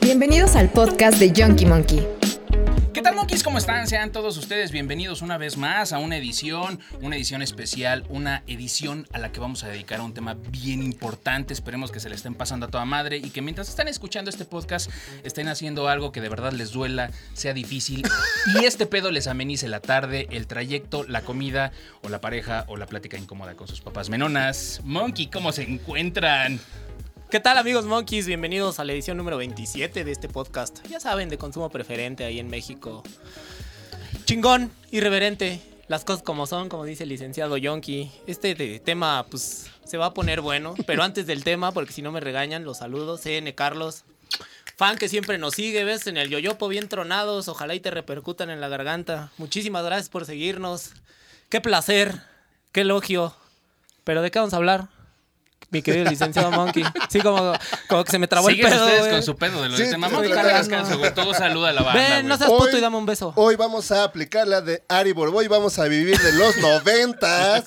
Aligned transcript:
Bienvenidos 0.00 0.54
al 0.54 0.70
podcast 0.70 1.18
de 1.18 1.32
Junkie 1.36 1.66
Monkey. 1.66 2.19
¿Cómo 3.44 3.56
están? 3.56 3.86
Sean 3.86 4.12
todos 4.12 4.36
ustedes 4.36 4.70
bienvenidos 4.70 5.22
una 5.22 5.38
vez 5.38 5.56
más 5.56 5.94
a 5.94 5.98
una 5.98 6.16
edición, 6.18 6.78
una 7.00 7.16
edición 7.16 7.40
especial, 7.40 8.04
una 8.10 8.42
edición 8.46 9.06
a 9.12 9.18
la 9.18 9.32
que 9.32 9.40
vamos 9.40 9.64
a 9.64 9.68
dedicar 9.68 10.00
a 10.00 10.02
un 10.02 10.12
tema 10.12 10.36
bien 10.50 10.82
importante. 10.82 11.54
Esperemos 11.54 11.90
que 11.90 12.00
se 12.00 12.10
le 12.10 12.16
estén 12.16 12.34
pasando 12.34 12.66
a 12.66 12.68
toda 12.68 12.84
madre 12.84 13.16
y 13.16 13.30
que 13.30 13.40
mientras 13.40 13.68
están 13.70 13.88
escuchando 13.88 14.28
este 14.30 14.44
podcast 14.44 14.90
estén 15.24 15.48
haciendo 15.48 15.88
algo 15.88 16.12
que 16.12 16.20
de 16.20 16.28
verdad 16.28 16.52
les 16.52 16.72
duela, 16.72 17.12
sea 17.32 17.54
difícil 17.54 18.06
y 18.60 18.64
este 18.66 18.84
pedo 18.84 19.10
les 19.10 19.26
amenice 19.26 19.68
la 19.68 19.80
tarde, 19.80 20.28
el 20.30 20.46
trayecto, 20.46 21.04
la 21.04 21.22
comida 21.22 21.72
o 22.02 22.10
la 22.10 22.20
pareja 22.20 22.66
o 22.68 22.76
la 22.76 22.86
plática 22.86 23.16
incómoda 23.16 23.54
con 23.54 23.66
sus 23.68 23.80
papás. 23.80 24.10
Menonas, 24.10 24.82
Monkey, 24.84 25.28
¿cómo 25.28 25.52
se 25.52 25.62
encuentran? 25.62 26.60
¿Qué 27.30 27.38
tal 27.38 27.58
amigos 27.58 27.84
monkeys? 27.84 28.26
Bienvenidos 28.26 28.80
a 28.80 28.84
la 28.84 28.92
edición 28.92 29.16
número 29.16 29.36
27 29.36 30.02
de 30.02 30.10
este 30.10 30.28
podcast. 30.28 30.84
Ya 30.88 30.98
saben, 30.98 31.28
de 31.28 31.38
consumo 31.38 31.70
preferente 31.70 32.24
ahí 32.24 32.40
en 32.40 32.48
México. 32.48 33.04
Chingón, 34.24 34.72
irreverente, 34.90 35.62
las 35.86 36.04
cosas 36.04 36.24
como 36.24 36.48
son, 36.48 36.68
como 36.68 36.84
dice 36.84 37.04
el 37.04 37.08
licenciado 37.08 37.56
Yonki. 37.56 38.10
Este 38.26 38.80
tema 38.80 39.26
pues 39.30 39.70
se 39.84 39.96
va 39.96 40.06
a 40.06 40.12
poner 40.12 40.40
bueno, 40.40 40.74
pero 40.88 41.04
antes 41.04 41.24
del 41.28 41.44
tema, 41.44 41.70
porque 41.70 41.92
si 41.92 42.02
no 42.02 42.10
me 42.10 42.18
regañan, 42.18 42.64
los 42.64 42.78
saludos. 42.78 43.20
CN 43.20 43.54
Carlos, 43.54 44.02
fan 44.76 44.98
que 44.98 45.08
siempre 45.08 45.38
nos 45.38 45.54
sigue, 45.54 45.84
ves 45.84 46.08
en 46.08 46.16
el 46.16 46.30
yoyopo 46.30 46.66
bien 46.66 46.88
tronados, 46.88 47.46
ojalá 47.46 47.76
y 47.76 47.80
te 47.80 47.92
repercutan 47.92 48.50
en 48.50 48.60
la 48.60 48.66
garganta. 48.66 49.30
Muchísimas 49.38 49.84
gracias 49.84 50.08
por 50.08 50.24
seguirnos. 50.24 50.94
Qué 51.48 51.60
placer, 51.60 52.22
qué 52.72 52.80
elogio. 52.80 53.36
Pero 54.02 54.20
¿de 54.20 54.32
qué 54.32 54.40
vamos 54.40 54.52
a 54.52 54.56
hablar? 54.56 54.99
Mi 55.70 55.82
querido 55.82 56.10
licenciado 56.10 56.50
Monkey. 56.50 56.84
Sí, 57.08 57.20
como, 57.20 57.52
como 57.88 58.04
que 58.04 58.10
se 58.10 58.18
me 58.18 58.26
trabó 58.26 58.48
el 58.48 58.56
pedo. 58.58 58.84
ustedes 58.84 59.00
güey. 59.00 59.12
con 59.12 59.22
su 59.22 59.36
pedo 59.36 59.62
de 59.62 59.68
lo 59.68 59.76
Sí, 59.76 59.84
de 59.84 59.96
mamá, 59.96 60.20
caso, 60.68 60.98
güey. 60.98 61.14
Todo 61.14 61.32
saluda 61.32 61.68
a 61.70 61.72
la 61.72 61.82
banda, 61.82 62.00
Ven, 62.16 62.26
no 62.28 62.36
seas 62.36 62.50
Hoy- 62.50 62.58
puto 62.58 62.76
y 62.76 62.80
dame 62.80 62.96
un 62.96 63.06
beso. 63.06 63.32
Hoy 63.36 63.56
vamos 63.56 63.90
a 63.92 64.02
aplicar 64.04 64.48
la 64.48 64.60
de 64.60 64.82
Ari 64.88 65.12
Borboy, 65.12 65.46
vamos 65.48 65.78
a 65.78 65.84
vivir 65.84 66.18
de 66.18 66.32
los 66.32 66.56
noventas. 66.58 67.64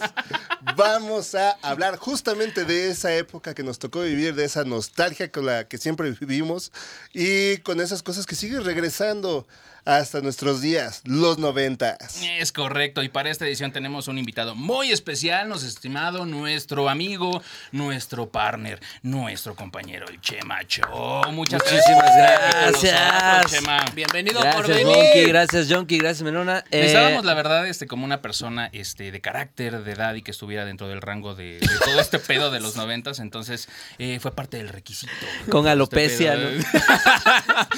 Vamos 0.76 1.36
a 1.36 1.52
hablar 1.62 1.98
justamente 1.98 2.66
de 2.66 2.90
esa 2.90 3.14
época 3.14 3.54
que 3.54 3.64
nos 3.64 3.80
tocó 3.80 4.02
vivir, 4.02 4.34
de 4.36 4.46
esa 4.46 4.64
nostalgia 4.64 5.32
con 5.32 5.46
la 5.46 5.66
que 5.68 5.78
siempre 5.78 6.10
vivimos 6.12 6.72
y 7.14 7.58
con 7.58 7.80
esas 7.82 8.02
cosas 8.04 8.26
que 8.26 8.36
siguen 8.36 8.64
regresando 8.64 9.48
hasta 9.86 10.22
nuestros 10.22 10.62
días, 10.62 11.02
los 11.06 11.38
noventas. 11.38 12.22
Es 12.40 12.52
correcto, 12.52 13.04
y 13.04 13.10
para 13.10 13.30
esta 13.30 13.46
edición 13.46 13.72
tenemos 13.72 14.08
un 14.08 14.18
invitado 14.18 14.56
muy 14.56 14.92
especial, 14.92 15.50
nos 15.50 15.64
estimado, 15.64 16.26
nuestro 16.26 16.90
amigo, 16.90 17.42
nuestro 17.72 18.30
partner, 18.30 18.80
nuestro 19.02 19.56
compañero, 19.56 20.06
el 20.10 20.22
Chema 20.22 20.62
Show. 20.68 21.32
Muchas 21.32 21.62
Muchísimas 21.64 22.04
gracias. 22.16 22.82
gracias. 22.82 23.52
Chema. 23.52 23.86
Bienvenido 23.94 24.40
por 24.40 24.44
Gracias, 24.66 24.78
venir. 24.78 24.86
Monkey. 24.96 25.26
Gracias, 25.28 25.68
Jonky. 25.70 25.98
Gracias, 25.98 26.24
Menona. 26.24 26.60
Eh, 26.72 26.82
Necesitábamos, 26.82 27.26
la 27.26 27.34
verdad, 27.34 27.68
este, 27.68 27.86
como 27.88 28.06
una 28.06 28.22
persona 28.22 28.70
este, 28.72 29.12
de 29.12 29.22
carácter, 29.22 29.84
de 29.84 29.92
edad 29.92 30.14
y 30.16 30.22
que 30.22 30.32
estuviera 30.32 30.66
dentro 30.66 30.88
del 30.88 31.02
rango 31.02 31.36
de, 31.36 31.60
de 31.60 31.70
todo 31.84 32.00
este 32.00 32.20
pedo 32.20 32.52
de 32.52 32.60
los 32.60 32.76
noventas. 32.78 33.20
Entonces, 33.20 33.68
eh, 33.98 34.20
fue 34.22 34.32
parte 34.34 34.58
del 34.58 34.70
requisito. 34.70 35.12
Con 35.50 35.62
Este 35.62 35.72
alopecia, 35.72 36.34
pedo, 36.34 36.52
¿no? 36.52 36.60
eh. 36.60 36.64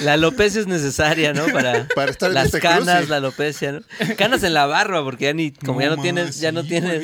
La 0.02 0.12
alopecia 0.14 0.60
es 0.60 0.66
necesaria, 0.66 1.32
¿no? 1.32 1.46
Para, 1.48 1.86
Para 1.96 2.10
estar 2.12 2.28
en 2.28 2.34
las 2.34 2.44
este 2.46 2.60
canas, 2.60 2.96
cruce. 2.98 3.10
la 3.10 3.16
alopecia, 3.16 3.72
¿no? 3.72 3.80
Canas 4.16 4.42
en 4.44 4.54
la 4.54 4.66
barba, 4.66 5.02
porque 5.02 5.24
ya 5.24 5.32
ni, 5.32 5.50
como 5.50 5.80
ya 5.80 5.88
no 5.88 5.96
tienes, 6.00 6.38
ya 6.38 6.52
no 6.52 6.62
sí, 6.62 6.68
tienes. 6.68 7.02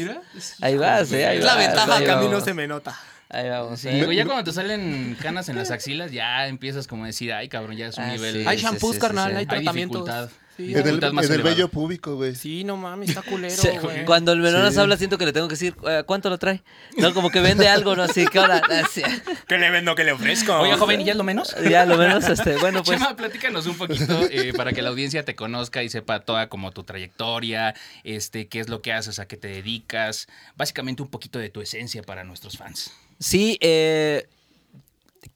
Ahí 0.61 0.77
vas, 0.77 1.11
eh, 1.13 1.27
ahí 1.27 1.39
Es 1.39 1.45
la 1.45 1.55
vas, 1.57 1.67
ventaja 1.67 1.97
ahí 1.97 2.05
que 2.05 2.11
a 2.11 2.17
mí 2.19 2.25
no 2.27 2.31
vamos. 2.33 2.45
se 2.45 2.55
me 2.55 2.67
nota. 2.69 2.97
Ahí 3.31 3.49
vamos. 3.49 3.81
Sí, 3.81 3.89
eh. 3.89 4.05
güey, 4.05 4.17
ya 4.17 4.25
cuando 4.27 4.45
te 4.45 4.53
salen 4.53 5.17
canas 5.21 5.49
en 5.49 5.57
las 5.57 5.71
axilas, 5.71 6.13
ya 6.13 6.47
empiezas 6.47 6.87
como 6.87 7.05
a 7.05 7.07
decir, 7.07 7.33
ay, 7.33 7.49
cabrón, 7.49 7.77
ya 7.77 7.87
es 7.89 7.97
un 7.97 8.05
Ah, 8.05 8.13
nivel. 8.13 8.43
sí, 8.43 8.45
Hay 8.47 8.59
sí, 8.59 8.65
shampoos, 8.65 8.95
sí, 8.97 9.01
carnal, 9.01 9.31
sí. 9.31 9.37
hay 9.37 9.41
Hay 9.41 9.47
tratamientos. 9.47 10.05
dificultad. 10.05 10.31
Sí, 10.67 10.73
En 10.75 10.87
el, 10.87 11.03
en 11.05 11.33
el 11.33 11.43
vello 11.43 11.69
público, 11.69 12.17
güey. 12.17 12.35
Sí, 12.35 12.65
no 12.65 12.77
mames, 12.77 13.09
está 13.11 13.23
culero, 13.23 13.55
Sí, 13.55 13.69
güey. 13.81 14.05
cuando 14.05 14.33
el 14.33 14.41
Menonas 14.41 14.75
Sí. 14.75 14.81
habla, 14.81 14.97
siento 14.97 15.19
que 15.19 15.25
le 15.27 15.33
tengo 15.33 15.49
que 15.49 15.55
decir, 15.55 15.75
eh, 15.89 16.03
¿cuánto 16.07 16.31
lo 16.31 16.39
trae? 16.39 16.63
No, 16.97 17.13
como 17.15 17.31
que 17.31 17.41
vende 17.41 17.69
algo, 17.69 17.97
¿no? 17.97 18.03
Así 18.03 18.27
que 18.27 18.39
ahora, 18.39 18.63
así, 18.85 19.03
¿Qué 19.49 19.59
le 19.59 19.71
vendo, 19.71 19.95
qué 19.95 20.05
le 20.05 20.13
ofrezco? 20.13 20.55
Oye, 20.59 20.77
joven, 20.77 21.01
¿y 21.01 21.05
ya 21.05 21.15
lo 21.15 21.25
menos? 21.25 21.55
ya 21.69 21.85
lo 21.85 21.97
menos, 21.97 22.29
este, 22.29 22.57
bueno, 22.61 22.83
pues. 22.83 22.99
Chema, 22.99 23.17
platícanos 23.17 23.67
un 23.67 23.77
poquito 23.77 24.23
eh, 24.31 24.53
para 24.57 24.73
que 24.73 24.83
la 24.83 24.91
audiencia 24.91 25.25
te 25.25 25.35
conozca 25.35 25.83
y 25.83 25.89
sepa 25.89 26.21
toda 26.21 26.49
como 26.49 26.71
tu 26.73 26.85
trayectoria, 26.85 27.75
este, 28.05 28.49
qué 28.49 28.61
es 28.61 28.69
lo 28.69 28.83
que 28.83 28.93
haces, 28.93 29.19
a 29.19 29.27
qué 29.27 29.37
te 29.37 29.49
dedicas, 29.49 30.29
básicamente 30.57 31.03
un 31.03 31.09
poquito 31.09 31.39
de 31.39 31.49
tu 31.51 31.61
esencia 31.61 32.03
para 32.03 32.25
nuestros 32.25 32.57
fans. 32.57 32.93
Sí, 33.19 33.59
eh, 33.61 34.27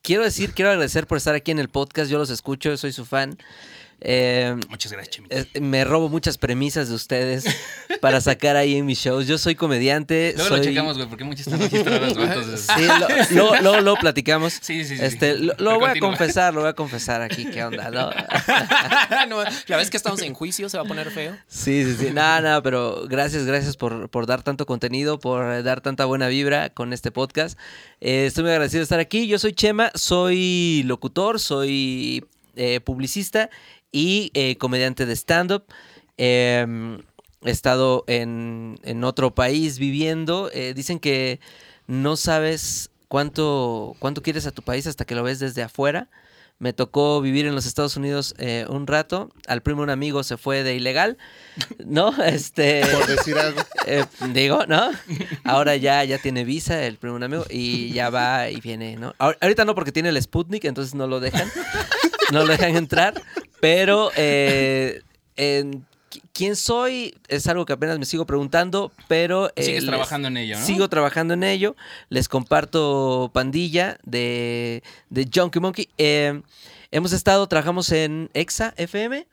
quiero 0.01 0.23
decir, 0.23 0.53
quiero 0.53 0.71
agradecer 0.71 1.07
por 1.07 1.17
estar 1.17 1.35
aquí 1.35 1.51
en 1.51 1.59
el 1.59 1.69
podcast. 1.69 2.09
Yo 2.11 2.17
los 2.17 2.29
escucho, 2.29 2.75
soy 2.77 2.91
su 2.91 3.05
fan. 3.05 3.37
Eh, 3.99 4.55
Muchas 4.69 4.91
gracias, 4.91 5.15
Chemita. 5.15 5.35
eh, 5.39 5.59
me 5.59 5.83
robo 5.83 6.07
muchas 6.07 6.37
premisas 6.37 6.89
de 6.89 6.95
ustedes 6.95 7.45
para 8.01 8.21
sacar 8.21 8.55
ahí 8.55 8.75
en 8.75 8.85
mis 8.85 8.99
shows. 8.99 9.25
Yo 9.27 9.37
soy 9.37 9.55
comediante. 9.55 10.33
Luego 10.37 10.57
lo 10.57 10.63
checamos, 10.63 10.97
güey, 10.97 11.09
porque 11.09 11.23
muchas 11.23 11.47
están 11.47 11.59
registradas, 11.59 12.13
güey, 12.13 12.27
entonces... 12.27 12.67
Sí, 13.27 13.33
lo- 13.63 13.95
platicamos. 13.99 14.53
Sí, 14.61 14.85
sí, 14.85 14.97
sí. 14.97 15.03
Este, 15.03 15.35
lo, 15.35 15.79
voy 15.79 15.89
a 15.89 15.99
confesar, 15.99 16.53
lo 16.53 16.61
voy 16.61 16.69
a 16.69 16.73
confesar 16.73 17.21
aquí, 17.21 17.45
¿qué 17.49 17.63
onda? 17.63 17.89
no? 17.89 18.11
no, 19.29 19.43
la 19.67 19.77
vez 19.77 19.89
que 19.89 19.97
estamos 19.97 20.21
en 20.21 20.33
juicio 20.33 20.69
se 20.69 20.77
va 20.77 20.83
a 20.83 20.87
poner 20.87 21.09
feo. 21.11 21.35
Sí, 21.47 21.83
sí, 21.83 21.95
sí. 21.99 22.11
Nada, 22.13 22.41
nada, 22.41 22.61
pero 22.61 23.05
gracias, 23.07 23.45
gracias 23.45 23.75
por, 23.77 24.09
por 24.09 24.27
dar 24.27 24.43
tanto 24.43 24.65
contenido, 24.65 25.19
por 25.19 25.51
eh, 25.51 25.63
dar 25.63 25.81
tanta 25.81 26.05
buena 26.05 26.27
vibra 26.27 26.69
con 26.69 26.93
este 26.93 27.11
podcast. 27.11 27.57
Eh, 27.99 28.25
estoy 28.27 28.43
muy 28.43 28.51
agradecido 28.51 28.79
de 28.79 28.83
estar 28.83 28.99
aquí. 28.99 29.27
Yo 29.27 29.39
soy 29.39 29.53
Chema, 29.53 29.91
soy 29.95 30.83
locutor, 30.85 31.39
soy 31.39 32.23
eh, 32.55 32.79
publicista 32.81 33.49
y 33.91 34.31
eh, 34.33 34.57
comediante 34.57 35.05
de 35.05 35.15
stand-up. 35.15 35.65
Eh, 36.17 36.65
he 37.43 37.51
estado 37.51 38.03
en, 38.07 38.79
en 38.83 39.03
otro 39.03 39.33
país 39.35 39.79
viviendo. 39.79 40.49
Eh, 40.53 40.73
dicen 40.75 40.99
que 40.99 41.39
no 41.85 42.17
sabes 42.17 42.89
cuánto, 43.07 43.95
cuánto 43.99 44.21
quieres 44.21 44.45
a 44.47 44.51
tu 44.51 44.61
país 44.63 44.87
hasta 44.87 45.05
que 45.05 45.15
lo 45.15 45.23
ves 45.23 45.39
desde 45.39 45.61
afuera. 45.63 46.09
Me 46.59 46.73
tocó 46.73 47.21
vivir 47.21 47.45
en 47.45 47.53
los 47.53 47.67
Estados 47.67 47.95
Unidos 47.97 48.33
eh, 48.39 48.65
un 48.67 48.87
rato. 48.87 49.29
Al 49.47 49.61
primo 49.61 49.83
un 49.83 49.91
amigo 49.91 50.23
se 50.23 50.37
fue 50.37 50.63
de 50.63 50.73
ilegal, 50.73 51.19
¿no? 51.85 52.11
Este, 52.23 52.81
Por 52.83 53.05
decir 53.05 53.37
algo. 53.37 53.61
eh, 53.85 54.03
digo, 54.33 54.65
¿no? 54.65 54.89
Ahora 55.43 55.75
ya, 55.75 56.03
ya 56.03 56.17
tiene 56.17 56.43
visa 56.45 56.83
el 56.83 56.97
primo 56.97 57.15
un 57.15 57.21
amigo 57.23 57.45
y 57.47 57.91
ya 57.93 58.09
va 58.09 58.49
y 58.49 58.59
viene, 58.59 58.95
¿no? 58.97 59.13
Ahor- 59.19 59.37
Ahorita 59.39 59.65
no 59.65 59.75
porque 59.75 59.91
tiene 59.91 60.09
el 60.09 60.19
Sputnik, 60.19 60.65
entonces 60.65 60.95
no 60.95 61.05
lo 61.05 61.19
dejan, 61.19 61.47
no 62.33 62.39
lo 62.39 62.47
dejan 62.47 62.75
entrar. 62.75 63.13
Pero 63.59 64.11
eh, 64.15 65.01
en 65.35 65.85
quién 66.33 66.55
soy 66.55 67.15
es 67.27 67.47
algo 67.47 67.65
que 67.65 67.73
apenas 67.73 67.97
me 67.99 68.05
sigo 68.05 68.25
preguntando, 68.25 68.91
pero 69.07 69.49
eh, 69.55 69.63
Sigues 69.63 69.85
trabajando 69.85 70.27
en 70.27 70.37
ello, 70.37 70.59
¿no? 70.59 70.65
Sigo 70.65 70.87
trabajando 70.89 71.33
en 71.33 71.43
ello. 71.43 71.75
Les 72.09 72.29
comparto 72.29 73.31
pandilla 73.33 73.97
de, 74.03 74.83
de 75.09 75.29
Junkie 75.33 75.59
Monkey. 75.59 75.89
Eh, 75.97 76.41
hemos 76.91 77.13
estado, 77.13 77.47
trabajamos 77.47 77.91
en 77.91 78.29
EXA 78.33 78.73
FM. 78.77 79.25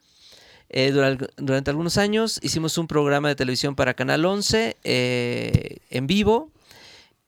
eh, 0.69 0.91
durante, 0.91 1.69
algunos 1.69 1.97
años 1.97 2.39
hicimos 2.41 2.77
un 2.77 2.87
programa 2.87 3.27
de 3.29 3.35
televisión 3.35 3.75
para 3.75 3.93
Canal 3.93 4.25
11 4.25 4.77
eh, 4.83 5.77
en 5.89 6.07
vivo 6.07 6.49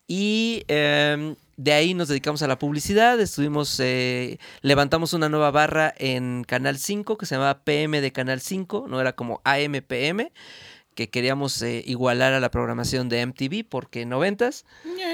y 0.08 0.64
eh, 0.68 1.36
de 1.58 1.74
ahí 1.74 1.94
nos 1.94 2.08
dedicamos 2.08 2.42
a 2.42 2.48
la 2.48 2.60
publicidad. 2.60 3.20
Estuvimos, 3.20 3.80
eh, 3.80 4.40
levantamos 4.62 5.14
una 5.14 5.28
nueva 5.28 5.52
barra 5.52 5.94
en 5.98 6.44
Canal 6.44 6.78
5 6.78 7.18
que 7.18 7.26
se 7.26 7.36
llamaba 7.36 7.64
PM 7.64 8.00
de 8.00 8.12
Canal 8.12 8.40
5, 8.40 8.86
no 8.88 9.02
era 9.02 9.14
como 9.14 9.42
AMPM, 9.44 10.32
que 10.96 11.10
queríamos 11.10 11.62
eh, 11.62 11.84
igualar 11.86 12.34
a 12.34 12.40
la 12.40 12.52
programación 12.52 13.10
de 13.10 13.26
MTV 13.26 13.66
porque 13.68 14.06
noventas, 14.06 14.66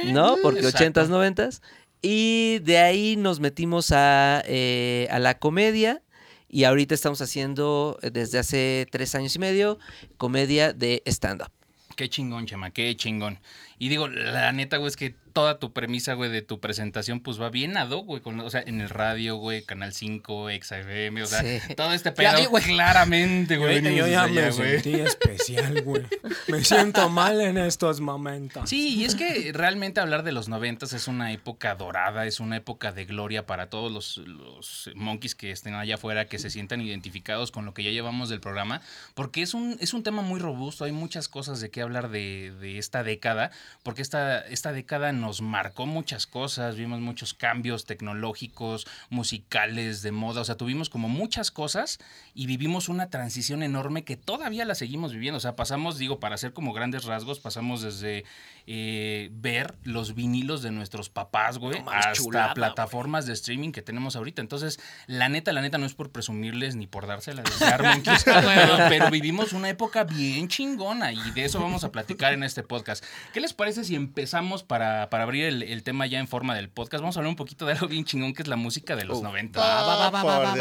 ¿no? 0.05 0.38
Porque 0.41 0.59
Exacto. 0.59 0.77
ochentas, 0.77 1.09
noventas. 1.09 1.62
Y 2.01 2.59
de 2.59 2.79
ahí 2.79 3.15
nos 3.15 3.39
metimos 3.39 3.91
a, 3.91 4.44
eh, 4.45 5.07
a 5.09 5.19
la 5.19 5.39
comedia. 5.39 6.01
Y 6.50 6.65
ahorita 6.65 6.94
estamos 6.94 7.21
haciendo, 7.21 7.97
eh, 8.01 8.12
desde 8.12 8.38
hace 8.38 8.88
tres 8.91 9.15
años 9.15 9.35
y 9.35 9.39
medio, 9.39 9.79
comedia 10.18 10.73
de 10.73 11.01
stand-up. 11.06 11.50
Qué 11.95 12.10
chingón, 12.10 12.45
Chema, 12.45 12.72
qué 12.72 12.95
chingón. 12.95 13.40
Y 13.78 13.90
digo, 13.90 14.07
la 14.07 14.51
neta, 14.51 14.78
güey, 14.78 14.88
es 14.90 14.98
que 14.98 15.16
toda 15.33 15.59
tu 15.59 15.74
premisa, 15.74 16.13
güey, 16.13 16.31
de 16.31 16.41
tu 16.41 16.59
presentación, 16.59 17.19
pues 17.19 17.41
va 17.41 17.50
bien 17.50 17.75
ad 17.77 17.89
hoc, 17.89 18.06
güey. 18.06 18.21
con- 18.21 18.39
O 18.39 18.50
sea, 18.50 18.62
en 18.65 18.80
el 18.81 18.89
radio, 18.89 19.35
güey, 19.38 19.63
Canal 19.63 19.94
5, 19.94 20.50
XFM, 20.51 21.24
o 21.24 21.25
sea, 21.25 21.41
Sí. 21.41 21.74
todo 21.75 21.91
este 21.94 22.12
pedo, 22.12 22.50
güey. 22.50 22.63
claramente, 22.63 23.57
güey. 23.57 23.77
Yo, 23.77 23.83
venimos 23.83 24.09
ya 24.09 24.27
me 24.27 24.39
allá, 24.41 24.51
güey. 24.51 24.69
sentí 24.81 24.94
especial, 25.01 25.81
güey. 25.81 26.03
Me 26.47 26.63
siento 26.63 27.09
mal 27.09 27.41
en 27.41 27.57
estos 27.57 28.00
momentos. 28.00 28.69
Sí, 28.69 28.95
y 28.95 29.06
es 29.06 29.15
que 29.15 29.51
realmente 29.53 30.00
hablar 30.00 30.24
de 30.24 30.31
los 30.31 30.47
noventas 30.50 30.94
es 30.94 31.07
una 31.07 31.31
época 31.31 31.75
dorada, 31.75 32.25
es 32.25 32.39
una 32.39 32.57
época 32.57 32.91
de 32.91 33.06
gloria 33.06 33.45
para 33.45 33.69
todos 33.69 33.91
los, 33.91 34.18
los 34.18 34.89
monkeys 34.95 35.35
que 35.35 35.51
estén 35.51 35.74
allá 35.74 35.95
afuera, 35.95 36.25
que 36.25 36.39
se 36.39 36.50
sientan 36.50 36.81
identificados 36.81 37.51
con 37.51 37.65
lo 37.65 37.74
que 37.74 37.83
ya 37.83 37.89
llevamos 37.91 38.30
del 38.30 38.39
programa, 38.39 38.81
porque 39.15 39.41
es 39.41 39.53
un, 39.53 39.77
es 39.80 39.94
un 39.94 40.03
tema 40.03 40.21
muy 40.21 40.39
robusto, 40.39 40.85
hay 40.85 40.91
muchas 40.91 41.27
cosas 41.27 41.59
de 41.59 41.71
qué 41.71 41.81
hablar 41.81 42.09
de, 42.09 42.53
de 42.59 42.77
esta 42.77 43.03
década, 43.03 43.51
porque 43.81 44.01
esta, 44.01 44.39
esta 44.41 44.71
década 44.71 45.12
nos 45.23 45.41
marcó 45.41 45.85
muchas 45.85 46.27
cosas, 46.27 46.75
vimos 46.75 46.99
muchos 46.99 47.33
cambios 47.33 47.85
tecnológicos, 47.85 48.85
musicales, 49.09 50.01
de 50.01 50.11
moda, 50.11 50.41
o 50.41 50.43
sea, 50.43 50.57
tuvimos 50.57 50.89
como 50.89 51.07
muchas 51.07 51.49
cosas 51.49 51.99
y 52.35 52.45
vivimos 52.45 52.89
una 52.89 53.09
transición 53.09 53.63
enorme 53.63 54.03
que 54.03 54.17
todavía 54.17 54.65
la 54.65 54.75
seguimos 54.75 55.13
viviendo, 55.13 55.37
o 55.37 55.39
sea, 55.39 55.55
pasamos, 55.55 55.97
digo, 55.97 56.19
para 56.19 56.35
hacer 56.35 56.51
como 56.51 56.73
grandes 56.73 57.05
rasgos, 57.05 57.39
pasamos 57.39 57.81
desde 57.81 58.25
eh, 58.65 59.30
ver 59.33 59.75
los 59.83 60.15
vinilos 60.15 60.62
de 60.62 60.71
nuestros 60.71 61.10
papás, 61.10 61.57
güey, 61.57 61.81
No 61.81 61.92
hasta 61.92 62.13
chulada, 62.13 62.54
plataformas 62.54 63.25
de 63.25 63.33
streaming 63.33 63.71
que 63.71 63.81
tenemos 63.81 64.15
ahorita. 64.15 64.42
Entonces, 64.42 64.80
la 65.07 65.30
neta, 65.30 65.51
la 65.51 65.62
neta 65.62 65.77
no 65.77 65.86
es 65.86 65.94
por 65.94 66.12
presumirles 66.12 66.75
ni 66.75 66.88
por 66.88 67.06
dársela 67.07 67.42
a 67.42 67.50
desear, 67.50 67.83
monkeys, 67.95 68.24
pero, 68.24 68.77
pero 68.89 69.10
vivimos 69.10 69.54
una 69.54 69.69
época 69.69 70.04
bien 70.06 70.48
chingona 70.48 71.12
y 71.12 71.31
de 71.31 71.45
eso 71.45 71.60
vamos 71.60 71.83
a 71.83 71.92
platicar 71.92 72.33
en 72.33 72.44
este 72.44 72.63
podcast. 72.63 73.04
¿Qué 73.33 73.42
les 73.42 73.54
parece 73.54 73.83
si 73.83 73.95
empezamos 73.95 74.63
para, 74.63 75.09
para 75.09 75.24
abrir 75.24 75.45
el, 75.45 75.63
el 75.63 75.83
tema 75.83 76.06
ya 76.07 76.19
en 76.19 76.27
forma 76.27 76.56
del 76.56 76.69
podcast? 76.69 77.01
Vamos 77.01 77.18
a 77.18 77.19
hablar 77.19 77.30
un 77.30 77.36
poquito 77.36 77.66
de 77.66 77.74
algo 77.74 77.88
bien 77.88 78.06
chingón 78.06 78.33
que 78.33 78.44
es 78.44 78.48
la 78.48 78.56
música 78.56 78.95
de 78.95 79.06
los 79.06 79.21
90. 79.21 79.59
Va. 79.59 80.54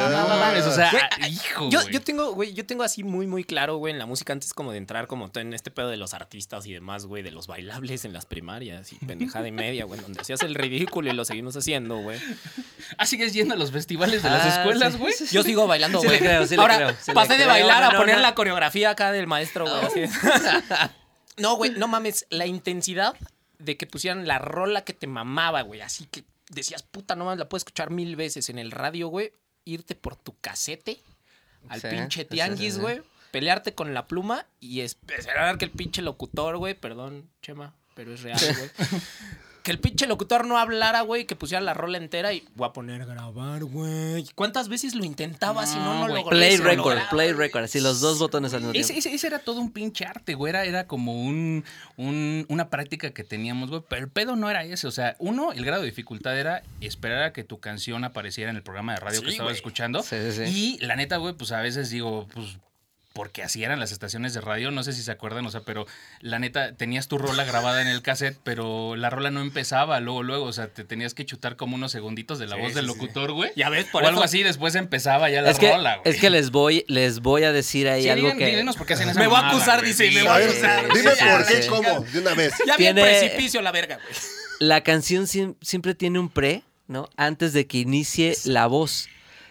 Dios. 0.55 0.67
O 0.67 0.73
sea, 0.73 0.91
Güey, 0.91 1.33
hijo, 1.33 1.71
yo, 1.71 1.81
güey. 1.81 1.93
yo 1.93 2.01
tengo, 2.01 2.33
güey, 2.33 2.55
yo 2.55 2.67
tengo 2.67 2.83
así 2.83 3.05
muy, 3.05 3.27
muy 3.27 3.45
claro, 3.45 3.77
güey, 3.77 3.93
en 3.93 3.99
la 3.99 4.07
música 4.07 4.33
antes 4.33 4.55
como 4.55 4.73
de 4.73 4.79
entrar 4.79 5.07
como 5.07 5.31
en 5.35 5.55
este 5.55 5.71
pedo 5.71 5.89
de 5.89 5.97
los 5.97 6.15
artistas 6.15 6.67
y 6.67 6.73
demás, 6.73 7.07
güey, 7.07 7.23
de 7.23 7.31
los 7.31 7.47
bailables 7.47 7.92
en 8.05 8.13
las 8.13 8.27
primarias 8.27 8.93
y 8.93 8.97
pendejada 8.97 9.47
y 9.47 9.53
media, 9.53 9.85
güey, 9.85 10.01
donde 10.01 10.21
hacías 10.21 10.43
el 10.43 10.55
ridículo 10.55 11.11
y 11.11 11.15
lo 11.15 11.25
seguimos 11.25 11.57
haciendo, 11.57 11.99
güey. 11.99 12.19
Ah, 12.99 13.07
sigues 13.07 13.33
yendo 13.33 13.55
a 13.55 13.57
los 13.57 13.71
festivales 13.71 14.23
de 14.23 14.31
las 14.31 14.45
Ah, 14.47 14.59
escuelas, 14.61 14.97
güey. 14.97 15.13
sí, 15.13 15.27
sí. 15.27 15.35
Yo 15.35 15.43
sigo 15.43 15.67
bailando, 15.67 16.01
güey. 16.03 16.19
Ahora, 16.59 16.77
creo, 16.77 17.15
pasé 17.15 17.33
de 17.35 17.37
creo, 17.45 17.49
bailar 17.49 17.83
a 17.85 17.97
poner 17.97 18.17
no. 18.17 18.23
la 18.23 18.35
coreografía 18.35 18.91
acá 18.91 19.13
del 19.13 19.27
maestro, 19.27 19.67
güey. 19.67 20.09
No, 21.39 21.57
güey, 21.57 21.71
no 21.71 21.89
mames, 21.89 22.27
la 22.31 22.47
intensidad 22.47 23.15
de 23.59 23.77
que 23.77 23.87
pusieran 23.87 24.27
la 24.27 24.39
rola 24.39 24.85
que 24.85 24.93
te 24.93 25.07
mamaba, 25.07 25.63
güey, 25.63 25.81
así 25.81 26.05
que 26.07 26.25
decías, 26.51 26.83
puta, 26.83 27.17
no 27.17 27.25
mames, 27.25 27.39
la 27.39 27.49
puedo 27.49 27.59
escuchar 27.59 27.91
mil 27.91 28.17
veces 28.17 28.51
en 28.51 28.59
el 28.59 28.71
radio, 28.71 29.09
güey, 29.09 29.33
irte 29.65 29.95
por 29.95 30.17
tu 30.17 30.37
casete 30.41 30.99
al 31.69 31.81
pinche 31.81 32.25
tianguis, 32.27 32.79
güey, 32.79 33.01
pelearte 33.31 33.75
con 33.75 33.95
la 33.95 34.07
pluma 34.07 34.45
y 34.61 34.81
esperar 34.81 35.57
que 35.57 35.65
el 35.65 35.71
pinche 35.71 36.03
locutor, 36.03 36.59
güey, 36.59 36.75
perdón, 36.75 37.31
Chema, 37.41 37.73
pero 37.95 38.13
es 38.15 38.23
real, 38.23 38.39
güey. 38.41 38.71
Que 39.63 39.71
el 39.71 39.79
pinche 39.79 40.09
locutor 40.09 40.45
no 40.45 40.59
hablara, 40.59 41.03
güey, 41.03 41.25
que 41.25 41.37
pusiera 41.37 41.61
la 41.61 41.73
rola 41.73 41.97
entera 41.97 42.33
y 42.33 42.43
voy 42.57 42.67
a 42.69 42.73
poner 42.73 43.01
a 43.03 43.05
grabar, 43.05 43.63
güey. 43.63 44.27
¿Cuántas 44.35 44.69
veces 44.69 44.97
lo 44.97 45.05
intentabas 45.05 45.73
y 45.75 45.79
no, 45.79 46.01
No, 46.01 46.09
logré 46.09 46.31
Play 46.37 46.57
record, 46.57 46.77
lograba, 46.79 47.11
play 47.11 47.33
record, 47.33 47.63
así 47.63 47.79
los 47.79 48.01
dos 48.01 48.19
botones 48.19 48.53
al 48.55 48.63
mismo 48.63 48.73
Ese, 48.73 48.95
tiempo. 48.95 48.99
ese- 48.99 49.15
ese 49.15 49.27
era 49.29 49.39
todo 49.39 49.61
un 49.61 49.71
pinche 49.71 50.05
arte, 50.05 50.35
güey. 50.35 50.51
Era, 50.51 50.65
era 50.65 50.89
como 50.89 51.13
un, 51.15 51.65
un- 51.97 52.45
una 52.49 52.71
práctica 52.71 53.11
que 53.13 53.23
teníamos, 53.23 53.71
güey. 53.71 53.83
Pero 53.89 54.03
el 54.03 54.11
pedo 54.11 54.35
no 54.35 54.51
era 54.51 54.65
ese. 54.65 54.89
O 54.89 54.91
sea, 54.91 55.15
uno, 55.21 55.53
el 55.53 55.65
grado 55.65 55.83
de 55.83 55.91
dificultad 55.91 56.37
era 56.37 56.65
esperar 56.81 57.23
a 57.23 57.33
que 57.33 57.45
tu 57.45 57.61
canción 57.61 58.03
apareciera 58.03 58.51
en 58.51 58.57
el 58.57 58.65
programa 58.65 58.95
de 58.95 58.99
radio 59.01 59.21
Sí, 59.21 59.27
que 59.27 59.31
estabas 59.31 59.51
güey. 59.53 59.57
escuchando. 59.59 60.03
Sí, 60.03 60.17
sí, 60.33 60.45
sí. 60.45 60.77
Y 60.81 60.85
la 60.85 60.97
neta, 60.97 61.19
güey, 61.19 61.35
pues 61.35 61.53
a 61.53 61.61
veces 61.61 61.89
digo, 61.89 62.27
pues. 62.35 62.59
Porque 63.13 63.43
así 63.43 63.63
eran 63.63 63.79
las 63.79 63.93
estaciones 63.93 64.33
de 64.33 64.41
radio, 64.41 64.71
no 64.71 64.83
sé 64.85 64.95
si 64.95 65.03
se 65.03 65.11
acuerdan, 65.11 65.45
o 65.45 65.51
sea, 65.51 65.61
pero 65.61 65.87
la 66.21 66.39
neta, 66.39 66.75
tenías 66.75 67.09
tu 67.09 67.19
rola 67.19 67.45
grabada 67.45 67.83
en 67.83 67.89
el 67.89 68.01
cassette, 68.01 68.39
pero 68.43 68.97
la 68.97 69.11
rola 69.11 69.31
no 69.31 69.43
empezaba 69.43 70.01
luego, 70.01 70.23
luego, 70.23 70.47
o 70.47 70.53
sea, 70.55 70.69
te 70.69 70.83
tenías 70.85 71.13
que 71.13 71.27
chutar 71.27 71.57
como 71.57 71.77
unos 71.77 71.93
segunditos 71.93 72.39
de 72.39 72.47
la 72.47 72.57
Sí, 72.57 72.63
voz 72.63 72.75
del 72.75 72.87
locutor, 72.87 73.33
güey. 73.33 73.51
Ya 73.55 73.69
ves, 73.69 73.85
por 73.87 74.03
o 74.03 74.07
algo 74.09 74.23
así, 74.23 74.43
después 74.43 74.75
empezaba 74.77 75.29
ya 75.29 75.43
la 75.43 75.51
Es 75.51 75.59
que, 75.59 75.71
rola, 75.71 75.99
güey. 75.99 76.15
es 76.15 76.21
que 76.21 76.31
les 76.31 76.51
voy, 76.51 76.85
les 76.89 77.21
voy 77.21 77.43
a 77.45 77.53
decir 77.53 77.87
ahí 77.89 78.05
Sí, 78.05 78.09
algo 78.09 78.29
digan- 78.29 78.39
que. 78.39 78.47
díganos 78.47 78.77
por 78.77 78.87
qué 78.87 78.95
hacen 78.95 79.11
esa 79.11 79.21
Me 79.21 79.27
voy 79.27 79.37
a 79.37 79.49
acusar, 79.51 79.83
dice, 79.85 80.09
Sí, 80.09 80.15
me 80.15 80.23
voy 80.23 80.31
A 80.31 80.35
acusar. 80.47 80.85
dime 80.95 81.11
por 81.11 81.47
qué, 81.47 81.63
sí. 81.63 81.69
cómo, 81.69 82.01
de 82.01 82.19
una 82.19 82.35
vez. 82.35 82.55
Ya 82.67 82.77
bien 82.79 82.95
Tiene- 82.95 83.03
precipicio 83.03 83.61
la 83.61 83.73
verga, 83.73 83.97
güey. 83.97 84.15
la 84.59 84.81
canción 84.83 85.25
siem- 85.27 85.57
siempre 85.61 85.95
tiene 85.95 86.19
un 86.19 86.31
pre, 86.31 86.63
¿no? 86.89 87.11
Antes 87.19 87.53
de 87.53 87.67
que 87.67 87.77
inicie 87.79 88.37
la 88.45 88.67
voz, 88.69 89.09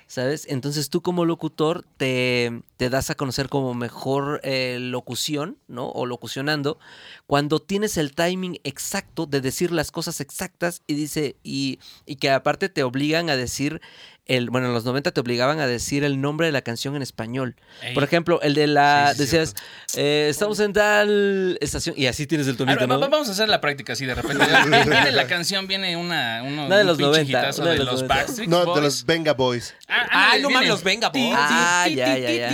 ¿sabes? 0.08 0.46
Entonces 0.50 0.90
tú 0.90 1.02
como 1.02 1.24
locutor 1.26 1.86
te, 1.98 2.62
te 2.82 2.90
das 2.90 3.12
a 3.12 3.16
conocer 3.16 3.48
como 3.48 3.76
mejor 3.76 4.42
eh, 4.44 4.80
locución, 4.82 5.60
¿no? 5.68 5.90
O 5.90 6.08
locucionando, 6.08 6.80
cuando 7.28 7.60
tienes 7.62 7.96
el 7.98 8.16
timing 8.16 8.60
exacto 8.64 9.28
de 9.28 9.40
decir 9.40 9.70
las 9.72 9.92
cosas 9.92 10.20
exactas 10.20 10.82
y 10.88 10.96
dice, 10.96 11.36
y, 11.44 11.78
y 12.08 12.16
que 12.16 12.32
aparte 12.32 12.70
te 12.70 12.82
obligan 12.82 13.30
a 13.30 13.36
decir, 13.36 13.82
el, 14.26 14.50
bueno, 14.50 14.68
en 14.68 14.74
los 14.74 14.86
90 14.86 15.12
te 15.12 15.20
obligaban 15.20 15.60
a 15.60 15.68
decir 15.68 16.04
el 16.04 16.22
nombre 16.22 16.46
de 16.48 16.54
la 16.54 16.62
canción 16.62 16.96
en 16.96 17.02
español. 17.02 17.56
Ey. 17.82 17.94
Por 17.94 18.04
ejemplo, 18.04 18.40
el 18.42 18.54
de 18.54 18.66
la, 18.68 19.10
Sí, 19.10 19.16
sí, 19.18 19.24
decías, 19.24 19.56
eh, 19.96 20.28
estamos 20.30 20.60
en 20.60 20.74
tal 20.74 21.58
estación, 21.60 21.96
y 21.98 22.06
así 22.06 22.28
tienes 22.28 22.48
el 22.48 22.56
tonito, 22.56 22.88
¿no? 22.88 23.00
va- 23.00 23.08
Vamos 23.10 23.28
a 23.30 23.32
hacer 23.34 23.50
la 23.50 23.60
práctica 23.62 23.94
así 23.94 24.06
de 24.06 24.16
repente. 24.16 24.46
Viene 24.90 25.12
la 25.12 25.28
canción, 25.28 25.68
viene 25.68 25.98
una, 25.98 26.44
uno, 26.46 26.66
Una 26.68 26.76
de 26.78 26.82
un 26.84 26.88
los 26.88 26.98
pinche 26.98 27.12
90, 27.12 27.40
hitazo 27.40 27.62
una 27.64 27.72
de 27.72 27.78
de 27.80 27.84
los 27.84 27.94
los 27.94 28.02
90. 28.04 28.16
Backstreet 28.16 28.50
No, 28.50 28.66
Boys. 28.66 28.76
de 28.76 28.82
los 28.82 29.06
Venga 29.06 29.34
Boys. 29.34 29.76
Ah, 29.88 30.08
Ay, 30.12 30.26
ándale, 30.38 30.42
no 30.44 30.48
viene. 30.50 30.68
los 30.68 30.84
Venga 30.84 31.10
Boys. 31.10 31.34
Ah, 31.36 31.88
ya, 31.90 32.18
ya, 32.18 32.32
ya. 32.32 32.50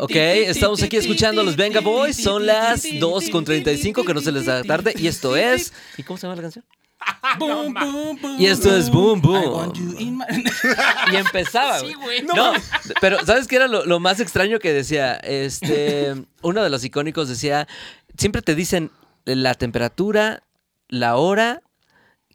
Ok, 0.00 0.10
estamos 0.14 0.82
aquí 0.82 0.96
escuchando 0.96 1.40
a 1.40 1.44
los 1.44 1.56
Venga 1.56 1.80
Boys. 1.80 2.16
Son 2.16 2.46
las 2.46 2.84
2 2.98 3.30
con 3.30 3.44
35, 3.44 4.04
que 4.04 4.14
no 4.14 4.20
se 4.20 4.32
les 4.32 4.46
da 4.46 4.62
tarde. 4.62 4.94
Y 4.96 5.06
esto 5.06 5.36
es. 5.36 5.72
¿Y 5.96 6.02
cómo 6.02 6.16
se 6.18 6.26
llama 6.26 6.36
la 6.36 6.42
canción? 6.42 6.64
Boom, 7.38 7.72
boom, 7.74 8.18
boom, 8.20 8.40
Y 8.40 8.46
esto 8.46 8.74
es 8.76 8.90
Boom, 8.90 9.20
boom. 9.20 9.72
Y 11.12 11.16
empezaba, 11.16 11.78
Sí, 11.78 11.94
güey. 11.94 12.22
güey. 12.22 12.36
No, 12.36 12.52
pero 13.00 13.24
¿sabes 13.24 13.46
qué 13.46 13.56
era 13.56 13.68
lo, 13.68 13.84
lo 13.84 14.00
más 14.00 14.18
extraño 14.18 14.58
que 14.58 14.72
decía? 14.72 15.14
Este, 15.16 16.14
uno 16.42 16.62
de 16.64 16.70
los 16.70 16.84
icónicos 16.84 17.28
decía, 17.28 17.68
siempre 18.16 18.42
te 18.42 18.54
dicen 18.54 18.90
la 19.24 19.54
temperatura, 19.54 20.42
la 20.88 21.16
hora, 21.16 21.62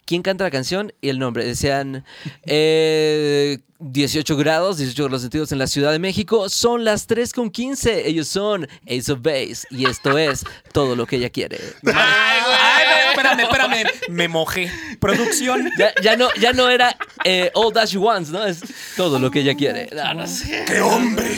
quién 0.05 0.21
canta 0.21 0.43
la 0.43 0.51
canción 0.51 0.93
y 1.01 1.09
el 1.09 1.19
nombre. 1.19 1.45
Decían 1.45 2.05
eh, 2.43 3.59
18 3.79 4.37
grados, 4.37 4.77
18 4.77 5.03
grados 5.03 5.21
centígrados 5.21 5.51
en 5.51 5.59
la 5.59 5.67
Ciudad 5.67 5.91
de 5.91 5.99
México. 5.99 6.49
Son 6.49 6.83
las 6.83 7.07
3 7.07 7.33
con 7.33 7.49
15. 7.49 8.07
Ellos 8.07 8.27
son 8.27 8.67
Ace 8.85 9.11
of 9.11 9.21
Base 9.21 9.67
y 9.69 9.89
esto 9.89 10.17
es 10.17 10.45
todo 10.71 10.95
lo 10.95 11.05
que 11.05 11.17
ella 11.17 11.29
quiere. 11.29 11.59
Ay, 11.85 13.00
espérame, 13.11 13.39
espérame. 13.41 13.83
Me 14.09 14.27
mojé. 14.27 14.71
Producción. 14.99 15.69
Ya, 15.77 15.93
ya 16.01 16.15
no, 16.17 16.29
ya 16.39 16.53
no 16.53 16.69
era 16.69 16.95
eh, 17.23 17.51
All 17.53 17.73
That 17.73 17.87
She 17.87 17.97
Wants, 17.97 18.29
¿no? 18.29 18.45
Es 18.45 18.61
todo 18.95 19.19
lo 19.19 19.29
que 19.31 19.39
ella 19.41 19.55
quiere. 19.55 19.89
No, 19.93 20.13
no 20.13 20.27
sé. 20.27 20.65
¡Qué 20.67 20.81
hombre! 20.81 21.29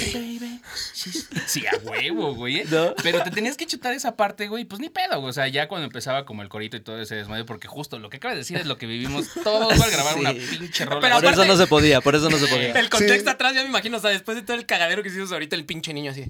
Sí, 1.47 1.65
a 1.67 1.75
huevo, 1.83 2.33
güey. 2.33 2.63
¿No? 2.65 2.93
Pero 3.03 3.21
te 3.23 3.29
tenías 3.31 3.57
que 3.57 3.65
chutar 3.65 3.93
esa 3.93 4.15
parte, 4.15 4.47
güey. 4.47 4.63
Pues 4.63 4.79
ni 4.79 4.89
pedo, 4.89 5.19
güey. 5.19 5.29
O 5.29 5.33
sea, 5.33 5.47
ya 5.49 5.67
cuando 5.67 5.85
empezaba 5.85 6.23
como 6.25 6.41
el 6.41 6.49
corito 6.49 6.77
y 6.77 6.79
todo 6.79 7.01
ese 7.01 7.15
desmadre, 7.15 7.43
porque 7.43 7.67
justo 7.67 7.99
lo 7.99 8.09
que 8.09 8.17
acabas 8.17 8.35
de 8.35 8.39
decir 8.39 8.57
es 8.57 8.65
lo 8.65 8.77
que 8.77 8.85
vivimos 8.85 9.27
todos 9.43 9.73
al 9.81 9.91
grabar 9.91 10.13
Sí. 10.13 10.19
una 10.21 10.33
pinche 10.33 10.85
rola. 10.85 11.01
Pero 11.01 11.15
Por 11.15 11.25
aparte- 11.25 11.41
eso 11.41 11.45
no 11.45 11.57
se 11.57 11.67
podía, 11.67 11.99
por 12.01 12.15
eso 12.15 12.29
no 12.29 12.37
se 12.37 12.47
podía. 12.53 12.71
El 12.71 12.89
contexto 12.89 13.29
Sí. 13.29 13.33
atrás, 13.33 13.53
ya 13.53 13.63
me 13.63 13.69
imagino, 13.69 13.97
o 13.97 13.99
sea, 13.99 14.11
después 14.11 14.35
de 14.37 14.43
todo 14.43 14.55
el 14.55 14.65
cagadero 14.65 15.03
que 15.03 15.09
hicimos 15.09 15.31
ahorita, 15.31 15.55
el 15.57 15.65
pinche 15.65 15.93
niño 15.93 16.11
así. 16.11 16.25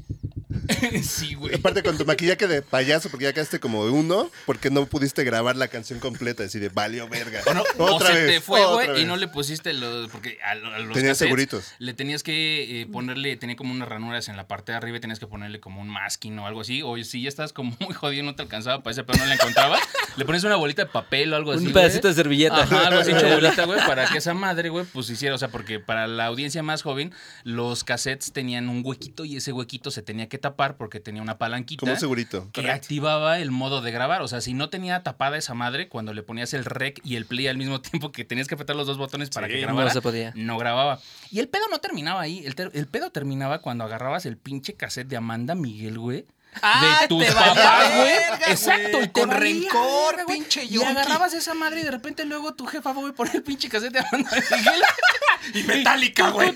sí, 1.03 1.35
güey. 1.35 1.55
Aparte 1.55 1.83
con 1.83 1.97
tu 1.97 2.05
maquillaje 2.05 2.47
de 2.47 2.61
payaso, 2.61 3.09
porque 3.09 3.25
ya 3.25 3.33
quedaste 3.33 3.59
como 3.59 3.81
uno, 3.81 4.29
porque 4.45 4.69
no 4.69 4.85
pudiste 4.85 5.23
grabar 5.23 5.55
la 5.55 5.67
canción 5.67 5.99
completa, 5.99 6.43
así 6.43 6.59
de 6.59 6.69
valió 6.69 7.07
verga. 7.07 7.41
O, 7.45 7.53
no, 7.53 7.63
o 7.77 7.95
Otra 7.95 8.07
se 8.07 8.13
vez, 8.13 8.35
te 8.35 8.41
fue, 8.41 8.63
otra 8.63 8.91
güey, 8.91 9.03
y 9.03 9.05
no 9.05 9.17
le 9.17 9.27
pusiste 9.27 9.73
los. 9.73 10.09
Porque 10.09 10.39
a, 10.43 10.51
a 10.51 10.55
los. 10.55 10.93
Tenías 10.93 10.93
cassettes 10.93 11.17
seguritos. 11.17 11.73
Le 11.79 11.93
tenías 11.93 12.23
que 12.23 12.81
eh, 12.81 12.85
ponerle. 12.87 13.35
Tenía 13.37 13.55
como 13.55 13.73
unas 13.73 13.87
ranuras 13.87 14.29
en 14.29 14.37
la 14.37 14.47
parte 14.47 14.71
de 14.71 14.77
arriba 14.77 14.97
y 14.97 15.01
tenías 15.01 15.19
que 15.19 15.27
ponerle 15.27 15.59
como 15.59 15.81
un 15.81 15.89
masking 15.89 16.37
o 16.39 16.47
algo 16.47 16.61
así. 16.61 16.81
O 16.81 16.95
si 17.03 17.21
ya 17.21 17.29
estás 17.29 17.53
como 17.53 17.75
muy 17.79 17.93
jodido, 17.93 18.23
no 18.23 18.35
te 18.35 18.43
alcanzaba 18.43 18.83
para 18.83 18.91
ese, 18.91 19.03
pero 19.03 19.19
no 19.19 19.25
la 19.25 19.35
encontrabas. 19.35 19.81
le 20.15 20.25
pones 20.25 20.43
una 20.43 20.55
bolita 20.55 20.85
de 20.85 20.91
papel 20.91 21.33
o 21.33 21.35
algo 21.35 21.51
así. 21.51 21.67
Un 21.67 21.73
pedacito 21.73 22.07
de 22.07 22.13
servilleta. 22.13 22.63
Ajá, 22.63 22.87
algo 22.87 23.01
así 23.01 23.11
bolita, 23.11 23.65
güey, 23.65 23.79
para 23.85 24.07
que 24.07 24.17
esa 24.17 24.33
madre, 24.33 24.69
güey, 24.69 24.85
pues 24.85 25.09
hiciera. 25.09 25.35
O 25.35 25.37
sea, 25.37 25.49
porque 25.49 25.79
para 25.79 26.07
la 26.07 26.25
audiencia 26.25 26.63
más 26.63 26.81
joven, 26.81 27.13
los 27.43 27.83
cassettes 27.83 28.31
tenían 28.31 28.69
un 28.69 28.81
huequito 28.85 29.25
y 29.25 29.37
ese 29.37 29.51
huequito 29.51 29.91
se 29.91 30.01
tenía 30.01 30.29
que 30.29 30.37
tapar 30.37 30.52
porque 30.77 30.99
tenía 30.99 31.21
una 31.21 31.37
palanquita. 31.37 31.79
Como 31.81 31.91
un 31.93 31.99
segurito. 31.99 32.49
que 32.53 32.69
activaba 32.71 33.39
el 33.39 33.51
modo 33.51 33.81
de 33.81 33.91
grabar. 33.91 34.21
O 34.21 34.27
sea, 34.27 34.41
si 34.41 34.53
no 34.53 34.69
tenía 34.69 35.03
tapada 35.03 35.37
esa 35.37 35.53
madre, 35.53 35.89
cuando 35.89 36.13
le 36.13 36.23
ponías 36.23 36.53
el 36.53 36.65
rec 36.65 36.99
y 37.03 37.15
el 37.15 37.25
play 37.25 37.47
al 37.47 37.57
mismo 37.57 37.81
tiempo 37.81 38.11
que 38.11 38.25
tenías 38.25 38.47
que 38.47 38.55
apretar 38.55 38.75
los 38.75 38.87
dos 38.87 38.97
botones 38.97 39.29
para 39.29 39.47
Sí, 39.47 39.53
que 39.53 39.61
no 39.61 39.67
grabara, 39.67 39.91
se 39.91 40.01
podía. 40.01 40.31
no 40.35 40.57
grababa. 40.57 40.99
Y 41.31 41.39
el 41.39 41.47
pedo 41.47 41.63
no 41.69 41.79
terminaba 41.79 42.21
ahí. 42.21 42.45
El, 42.45 42.55
ter- 42.55 42.71
el 42.73 42.87
pedo 42.87 43.09
terminaba 43.11 43.59
cuando 43.59 43.83
agarrabas 43.83 44.25
el 44.25 44.37
pinche 44.37 44.73
cassette 44.75 45.07
de 45.07 45.17
Amanda 45.17 45.55
Miguel, 45.55 45.97
güey. 45.99 46.25
Ah, 46.61 46.99
de 47.01 47.07
tus 47.07 47.25
te 47.25 47.33
valía 47.33 47.53
papás, 47.55 47.95
güey. 47.97 48.51
Exacto, 48.51 48.97
güey, 48.97 49.05
y 49.05 49.09
con 49.09 49.31
rencor, 49.31 50.11
verga, 50.11 50.23
güey. 50.25 50.37
pinche 50.39 50.63
Y 50.65 50.69
yonki. 50.69 50.87
agarrabas 50.87 51.33
esa 51.33 51.55
madre 51.55 51.81
y 51.81 51.83
de 51.83 51.89
repente 51.89 52.25
luego 52.25 52.53
tu 52.53 52.67
jefa 52.67 52.93
fue 52.93 53.11
por 53.13 53.27
el 53.35 53.41
pinche 53.41 53.69
cassette 53.69 53.93
de 53.93 53.99
Amanda 53.99 54.29
Miguel. 54.51 54.81
Y 55.53 55.63
metálica, 55.63 56.29
güey. 56.29 56.49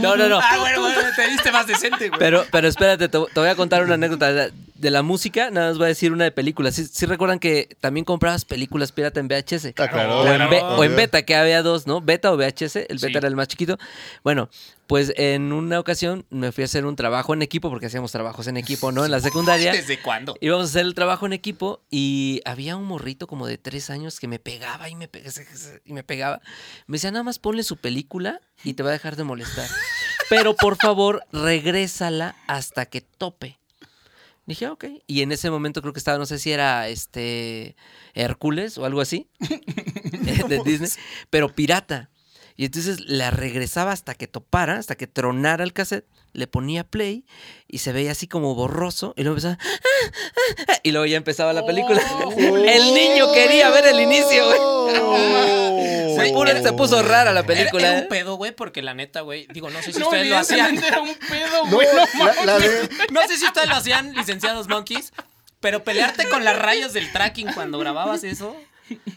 No, 0.00 0.16
no, 0.16 0.28
no. 0.28 0.38
Ah, 0.40 0.56
bueno, 0.58 0.80
bueno, 0.80 1.00
te 1.16 1.28
diste 1.28 1.50
más 1.52 1.66
decente, 1.66 2.08
güey. 2.08 2.18
Pero, 2.18 2.44
pero 2.50 2.68
espérate, 2.68 3.08
te, 3.08 3.18
te 3.18 3.40
voy 3.40 3.48
a 3.48 3.56
contar 3.56 3.82
una 3.82 3.94
anécdota. 3.94 4.50
De 4.78 4.90
la 4.90 5.02
música, 5.02 5.50
nada 5.50 5.68
más 5.68 5.78
voy 5.78 5.86
a 5.86 5.88
decir 5.88 6.12
una 6.12 6.24
de 6.24 6.30
películas. 6.32 6.74
¿Sí, 6.76 6.86
sí 6.86 7.04
recuerdan 7.06 7.38
que 7.38 7.76
también 7.80 8.04
comprabas 8.04 8.44
películas 8.44 8.92
pirata 8.92 9.20
en 9.20 9.28
VHS? 9.28 9.74
Ah, 9.76 9.88
claro. 9.88 10.20
O 10.20 10.26
en, 10.26 10.34
Claro. 10.36 10.50
be- 10.50 10.60
o 10.62 10.84
en 10.84 10.90
Obvio. 10.92 10.96
beta, 10.96 11.22
que 11.22 11.34
había 11.34 11.62
dos, 11.62 11.86
¿no? 11.86 12.00
Beta 12.00 12.32
o 12.32 12.36
VHS. 12.36 12.76
El 12.88 12.98
beta 12.98 13.08
Sí. 13.08 13.16
era 13.16 13.28
el 13.28 13.36
más 13.36 13.48
chiquito. 13.48 13.76
Bueno, 14.22 14.48
pues 14.86 15.12
en 15.16 15.52
una 15.52 15.78
ocasión 15.80 16.24
me 16.30 16.50
fui 16.52 16.62
a 16.62 16.64
hacer 16.66 16.86
un 16.86 16.96
trabajo 16.96 17.34
en 17.34 17.42
equipo, 17.42 17.68
porque 17.70 17.86
hacíamos 17.86 18.10
trabajos 18.12 18.46
en 18.46 18.56
equipo, 18.56 18.90
¿no? 18.92 19.04
En 19.04 19.10
la 19.10 19.20
secundaria. 19.20 19.72
¿Desde 19.72 20.00
cuándo? 20.00 20.36
Íbamos 20.40 20.66
a 20.66 20.68
hacer 20.70 20.86
el 20.86 20.94
trabajo 20.94 21.26
en 21.26 21.32
equipo 21.34 21.82
y 21.90 22.40
había 22.44 22.76
un 22.76 22.84
morrito 22.84 23.26
como 23.26 23.46
de 23.46 23.58
tres 23.58 23.90
años 23.90 24.18
que 24.20 24.28
me 24.28 24.38
pegaba 24.38 24.88
y 24.88 24.94
me 24.94 25.08
pegaba 25.08 25.30
y 25.84 25.92
me 25.92 26.02
pegaba. 26.04 26.40
Me 26.86 26.94
decía, 26.96 27.10
nada 27.10 27.24
más 27.24 27.38
ponle 27.38 27.64
su 27.64 27.76
película 27.76 28.40
y 28.64 28.74
te 28.74 28.82
va 28.82 28.90
a 28.90 28.92
dejar 28.92 29.16
de 29.16 29.24
molestar. 29.24 29.68
Pero 30.30 30.54
por 30.54 30.76
favor, 30.76 31.22
regrésala 31.32 32.36
hasta 32.46 32.86
que 32.86 33.00
tope. 33.00 33.57
Dije, 34.48 34.64
"Ah, 34.64 34.72
ok. 34.72 34.86
Y 35.06 35.20
en 35.20 35.30
ese 35.30 35.50
momento 35.50 35.82
creo 35.82 35.92
que 35.92 35.98
estaba, 35.98 36.16
no 36.16 36.24
sé 36.24 36.38
si 36.38 36.50
era 36.50 36.88
este 36.88 37.76
Hércules 38.14 38.78
o 38.78 38.86
algo 38.86 39.02
así, 39.02 39.28
de 40.48 40.62
Disney, 40.64 40.88
pero 41.28 41.54
pirata. 41.54 42.08
Y 42.56 42.64
entonces 42.64 43.00
la 43.00 43.30
regresaba 43.30 43.92
hasta 43.92 44.14
que 44.14 44.26
topara, 44.26 44.78
hasta 44.78 44.96
que 44.96 45.06
tronara 45.06 45.62
el 45.64 45.74
cassette, 45.74 46.08
le 46.32 46.46
ponía 46.46 46.84
play 46.84 47.24
y 47.66 47.78
se 47.78 47.92
veía 47.92 48.12
así 48.12 48.26
como 48.28 48.54
borroso 48.54 49.14
y 49.16 49.22
luego 49.24 49.36
empezaba... 49.38 49.58
Y 50.82 50.90
luego 50.92 51.06
ya 51.06 51.16
empezaba 51.16 51.52
la 51.52 51.64
película. 51.66 52.00
El 52.36 52.94
niño 52.94 53.32
quería 53.32 53.70
ver 53.70 53.86
el 53.86 54.00
inicio, 54.00 54.46
güey. 54.46 56.16
Se, 56.16 56.32
puro- 56.32 56.62
se 56.62 56.72
puso 56.72 57.02
rara 57.02 57.32
la 57.32 57.42
película. 57.44 57.88
era 57.88 57.98
¿eh? 57.98 58.02
un 58.02 58.08
pedo, 58.08 58.34
güey, 58.36 58.52
porque 58.52 58.82
la 58.82 58.94
neta, 58.94 59.20
güey. 59.22 59.46
Digo, 59.52 59.70
no 59.70 59.80
sé 59.82 59.92
si 59.92 59.98
No, 60.00 60.06
ustedes 60.06 60.28
lo 60.28 60.38
hacían. 60.38 60.76
era 60.82 61.00
un 61.00 61.14
pedo, 61.14 61.64
No. 61.70 61.70
No, 61.70 62.24
la, 62.24 62.44
la 62.44 62.58
de. 62.58 62.88
No 63.10 63.20
sé 63.26 63.36
si 63.36 63.44
ustedes 63.46 63.68
lo 63.68 63.74
hacían, 63.76 64.12
licenciados 64.14 64.68
monkeys. 64.68 65.12
Pero 65.60 65.82
pelearte 65.82 66.28
con 66.28 66.44
las 66.44 66.56
rayas 66.56 66.92
del 66.92 67.10
tracking 67.10 67.52
cuando 67.52 67.78
grababas 67.78 68.22
eso. 68.24 68.54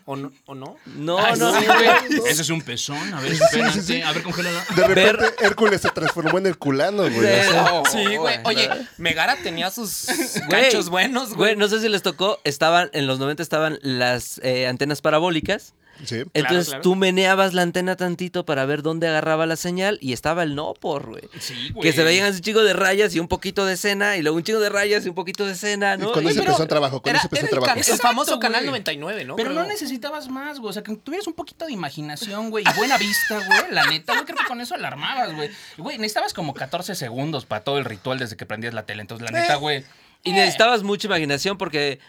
¿O 0.06 0.16
no? 0.16 0.32
¿O 0.46 0.56
no? 0.56 0.78
No, 0.98 1.18
Ay, 1.20 1.34
no. 1.38 1.58
sí, 1.60 1.66
güey. 1.66 2.30
Ese 2.30 2.42
es 2.42 2.50
un 2.50 2.62
pezón. 2.62 3.14
A 3.14 3.20
ver, 3.22 3.32
espérate. 3.34 4.04
A 4.04 4.12
ver, 4.12 4.24
congélalo. 4.24 4.58
De 4.76 4.88
repente 4.88 5.46
Hércules 5.46 5.82
se 5.82 5.90
transformó 5.90 6.38
en 6.38 6.48
el 6.48 6.58
culano, 6.58 7.04
güey. 7.04 7.18
o 7.18 7.22
sea, 7.22 7.64
No, 7.64 7.84
Sí, 7.86 8.16
güey. 8.16 8.40
Oye, 8.46 8.70
Megara 8.98 9.38
tenía 9.44 9.70
sus 9.72 10.06
Güey, 10.48 10.64
cachos 10.66 10.90
buenos, 10.90 11.30
Güey, 11.30 11.54
güey. 11.54 11.56
no 11.56 11.68
sé 11.68 11.80
si 11.82 11.90
les 11.90 12.02
tocó, 12.02 12.40
estaban, 12.44 12.90
en 12.94 13.08
los 13.08 13.20
90 13.20 13.42
estaban 13.44 13.80
las 13.82 14.40
eh, 14.44 14.68
antenas 14.68 15.02
parabólicas. 15.02 15.74
Sí. 16.06 16.24
Entonces 16.34 16.68
claro. 16.68 16.82
tú 16.82 16.96
meneabas 16.96 17.54
la 17.54 17.62
antena 17.62 17.96
tantito 17.96 18.46
para 18.46 18.66
ver 18.66 18.82
dónde 18.82 19.08
agarraba 19.08 19.46
la 19.46 19.56
señal 19.56 19.98
y 20.02 20.14
estaba 20.14 20.44
el 20.44 20.56
no 20.56 20.74
por, 20.74 21.08
güey. 21.10 21.24
Sí, 21.40 21.70
güey. 21.72 21.82
Que 21.84 21.94
se 21.94 22.04
veían 22.04 22.26
así 22.28 22.38
un 22.38 22.42
chico 22.44 22.64
de 22.64 22.74
rayas 22.74 23.16
y 23.16 23.20
un 23.20 23.28
poquito 23.28 23.66
de 23.66 23.74
escena, 23.74 24.18
y 24.18 24.22
luego 24.22 24.38
un 24.38 24.44
chico 24.44 24.60
de 24.60 24.70
rayas 24.70 25.06
y 25.06 25.10
un 25.10 25.16
poquito 25.16 25.46
de 25.46 25.54
escena, 25.54 25.98
con 25.98 26.10
Y- 26.24 26.28
pero 26.28 26.30
empezó 26.42 26.64
el 26.64 26.70
trabajo, 26.70 27.02
con 27.02 27.16
ese 27.16 27.26
empezó 27.28 27.42
el 27.42 27.46
el, 27.46 27.60
trabajo. 27.60 27.80
el 27.92 27.98
famoso 28.00 28.40
canal 28.40 28.62
güey. 28.62 28.72
99, 28.72 29.26
¿no? 29.26 29.36
Pero 29.36 29.52
Creo. 29.52 29.62
no 29.62 29.68
necesitabas 29.68 30.28
más, 30.30 30.60
güey. 30.60 30.70
O 30.70 30.74
sea, 30.74 30.84
que 30.84 30.96
tuvieras 30.96 31.28
un 31.28 31.34
poquito 31.34 31.66
de 31.66 31.74
imaginación, 31.74 32.50
güey. 32.50 32.64
Y 32.68 32.74
buena 32.78 32.98
vista, 32.98 33.36
güey. 33.46 33.72
La 33.72 33.86
neta, 33.86 34.14
güey. 34.14 34.26
Creo 34.26 34.38
que 34.38 34.46
con 34.46 34.62
eso 34.62 34.76
alarmabas, 34.76 35.34
güey. 35.36 35.50
Güey, 35.78 35.98
necesitabas 35.98 36.34
como 36.34 36.54
14 36.54 36.96
segundos 36.96 37.46
para 37.46 37.64
todo 37.64 37.78
el 37.78 37.86
ritual 37.86 38.20
desde 38.20 38.36
que 38.38 38.46
prendías 38.46 38.74
la 38.74 38.84
tele. 38.86 39.02
Entonces, 39.02 39.30
la 39.32 39.40
neta, 39.40 39.56
güey. 39.56 39.84
Y 40.24 40.32
necesitabas 40.34 40.84
mucha 40.84 41.08
imaginación 41.08 41.58
porque, 41.58 42.00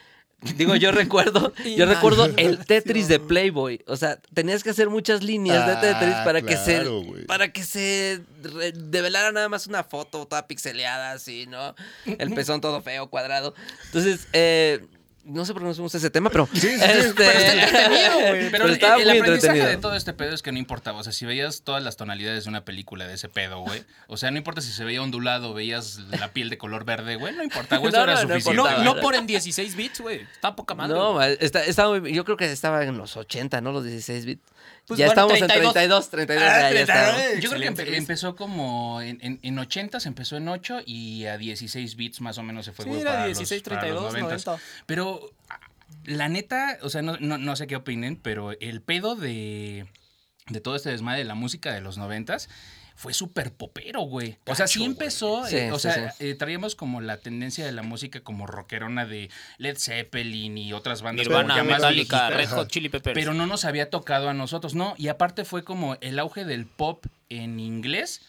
digo, 0.57 0.77
yo 0.77 0.93
recuerdo, 0.93 1.53
yo 1.65 1.87
recuerdo 1.87 2.29
el 2.37 2.65
Tetris 2.65 3.09
de 3.09 3.19
Playboy. 3.21 3.83
O 3.87 3.97
sea, 3.97 4.19
tenías 4.35 4.63
que 4.63 4.71
hacer 4.71 4.91
muchas 4.91 5.23
líneas 5.23 5.67
de 5.67 5.73
Ah, 5.73 5.81
Tetris 5.81 6.15
para 6.25 6.43
que 6.43 6.57
se, 6.57 6.85
para 7.27 7.53
que 7.53 7.63
se 7.63 8.21
develara 8.75 9.33
nada 9.33 9.49
más 9.49 9.67
una 9.67 9.85
foto 9.85 10.27
toda 10.27 10.47
pixeleada 10.47 11.13
así, 11.13 11.47
¿no? 11.47 11.75
El 12.05 12.33
pezón 12.35 12.61
todo 12.61 12.83
feo, 12.83 13.09
cuadrado. 13.09 13.55
Entonces, 13.87 14.29
eh, 14.33 14.85
no 15.25 15.45
sé 15.45 15.53
por 15.53 15.63
qué 15.63 15.69
nos 15.69 15.77
fuimos 15.77 15.95
a 15.95 15.99
ese 15.99 16.11
tema, 16.11 16.31
pero, 16.31 16.49
sí, 16.53 16.61
sí, 16.61 16.69
este, 16.69 17.13
pero 17.15 17.31
está 17.31 17.53
entretenido, 17.53 18.19
güey. 18.21 18.33
Pero, 18.33 18.51
pero 18.51 18.65
el, 18.67 18.73
estaba 18.73 18.97
el 18.97 19.03
muy 19.09 19.19
aprendizaje 19.19 19.35
entretenido. 19.59 19.67
de 19.69 19.77
todo 19.77 19.95
este 19.97 20.13
pedo 20.13 20.35
es 20.35 20.43
que 20.43 20.53
no 20.53 20.59
importaba. 20.59 20.99
O 20.99 21.03
sea, 21.05 21.13
si 21.13 21.25
veías 21.27 21.63
todas 21.63 21.83
las 21.83 21.97
tonalidades 21.97 22.45
de 22.45 22.51
una 22.51 22.65
película 22.65 23.07
de 23.07 23.15
ese 23.15 23.29
pedo, 23.29 23.61
güey. 23.61 23.85
O 24.09 24.17
sea, 24.17 24.31
no 24.31 24.39
importa 24.39 24.61
si 24.61 24.73
se 24.73 24.85
veía 24.85 25.01
ondulado, 25.03 25.55
veías 25.55 25.99
la 26.19 26.33
piel 26.33 26.51
de 26.51 26.59
color 26.59 26.85
verde, 26.85 27.17
güey. 27.17 27.35
No 27.35 27.43
importa, 27.45 27.77
güey. 27.77 27.89
Eso 27.93 27.99
No, 27.99 28.03
era 28.05 28.15
no, 28.15 28.21
suficiente. 28.41 28.85
No, 28.85 28.97
por 29.01 29.15
en 29.15 29.27
16 29.27 29.77
bits, 29.77 30.01
güey. 30.01 30.23
Está 30.33 30.57
poca 30.57 30.75
madre. 30.75 30.95
No, 30.97 31.23
está- 31.23 31.65
estaba 31.65 31.99
muy- 32.01 32.13
yo 32.13 32.25
creo 32.25 32.37
que 32.37 32.51
estaba 32.51 32.83
en 32.85 32.97
los 32.99 33.17
80, 33.17 33.61
¿no? 33.61 33.73
Los 33.73 33.85
16 33.85 34.27
bits. 34.27 34.43
Pues 34.87 34.99
ya 34.99 35.07
bueno, 35.07 35.23
estamos 35.35 35.39
32. 35.39 35.67
en 35.69 35.73
32, 35.73 36.11
32, 36.11 36.43
Ah, 36.43 36.47
ya, 36.47 36.61
ya 36.63 36.69
32. 36.85 36.89
estamos. 37.19 37.43
Yo 37.43 37.51
creo 37.51 37.61
que 37.63 37.71
empe- 37.85 37.95
empezó 37.97 38.37
como 38.37 39.01
en, 39.01 39.19
en, 39.23 39.39
en 39.43 39.59
80 39.59 40.01
se 40.01 40.09
empezó 40.09 40.37
en 40.37 40.49
8 40.49 40.81
y 40.85 41.27
a 41.27 41.39
16 41.39 41.97
bits 41.97 42.21
más 42.21 42.37
o 42.39 42.43
menos 42.43 42.65
se 42.65 42.73
fue, 42.73 42.85
Sí, 42.87 42.91
era 43.01 43.13
para 43.13 43.27
16, 43.27 43.63
los, 43.65 43.79
para 43.79 43.89
los 43.89 44.11
32, 44.13 44.45
90s. 44.45 44.47
90. 44.47 44.63
Pero 44.87 45.31
ah, 45.49 45.61
la 46.05 46.29
neta, 46.29 46.79
o 46.83 46.91
sea, 46.91 47.01
no, 47.03 47.17
no, 47.21 47.39
no 47.39 47.57
sé 47.57 47.67
qué 47.67 47.77
opinen, 47.77 48.17
pero 48.17 48.53
el 48.61 48.83
pedo 48.83 49.15
de, 49.15 49.87
de 50.49 50.61
todo 50.61 50.75
este 50.75 50.91
desmadre 50.91 51.19
de 51.21 51.25
la 51.27 51.35
música 51.37 51.73
de 51.73 51.81
los 51.81 51.97
90s 51.99 52.49
fue 52.95 53.15
súper 53.15 53.53
popero, 53.53 54.01
güey. 54.03 54.39
O 54.47 54.55
sea, 54.55 54.67
sí 54.67 54.85
empezó, 54.85 55.47
Sí, 55.47 55.57
eh, 55.57 55.73
o 55.73 55.79
sea, 55.79 56.13
sí. 56.13 56.27
eh, 56.27 56.35
traíamos 56.35 56.75
como 56.75 57.01
la 57.01 57.17
tendencia 57.19 57.65
de 57.65 57.73
la 57.73 57.83
música 57.83 58.21
como 58.21 58.47
rockerona 58.47 59.07
de 59.07 59.31
Led 59.59 59.77
Zeppelin 59.79 60.57
y 60.59 60.73
otras 60.73 61.03
bandas 61.03 61.27
como 61.29 61.39
Nirvana, 61.43 61.65
más 61.65 61.81
Metallica. 61.81 62.31
Red 62.31 62.49
Hot 62.51 62.69
Chili 62.69 62.89
Peppers. 62.89 63.15
Pero 63.15 63.35
no 63.35 63.47
nos 63.47 63.65
había 63.65 63.91
tocado 63.91 64.29
a 64.29 64.35
nosotros, 64.35 64.75
¿no? 64.75 64.95
Y 64.99 65.09
aparte 65.09 65.45
fue 65.45 65.65
como 65.65 65.97
el 66.01 66.19
auge 66.19 66.45
del 66.45 66.67
pop 66.67 67.05
en 67.29 67.59
inglés, 67.61 68.23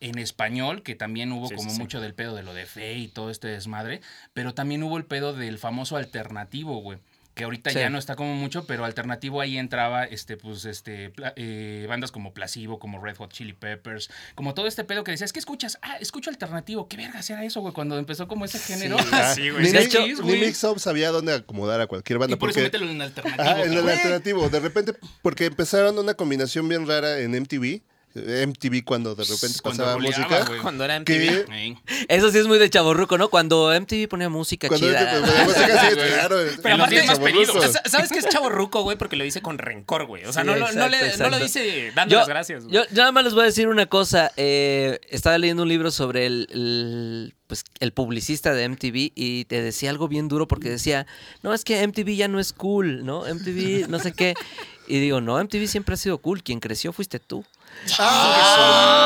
en 0.00 0.18
español, 0.18 0.82
que 0.82 0.94
también 0.94 1.32
hubo 1.32 1.48
Sí, 1.48 1.54
como 1.54 1.70
sí, 1.70 1.76
sí. 1.76 1.82
mucho 1.82 2.00
del 2.00 2.14
pedo 2.14 2.34
de 2.34 2.42
lo 2.42 2.52
de 2.54 2.66
fe 2.66 2.94
y 2.94 3.08
todo 3.08 3.30
este 3.30 3.48
desmadre, 3.48 4.02
pero 4.34 4.52
también 4.54 4.82
hubo 4.82 4.98
el 4.98 5.04
pedo 5.06 5.32
del 5.32 5.58
famoso 5.58 5.96
alternativo, 5.96 6.80
güey. 6.80 6.98
Que 7.36 7.44
ahorita 7.44 7.68
Sí. 7.70 7.78
ya 7.78 7.90
no 7.90 7.98
está 7.98 8.16
como 8.16 8.34
mucho, 8.34 8.64
pero 8.66 8.86
alternativo 8.86 9.42
ahí 9.42 9.58
entraba, 9.58 10.04
este, 10.04 10.38
pues, 10.38 10.64
este, 10.64 11.12
eh, 11.36 11.84
bandas 11.86 12.10
como 12.10 12.32
Placebo, 12.32 12.78
como 12.78 12.98
Red 12.98 13.16
Hot 13.16 13.30
Chili 13.30 13.52
Peppers, 13.52 14.08
como 14.34 14.54
todo 14.54 14.66
este 14.66 14.84
pedo 14.84 15.04
que 15.04 15.10
decías, 15.10 15.34
¿qué 15.34 15.38
escuchas? 15.38 15.78
Ah, 15.82 15.98
escucho 16.00 16.30
alternativo. 16.30 16.88
¿Qué 16.88 16.96
vergas 16.96 17.28
era 17.28 17.44
eso, 17.44 17.60
güey? 17.60 17.74
Cuando 17.74 17.98
empezó 17.98 18.26
como 18.26 18.46
ese 18.46 18.58
género. 18.58 18.96
Ah, 19.12 19.34
Sí, 19.34 19.50
güey. 19.50 19.64
Ni, 19.64 19.70
De 19.70 19.78
ni- 19.80 19.84
hecho, 19.84 20.00
ni 20.06 20.14
güey. 20.14 20.40
Mix 20.46 20.64
Up 20.64 20.80
sabía 20.80 21.10
dónde 21.10 21.34
acomodar 21.34 21.78
a 21.82 21.86
cualquier 21.86 22.18
banda. 22.18 22.36
y 22.36 22.38
por 22.38 22.48
eso 22.48 22.60
mételo 22.60 22.90
en 22.90 23.02
alternativo. 23.02 23.42
Ajá, 23.42 23.62
en 23.64 23.72
el 23.74 23.86
alternativo. 23.86 24.48
De 24.48 24.58
repente, 24.60 24.94
porque 25.20 25.44
empezaron 25.44 25.98
una 25.98 26.14
combinación 26.14 26.66
bien 26.70 26.86
rara 26.88 27.20
en 27.20 27.34
MTV. 27.34 27.82
MTV 28.46 28.84
cuando 28.84 29.14
de 29.14 29.24
repente 29.24 29.58
Cuando 29.62 29.84
pasaba 29.84 30.00
música. 30.00 30.46
Cuando 30.62 30.84
era 30.84 30.98
MTV. 31.00 31.46
Eso 32.08 32.30
sí 32.30 32.38
es 32.38 32.46
muy 32.46 32.58
de 32.58 32.70
chaborruco, 32.70 33.18
¿no? 33.18 33.28
Cuando 33.28 33.72
MTV 33.78 34.08
ponía 34.08 34.28
música 34.28 34.68
cuando 34.68 34.86
chida. 34.88 35.20
la 35.20 35.44
música 35.44 35.88
sí, 35.90 35.96
claro. 36.14 36.36
Pero 36.62 36.74
aparte, 36.76 36.94
días 37.02 37.54
más. 37.54 37.72
Sa- 37.72 37.82
¿Sabes 37.86 38.10
qué 38.10 38.18
es 38.18 38.28
chavo 38.28 38.48
ruco, 38.48 38.82
güey? 38.82 38.96
Porque 38.96 39.16
lo 39.16 39.24
dice 39.24 39.42
con 39.42 39.58
rencor, 39.58 40.06
güey. 40.06 40.24
O 40.24 40.32
sea, 40.32 40.42
Sí, 40.42 40.48
no, 40.48 40.54
le- 40.54 41.16
no 41.18 41.28
lo 41.30 41.38
dice 41.38 41.92
dando 41.94 42.12
Yo, 42.12 42.18
las 42.20 42.28
gracias, 42.28 42.64
güey. 42.64 42.74
yo, 42.74 42.84
yo 42.90 42.96
nada 42.96 43.12
más 43.12 43.24
les 43.24 43.34
voy 43.34 43.42
a 43.42 43.46
decir 43.46 43.68
una 43.68 43.86
cosa. 43.86 44.32
eh, 44.36 44.98
estaba 45.10 45.38
leyendo 45.38 45.62
un 45.64 45.68
libro 45.68 45.90
sobre 45.90 46.26
el, 46.26 46.48
el, 46.50 47.34
pues, 47.46 47.64
el 47.80 47.92
publicista 47.92 48.54
de 48.54 48.68
MTV 48.68 49.12
y 49.14 49.44
te 49.44 49.60
decía 49.62 49.90
algo 49.90 50.08
bien 50.08 50.28
duro 50.28 50.48
porque 50.48 50.68
decía, 50.70 51.06
no, 51.42 51.52
es 51.54 51.64
que 51.64 51.86
MTV 51.86 52.16
ya 52.16 52.28
no 52.28 52.40
es 52.40 52.52
cool, 52.52 53.04
¿no? 53.04 53.22
MTV 53.22 53.88
no 53.88 53.98
sé 53.98 54.12
qué. 54.12 54.34
Y 54.88 55.00
digo, 55.00 55.20
no, 55.20 55.42
MTV 55.42 55.66
siempre 55.66 55.94
ha 55.94 55.96
sido 55.96 56.18
cool. 56.18 56.42
Quien 56.42 56.60
creció 56.60 56.92
fuiste 56.92 57.18
tú. 57.18 57.44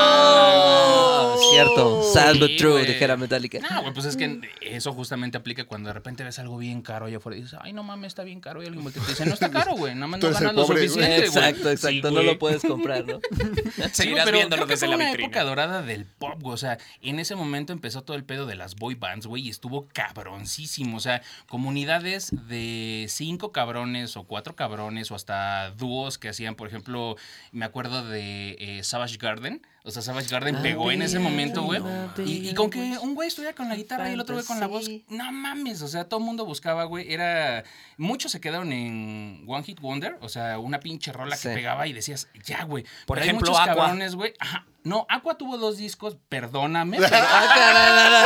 Ah, 0.03 1.37
Cierto. 1.53 2.03
Sad 2.13 2.37
but 2.39 2.51
Sí, 2.51 2.57
true, 2.57 2.85
dijera 2.85 3.17
Metallica. 3.17 3.59
No, 3.71 3.83
güey, 3.83 3.93
pues 3.95 4.07
es 4.07 4.17
que 4.17 4.41
eso 4.61 4.93
justamente 4.93 5.37
aplica 5.39 5.65
cuando 5.65 5.89
de 5.89 5.93
repente 5.95 6.23
ves 6.25 6.39
algo 6.39 6.57
bien 6.59 6.81
caro 6.83 7.07
allá 7.07 7.17
afuera 7.19 7.37
y 7.39 7.43
dices, 7.43 7.59
ay, 7.63 7.73
no 7.73 7.83
mames, 7.83 8.09
está 8.09 8.23
bien 8.25 8.41
caro. 8.41 8.63
Y 8.63 8.67
alguien 8.67 8.85
te 8.93 9.01
dice, 9.01 9.27
no 9.27 9.35
está 9.35 9.51
caro, 9.53 9.75
güey, 9.75 9.95
nada 9.95 10.07
más 10.07 10.21
no 10.21 10.31
ganas 10.31 10.55
lo 10.55 10.67
suficiente, 10.67 11.17
güey. 11.17 11.27
Exacto, 11.27 11.71
exacto. 11.71 12.09
Sí, 12.09 12.15
no 12.15 12.23
lo 12.23 12.39
puedes 12.39 12.63
comprar, 12.63 13.05
¿no? 13.07 13.21
Sí, 13.31 14.05
Seguirás 14.05 14.25
pero 14.25 14.37
viéndolo 14.39 14.67
desde 14.67 14.79
fue 14.81 14.89
la 14.89 14.97
una 14.97 15.07
vitrina. 15.07 15.27
época 15.27 15.45
dorada 15.45 15.83
del 15.83 16.05
pop, 16.05 16.41
güey. 16.41 16.55
O 16.55 16.59
sea, 16.59 16.79
en 17.03 17.19
ese 17.19 17.35
momento 17.35 17.73
empezó 17.73 18.03
todo 18.03 18.17
el 18.17 18.25
pedo 18.25 18.47
de 18.47 18.55
las 18.57 18.77
boy 18.77 18.95
bands, 18.95 19.27
güey, 19.27 19.47
y 19.47 19.51
estuvo 19.51 19.89
cabroncísimo. 19.93 20.97
O 20.97 21.01
sea, 21.01 21.23
comunidades 21.49 22.31
de 22.49 23.07
cinco 23.09 23.53
cabrones 23.53 24.17
o 24.17 24.25
cuatro 24.25 24.55
cabrones 24.57 25.11
o 25.11 25.15
hasta 25.15 25.71
dúos 25.73 26.19
que 26.19 26.29
hacían, 26.29 26.55
por 26.55 26.69
ejemplo, 26.69 27.17
me 27.53 27.65
acuerdo 27.65 28.05
de 28.09 28.57
eh, 28.63 28.83
Savage 28.85 29.17
Garden. 29.17 29.63
O 29.85 29.91
sea, 29.91 30.03
Savage 30.03 30.29
Garden 30.29 30.61
pegó 30.61 30.93
en 30.93 31.01
ese 31.01 31.19
momento, 31.19 31.63
güey. 31.63 31.81
Y, 32.27 32.51
y 32.51 32.55
con 32.55 32.69
que 32.69 32.79
un 32.99 33.15
güey 33.15 33.29
estuviera 33.29 33.55
con 33.55 33.69
la 33.71 33.77
guitarra 33.77 34.11
y 34.11 34.13
el 34.13 34.21
otro 34.21 34.35
güey 34.35 34.45
con 34.47 34.61
la 34.61 34.67
voz. 34.67 34.91
No 35.09 35.33
mames, 35.33 35.81
o 35.81 35.89
sea, 35.89 36.05
todo 36.09 36.21
el 36.21 36.27
mundo 36.27 36.45
buscaba, 36.45 36.85
güey. 36.85 37.11
Era. 37.13 37.65
Muchos 37.97 38.31
se 38.33 38.41
quedaron 38.41 38.73
en 38.73 39.45
One 39.47 39.65
Hit 39.65 39.81
Wonder, 39.81 40.19
o 40.21 40.29
sea, 40.29 40.59
una 40.59 40.81
pinche 40.81 41.13
rola 41.13 41.35
que 41.37 41.49
Sí. 41.49 41.55
pegaba 41.55 41.87
y 41.87 41.95
decías, 41.95 42.29
ya, 42.45 42.65
güey. 42.65 42.85
Por 43.07 43.17
Pero 43.17 43.23
hay 43.23 43.29
ejemplo, 43.31 43.51
muchos 43.53 43.63
Aqua. 43.67 43.75
cabrones, 43.83 44.15
güey. 44.15 44.35
Ajá. 44.39 44.67
No, 44.83 45.07
Aqua 45.11 45.37
tuvo 45.37 45.59
dos 45.59 45.77
discos, 45.77 46.17
perdóname. 46.29 46.99
pero- 47.01 47.17
Ah, 47.17 48.25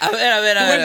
A 0.00 0.08
ver, 0.10 0.32
a 0.32 0.40
ver, 0.40 0.58
a 0.58 0.64
ver. 0.64 0.80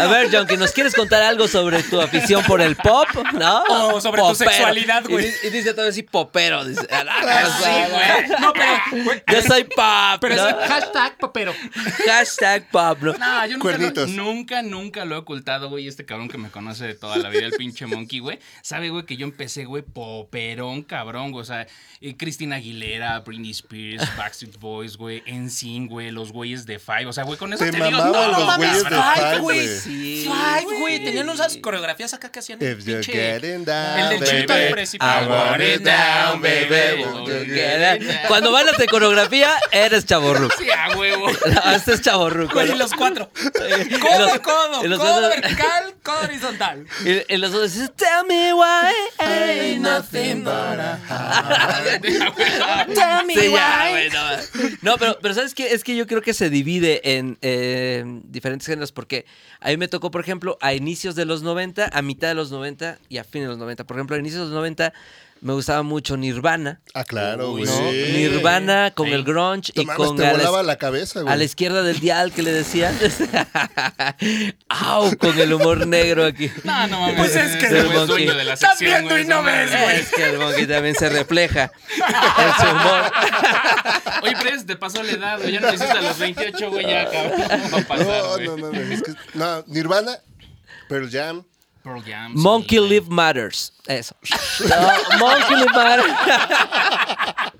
A 0.00 0.06
ver, 0.06 0.26
a 0.26 0.30
John, 0.30 0.46
que 0.46 0.56
nos 0.56 0.72
quieres 0.72 0.94
contar 0.94 1.22
algo 1.22 1.48
sobre 1.48 1.82
tu 1.82 2.00
afición 2.00 2.44
por 2.44 2.60
el 2.60 2.76
pop, 2.76 3.08
¿no? 3.34 3.62
O 3.94 4.00
sobre 4.00 4.22
tu 4.22 4.34
sexualidad, 4.34 5.04
güey. 5.08 5.32
Y, 5.42 5.50
dice 5.50 5.74
todo 5.74 5.88
así 5.88 6.02
popero. 6.02 6.64
Dice, 6.64 6.86
a 6.90 7.04
la 7.04 7.14
Sí, 7.20 7.24
casa, 7.26 7.88
güey. 7.88 8.40
No, 8.40 8.52
pero. 8.52 9.04
güey, 9.04 9.22
Yo 9.32 9.42
soy 9.42 9.64
pop, 9.64 10.18
Pero 10.20 10.36
¿no? 10.36 10.48
es 10.48 10.54
hashtag 10.68 11.18
papero. 11.18 11.54
Hashtag 12.06 12.68
pop, 12.70 12.98
¿no? 13.00 13.12
No, 13.14 13.46
yo 13.46 13.58
nunca, 13.58 14.06
nunca, 14.06 14.62
nunca 14.62 15.04
lo 15.04 15.16
he 15.16 15.18
ocultado, 15.18 15.68
güey. 15.68 15.88
Este 15.88 16.04
cabrón 16.04 16.28
que 16.28 16.38
me 16.38 16.50
conoce 16.50 16.86
de 16.86 16.94
toda 16.94 17.16
la 17.16 17.28
vida, 17.30 17.46
el 17.46 17.52
pinche 17.52 17.86
monkey, 17.86 18.18
güey. 18.20 18.38
Sabe, 18.62 18.90
güey, 18.90 19.04
que 19.04 19.16
yo 19.16 19.26
empecé, 19.26 19.64
güey, 19.64 19.82
poperón, 19.82 20.82
cabrón, 20.82 21.32
güey. 21.32 21.42
O 21.42 21.46
sea, 21.46 21.66
eh, 22.00 22.16
Cristina 22.16 22.56
Aguilera, 22.56 23.20
Britney 23.20 23.50
Spears, 23.52 23.85
Backstreet 24.16 24.58
Boys, 24.58 24.96
güey, 24.96 25.22
NSYNC, 25.26 25.90
güey, 25.90 26.10
los 26.10 26.32
güeyes 26.32 26.66
de 26.66 26.78
Five. 26.78 27.06
O 27.06 27.12
sea, 27.12 27.24
güey, 27.24 27.38
con 27.38 27.52
eso 27.52 27.64
Te 27.64 27.70
te, 27.70 27.76
digo 27.84 27.98
todo, 27.98 28.32
los 28.32 28.58
de 28.58 28.66
Five, 28.88 29.38
güey. 29.40 29.68
Sí. 29.78 30.24
Five, 30.28 30.78
güey. 30.80 31.04
Tenían 31.04 31.28
unas 31.28 31.56
coreografías 31.58 32.12
acá 32.14 32.30
que 32.30 32.38
hacían. 32.40 32.58
If 32.62 32.84
you're 32.84 33.00
pinche- 33.02 33.12
getting 33.12 33.64
down, 33.64 33.98
El 34.12 34.20
del 34.20 34.28
chito 34.40 34.52
al 34.52 34.68
principio. 34.70 35.06
I 35.08 35.26
want 35.26 35.62
it 35.62 35.82
down, 35.82 36.40
baby. 36.42 37.04
Won't 37.04 37.28
you 37.28 37.44
get 37.54 38.00
it? 38.02 38.08
Cuando 38.28 38.50
bailas 38.52 38.76
de 38.78 38.86
coreografía, 38.86 39.50
eres 39.70 40.04
chaborruco. 40.06 40.54
Sí, 40.58 40.68
a 40.70 40.96
huevo. 40.96 41.26
No, 41.46 41.72
este 41.72 41.92
es 41.94 42.02
chaborruco. 42.02 42.54
Güey, 42.54 42.68
¿no? 42.68 42.74
y 42.74 42.78
los 42.78 42.92
cuatro. 42.94 43.30
Codo, 43.32 44.26
los- 44.26 44.38
codo, 44.40 44.98
codo 44.98 45.28
vertical, 45.28 45.94
codo 46.02 46.20
horizontal. 46.22 46.86
Y, 47.04 47.32
y 47.34 47.36
los 47.36 47.52
otros 47.54 47.72
dicen, 47.74 47.92
tell 47.96 48.24
me 48.28 48.52
why 48.52 48.92
ain't 49.18 49.80
nothing 49.82 50.44
but 50.44 50.52
a 50.52 50.98
Tell 52.94 53.24
me 53.26 53.34
why. 53.48 53.58
Güey, 53.90 54.10
no. 54.10 54.70
No, 54.82 54.96
pero, 54.98 55.18
pero 55.20 55.34
¿sabes 55.34 55.54
qué? 55.54 55.72
Es 55.72 55.84
que 55.84 55.96
yo 55.96 56.06
creo 56.06 56.22
que 56.22 56.34
se 56.34 56.50
divide 56.50 57.16
en 57.16 57.38
eh, 57.42 58.04
diferentes 58.24 58.66
géneros 58.66 58.92
porque 58.92 59.26
a 59.60 59.68
mí 59.68 59.76
me 59.76 59.88
tocó, 59.88 60.10
por 60.10 60.20
ejemplo, 60.20 60.58
a 60.60 60.74
inicios 60.74 61.14
de 61.14 61.24
los 61.24 61.42
90, 61.42 61.90
a 61.92 62.02
mitad 62.02 62.28
de 62.28 62.34
los 62.34 62.50
90 62.50 62.98
y 63.08 63.18
a 63.18 63.24
fines 63.24 63.46
de 63.46 63.50
los 63.50 63.58
90. 63.58 63.84
Por 63.84 63.96
ejemplo, 63.96 64.16
a 64.16 64.18
inicios 64.18 64.40
de 64.40 64.46
los 64.46 64.54
90 64.54 64.92
me 65.42 65.52
gustaba 65.52 65.82
mucho 65.82 66.16
Nirvana, 66.16 66.80
Ah, 66.94 67.04
claro, 67.04 67.50
güey. 67.52 67.64
¿no? 67.64 67.70
Sí. 67.90 68.12
Nirvana 68.14 68.90
con 68.94 69.06
Sí. 69.08 69.12
el 69.12 69.22
grunge 69.22 69.70
y 69.74 69.84
con 69.86 70.16
te 70.16 70.26
a 70.26 70.32
la- 70.32 70.38
volaba 70.38 70.62
la 70.62 70.76
cabeza, 70.76 71.20
güey. 71.20 71.32
a 71.32 71.36
la 71.36 71.44
izquierda 71.44 71.82
del 71.82 72.00
dial 72.00 72.32
que 72.32 72.42
le 72.42 72.52
decían. 72.52 72.96
¡Au! 74.68 75.16
Con 75.18 75.38
el 75.38 75.52
humor 75.52 75.86
negro 75.86 76.24
aquí. 76.24 76.50
No, 76.64 76.86
no 76.88 77.00
mames. 77.00 77.16
Pues 77.16 77.36
es 77.36 77.56
que- 77.56 77.68
Monkey. 77.82 77.96
es 78.00 78.06
dueño 78.06 78.34
de 78.34 78.44
la 78.44 78.54
Estás 78.54 78.78
sección, 78.78 79.06
viendo 79.08 79.18
y 79.18 79.24
no 79.26 79.42
ves, 79.42 79.70
güey. 79.70 79.96
Es 80.00 80.10
que 80.10 80.24
el 80.30 80.38
monkey 80.38 80.66
también 80.66 80.94
se 80.94 81.08
refleja 81.08 81.70
en 81.94 82.54
su 82.66 82.70
humor. 82.74 83.12
Oye, 84.22 84.34
pero 84.42 84.64
te 84.64 84.76
pasó 84.76 85.02
la 85.02 85.12
edad, 85.12 85.38
güey. 85.38 85.52
Ya 85.52 85.60
no 85.60 85.68
hiciste 85.72 85.98
a 85.98 86.02
los 86.02 86.18
28, 86.18 86.70
güey, 86.70 86.86
ya, 86.86 87.08
cabrón. 87.10 87.40
Va 87.74 87.78
a 87.78 87.82
pasar, 87.82 88.06
No, 88.06 88.38
no, 88.38 88.56
no, 88.56 88.72
no, 88.72 88.80
es 88.80 89.02
que- 89.02 89.12
no, 89.34 89.62
Nirvana, 89.66 90.18
Pearl 90.88 91.10
Jam. 91.10 91.44
Pearl 91.86 92.02
Jam, 92.04 92.32
Monkey 92.34 92.78
sí. 92.78 92.88
Live 92.88 93.06
Matters. 93.08 93.72
Eso. 93.86 94.16
No, 94.68 95.18
Monkey 95.18 95.56
Live 95.56 95.72
Matters. 95.74 96.14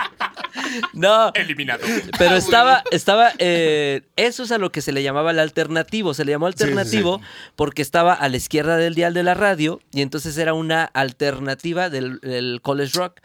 No, 0.93 1.33
Eliminado. 1.35 1.81
pero 2.19 2.33
Ah, 2.35 2.39
estaba, 2.39 2.83
estaba, 2.91 3.33
eh, 3.39 4.03
eso 4.17 4.43
es 4.43 4.51
a 4.53 4.59
lo 4.59 4.73
que 4.73 4.81
se 4.81 4.91
le 4.93 5.03
llamaba 5.03 5.31
el 5.31 5.39
alternativo. 5.39 6.13
Se 6.15 6.25
le 6.25 6.33
llamó 6.33 6.49
sí, 6.51 6.55
sí. 6.57 6.65
alternativo 6.65 7.21
porque 7.55 7.83
estaba 7.83 8.15
a 8.15 8.29
la 8.29 8.37
izquierda 8.37 8.77
del 8.77 8.95
dial 8.95 9.15
de 9.15 9.23
la 9.23 9.35
radio 9.35 9.81
y 9.93 10.01
entonces 10.03 10.37
era 10.39 10.55
una 10.55 10.85
alternativa 10.85 11.89
del, 11.89 12.19
del 12.21 12.61
college 12.63 12.99
rock. 12.99 13.21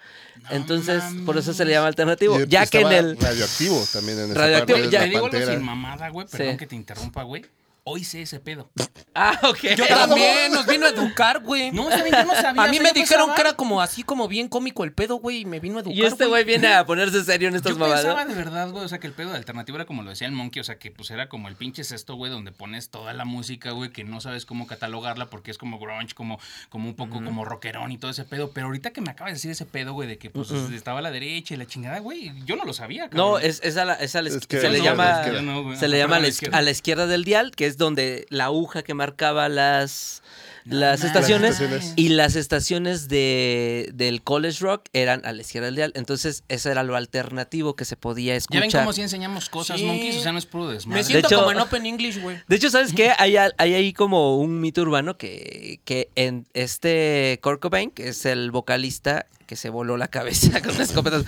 Entonces, 0.50 1.04
por 1.26 1.38
eso 1.38 1.54
se 1.54 1.66
le 1.66 1.72
llama 1.72 1.88
alternativo. 1.88 2.40
Y 2.40 2.48
Ya 2.48 2.66
que 2.68 2.82
en 2.82 2.92
el... 2.92 3.18
radioactivo 3.18 3.86
también 3.92 4.20
en 4.20 4.32
esa 4.32 4.40
Radioactivo, 4.40 4.78
parte, 4.80 4.92
ya- 4.92 5.00
la 5.00 5.06
Te 5.06 5.10
digo 5.10 5.26
algo 5.26 5.52
sin 5.52 5.64
mamada, 5.64 6.10
güey. 6.10 6.28
Perdón 6.28 6.52
Sí. 6.54 6.58
que 6.58 6.68
te 6.68 6.76
interrumpa, 6.76 7.24
güey. 7.24 7.46
Hoy 7.84 8.04
sé 8.04 8.22
ese 8.22 8.40
pedo. 8.40 8.70
Ah, 9.16 9.40
ok. 9.44 9.58
Yo 9.76 9.88
también, 9.88 10.52
nos 10.54 10.68
vino 10.68 10.86
a 10.86 10.90
educar, 10.90 11.42
güey. 11.42 11.72
No, 11.72 11.90
yo 11.90 12.26
no 12.26 12.36
sabía. 12.36 12.64
A 12.64 12.68
mí 12.68 12.80
me 12.80 12.90
yo 12.90 12.94
dijeron 12.94 13.26
pensaba- 13.30 13.36
que 13.36 13.42
era 13.42 13.54
como 13.54 13.82
así, 13.82 14.04
como 14.04 14.28
bien 14.28 14.48
cómico 14.50 14.84
el 14.84 14.94
pedo, 14.94 15.16
güey, 15.16 15.40
y 15.40 15.46
me 15.46 15.60
vino 15.60 15.78
a 15.80 15.82
educar. 15.82 15.98
Y 15.98 16.06
este 16.06 16.28
güey 16.28 16.44
viene 16.44 16.68
a 16.74 16.86
ponerse 16.86 17.24
serio 17.24 17.48
en 17.50 17.56
estas 17.56 17.74
Yo 17.74 17.80
mamadas. 17.80 18.02
pensaba 18.06 18.26
de 18.26 18.36
verdad, 18.36 18.70
güey, 18.70 18.86
o 18.86 18.88
sea, 18.88 19.00
que 19.00 19.08
el 19.08 19.14
pedo 19.14 19.32
de 19.32 19.38
alternativo 19.38 19.78
era 19.78 19.86
como 19.86 20.04
lo 20.04 20.12
decía 20.12 20.28
el 20.28 20.34
Monkey, 20.34 20.60
o 20.60 20.64
sea, 20.64 20.78
que 20.78 20.92
pues 20.92 21.10
era 21.10 21.28
como 21.28 21.48
el 21.48 21.56
pinche 21.56 21.84
cesto, 21.84 22.16
güey, 22.16 22.32
donde 22.32 22.52
pones 22.52 22.90
toda 22.90 23.14
la 23.14 23.26
música, 23.26 23.72
güey, 23.72 23.90
que 23.92 24.04
no 24.04 24.22
sabes 24.22 24.46
cómo 24.46 24.68
catalogarla 24.68 25.32
porque 25.32 25.50
es 25.50 25.58
como 25.58 25.80
grunge, 25.80 26.14
como, 26.14 26.40
como 26.70 26.88
un 26.88 26.96
poco 26.96 27.24
como 27.24 27.46
rockerón 27.46 27.92
y 27.92 27.98
todo 27.98 28.12
ese 28.12 28.26
pedo. 28.26 28.52
Pero 28.52 28.68
ahorita 28.68 28.92
que 28.92 29.02
me 29.02 29.10
acabas 29.10 29.32
de 29.32 29.38
decir 29.38 29.50
ese 29.52 29.66
pedo, 29.66 29.94
güey, 29.94 30.08
de 30.08 30.20
que 30.20 30.30
pues 30.30 30.52
estaba 30.52 31.00
a 31.00 31.02
la 31.02 31.10
derecha 31.12 31.56
y 31.56 31.58
la 31.58 31.66
chingada, 31.66 31.98
güey, 32.00 32.32
yo 32.46 32.56
no 32.56 32.64
lo 32.64 32.74
sabía, 32.74 33.10
cabrón. 33.10 33.32
No, 33.32 33.40
es, 33.40 33.60
es 33.64 33.76
a 33.78 33.86
la, 33.86 33.96
es 33.96 34.16
a 34.16 34.22
la 34.22 34.30
Es 34.30 34.38
izqui- 34.38 34.48
que 34.48 34.62
se 34.62 34.70
le 34.70 34.82
llama, 34.84 35.26
yo 35.28 35.42
no, 35.42 35.76
se 35.76 35.88
le 35.88 35.98
llama 35.98 36.18
a 36.18 36.20
la, 36.20 36.30
a 36.54 36.62
la 36.62 36.72
izquierda 36.72 37.08
del 37.08 37.24
dial, 37.26 37.52
que 37.56 37.66
es 37.66 37.71
donde 37.78 38.26
la 38.30 38.46
aguja 38.46 38.84
que 38.84 38.94
marcaba 38.94 39.50
las, 39.50 40.22
las 40.66 41.04
estaciones 41.04 41.60
Las 41.60 41.62
estaciones. 41.62 41.94
y 41.96 42.10
las 42.10 42.36
estaciones 42.36 43.08
de, 43.08 43.90
del 43.94 44.22
college 44.24 44.60
rock 44.62 44.86
eran 44.94 45.26
a 45.26 45.32
la 45.34 45.42
izquierda 45.42 45.66
del 45.68 45.76
dial. 45.76 45.92
Entonces, 45.96 46.44
eso 46.50 46.70
era 46.70 46.84
lo 46.84 46.96
alternativo 46.96 47.76
que 47.76 47.86
se 47.86 47.96
podía 47.98 48.34
Ya 48.34 48.38
escuchar. 48.38 48.62
ven 48.62 48.72
cómo 48.72 48.94
sí 48.94 49.02
enseñamos 49.02 49.50
cosas, 49.50 49.80
Sí. 49.80 49.86
Monkeys, 49.86 50.18
o 50.18 50.22
sea, 50.22 50.32
no 50.32 50.38
es 50.38 50.46
puro 50.46 50.68
desmadre. 50.70 51.02
Me 51.02 51.04
siento 51.04 51.28
hecho- 51.28 51.38
como 51.40 51.52
en 51.52 51.60
Open 51.60 51.86
English, 51.86 52.22
güey. 52.22 52.38
De 52.48 52.56
hecho, 52.56 52.70
¿sabes 52.70 52.94
qué? 52.94 53.12
Hay, 53.18 53.36
hay 53.38 53.74
ahí 53.74 53.94
como 53.94 54.38
un 54.38 54.60
mito 54.62 54.82
urbano 54.82 55.18
que, 55.18 55.80
que 55.86 56.10
en 56.16 56.48
este 56.54 57.40
Kurt 57.42 57.60
Cobain, 57.62 57.92
que 57.92 58.10
es 58.10 58.26
el 58.26 58.52
vocalista 58.52 59.26
que 59.48 59.56
se 59.58 59.70
voló 59.70 59.98
la 59.98 60.08
cabeza 60.08 60.62
con 60.64 60.70
las 60.78 60.90
escopetas 60.90 61.26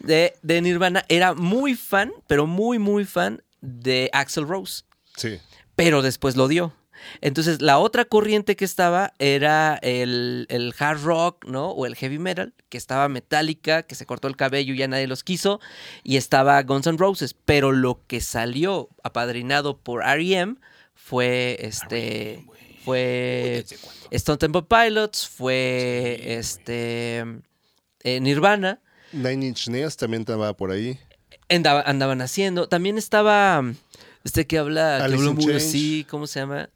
de, 0.00 0.34
de 0.42 0.62
Nirvana, 0.62 1.04
era 1.08 1.34
muy 1.34 1.74
fan, 1.74 2.10
pero 2.26 2.46
muy, 2.46 2.78
muy 2.78 3.04
fan 3.04 3.42
de 3.60 4.08
Axel 4.14 4.46
Rose. 4.48 4.84
Sí. 5.16 5.38
Pero 5.76 6.02
después 6.02 6.34
lo 6.36 6.48
dio. 6.48 6.74
Entonces, 7.20 7.60
la 7.60 7.78
otra 7.78 8.06
corriente 8.06 8.56
que 8.56 8.64
estaba 8.64 9.12
era 9.18 9.78
el, 9.82 10.46
el 10.48 10.74
hard 10.78 11.02
rock, 11.04 11.44
¿no? 11.46 11.68
O 11.70 11.84
el 11.84 11.94
heavy 11.94 12.18
metal, 12.18 12.54
que 12.70 12.78
estaba 12.78 13.08
Metallica, 13.08 13.82
que 13.82 13.94
se 13.94 14.06
cortó 14.06 14.28
el 14.28 14.36
cabello 14.36 14.72
y 14.74 14.78
ya 14.78 14.88
nadie 14.88 15.06
los 15.06 15.22
quiso, 15.22 15.60
y 16.02 16.16
estaba 16.16 16.60
Guns 16.62 16.86
N' 16.86 16.96
Roses. 16.96 17.34
Pero 17.34 17.70
lo 17.72 18.00
que 18.06 18.20
salió 18.22 18.88
apadrinado 19.04 19.76
por 19.78 20.02
R.E.M. 20.02 20.54
fue 20.94 21.58
este. 21.60 22.44
Fue 22.84 23.64
Stone 24.12 24.38
Temple 24.38 24.62
Pilots, 24.62 25.28
fue 25.28 26.20
este. 26.38 27.24
eh, 28.04 28.20
Nirvana. 28.20 28.80
Nine 29.12 29.46
Inch 29.48 29.68
Nails 29.68 29.96
también 29.96 30.22
estaba 30.22 30.54
por 30.56 30.70
ahí. 30.70 30.98
Andaba- 31.48 31.82
andaban 31.86 32.22
haciendo. 32.22 32.68
También 32.68 32.96
estaba 32.96 33.62
este 34.26 34.46
que 34.46 34.58
habla, 34.58 34.96
que 34.98 35.04
Alice 35.04 35.18
habló 35.18 35.30
in 35.30 35.36
muy 35.36 35.44
Change. 35.46 35.56
así, 35.56 36.06
¿cómo 36.10 36.26
se 36.26 36.40
llama? 36.40 36.68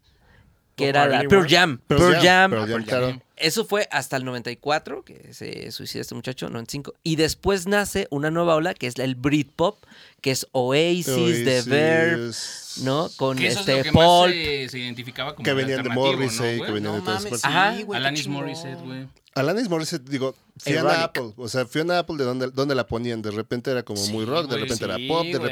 Que 0.75 0.87
era 0.87 1.05
la 1.07 1.23
Pearl. 1.23 1.47
Jam. 1.47 1.79
Pearl 1.85 1.99
Pearl 2.01 2.13
Jam, 2.15 2.23
Jam. 2.23 2.51
Pearl 2.51 2.69
Jam, 2.71 2.83
claro. 2.85 3.21
Eso 3.35 3.65
fue 3.65 3.87
hasta 3.91 4.17
el 4.17 4.23
94, 4.25 5.03
que 5.03 5.33
se 5.33 5.71
suicida 5.71 6.01
este 6.01 6.15
muchacho, 6.15 6.47
95. 6.49 6.93
Y 7.03 7.15
después 7.15 7.67
nace 7.67 8.07
una 8.11 8.29
nueva 8.31 8.55
ola, 8.55 8.73
que 8.75 8.87
es 8.87 8.97
el 8.99 9.15
Britpop, 9.15 9.83
que 10.21 10.31
es 10.31 10.47
Oasis, 10.51 11.43
The 11.43 11.61
Verb, 11.63 12.19
Oasis, 12.27 12.83
¿no? 12.83 13.09
Con 13.17 13.37
Que 13.37 13.47
eso 13.47 13.61
es 13.61 13.67
este 13.67 13.77
lo 13.77 13.83
que 13.83 13.91
Paul. 13.91 14.29
más 14.29 14.35
se, 14.37 14.69
se 14.69 14.79
identificaba 14.79 15.35
como 15.35 15.43
Que 15.43 15.53
venían 15.53 15.83
de 15.83 15.89
Morrissey, 15.89 16.61
que 16.61 16.71
venían 16.71 16.93
No 16.93 16.99
de 16.99 17.01
todas 17.01 17.23
mames, 17.25 17.41
partes. 17.41 17.45
Ajá. 17.45 17.75
sí, 17.77 17.83
güey. 17.83 17.97
Alanis. 17.99 18.27
Morissette, 18.27 18.79
güey. 18.81 19.07
Alanis 19.33 19.69
Morissette, 19.69 20.07
digo, 20.09 20.35
Fiona 20.57 20.79
Erotic. 20.93 21.03
Apple. 21.03 21.33
O 21.37 21.47
sea, 21.47 21.65
Fiona 21.65 21.99
Apple, 21.99 22.17
¿de 22.17 22.23
dónde, 22.25 22.51
dónde 22.51 22.75
la 22.75 22.85
ponían? 22.85 23.21
De 23.21 23.31
repente 23.31 23.71
era 23.71 23.81
como 23.83 24.05
muy 24.07 24.25
rock, 24.25 24.43
de 24.43 24.47
güey, 24.57 24.61
repente 24.63 24.85
era 24.85 24.97
sí, 24.97 25.07
pop, 25.07 25.23
de 25.25 25.37
güey. 25.37 25.49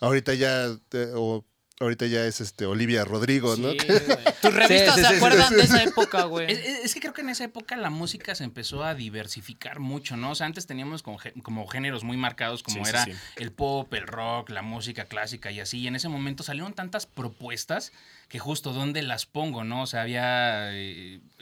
Ahorita 0.00 0.34
ya... 0.34 0.66
eh, 0.92 1.12
o 1.14 1.44
ahorita 1.78 2.06
ya 2.06 2.24
es 2.24 2.40
este 2.40 2.64
Olivia 2.64 3.04
Rodrigo, 3.04 3.54
¿no? 3.56 3.72
Sí. 3.72 3.76
Tus 4.40 4.54
revistas 4.54 4.94
sí, 4.94 5.02
se 5.02 5.08
sí, 5.08 5.14
acuerdan 5.16 5.48
sí, 5.50 5.54
de 5.56 5.62
esa 5.62 5.82
época, 5.82 6.22
güey. 6.24 6.50
Es, 6.50 6.58
es- 6.84 6.94
que 6.94 7.00
creo 7.00 7.12
que 7.12 7.20
en 7.20 7.28
esa 7.28 7.44
época 7.44 7.76
la 7.76 7.90
música 7.90 8.34
se 8.34 8.44
empezó 8.44 8.82
a 8.82 8.94
diversificar 8.94 9.78
mucho, 9.78 10.16
¿no? 10.16 10.30
O 10.30 10.34
sea, 10.34 10.46
antes 10.46 10.66
teníamos 10.66 11.02
como, 11.02 11.18
como 11.42 11.66
géneros 11.66 12.02
muy 12.02 12.16
marcados, 12.16 12.62
como 12.62 12.86
era 12.86 13.04
sí. 13.04 13.12
el 13.36 13.52
pop, 13.52 13.92
el 13.92 14.06
rock, 14.06 14.48
la 14.50 14.62
música 14.62 15.04
clásica 15.04 15.50
y 15.50 15.60
así. 15.60 15.80
Y 15.80 15.86
en 15.88 15.96
ese 15.96 16.08
momento 16.08 16.42
salieron 16.42 16.72
tantas 16.72 17.04
propuestas 17.04 17.92
que 18.28 18.38
justo 18.38 18.72
dónde 18.72 19.02
las 19.02 19.26
pongo, 19.26 19.62
¿no? 19.62 19.82
O 19.82 19.86
sea, 19.86 20.00
había... 20.02 20.70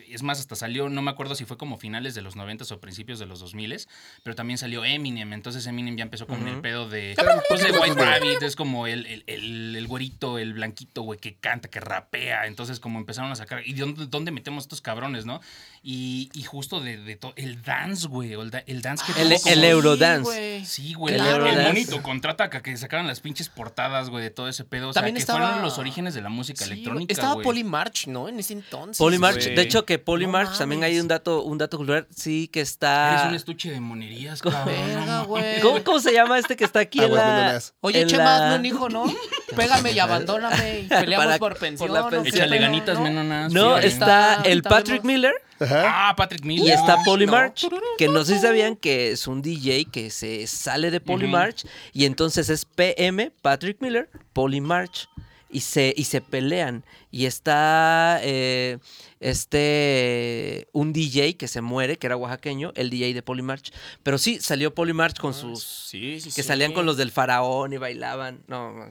es 0.09 0.23
más, 0.23 0.41
hasta 0.41 0.57
salió, 0.57 0.89
no 0.89 1.03
me 1.03 1.11
acuerdo 1.11 1.35
si 1.35 1.45
fue 1.45 1.57
como 1.57 1.77
finales 1.77 2.15
de 2.15 2.23
los 2.23 2.37
90 2.37 2.65
o 2.73 2.81
principios 2.81 3.19
de 3.19 3.27
los 3.27 3.41
2000 3.41 3.65
pero 4.23 4.37
también 4.37 4.59
salió 4.59 4.85
Eminem. 4.85 5.33
Entonces 5.33 5.67
Eminem 5.67 5.97
ya 5.97 6.03
empezó 6.03 6.27
con 6.27 6.47
el 6.47 6.61
pedo 6.61 6.89
de... 6.89 7.17
Pues 7.49 7.63
de 7.63 7.79
White 7.79 7.95
Rabbit, 7.95 8.43
es 8.43 8.57
como 8.57 8.87
el, 8.87 9.07
el, 9.07 9.25
el, 9.27 9.77
el 9.77 9.87
güerito, 9.87 10.39
el 10.39 10.55
blanquito, 10.55 11.03
güey, 11.03 11.19
que 11.19 11.35
canta, 11.35 11.69
que 11.69 11.81
rapea. 11.81 12.47
Entonces 12.47 12.81
como 12.81 12.99
empezaron 12.99 13.33
a 13.33 13.37
sacar... 13.37 13.67
¿Y 13.67 13.73
de 13.73 13.81
dónde, 13.81 14.07
dónde 14.07 14.31
metemos 14.31 14.65
estos 14.65 14.81
cabrones, 14.81 15.25
no? 15.25 15.41
Y, 15.87 16.31
y 16.33 16.45
justo 16.45 16.81
de, 16.81 16.97
de 16.97 17.15
todo... 17.17 17.35
El 17.37 17.61
dance, 17.61 18.07
güey. 18.09 18.33
El, 18.33 18.51
da- 18.51 18.65
el 18.67 18.81
dance 18.81 19.05
que 19.05 19.21
El- 19.21 19.29
tuvo 19.29 19.39
como- 19.43 19.53
el 19.53 19.65
Eurodance. 19.65 20.23
güey. 20.23 20.65
Sí, 20.65 20.95
güey. 20.95 21.15
El 21.15 21.21
El, 21.21 21.63
monito 21.63 22.03
contraataca 22.03 22.63
que 22.63 22.75
sacaron 22.79 23.07
las 23.07 23.21
pinches 23.21 23.51
portadas, 23.51 24.09
güey, 24.09 24.25
de 24.25 24.31
todo 24.31 24.49
ese 24.49 24.65
pedo. 24.65 24.89
O 24.89 24.93
sea, 24.95 25.01
También 25.03 25.17
que 25.17 25.21
estaba- 25.21 25.41
fueron 25.41 25.61
los 25.61 25.77
orígenes 25.77 26.15
de 26.15 26.23
la 26.23 26.31
música 26.31 26.65
Sí, 26.65 26.73
electrónica, 26.73 27.13
Estaba 27.13 27.35
güey. 27.35 27.45
Polly 27.45 27.65
March, 27.65 28.07
¿no? 28.07 28.31
En 28.31 28.39
ese 28.41 28.55
entonces. 28.55 28.97
Polly 28.97 29.19
March, 29.19 29.43
güey. 29.45 29.57
de 29.57 29.61
hecho 29.61 29.85
que 29.85 29.99
Polymarch, 29.99 30.53
No 30.53 30.57
también 30.57 30.85
hay 30.85 30.99
un 30.99 31.07
dato, 31.07 31.43
un 31.43 31.59
dato 31.59 31.77
cultural, 31.77 32.07
sí 32.17 32.49
que 32.49 32.61
Eres 32.61 32.71
está... 32.71 33.27
un 33.29 33.35
estuche 33.35 33.71
de 33.71 33.81
monerías, 33.81 34.41
cabrón. 34.41 34.65
Verga. 34.65 35.27
¿Cómo, 35.61 35.85
cómo 35.85 36.01
se 36.01 36.15
llama 36.15 36.39
este 36.39 36.57
que 36.57 36.65
está 36.65 36.81
aquí 36.81 37.01
en 37.01 37.05
Aguas 37.05 37.73
la... 37.75 37.79
Oye, 37.83 38.01
en 38.01 38.09
Chema, 38.09 38.25
la- 38.25 38.47
hazme 38.47 38.59
un 38.61 38.65
hijo, 38.65 38.89
¿no? 38.89 39.05
Pégame 39.55 39.93
y 39.93 39.99
abandóname 39.99 40.81
y 40.81 40.89
peleamos 40.89 41.27
Para- 41.27 41.39
por 41.39 41.53
por 41.53 41.61
pensión. 41.61 41.93
la 41.93 42.01
¿no? 42.01 42.09
pensión. 42.09 42.33
¿Qué 42.33 42.39
Échale 42.39 42.57
pedo, 42.57 42.67
ganitas, 42.69 42.95
no? 42.99 43.05
menonas. 43.05 43.53
No, 43.53 43.79
sí. 43.83 43.87
está 43.89 44.41
el 44.45 44.63
Patrick. 44.63 45.05
Miller 45.05 45.35
Ajá. 45.61 46.09
Ah, 46.09 46.17
Patrick 46.17 46.45
Miller. 46.45 46.67
y 46.67 46.71
está 46.71 46.97
no. 46.97 47.05
Polymarch, 47.05 47.67
que 47.99 48.09
no 48.09 48.25
sé 48.25 48.37
si 48.37 48.41
sabían 48.43 48.77
que 48.77 49.13
es 49.13 49.27
un 49.27 49.43
DJ 49.43 49.87
que 49.87 50.11
se 50.11 50.47
sale 50.47 50.91
de 50.91 51.01
Polymarch 51.01 51.65
y 51.93 52.05
entonces 52.07 52.49
es 52.49 52.65
PM, 52.65 53.31
Patrick 53.43 53.81
Miller, 53.81 54.09
Polymarch. 54.33 55.09
Y 55.51 55.61
se, 55.61 55.95
y 55.97 56.03
se 56.03 56.21
pelean. 56.21 56.83
Y 57.13 57.27
está 57.27 58.19
eh, 58.23 58.79
este 59.21 60.69
un 60.73 60.93
DJ 60.93 61.37
que 61.37 61.49
se 61.49 61.61
muere, 61.61 61.97
que 61.97 62.07
era 62.07 62.17
oaxaqueño, 62.17 62.73
el 62.77 62.91
DJ 62.91 63.15
de 63.15 63.23
Polymarch. 63.23 63.73
Pero 64.03 64.19
sí, 64.19 64.39
salió 64.41 64.75
Polymarch 64.75 65.19
con 65.19 65.35
sus... 65.35 65.63
Sí, 65.63 66.21
sí, 66.21 66.31
Que 66.31 66.43
sí. 66.43 66.49
salían 66.49 66.73
con 66.73 66.87
los 66.87 66.97
del 66.97 67.11
faraón 67.11 67.73
y 67.73 67.77
bailaban. 67.77 68.43
No, 68.49 68.73
no, 68.73 68.89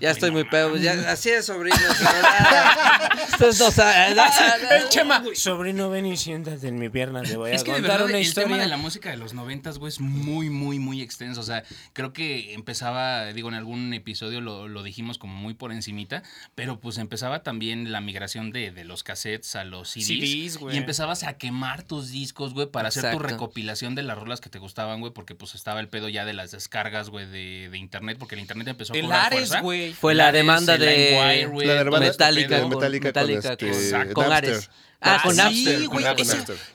ya 0.00 0.10
estoy 0.10 0.30
muy 0.30 0.44
pedo. 0.44 0.76
Ya, 0.76 0.92
así 1.10 1.30
es, 1.30 1.46
sobrino. 1.46 1.76
Ustedes 3.32 3.58
no 3.60 3.70
saben. 3.70 4.16
El 4.70 4.88
Chema. 4.88 5.22
Sobrino, 5.34 5.90
ven 5.90 6.06
y 6.06 6.16
siéntate 6.16 6.68
en 6.68 6.78
mi 6.78 6.88
pierna. 6.88 7.22
Te 7.22 7.36
voy 7.36 7.50
a 7.50 7.54
Es 7.54 7.64
que 7.64 7.72
de 7.72 7.78
contar 7.78 7.98
verdad 8.00 8.06
una 8.08 8.18
el 8.18 8.34
tema 8.34 8.44
historia. 8.46 8.62
de 8.62 8.68
la 8.68 8.76
música 8.76 9.10
de 9.10 9.16
los 9.16 9.34
noventas, 9.34 9.78
güey, 9.78 9.88
es 9.90 10.00
muy, 10.00 10.50
muy, 10.50 10.78
muy 10.78 11.02
extenso. 11.02 11.40
O 11.40 11.44
sea, 11.44 11.64
creo 11.92 12.12
que 12.12 12.54
empezaba, 12.54 13.26
digo, 13.32 13.48
en 13.48 13.54
algún 13.54 13.92
episodio 13.94 14.40
lo, 14.40 14.68
lo 14.68 14.82
dijimos 14.82 15.18
como 15.18 15.34
muy 15.34 15.54
por 15.54 15.72
encimita, 15.72 16.22
pero 16.54 16.80
pues 16.80 16.98
empezaba 16.98 17.42
también 17.42 17.92
la 17.92 18.00
migración 18.00 18.52
de, 18.52 18.70
de 18.70 18.84
los 18.84 19.02
cassettes 19.02 19.56
a 19.56 19.59
los 19.64 19.90
CDs. 19.90 20.58
Y 20.72 20.76
empezabas 20.76 21.22
a 21.24 21.38
quemar 21.38 21.82
tus 21.82 22.10
discos, 22.10 22.54
güey, 22.54 22.66
para 22.66 22.88
hacer 22.88 23.12
tu 23.12 23.18
recopilación 23.18 23.94
de 23.94 24.02
las 24.02 24.18
rolas 24.18 24.40
que 24.40 24.50
te 24.50 24.58
gustaban, 24.58 25.00
güey, 25.00 25.12
porque 25.12 25.34
pues 25.34 25.54
estaba 25.54 25.80
el 25.80 25.88
pedo 25.88 26.08
ya 26.08 26.24
de 26.24 26.32
las 26.32 26.50
descargas, 26.50 27.10
güey, 27.10 27.26
de, 27.26 27.68
de 27.70 27.78
internet, 27.78 28.16
porque 28.18 28.34
el 28.34 28.40
internet 28.40 28.68
empezó 28.68 28.92
a 28.92 28.96
El 28.96 29.02
cobrar 29.04 29.26
Ares, 29.26 29.38
fuerza. 29.48 29.60
güey. 29.60 29.92
Fue 29.92 30.14
la 30.14 30.32
demanda 30.32 30.76
de 30.78 31.46
demanda 31.46 32.06
este 32.06 32.24
Metallica, 32.24 32.60
con, 32.60 32.70
Metallica 32.70 33.12
con 33.12 33.26
Metallica 33.26 33.52
este, 33.58 34.12
con. 34.12 34.32
Ares. 34.32 34.70
Ah, 35.02 35.20
con 35.24 35.34
sí, 35.34 35.86
güey, 35.86 36.04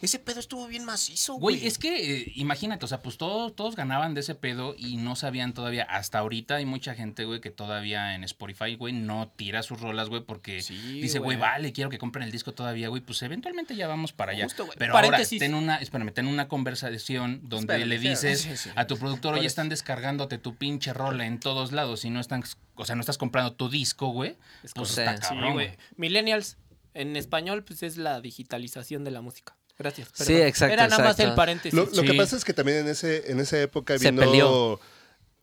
ese, 0.01 0.19
pedo 0.19 0.39
estuvo 0.39 0.67
bien 0.67 0.83
macizo, 0.83 1.35
Güey, 1.35 1.57
güey. 1.57 1.67
es 1.67 1.77
que 1.77 2.21
eh, 2.21 2.31
imagínate, 2.35 2.83
o 2.83 2.87
sea, 2.87 3.01
pues 3.01 3.17
todos, 3.17 3.55
todos 3.55 3.75
ganaban 3.75 4.15
de 4.15 4.21
ese 4.21 4.33
pedo 4.33 4.73
y 4.77 4.97
no 4.97 5.15
sabían 5.15 5.53
todavía. 5.53 5.83
Hasta 5.83 6.17
ahorita 6.19 6.55
hay 6.55 6.65
mucha 6.65 6.95
gente, 6.95 7.25
güey, 7.25 7.39
que 7.39 7.51
todavía 7.51 8.15
en 8.15 8.23
Spotify, 8.23 8.75
güey, 8.75 8.93
no 8.93 9.31
tira 9.35 9.61
sus 9.61 9.79
rolas, 9.79 10.09
güey, 10.09 10.23
porque 10.23 10.61
Sí, 10.63 10.75
dice, 11.01 11.19
güey, 11.19 11.37
vale, 11.37 11.71
quiero 11.71 11.89
que 11.91 11.99
compren 11.99 12.25
el 12.25 12.31
disco 12.31 12.51
todavía, 12.53 12.87
güey. 12.89 13.01
Pues 13.01 13.21
eventualmente 13.21 13.75
ya 13.75 13.87
vamos 13.87 14.11
para 14.11 14.31
allá. 14.31 14.45
Justo, 14.45 14.65
güey. 14.65 14.75
Pero 14.79 14.93
Paréntesis. 14.93 15.39
ahora, 15.41 15.51
ten 15.51 15.55
una, 15.55 15.75
espérame, 15.77 16.11
ten 16.11 16.25
una 16.27 16.47
conversación 16.47 17.41
donde 17.43 17.73
Espérame, 17.75 17.89
le 17.89 17.99
dices 17.99 18.41
Sí, 18.41 18.57
sí. 18.57 18.69
a 18.75 18.87
tu 18.87 18.97
productor, 18.97 19.35
oye, 19.35 19.45
están 19.45 19.69
descargándote 19.69 20.37
tu 20.39 20.55
pinche 20.55 20.93
rola 20.93 21.25
en 21.27 21.39
todos 21.39 21.71
lados 21.71 22.05
y 22.05 22.09
no 22.09 22.19
están, 22.19 22.43
o 22.75 22.85
sea, 22.85 22.95
no 22.95 23.01
estás 23.01 23.17
comprando 23.19 23.53
tu 23.53 23.69
disco, 23.69 24.07
güey. 24.07 24.35
Pues 24.61 24.73
correcto. 24.73 25.01
está 25.01 25.17
Sí, 25.17 25.33
cabrón, 25.35 25.53
güey. 25.53 25.71
Millennials, 25.97 26.57
en 26.95 27.15
español, 27.15 27.63
pues 27.63 27.83
es 27.83 27.97
la 27.97 28.19
digitalización 28.21 29.03
de 29.03 29.11
la 29.11 29.21
música. 29.21 29.55
Gracias. 29.77 30.09
Sí, 30.13 30.33
exacto, 30.33 30.73
Era 30.73 30.87
nada 30.87 31.03
más 31.03 31.19
el 31.19 31.33
paréntesis. 31.35 31.73
Lo, 31.73 31.85
lo 31.85 32.03
que 32.03 32.13
pasa 32.13 32.37
es 32.37 32.45
que 32.45 32.53
también 32.53 32.79
en, 32.79 32.87
ese, 32.87 33.29
en 33.29 33.39
esa 33.39 33.61
época 33.61 33.99
Se 33.99 34.09
vino 34.09 34.21
peleó. 34.21 34.79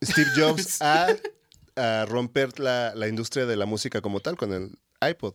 Steve 0.02 0.30
Jobs 0.34 0.80
a, 0.82 1.08
a 1.76 2.06
romper 2.06 2.58
la, 2.58 2.94
la 2.94 3.06
industria 3.08 3.46
de 3.46 3.56
la 3.56 3.66
música 3.66 4.00
como 4.00 4.20
tal 4.20 4.36
con 4.36 4.52
el 4.52 4.78
iPod. 5.06 5.34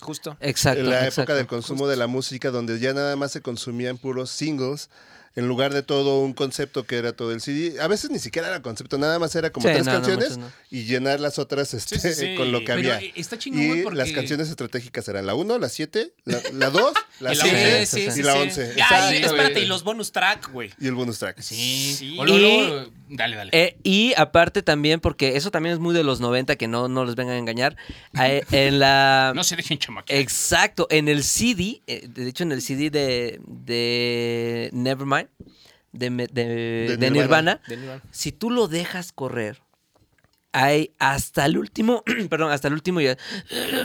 Justo. 0.00 0.36
Exacto. 0.40 0.80
en 0.80 0.90
la 0.90 0.98
exacto. 1.04 1.22
época 1.22 1.34
del 1.34 1.46
consumo 1.46 1.88
de 1.88 1.96
la 1.96 2.06
música 2.06 2.50
donde 2.50 2.78
ya 2.78 2.92
nada 2.92 3.16
más 3.16 3.32
se 3.32 3.40
consumían 3.42 3.98
puros 3.98 4.30
singles 4.30 4.90
en 5.36 5.46
lugar 5.46 5.72
de 5.72 5.82
todo 5.82 6.20
un 6.20 6.32
concepto 6.32 6.84
que 6.84 6.96
era 6.96 7.12
todo 7.12 7.30
el 7.32 7.40
CD. 7.40 7.80
A 7.80 7.86
veces 7.86 8.10
ni 8.10 8.18
siquiera 8.18 8.48
era 8.48 8.62
concepto, 8.62 8.98
nada 8.98 9.18
más 9.18 9.34
era 9.36 9.50
como 9.50 9.68
Sí, 9.68 9.72
tres 9.74 9.86
no, 9.86 9.92
canciones 9.92 10.38
no. 10.38 10.50
y 10.70 10.84
llenar 10.84 11.20
las 11.20 11.38
otras 11.38 11.74
este, 11.74 11.98
Sí, 11.98 12.08
sí, 12.08 12.14
sí. 12.14 12.34
con 12.36 12.50
lo 12.52 12.60
que 12.60 12.66
Pero 12.66 12.78
había. 12.78 13.00
eh, 13.00 13.12
está 13.16 13.36
y 13.42 13.82
porque... 13.82 13.98
las 13.98 14.10
canciones 14.12 14.48
estratégicas 14.48 15.06
eran 15.08 15.26
la 15.26 15.34
1, 15.34 15.58
la 15.58 15.68
7, 15.68 16.12
la 16.24 16.70
2, 16.70 16.92
la 17.20 17.32
Y 17.34 17.36
la 17.36 17.42
7 17.44 17.78
once. 17.80 17.86
sí, 17.86 18.10
sí, 18.10 18.20
y 18.20 18.22
la 18.22 18.32
sí. 18.32 18.38
11. 18.40 18.72
Ya, 18.76 18.84
Exacto, 18.84 19.06
y 19.14 19.18
güey. 19.18 19.24
espérate, 19.24 19.60
y 19.60 19.66
los 19.66 19.84
bonus 19.84 20.10
track, 20.12 20.50
güey. 20.52 20.72
y 20.80 20.86
el 20.86 20.94
bonus 20.94 21.18
track. 21.18 21.38
Sí. 21.40 21.94
Sí. 21.98 22.16
O 22.18 22.24
luego- 22.24 22.38
Y- 22.38 22.66
luego- 22.66 22.90
dale, 23.08 23.36
dale. 23.36 23.50
Eh, 23.52 23.76
y 23.82 24.12
aparte 24.16 24.62
también, 24.62 25.00
porque 25.00 25.36
eso 25.36 25.50
también 25.50 25.72
es 25.74 25.78
muy 25.78 25.94
de 25.94 26.02
los 26.04 26.20
90, 26.20 26.56
que 26.56 26.68
no, 26.68 26.88
no 26.88 27.04
les 27.04 27.14
vengan 27.14 27.34
a 27.36 27.38
engañar. 27.38 27.76
eh, 28.22 28.42
en 28.50 28.78
la... 28.78 29.32
no 29.34 29.44
se 29.44 29.56
dejen 29.56 29.78
chamaquear. 29.78 30.18
Exacto, 30.20 30.86
en 30.90 31.08
el 31.08 31.22
CD, 31.24 31.82
eh, 31.86 32.06
de 32.08 32.28
hecho 32.28 32.42
en 32.44 32.52
el 32.52 32.62
CD 32.62 32.90
de, 32.90 33.40
de 33.46 34.70
Nevermind, 34.72 35.28
de, 35.92 36.10
me- 36.10 36.26
de- 36.26 36.96
de 36.98 37.10
Nirvana. 37.10 37.60
Nirvana, 37.68 38.02
si 38.10 38.32
tú 38.32 38.50
lo 38.50 38.68
dejas 38.68 39.12
correr, 39.12 39.62
hay 40.52 40.92
hasta 40.98 41.44
el 41.44 41.58
último, 41.58 42.02
perdón, 42.30 42.50
hasta 42.50 42.68
el 42.68 42.74
último 42.74 43.00
ya, 43.02 43.16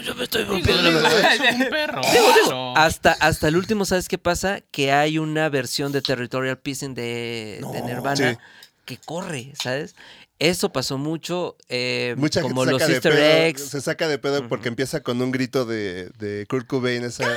yo 0.06 0.16
me 0.16 0.24
estoy 0.24 0.46
rompiendo. 0.46 0.90
Es 1.06 1.40
un 1.56 1.70
perro. 1.70 2.02
Digo, 2.02 2.74
hasta, 2.78 3.12
hasta 3.14 3.48
el 3.50 3.58
último, 3.58 3.84
¿sabes 3.84 4.08
qué 4.08 4.18
pasa? 4.18 4.62
Que 4.72 4.94
hay 4.94 5.18
una 5.18 5.50
versión 5.50 5.92
de 5.92 6.02
Territorial 6.02 6.58
Pissing 6.60 6.94
de, 6.94 7.62
de 7.74 7.82
Nirvana 7.82 8.16
Sí. 8.32 8.38
Que 8.92 8.98
corre, 9.06 9.54
¿sabes? 9.56 9.96
Eso 10.44 10.74
pasó 10.74 10.98
mucho, 10.98 11.56
eh, 11.70 12.16
Mucha 12.18 12.42
como 12.42 12.62
gente 12.66 12.80
los 12.80 12.84
Sister 12.90 13.14
pedo, 13.14 13.24
Eggs. 13.46 13.62
se 13.70 13.80
saca 13.80 14.08
de 14.08 14.18
pedo 14.18 14.48
porque 14.48 14.70
empieza 14.70 15.02
con 15.04 15.22
un 15.22 15.32
grito 15.32 15.66
de, 15.66 16.10
de 16.18 16.48
Kurt 16.50 16.66
Cobain. 16.66 17.04
Esa, 17.04 17.30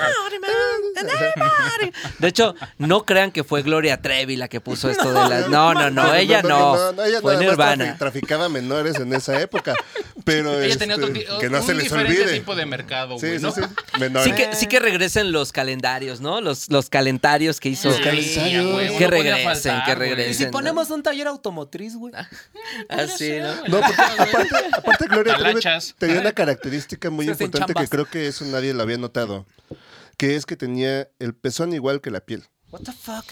De 2.19 2.29
hecho, 2.29 2.55
no 2.79 3.05
crean 3.05 3.31
que 3.31 3.45
fue 3.45 3.62
Gloria 3.62 4.01
Trevi 4.01 4.37
la 4.37 4.49
que 4.49 4.61
puso 4.61 4.88
esto 4.88 5.09
de 5.12 5.29
las... 5.29 5.49
No, 5.51 5.75
no, 5.75 5.90
no, 5.90 6.14
ella 6.14 6.43
no. 6.43 6.93
ella 7.05 7.21
Fue 7.21 7.35
nada 7.35 7.37
más 7.37 7.40
Nirvana. 7.40 7.85
trafi- 7.95 7.99
traficaba 7.99 8.49
menores 8.49 8.97
en 8.99 9.12
esa 9.12 9.38
época. 9.40 9.75
Pero 10.25 10.61
Ella 10.62 10.77
tenía 10.79 10.95
este, 10.95 11.07
otro 11.07 11.14
ti- 11.14 11.27
que 11.40 11.51
no 11.51 11.61
un 11.61 11.67
se 11.67 11.75
les 11.75 11.85
diferente 11.85 12.23
olvide. 12.23 12.38
tipo 12.38 12.55
de 12.55 12.67
mercado, 12.67 13.19
Sí, 13.19 13.27
güey, 13.27 13.38
sí, 13.38 13.45
¿no? 13.45 13.53
sí. 13.53 13.61
Menores. 14.01 14.25
Sí 14.25 14.33
que, 14.35 14.55
sí 14.55 14.67
que 14.67 14.79
regresen 14.81 15.33
los 15.33 15.53
calendarios, 15.53 16.21
¿no? 16.21 16.40
Los, 16.40 16.71
los 16.71 16.88
calendarios 16.88 17.61
que 17.61 17.69
hizo. 17.69 17.88
Los 17.88 17.99
Sí, 17.99 18.03
calendarios. 18.03 18.93
Que 18.93 19.05
no 19.05 19.11
regresen, 19.11 19.45
faltar, 19.45 19.85
que 19.85 19.95
regresen. 19.95 20.31
Y 20.31 20.35
si 20.35 20.45
¿no? 20.47 20.51
ponemos 20.53 20.90
un 20.90 21.03
taller 21.03 21.27
automotriz, 21.27 21.97
güey. 21.97 22.12
Así, 23.01 23.39
¿no? 23.41 23.55
No, 23.69 23.81
porque 23.87 24.03
aparte, 24.03 24.49
aparte 24.73 25.07
Gloria 25.09 25.37
Trevi 25.37 25.61
tenía 25.99 26.21
una 26.21 26.33
característica 26.33 27.11
muy 27.11 27.29
importante 27.29 27.75
que 27.75 27.89
creo 27.89 28.07
que 28.07 28.27
eso 28.29 28.45
nadie 28.47 28.73
lo 28.75 28.83
había 28.83 28.99
notado. 28.99 29.47
Que 30.17 30.37
es 30.37 30.47
que 30.47 30.57
tenía 30.57 31.09
el 31.19 31.35
pezón 31.35 31.73
igual 31.73 32.01
que 32.01 32.11
la 32.11 32.21
piel. 32.21 32.45
What 32.71 32.83
the 32.83 32.93
fuck? 32.93 33.25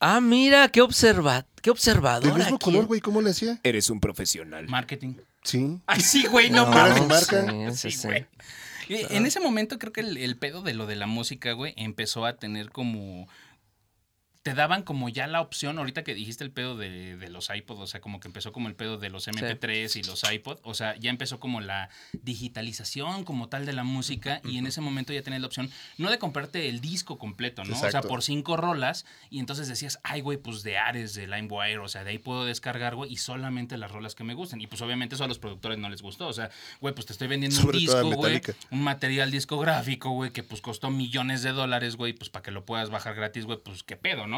Ah, 0.00 0.20
mira, 0.22 0.68
qué 0.68 0.80
observa, 0.80 1.46
qué 1.60 1.70
observador. 1.70 2.24
Del 2.24 2.34
mismo 2.34 2.56
aquí. 2.56 2.64
color, 2.64 2.86
güey, 2.86 3.00
¿cómo 3.02 3.20
le 3.20 3.30
hacía? 3.30 3.60
Eres 3.62 3.90
un 3.90 4.00
profesional. 4.00 4.66
Marketing. 4.68 5.14
Sí. 5.44 5.78
Ay, 5.86 6.00
sí, 6.00 6.26
güey, 6.26 6.48
no, 6.50 6.64
No, 6.66 6.70
mames. 6.72 7.06
marca. 7.06 7.44
sí, 7.72 7.90
sí, 7.90 7.98
sí. 7.98 8.06
güey. 8.08 8.26
En 8.88 9.24
ese 9.26 9.38
momento 9.40 9.78
creo 9.78 9.92
que 9.92 10.00
el, 10.00 10.16
el 10.16 10.36
pedo 10.36 10.62
de 10.62 10.74
lo 10.74 10.86
de 10.86 10.96
la 10.96 11.06
música, 11.06 11.52
güey, 11.52 11.74
empezó 11.76 12.24
a 12.26 12.36
tener 12.36 12.70
como... 12.70 13.28
Te 14.42 14.54
daban 14.54 14.82
como 14.82 15.08
ya 15.08 15.26
la 15.26 15.40
opción, 15.40 15.78
ahorita 15.78 16.02
que 16.02 16.14
dijiste 16.14 16.44
el 16.44 16.50
pedo 16.50 16.76
de, 16.76 17.16
de 17.16 17.28
los 17.28 17.50
iPod, 17.54 17.80
o 17.80 17.86
sea, 17.86 18.00
como 18.00 18.20
que 18.20 18.28
empezó 18.28 18.52
como 18.52 18.68
el 18.68 18.74
pedo 18.74 18.96
de 18.96 19.10
los 19.10 19.28
MP3 19.28 19.96
y 19.96 20.02
los 20.04 20.24
iPod, 20.30 20.58
o 20.62 20.72
sea, 20.72 20.96
ya 20.96 21.10
empezó 21.10 21.38
como 21.38 21.60
la 21.60 21.90
digitalización 22.12 23.24
como 23.24 23.48
tal 23.48 23.66
de 23.66 23.72
la 23.72 23.84
música 23.84 24.40
y 24.44 24.58
en 24.58 24.66
ese 24.66 24.80
momento 24.80 25.12
ya 25.12 25.22
tenías 25.22 25.42
la 25.42 25.46
opción, 25.46 25.70
no 25.98 26.10
de 26.10 26.18
comprarte 26.18 26.68
el 26.68 26.80
disco 26.80 27.18
completo, 27.18 27.64
¿no? 27.64 27.78
O 27.78 27.90
sea, 27.90 28.00
por 28.00 28.22
cinco 28.22 28.56
rolas 28.56 29.04
y 29.28 29.40
entonces 29.40 29.68
decías, 29.68 29.98
ay, 30.02 30.20
güey, 30.20 30.38
pues 30.38 30.62
de 30.62 30.78
Ares, 30.78 31.14
de 31.14 31.26
LimeWire, 31.26 31.78
o 31.78 31.88
sea, 31.88 32.04
de 32.04 32.10
ahí 32.10 32.18
puedo 32.18 32.44
descargar, 32.44 32.94
güey, 32.94 33.12
y 33.12 33.16
solamente 33.18 33.76
las 33.76 33.90
rolas 33.90 34.14
que 34.14 34.24
me 34.24 34.34
gusten. 34.34 34.60
Y 34.60 34.66
pues 34.66 34.80
obviamente 34.80 35.16
eso 35.16 35.24
a 35.24 35.28
los 35.28 35.38
productores 35.38 35.78
no 35.78 35.90
les 35.90 36.02
gustó, 36.02 36.28
o 36.28 36.32
sea, 36.32 36.50
güey, 36.80 36.94
pues 36.94 37.06
te 37.06 37.12
estoy 37.12 37.28
vendiendo 37.28 37.60
Sobre 37.60 37.78
un 37.78 37.84
disco, 37.84 38.10
güey, 38.12 38.40
un 38.70 38.82
material 38.82 39.30
discográfico, 39.30 40.10
güey, 40.10 40.30
que 40.30 40.42
pues 40.42 40.60
costó 40.60 40.90
millones 40.90 41.42
de 41.42 41.52
dólares, 41.52 41.96
güey, 41.96 42.12
pues 42.12 42.30
para 42.30 42.42
que 42.42 42.50
lo 42.50 42.64
puedas 42.64 42.88
bajar 42.90 43.14
gratis, 43.14 43.44
güey, 43.44 43.58
pues 43.62 43.82
qué 43.82 43.96
pedo, 43.96 44.26
¿no? 44.26 44.29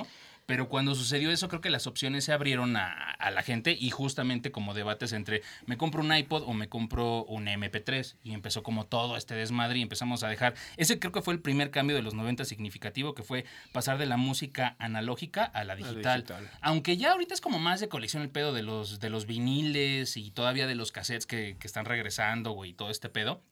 Pero 0.47 0.69
cuando 0.69 0.95
sucedió 0.95 1.31
eso, 1.31 1.49
creo 1.49 1.61
que 1.61 1.71
las 1.71 1.87
opciones 1.87 2.25
se 2.25 2.33
abrieron 2.33 2.77
a, 2.77 3.13
a 3.13 3.31
la 3.31 3.43
gente 3.43 3.77
y 3.79 3.91
justamente 3.91 4.51
como 4.51 4.75
debates 4.75 5.13
entre 5.13 5.43
me 5.67 5.77
compro 5.77 6.03
un 6.03 6.15
iPod 6.15 6.43
o 6.43 6.53
me 6.53 6.69
compro 6.69 7.25
un 7.25 7.47
MP3 7.47 8.17
y 8.25 8.35
empezó 8.35 8.63
como 8.65 8.85
todo 8.85 9.17
este 9.17 9.35
desmadre 9.35 9.79
y 9.79 9.83
empezamos 9.83 10.25
a 10.25 10.29
dejar. 10.29 10.55
Ese 10.77 10.99
creo 10.99 11.13
que 11.13 11.23
fue 11.23 11.35
el 11.35 11.41
primer 11.41 11.71
cambio 11.71 11.95
de 11.95 12.03
los 12.03 12.15
90 12.15 12.45
significativo, 12.45 13.15
que 13.15 13.23
fue 13.23 13.45
pasar 13.73 13.99
de 13.99 14.07
la 14.07 14.17
música 14.17 14.75
analógica 14.79 15.45
a 15.45 15.65
la 15.65 15.77
digital. 15.77 16.23
digital. 16.23 16.51
Aunque 16.61 16.97
ya 16.97 17.13
ahorita 17.13 17.35
es 17.35 17.41
como 17.41 17.61
más 17.61 17.81
de 17.81 17.89
colección 17.89 18.23
el 18.23 18.31
pedo 18.31 18.53
de 18.53 18.63
los, 18.63 18.99
de 18.99 19.11
los 19.11 19.27
viniles 19.27 20.17
y 20.17 20.33
todavía 20.33 20.67
de 20.67 20.75
los 20.75 20.91
cassettes 20.91 21.27
que, 21.27 21.57
que 21.59 21.67
están 21.67 21.85
regresando, 21.85 22.51
güey, 22.51 22.71
y 22.71 22.75
todo 22.75 22.91
este 22.91 23.09
pedo 23.09 23.43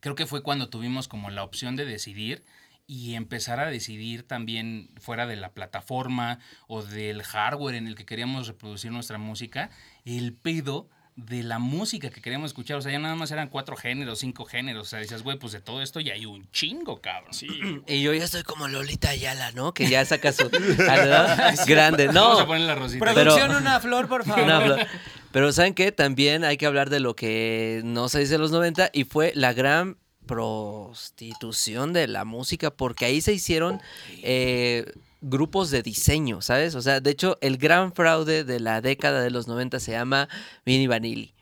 creo 0.00 0.14
que 0.14 0.26
fue 0.26 0.42
cuando 0.42 0.68
tuvimos 0.68 1.08
como 1.08 1.30
la 1.30 1.42
opción 1.42 1.74
de 1.74 1.84
decidir 1.84 2.44
y 2.86 3.14
empezar 3.14 3.58
a 3.60 3.66
decidir 3.66 4.22
también 4.26 4.90
fuera 5.00 5.26
de 5.26 5.36
la 5.36 5.52
plataforma 5.52 6.38
o 6.68 6.82
del 6.82 7.22
hardware 7.22 7.74
en 7.74 7.86
el 7.86 7.94
que 7.96 8.06
queríamos 8.06 8.46
reproducir 8.46 8.92
nuestra 8.92 9.18
música, 9.18 9.70
el 10.04 10.32
pedo 10.34 10.88
de 11.16 11.42
la 11.42 11.58
música 11.58 12.10
que 12.10 12.20
queríamos 12.20 12.50
escuchar. 12.50 12.76
O 12.76 12.82
sea, 12.82 12.92
ya 12.92 12.98
nada 12.98 13.14
más 13.14 13.30
eran 13.30 13.48
cuatro 13.48 13.74
géneros, 13.74 14.18
cinco 14.18 14.44
géneros. 14.44 14.86
O 14.86 14.90
sea, 14.90 14.98
dices, 14.98 15.22
güey, 15.22 15.38
pues 15.38 15.52
de 15.52 15.62
todo 15.62 15.80
esto 15.80 15.98
ya 15.98 16.12
hay 16.12 16.26
un 16.26 16.48
chingo, 16.50 17.00
cabrón. 17.00 17.32
Sí. 17.32 17.48
Y 17.88 18.02
yo 18.02 18.12
ya 18.12 18.24
estoy 18.24 18.42
como 18.42 18.68
Lolita 18.68 19.08
Ayala, 19.08 19.50
¿no? 19.52 19.72
Que 19.72 19.88
ya 19.88 20.04
saca 20.04 20.30
su... 20.32 20.44
ah, 20.88 21.54
¿no? 21.56 21.64
Grande. 21.64 22.08
Vamos 22.08 22.38
a 22.38 22.42
No, 22.42 22.46
poner 22.46 22.66
la 22.66 22.74
rosita. 22.74 23.02
Pero- 23.02 23.14
Producción, 23.14 23.56
una 23.56 23.80
flor, 23.80 24.08
por 24.08 24.24
favor. 24.26 24.44
Una 24.44 24.60
flor. 24.60 24.86
Pero 25.32 25.52
¿saben 25.52 25.72
qué? 25.74 25.90
También 25.90 26.44
hay 26.44 26.58
que 26.58 26.66
hablar 26.66 26.90
de 26.90 27.00
lo 27.00 27.16
que 27.16 27.80
no 27.82 28.08
se 28.10 28.18
dice 28.20 28.34
en 28.34 28.42
los 28.42 28.50
90 28.52 28.90
y 28.92 29.04
fue 29.04 29.32
la 29.34 29.54
gran 29.54 29.96
prostitución 30.26 31.92
de 31.92 32.06
la 32.08 32.24
música 32.24 32.70
porque 32.70 33.04
ahí 33.04 33.20
se 33.20 33.32
hicieron 33.32 33.80
eh, 34.22 34.92
grupos 35.20 35.70
de 35.70 35.82
diseño, 35.82 36.42
¿sabes? 36.42 36.74
O 36.74 36.82
sea, 36.82 37.00
de 37.00 37.10
hecho, 37.10 37.38
el 37.40 37.56
gran 37.56 37.92
fraude 37.92 38.44
de 38.44 38.60
la 38.60 38.80
década 38.80 39.22
de 39.22 39.30
los 39.30 39.48
90 39.48 39.80
se 39.80 39.92
llama 39.92 40.28
Mini 40.64 40.86
Vanilli. 40.86 41.32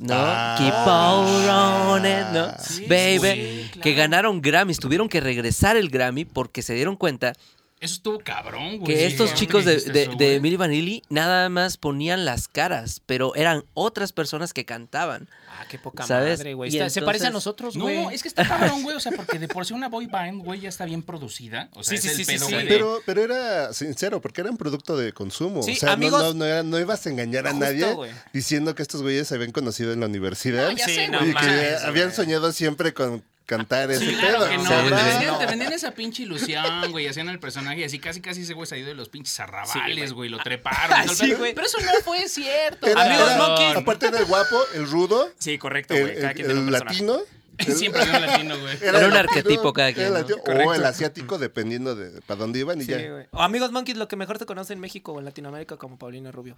¿No? 0.00 0.14
Ah. 0.16 0.54
Keep 0.56 0.74
on 0.86 2.02
running, 2.02 2.32
¿no? 2.32 2.52
Sí, 2.60 2.86
Baby. 2.86 3.68
Que 3.82 3.94
ganaron 3.94 4.40
Grammys, 4.40 4.78
tuvieron 4.78 5.08
que 5.08 5.20
regresar 5.20 5.76
el 5.76 5.90
Grammy 5.90 6.24
porque 6.24 6.62
se 6.62 6.74
dieron 6.74 6.94
cuenta 6.94 7.32
Eso 7.80 7.94
estuvo 7.94 8.18
cabrón, 8.18 8.78
güey. 8.78 8.84
que 8.86 9.06
estos 9.06 9.30
sí, 9.30 9.36
chicos 9.36 9.64
de, 9.64 9.76
de, 9.80 10.02
eso, 10.02 10.12
de. 10.16 10.40
Milli 10.40 10.56
Vanilli 10.56 11.02
nada 11.10 11.48
más 11.48 11.76
ponían 11.76 12.24
las 12.24 12.48
caras, 12.48 13.00
pero 13.06 13.34
eran 13.36 13.64
otras 13.74 14.12
personas 14.12 14.52
que 14.52 14.64
cantaban. 14.64 15.28
Ah, 15.48 15.64
qué 15.70 15.78
poca 15.78 16.04
¿Sabes? 16.06 16.38
madre, 16.38 16.54
güey. 16.54 16.72
Y 16.72 16.76
Está- 16.78 16.90
Se 16.90 17.02
parece 17.02 17.26
a 17.26 17.28
entonces- 17.28 17.46
nosotros, 17.46 17.76
güey. 17.76 18.02
No, 18.02 18.10
es 18.10 18.22
que 18.22 18.28
está 18.28 18.46
cabrón, 18.46 18.82
güey. 18.82 18.96
O 18.96 19.00
sea, 19.00 19.12
porque 19.12 19.38
de 19.38 19.46
por 19.48 19.64
sí 19.64 19.74
una 19.74 19.88
boy 19.88 20.06
band, 20.06 20.42
güey, 20.44 20.60
ya 20.60 20.68
está 20.68 20.84
bien 20.86 21.02
producida. 21.02 21.68
O 21.74 21.82
sea, 21.84 21.98
Sí, 21.98 22.08
es 22.08 22.14
sí, 22.16 22.22
el 22.22 22.26
pedo, 22.26 22.48
güey. 22.48 22.66
Pero, 22.68 23.00
pero 23.06 23.22
era 23.22 23.72
sincero, 23.72 24.20
porque 24.20 24.40
era 24.40 24.50
un 24.50 24.56
producto 24.56 24.96
de 24.96 25.12
consumo. 25.12 25.62
Sí, 25.62 25.72
o 25.72 25.76
sea, 25.76 25.88
no- 25.90 25.92
amigos- 25.94 26.20
no, 26.22 26.34
no, 26.34 26.44
era- 26.46 26.62
no 26.64 26.78
ibas 26.80 27.06
a 27.06 27.10
engañar 27.10 27.46
a 27.46 27.50
Justo, 27.50 27.64
nadie 27.64 27.92
güey. 27.94 28.10
diciendo 28.32 28.74
que 28.74 28.82
estos 28.82 29.02
güeyes 29.02 29.28
se 29.28 29.34
habían 29.36 29.52
conocido 29.52 29.92
en 29.92 30.00
la 30.00 30.06
universidad. 30.06 30.70
No, 30.70 30.76
ya 30.76 30.84
Sí, 30.86 30.94
sé, 30.96 31.08
no 31.08 31.18
güey. 31.20 31.30
y 31.30 31.34
que 31.34 31.76
habían 31.84 32.12
soñado 32.12 32.50
siempre 32.52 32.92
con 32.94 33.22
cantar 33.48 33.90
ese 33.90 34.04
Sí, 34.04 34.10
pedo. 34.20 34.20
claro 34.36 34.48
que 34.50 34.56
no, 34.58 34.62
sí, 34.62 34.68
te, 34.68 34.74
vendían, 34.94 35.26
no. 35.32 35.38
te 35.38 35.46
vendían 35.46 35.72
esa 35.72 35.90
pinche 35.92 36.22
ilusión, 36.24 36.90
güey. 36.92 37.08
Hacían 37.08 37.30
el 37.30 37.40
personaje 37.40 37.80
y 37.80 37.84
así 37.84 37.98
casi 37.98 38.20
casi 38.20 38.42
ese 38.42 38.52
güey 38.52 38.68
ido 38.76 38.88
de 38.88 38.94
los 38.94 39.08
pinches 39.08 39.40
arrabales, 39.40 40.10
Sí, 40.10 40.14
güey. 40.14 40.28
Lo 40.28 40.38
treparon. 40.38 41.00
el 41.00 41.08
Sí, 41.08 41.28
pedo. 41.28 41.38
güey. 41.38 41.54
Pero 41.54 41.66
eso 41.66 41.78
no 41.80 41.90
fue 42.04 42.28
cierto. 42.28 42.86
Era- 42.86 43.02
Amigos 43.02 43.30
era- 43.32 43.46
monkeys. 43.48 43.76
Aparte 43.76 44.06
era 44.08 44.18
el 44.18 44.26
guapo, 44.26 44.60
el 44.74 44.86
rudo, 44.90 45.32
Sí, 45.38 45.56
correcto, 45.56 45.94
el, 45.94 46.02
güey. 46.02 46.14
Cada 46.16 46.28
el- 46.28 46.34
quien 46.34 46.46
tiene 46.46 46.60
un 46.60 46.66
el 46.68 46.72
personaje. 46.72 47.02
latino. 47.04 47.37
Siempre 47.58 48.02
había 48.02 48.18
un 48.18 48.26
latino, 48.26 48.58
güey. 48.60 48.76
Era 48.80 48.98
un 48.98 49.14
latino, 49.14 49.18
arquetipo 49.18 49.72
cada 49.72 49.92
quien, 49.92 50.06
el 50.06 50.12
¿no? 50.12 50.18
latino, 50.20 50.38
o 50.66 50.74
el 50.74 50.84
asiático, 50.84 51.38
dependiendo 51.38 51.94
de 51.94 52.20
para 52.22 52.40
dónde 52.40 52.60
iban 52.60 52.80
y 52.80 52.84
Sí, 52.84 52.90
ya. 52.92 53.10
güey. 53.10 53.26
O 53.32 53.42
amigos 53.42 53.72
monkeys, 53.72 53.96
lo 53.98 54.08
que 54.08 54.16
mejor 54.16 54.38
se 54.38 54.46
conoce 54.46 54.72
en 54.72 54.80
México 54.80 55.12
o 55.12 55.18
en 55.18 55.24
Latinoamérica 55.24 55.76
como 55.76 55.98
Paulina 55.98 56.30
Rubio. 56.32 56.56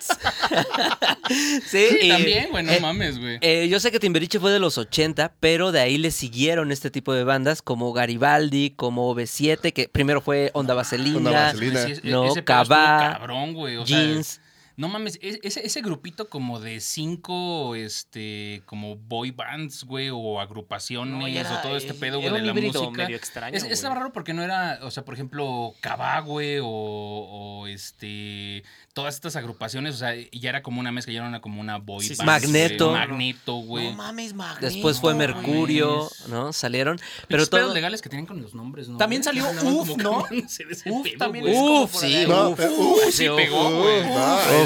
Sí, 0.00 0.16
Sí, 1.66 1.86
y, 2.02 2.08
también, 2.08 2.48
güey. 2.50 2.64
No 2.64 2.72
eh, 2.72 2.80
mames, 2.80 3.18
güey. 3.18 3.38
eh, 3.40 3.68
yo 3.68 3.78
sé 3.78 3.92
que 3.92 4.00
Timbiriche 4.00 4.40
fue 4.40 4.50
de 4.50 4.58
los 4.58 4.78
80, 4.78 5.34
pero 5.40 5.70
de 5.72 5.80
ahí 5.80 5.96
le 5.98 6.10
siguieron 6.10 6.72
este 6.72 6.90
tipo 6.90 7.14
de 7.14 7.22
bandas 7.24 7.62
como 7.62 7.92
Garibaldi, 7.92 8.70
como 8.70 9.14
B7, 9.14 9.72
que 9.72 9.88
primero 9.88 10.20
fue 10.20 10.50
Onda 10.54 10.74
Vaselina, 10.74 11.18
Onda 11.18 11.30
Vaselina. 11.30 11.86
No, 12.02 12.34
Cabá, 12.44 13.16
cabrón, 13.18 13.54
güey. 13.54 13.76
O 13.76 13.86
sea, 13.86 13.96
Jeans. 13.98 14.40
No 14.80 14.88
mames, 14.88 15.18
e- 15.20 15.40
ese, 15.42 15.66
ese 15.66 15.82
grupito 15.82 16.30
como 16.30 16.58
de 16.58 16.80
cinco, 16.80 17.74
este, 17.74 18.62
como 18.64 18.96
boy 18.96 19.30
bands, 19.30 19.84
güey, 19.84 20.08
o 20.10 20.40
agrupaciones, 20.40 21.18
No, 21.18 21.28
y 21.28 21.36
era- 21.36 21.58
o 21.58 21.62
todo 21.62 21.76
este 21.76 21.92
pedo, 21.92 22.18
güey, 22.18 22.32
de 22.32 22.40
la 22.40 22.54
música. 22.54 22.90
medio 22.90 23.16
extraño, 23.16 23.54
Es, 23.56 23.64
estaba 23.64 23.94
raro 23.96 24.12
porque 24.12 24.32
no 24.32 24.42
era, 24.42 24.78
o 24.82 24.90
sea, 24.90 25.04
por 25.04 25.12
ejemplo, 25.12 25.74
Cabá, 25.80 26.20
güey, 26.20 26.60
o, 26.60 26.66
o, 26.66 27.66
este, 27.66 28.62
todas 28.94 29.14
estas 29.16 29.36
agrupaciones, 29.36 29.94
o 29.96 29.98
sea, 29.98 30.14
ya 30.32 30.48
era 30.48 30.62
como 30.62 30.80
una 30.80 30.92
mezcla, 30.92 31.12
ya 31.12 31.18
era 31.20 31.28
una, 31.28 31.40
como 31.42 31.60
una 31.60 31.76
boy 31.76 32.02
Sí, 32.04 32.14
band. 32.16 32.26
Magneto. 32.26 32.88
güey, 32.88 32.98
Magneto, 33.00 33.54
güey. 33.56 33.90
No 33.90 33.96
mames, 33.96 34.32
Magneto. 34.32 34.66
Después 34.66 34.98
fue. 34.98 35.14
Mercurio, 35.14 36.08
¿no? 36.28 36.52
Salieron. 36.54 36.96
Pero 36.96 37.26
Pero 37.28 37.46
todo. 37.46 37.60
pedos 37.60 37.74
legales 37.74 38.00
que 38.00 38.08
tienen 38.08 38.24
con 38.24 38.40
los 38.40 38.54
nombres, 38.54 38.88
¿no? 38.88 38.96
También 38.96 39.22
salió 39.22 39.44
Uf, 39.50 39.58
como 39.90 39.96
¿no? 39.96 40.18
Uf 40.20 41.06
también 41.18 41.44
güey. 41.44 41.54
es 41.54 41.60
como 41.60 41.82
Uf, 41.82 41.94
sí, 42.00 42.26
uf, 42.26 43.14
sí 43.14 43.26
pegó, 43.36 43.82
güey. 43.82 44.02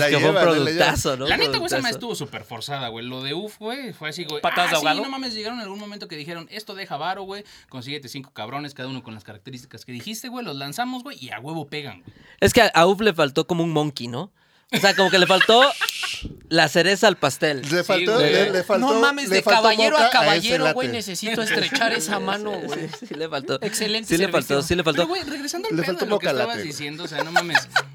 La 0.04 0.18
que 0.18 0.18
fue 0.20 0.30
un 0.30 0.36
productazo, 0.36 1.16
¿no? 1.16 1.26
La 1.26 1.36
neta, 1.36 1.58
güey, 1.58 1.66
esa 1.66 1.78
madre 1.78 1.90
estuvo 1.92 2.14
súper 2.14 2.44
forzada, 2.44 2.88
güey. 2.88 3.04
Lo 3.06 3.22
de 3.22 3.34
UF, 3.34 3.58
güey, 3.58 3.92
fue 3.92 4.08
así, 4.10 4.24
güey. 4.24 4.40
¿Patadas 4.42 4.70
de 4.70 4.76
ah, 4.76 4.80
sí, 4.80 4.86
ahogado? 4.86 5.02
no 5.02 5.10
mames, 5.10 5.34
llegaron 5.34 5.58
en 5.58 5.64
algún 5.64 5.78
momento 5.78 6.08
que 6.08 6.16
dijeron, 6.16 6.48
esto 6.50 6.74
deja 6.74 6.96
varo, 6.96 7.22
güey. 7.22 7.44
Consíguete 7.68 8.08
cinco 8.08 8.30
cabrones, 8.32 8.74
cada 8.74 8.88
uno 8.88 9.02
con 9.02 9.14
las 9.14 9.24
características 9.24 9.84
que 9.84 9.92
dijiste, 9.92 10.28
güey. 10.28 10.44
Los 10.44 10.56
lanzamos, 10.56 11.02
güey, 11.02 11.16
y 11.20 11.30
a 11.30 11.40
huevo 11.40 11.66
pegan, 11.68 12.00
güey. 12.02 12.16
Es 12.40 12.52
que 12.52 12.62
a- 12.62 12.68
a 12.74 12.86
Uf 12.86 13.00
le 13.00 13.12
faltó 13.14 13.46
como 13.46 13.64
un 13.64 13.70
monkey, 13.70 14.08
¿no? 14.08 14.32
O 14.72 14.78
sea, 14.78 14.96
como 14.96 15.08
que 15.10 15.18
le 15.18 15.26
faltó 15.26 15.62
la 16.48 16.68
cereza 16.68 17.06
al 17.06 17.16
pastel. 17.16 17.62
Le 17.70 17.84
faltó, 17.84 18.14
güey. 18.14 18.32
le, 18.32 18.50
le 18.50 18.64
faltó. 18.64 18.92
no 18.92 18.98
mames, 19.00 19.28
le 19.28 19.36
de 19.36 19.42
caballero 19.42 19.96
a 19.96 20.10
caballero, 20.10 20.72
güey. 20.72 20.88
Necesito 20.88 21.42
estrechar 21.42 21.92
esa 21.92 22.18
mano, 22.18 22.50
güey. 22.50 22.88
Sí, 22.88 23.06
sí 23.08 23.14
le 23.14 23.28
faltó. 23.28 23.58
Excelente 23.62 24.08
Sí 24.08 24.16
le 24.16 24.28
faltó, 24.28 24.62
sí 24.62 24.74
le 24.74 24.82
faltó. 24.82 25.02
Pero, 25.02 25.08
güey, 25.08 25.22
regresando 25.22 25.68
al 25.68 25.76
Le 25.76 25.82
pedo 25.82 25.92
faltó 25.92 26.04
de 26.06 26.10
lo 26.10 26.18
que 26.18 26.26
estabas 26.26 26.56
late. 26.56 26.62
diciendo, 26.66 27.04
o 27.04 27.08
sea, 27.08 27.22
no 27.22 27.30
mames. 27.30 27.68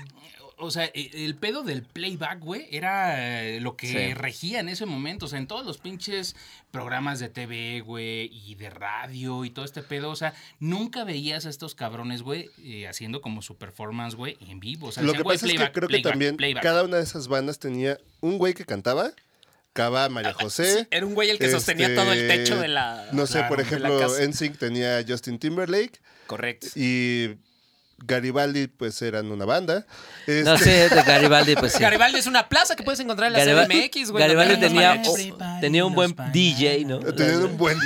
O 0.59 0.71
sea, 0.71 0.85
e- 0.93 1.11
el 1.25 1.35
pedo 1.35 1.63
del 1.63 1.83
playback, 1.83 2.39
güey, 2.39 2.67
era 2.71 3.45
eh, 3.47 3.59
lo 3.61 3.75
que 3.77 3.87
Sí. 3.87 4.13
regía 4.13 4.59
en 4.59 4.69
ese 4.69 4.85
momento. 4.85 5.25
O 5.25 5.29
sea, 5.29 5.39
en 5.39 5.47
todos 5.47 5.65
los 5.65 5.77
pinches 5.77 6.35
programas 6.71 7.19
de 7.19 7.29
TV, 7.29 7.81
güey, 7.81 8.29
y 8.31 8.55
de 8.55 8.69
radio 8.69 9.45
y 9.45 9.49
todo 9.49 9.65
este 9.65 9.81
pedo. 9.81 10.09
O 10.09 10.15
sea, 10.15 10.33
nunca 10.59 11.03
veías 11.03 11.45
a 11.45 11.49
estos 11.49 11.75
cabrones, 11.75 12.21
güey, 12.21 12.49
eh, 12.63 12.87
haciendo 12.87 13.21
como 13.21 13.41
su 13.41 13.55
performance, 13.57 14.15
güey, 14.15 14.37
en 14.47 14.59
vivo. 14.59 14.87
O 14.87 14.91
sea, 14.91 15.03
Lo 15.03 15.13
decían, 15.13 15.23
que 15.23 15.27
pasa 15.27 15.35
es 15.35 15.41
que 15.51 15.57
playback, 15.57 15.73
creo 15.73 15.87
que 15.89 15.99
también 15.99 16.37
playback. 16.37 16.63
cada 16.63 16.83
una 16.83 16.97
de 16.97 17.03
esas 17.03 17.27
bandas 17.27 17.59
tenía 17.59 17.97
un 18.21 18.37
güey 18.37 18.53
que 18.53 18.65
cantaba. 18.65 19.11
Cava 19.71 20.09
María 20.09 20.33
José. 20.33 20.79
Sí, 20.79 20.87
era 20.91 21.05
un 21.05 21.13
güey 21.13 21.29
el 21.29 21.37
que 21.37 21.49
sostenía 21.49 21.93
todo 21.95 22.11
el 22.11 22.27
techo 22.27 22.59
de 22.59 22.67
la. 22.67 23.07
No 23.13 23.27
sé, 23.27 23.33
claro, 23.33 23.49
por 23.49 23.61
ejemplo. 23.61 24.01
NSYNC 24.19 24.57
tenía 24.57 25.05
Justin 25.07 25.37
Timberlake 25.37 26.01
Correcto. 26.27 26.67
y 26.75 27.35
Garibaldi 28.05 28.67
pues 28.67 29.01
eran 29.01 29.31
una 29.31 29.45
banda. 29.45 29.85
No 30.27 30.53
Este, 30.55 30.57
sé, 30.89 30.95
de 30.95 31.03
Garibaldi, 31.03 31.55
pues 31.55 31.73
sí. 31.73 31.79
Garibaldi 31.79 32.19
es 32.19 32.27
una 32.27 32.47
plaza 32.49 32.75
que 32.75 32.83
puedes 32.83 32.99
encontrar 32.99 33.27
en 33.27 33.33
la 33.33 33.39
Gariba- 33.39 33.65
CDMX, 33.67 34.11
güey. 34.11 34.23
Garibaldi 34.23 34.59
tenía, 34.59 35.01
tenía 35.61 35.85
un 35.85 35.93
buen 35.95 36.15
DJ, 36.31 36.85
¿no? 36.85 36.99
tenían 36.99 37.43
un 37.43 37.57
buen 37.57 37.77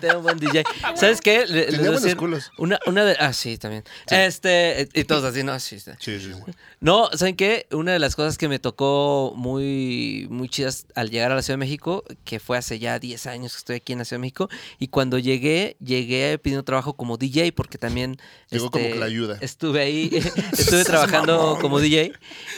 Tenía 0.00 0.16
un 0.18 0.22
buen 0.22 0.38
DJ. 0.38 0.64
¿Sabes 0.94 1.20
qué? 1.20 1.46
Le- 1.46 1.64
Tenía 1.66 1.80
buenos 1.86 2.02
decir 2.02 2.16
culos. 2.16 2.50
Una, 2.58 2.78
una 2.86 3.04
de. 3.04 3.16
Ah, 3.18 3.32
sí, 3.32 3.58
también. 3.58 3.84
Este. 4.08 4.88
Y 4.94 5.04
todos 5.04 5.24
así, 5.24 5.42
no, 5.42 5.58
sí. 5.60 5.76
está. 5.76 5.96
Sí, 6.00 6.18
sí. 6.20 6.32
No, 6.78 7.08
¿saben 7.14 7.36
qué? 7.36 7.66
Una 7.72 7.92
de 7.92 7.98
las 7.98 8.14
cosas 8.14 8.36
que 8.36 8.48
me 8.48 8.58
tocó 8.58 9.32
muy, 9.34 10.26
muy 10.28 10.48
chidas 10.50 10.86
al 10.94 11.10
llegar 11.10 11.32
a 11.32 11.34
la 11.34 11.42
Ciudad 11.42 11.54
de 11.54 11.64
México, 11.64 12.04
que 12.24 12.38
fue 12.38 12.58
hace 12.58 12.78
ya 12.78 12.98
10 12.98 13.26
años 13.28 13.52
que 13.52 13.58
estoy 13.58 13.76
aquí 13.76 13.94
en 13.94 14.00
la 14.00 14.04
Ciudad 14.04 14.18
de 14.18 14.22
México, 14.22 14.50
y 14.78 14.88
cuando 14.88 15.18
llegué, 15.18 15.78
llegué 15.80 16.38
pidiendo 16.38 16.64
trabajo 16.64 16.92
como 16.92 17.16
DJ, 17.16 17.52
porque 17.52 17.78
también... 17.78 18.18
este, 18.44 18.56
Llegó 18.56 18.70
como 18.70 18.84
que 18.84 18.94
la 18.94 19.06
ayuda. 19.06 19.38
Estuve 19.40 19.80
ahí, 19.80 20.10
estuve 20.52 20.84
trabajando 20.84 21.56
como 21.62 21.80
DJ, 21.80 22.12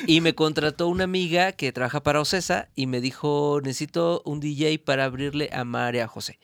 y 0.09 0.21
me 0.21 0.35
contrató 0.35 0.89
una 0.89 1.05
amiga 1.05 1.53
que 1.53 1.71
trabaja 1.71 2.03
para 2.03 2.21
Ocesa, 2.21 2.71
y 2.75 2.89
me 2.89 3.01
dijo, 3.01 3.61
necesito 3.63 4.23
un 4.25 4.41
DJ 4.41 4.81
para 4.81 5.05
abrirle 5.05 5.49
a 5.53 5.63
María 5.63 6.09
José. 6.09 6.41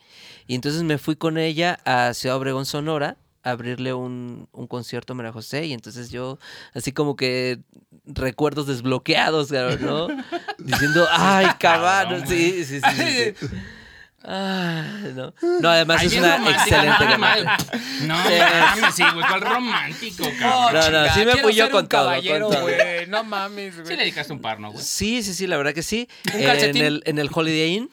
Y 0.47 0.55
entonces 0.55 0.85
me 0.85 0.99
fui 0.99 1.17
con 1.17 1.39
ella 1.39 1.81
a 1.85 2.15
Ciudad 2.15 2.37
Obregón, 2.37 2.67
Sonora, 2.67 3.17
abrirle 3.45 3.95
un, 3.95 4.49
un 4.53 4.67
concierto 4.67 5.13
a 5.13 5.17
María 5.17 5.33
José. 5.33 5.67
Y 5.67 5.73
entonces 5.73 6.11
yo, 6.11 6.39
así 6.75 6.93
como 6.93 7.15
que 7.15 7.61
recuerdos 8.07 8.67
desbloqueados, 8.67 9.51
¿no? 9.81 10.09
Diciendo, 10.59 11.07
ay, 11.13 11.47
cabrón, 11.61 12.25
Sí, 12.27 12.65
sí, 12.65 12.81
sí. 12.81 12.97
sí, 12.97 13.35
sí. 13.39 13.47
Ay, 14.27 15.13
no. 15.15 15.35
no, 15.61 15.69
además 15.69 16.01
Ay, 16.01 16.07
es 16.07 16.15
una 16.17 16.37
excelente 16.51 17.05
no, 17.05 17.11
cantante. 17.21 17.79
No, 18.07 18.17
Sí. 18.27 18.33
mames, 18.41 18.95
sí, 18.95 19.03
güey, 19.13 19.27
¿cuál 19.29 19.41
romántico, 19.43 20.25
cabrón? 20.41 20.93
No, 20.93 21.05
no, 21.07 21.13
sí 21.13 21.25
me 21.27 21.33
con 21.43 21.55
todo, 21.55 21.71
con 21.71 21.87
caballero, 21.89 22.49
todo. 22.49 22.63
güey. 22.63 23.07
No 23.09 23.23
mames, 23.23 23.75
Sí 23.75 23.81
güey. 23.83 23.97
le 23.97 24.03
dedicaste 24.05 24.33
un 24.33 24.41
par, 24.41 24.61
¿no, 24.61 24.73
güey? 24.73 24.83
Sí, 24.83 25.23
sí, 25.23 25.35
sí, 25.35 25.47
la 25.47 25.59
verdad 25.59 25.75
que 25.75 25.83
sí. 25.83 26.09
¿Un 26.33 26.41
Eh, 26.41 26.71
en, 26.71 26.77
el, 26.79 27.03
en 27.05 27.19
el 27.19 27.29
Holiday 27.31 27.75
Inn, 27.75 27.91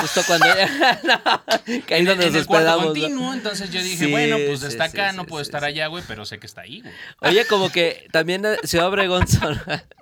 justo 0.00 0.22
cuando... 0.26 0.46
no, 1.02 1.42
que 1.86 1.94
ahí 1.94 2.00
En, 2.00 2.06
donde 2.06 2.26
en 2.26 2.32
nos 2.32 2.40
el 2.42 2.46
cuarto 2.46 2.78
continuo, 2.84 3.32
entonces 3.34 3.70
yo 3.70 3.82
dije, 3.82 4.04
Sí, 4.06 4.10
bueno, 4.10 4.36
pues 4.46 4.60
sí, 4.60 4.66
está 4.66 4.88
sí, 4.88 4.96
acá, 4.96 5.10
sí, 5.10 5.16
no 5.16 5.24
puedo 5.26 5.42
sí, 5.44 5.48
estar 5.48 5.60
sí. 5.62 5.66
allá, 5.66 5.86
güey, 5.88 6.02
pero 6.06 6.24
sé 6.24 6.38
que 6.38 6.46
está 6.46 6.62
ahí, 6.62 6.80
güey. 6.82 6.94
Oye, 7.20 7.46
como 7.46 7.70
que 7.70 8.06
también 8.12 8.44
Ciudad 8.64 8.88
Obregón 8.88 9.26
son... 9.28 9.54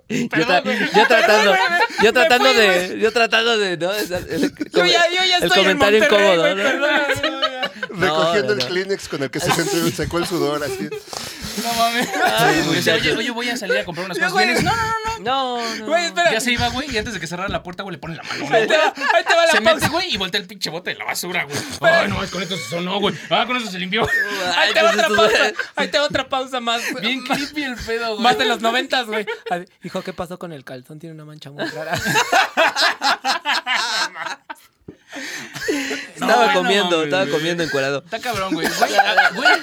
yo, 0.09 0.27
tra- 0.29 0.63
yo 0.95 1.07
tratando, 1.07 1.55
yo 2.03 2.13
tratando 2.13 2.53
de, 2.55 2.99
yo 3.01 3.13
tratando 3.13 3.59
de, 3.59 3.77
¿no? 3.77 3.93
El, 3.95 4.09
Yo 4.73 4.85
ya, 4.85 5.09
yo 5.09 5.25
ya 5.25 5.39
el 5.39 5.49
comentario 5.49 6.01
comentario 6.01 6.05
incómodo, 6.05 6.49
¿no? 6.49 6.55
perdón. 6.55 7.01
recogiendo 8.01 8.47
no, 8.49 8.53
el 8.53 8.59
no. 8.59 8.67
Kleenex 8.67 9.09
con 9.09 9.23
el 9.23 9.31
que 9.31 9.41
se 9.41 9.51
sentó- 9.53 9.91
secó 9.91 10.19
el 10.19 10.27
sudor 10.27 10.63
así. 10.65 10.89
No 11.63 11.73
mames. 11.75 12.09
O 12.79 12.83
sea, 12.83 12.95
oye, 12.95 13.13
oye, 13.17 13.31
voy 13.31 13.49
a 13.49 13.57
salir 13.57 13.79
a 13.79 13.85
comprar 13.85 14.07
unas 14.07 14.19
cosas. 14.19 14.35
Vienes, 14.35 14.63
No, 14.63 14.71
no, 14.75 14.77
no, 14.77 15.19
no. 15.19 15.23
No, 15.23 15.75
no. 15.77 15.87
Güey, 15.87 16.07
espera. 16.07 16.33
Ya 16.33 16.41
se 16.41 16.53
iba, 16.53 16.69
güey, 16.69 16.91
y 16.91 16.99
antes 16.99 17.15
de 17.15 17.21
que 17.21 17.27
cerrara 17.27 17.49
la 17.49 17.63
puerta, 17.63 17.83
güey, 17.83 17.95
le 17.95 17.99
pone 17.99 18.17
la 18.17 18.23
mano. 18.23 18.47
Ahí 18.51 18.67
te 18.67 18.77
va, 18.77 18.85
ahí 19.15 19.25
te 19.27 19.35
va 19.35 19.47
la 19.47 19.53
Se 19.53 19.61
pausa. 19.61 19.75
mete, 19.75 19.89
güey, 19.89 20.15
y 20.15 20.17
voltea 20.17 20.41
el 20.41 20.47
pinche 20.47 20.71
bote 20.71 20.91
de 20.91 20.97
la 20.97 21.05
basura, 21.05 21.45
güey. 21.45 21.57
Ay, 21.81 22.09
no, 22.09 22.23
es 22.23 22.31
con 22.31 22.43
esto 22.43 22.57
se 22.57 22.65
sonó, 22.71 22.99
güey. 23.01 23.15
Ah, 23.31 23.45
con 23.47 23.57
eso 23.57 23.71
se 23.71 23.79
limpió. 23.79 24.07
Ahí 24.57 24.73
te 24.73 24.83
va 24.83 24.91
otra 24.93 25.09
pausa. 25.09 25.53
Ahí 25.77 25.89
te 25.89 25.99
va 25.99 26.05
otra 26.07 26.29
pausa 26.29 26.61
más. 26.61 26.83
Bien 27.01 27.23
creepy 27.25 27.63
el 27.65 27.77
pedo, 27.77 28.11
güey. 28.13 28.23
Más 28.23 28.39
de 28.39 28.45
los 28.47 28.61
noventas, 28.61 29.07
güey. 29.07 29.27
Hijo, 29.85 30.03
¿qué 30.03 30.13
pasó 30.13 30.39
con 30.39 30.53
el 30.53 30.65
calzón? 30.65 30.99
Tiene 30.99 31.15
una 31.15 31.25
mancha 31.25 31.51
muy 31.51 31.65
rara. 31.67 31.93
Estaba 36.15 36.53
comiendo, 36.55 37.05
estaba 37.05 37.25
güey. 37.25 37.35
comiendo 37.35 37.63
encuadrado. 37.63 38.03
Está 38.05 38.19
cabrón, 38.21 38.55
güey. 38.55 38.67
Güey, 38.79 38.93
güey. 39.35 39.49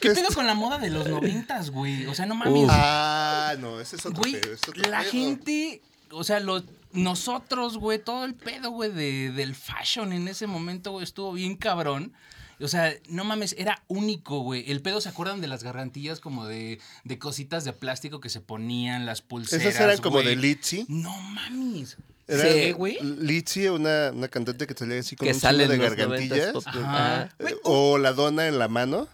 ¿Qué 0.00 0.10
pedo 0.10 0.28
con 0.34 0.46
la 0.46 0.54
moda 0.54 0.78
de 0.78 0.90
los 0.90 1.06
noventas, 1.08 1.70
güey? 1.70 2.06
O 2.06 2.14
sea, 2.14 2.26
no 2.26 2.34
mames. 2.34 2.64
Uf. 2.64 2.70
Ah, 2.72 3.54
no, 3.58 3.80
ese 3.80 3.96
es 3.96 4.06
otro 4.06 4.20
Güey, 4.20 4.40
pedo, 4.40 4.52
es 4.54 4.60
otro 4.68 4.82
la 4.90 5.00
pedo. 5.00 5.10
gente, 5.10 5.82
o 6.10 6.24
sea, 6.24 6.40
los, 6.40 6.64
nosotros, 6.92 7.78
güey, 7.78 7.98
todo 7.98 8.24
el 8.24 8.34
pedo, 8.34 8.70
güey, 8.70 8.92
de, 8.92 9.32
del 9.32 9.54
fashion 9.54 10.12
en 10.12 10.28
ese 10.28 10.46
momento, 10.46 10.92
güey, 10.92 11.04
estuvo 11.04 11.32
bien 11.32 11.56
cabrón. 11.56 12.12
O 12.60 12.66
sea, 12.66 12.92
no 13.08 13.22
mames, 13.22 13.54
era 13.56 13.82
único, 13.86 14.40
güey. 14.40 14.68
El 14.70 14.82
pedo, 14.82 15.00
¿se 15.00 15.08
acuerdan 15.08 15.40
de 15.40 15.46
las 15.46 15.62
gargantillas 15.62 16.18
como 16.18 16.44
de, 16.46 16.80
de 17.04 17.18
cositas 17.18 17.64
de 17.64 17.72
plástico 17.72 18.18
que 18.20 18.28
se 18.30 18.40
ponían, 18.40 19.06
las 19.06 19.22
pulseras, 19.22 19.64
Esas 19.64 19.80
eran 19.80 19.98
como 19.98 20.22
de 20.22 20.34
Litzy. 20.34 20.84
No 20.88 21.16
mames. 21.20 21.96
Era 22.26 22.42
Sí, 22.52 22.72
güey. 22.72 22.98
Litzy, 23.00 23.68
una, 23.68 24.10
una 24.12 24.26
cantante 24.28 24.66
que 24.66 24.74
salía 24.74 24.98
así 24.98 25.14
con 25.14 25.26
Que 25.28 25.34
un 25.34 25.40
sale 25.40 25.68
de 25.68 25.78
gargantillas. 25.78 26.48
90s 26.48 26.52
pop. 26.52 26.64
Ajá. 26.66 26.80
Ajá. 27.22 27.34
Eh, 27.38 27.54
O 27.62 27.96
la 27.96 28.12
dona 28.12 28.48
en 28.48 28.58
la 28.58 28.66
mano. 28.68 29.06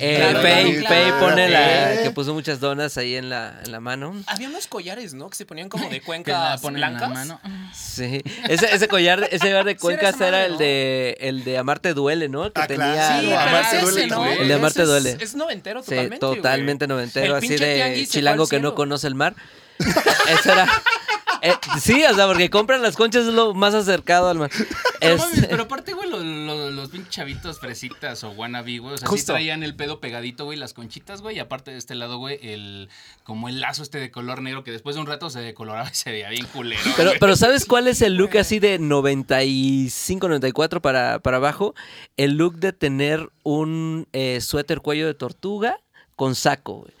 Eh, 0.00 0.16
claro, 0.16 0.40
Faye, 0.42 0.80
claro, 0.80 0.94
Faye 0.94 1.12
pone 1.20 1.48
la 1.48 1.94
Eh. 1.94 2.02
que 2.04 2.10
puso 2.10 2.34
muchas 2.34 2.60
donas 2.60 2.96
ahí 2.98 3.16
en 3.16 3.28
la, 3.28 3.60
en 3.64 3.72
la 3.72 3.80
mano. 3.80 4.14
Había 4.26 4.48
unos 4.48 4.66
collares, 4.66 5.14
¿no? 5.14 5.28
Que 5.30 5.36
se 5.36 5.46
ponían 5.46 5.68
como 5.68 5.84
de 5.88 5.90
Que 6.00 6.06
cuencas 6.06 6.60
ponen 6.60 6.76
en 6.76 6.80
la 6.80 6.88
blancas. 6.90 7.10
mano. 7.10 7.40
Sí. 7.74 8.22
Ese, 8.48 8.74
ese 8.74 8.88
collar, 8.88 9.26
ese 9.30 9.38
collar 9.46 9.64
de 9.64 9.72
Sí, 9.72 9.76
era 9.76 9.80
cuencas 9.80 10.14
esa 10.14 10.28
era 10.28 10.36
madre, 10.38 10.46
el 10.46 10.52
¿no? 10.52 10.58
de 10.58 11.16
el 11.20 11.44
de 11.44 11.58
Amarte 11.58 11.94
duele, 11.94 12.28
¿no? 12.28 12.52
Que 12.52 12.60
Ah, 12.60 12.66
tenía 12.66 12.92
claro. 12.94 13.20
Sí, 13.20 13.26
Claro, 13.28 13.48
Amarte 13.50 13.76
es 13.76 13.82
duele, 13.82 14.00
ese, 14.00 14.06
¿no? 14.08 14.26
El 14.26 14.48
de 14.48 14.54
Amarte 14.54 14.82
Ese 14.82 14.90
duele. 14.90 15.10
Es, 15.10 15.22
es 15.22 15.34
noventero 15.34 15.80
Sí, 15.82 15.86
totalmente. 15.90 16.18
totalmente 16.18 16.84
güey. 16.86 16.96
noventero, 16.96 17.26
El 17.38 17.44
así 17.44 17.56
de 17.56 18.06
chilango 18.08 18.46
que 18.46 18.60
no 18.60 18.74
conoce 18.74 19.06
el 19.06 19.14
mar. 19.14 19.34
Eso 19.78 20.52
era. 20.52 20.66
Eh, 21.42 21.54
sí, 21.80 22.04
o 22.04 22.14
sea, 22.14 22.26
porque 22.28 22.48
compran 22.50 22.82
las 22.82 22.96
conchas 22.96 23.26
es 23.26 23.34
lo 23.34 23.52
más 23.52 23.74
acercado 23.74 24.28
al 24.28 24.38
mar. 24.38 24.50
No 25.02 25.16
mames, 25.16 25.46
pero 25.50 25.64
aparte, 25.64 25.94
güey, 25.94 26.08
los, 26.08 26.22
los, 26.22 26.72
los 26.72 26.88
pinches 26.90 27.10
chavitos 27.10 27.58
fresitas 27.58 28.22
o 28.22 28.30
wannabe, 28.30 28.78
güey. 28.78 28.94
O 28.94 28.98
sea, 28.98 29.08
sí 29.08 29.10
Justo. 29.10 29.32
traían 29.32 29.64
el 29.64 29.74
pedo 29.74 29.98
pegadito, 29.98 30.44
güey, 30.44 30.56
las 30.56 30.74
conchitas, 30.74 31.22
güey. 31.22 31.38
Y 31.38 31.38
aparte 31.40 31.72
de 31.72 31.78
este 31.78 31.96
lado, 31.96 32.18
güey, 32.18 32.38
el 32.40 32.88
como 33.24 33.48
el 33.48 33.58
lazo 33.58 33.82
este 33.82 33.98
de 33.98 34.12
color 34.12 34.42
negro 34.42 34.62
que 34.62 34.70
después 34.70 34.94
de 34.94 35.00
un 35.00 35.08
rato 35.08 35.28
se 35.28 35.40
decoloraba 35.40 35.90
y 35.90 35.94
se 35.94 36.12
veía 36.12 36.28
bien 36.30 36.46
culero. 36.46 36.80
Pero, 36.96 37.10
güey. 37.10 37.18
pero 37.18 37.34
¿sabes 37.34 37.66
cuál 37.66 37.88
es 37.88 38.00
el 38.00 38.14
look 38.14 38.38
así 38.38 38.60
de 38.60 38.78
95, 38.78 40.28
94 40.28 40.80
para, 40.80 41.18
para 41.18 41.38
abajo? 41.38 41.74
El 42.16 42.36
look 42.36 42.58
de 42.58 42.72
tener 42.72 43.28
un 43.42 44.06
eh, 44.12 44.40
suéter 44.40 44.82
cuello 44.82 45.08
de 45.08 45.14
tortuga 45.14 45.80
con 46.14 46.36
saco, 46.36 46.74
güey. 46.74 46.92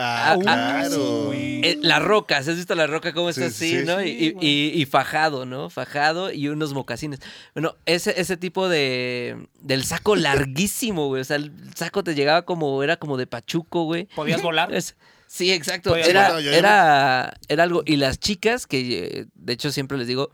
Ah, 0.00 0.34
Ah, 0.34 0.38
claro. 0.40 1.32
Eh, 1.34 1.76
la 1.82 1.98
roca, 1.98 2.36
¿has 2.38 2.46
visto 2.46 2.74
la 2.76 2.86
roca 2.86 3.12
cómo 3.12 3.30
está 3.30 3.50
Sí, 3.50 3.74
así, 3.74 3.80
sí, 3.80 3.84
no? 3.84 3.98
sí, 4.00 4.34
y, 4.40 4.46
y- 4.46 4.80
y 4.80 4.86
fajado, 4.86 5.44
¿no? 5.44 5.70
Fajado 5.70 6.32
y 6.32 6.46
unos 6.48 6.72
mocasines. 6.72 7.18
Bueno, 7.52 7.74
ese, 7.84 8.20
ese 8.20 8.36
tipo 8.36 8.68
de. 8.68 9.48
del 9.60 9.84
saco 9.84 10.14
larguísimo, 10.16 11.08
güey. 11.08 11.20
O 11.22 11.24
sea, 11.24 11.36
el 11.36 11.52
saco 11.74 12.04
te 12.04 12.14
llegaba 12.14 12.42
como. 12.42 12.82
era 12.84 12.96
como 12.96 13.16
de 13.16 13.26
pachuco, 13.26 13.84
güey. 13.84 14.06
¿Podías 14.14 14.40
volar? 14.40 14.72
Es- 14.72 14.94
sí, 15.26 15.50
exacto. 15.52 15.96
Era, 15.96 16.28
volar, 16.34 16.54
era, 16.54 17.34
era 17.48 17.62
algo. 17.64 17.82
Y 17.84 17.96
las 17.96 18.20
chicas, 18.20 18.66
que 18.68 18.78
eh, 19.20 19.26
de 19.34 19.52
hecho 19.52 19.72
siempre 19.72 19.98
les 19.98 20.06
digo. 20.06 20.30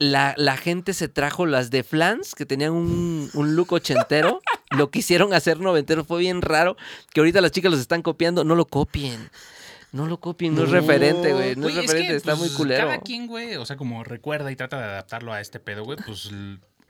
La, 0.00 0.34
la 0.36 0.56
gente 0.56 0.94
se 0.94 1.08
trajo 1.08 1.46
las 1.46 1.70
de 1.70 1.84
Flans, 1.84 2.34
que 2.34 2.46
tenían 2.46 2.72
un, 2.72 3.30
un 3.34 3.54
look 3.54 3.72
ochentero. 3.72 4.40
lo 4.70 4.90
quisieron 4.90 5.34
hacer 5.34 5.60
noventero. 5.60 6.04
Fue 6.04 6.18
bien 6.20 6.42
raro. 6.42 6.76
Que 7.12 7.20
ahorita 7.20 7.40
las 7.40 7.52
chicas 7.52 7.70
los 7.70 7.80
están 7.80 8.02
copiando. 8.02 8.42
No 8.42 8.54
lo 8.54 8.64
copien. 8.64 9.30
No 9.92 10.06
lo 10.06 10.18
copien. 10.18 10.54
No, 10.54 10.64
es 10.64 10.70
referente, 10.70 11.32
güey. 11.32 11.54
No 11.56 11.68
es 11.68 11.76
es 11.76 11.82
referente. 11.82 12.08
que, 12.08 12.16
está 12.16 12.34
muy 12.34 12.48
pues, 12.48 12.56
culero. 12.56 12.86
Cada 12.86 13.00
quien, 13.00 13.26
güey, 13.26 13.56
o 13.56 13.66
sea, 13.66 13.76
como 13.76 14.02
recuerda 14.02 14.50
y 14.50 14.56
trata 14.56 14.78
de 14.78 14.84
adaptarlo 14.84 15.32
a 15.32 15.40
este 15.40 15.60
pedo, 15.60 15.84
güey, 15.84 15.98
pues 16.04 16.30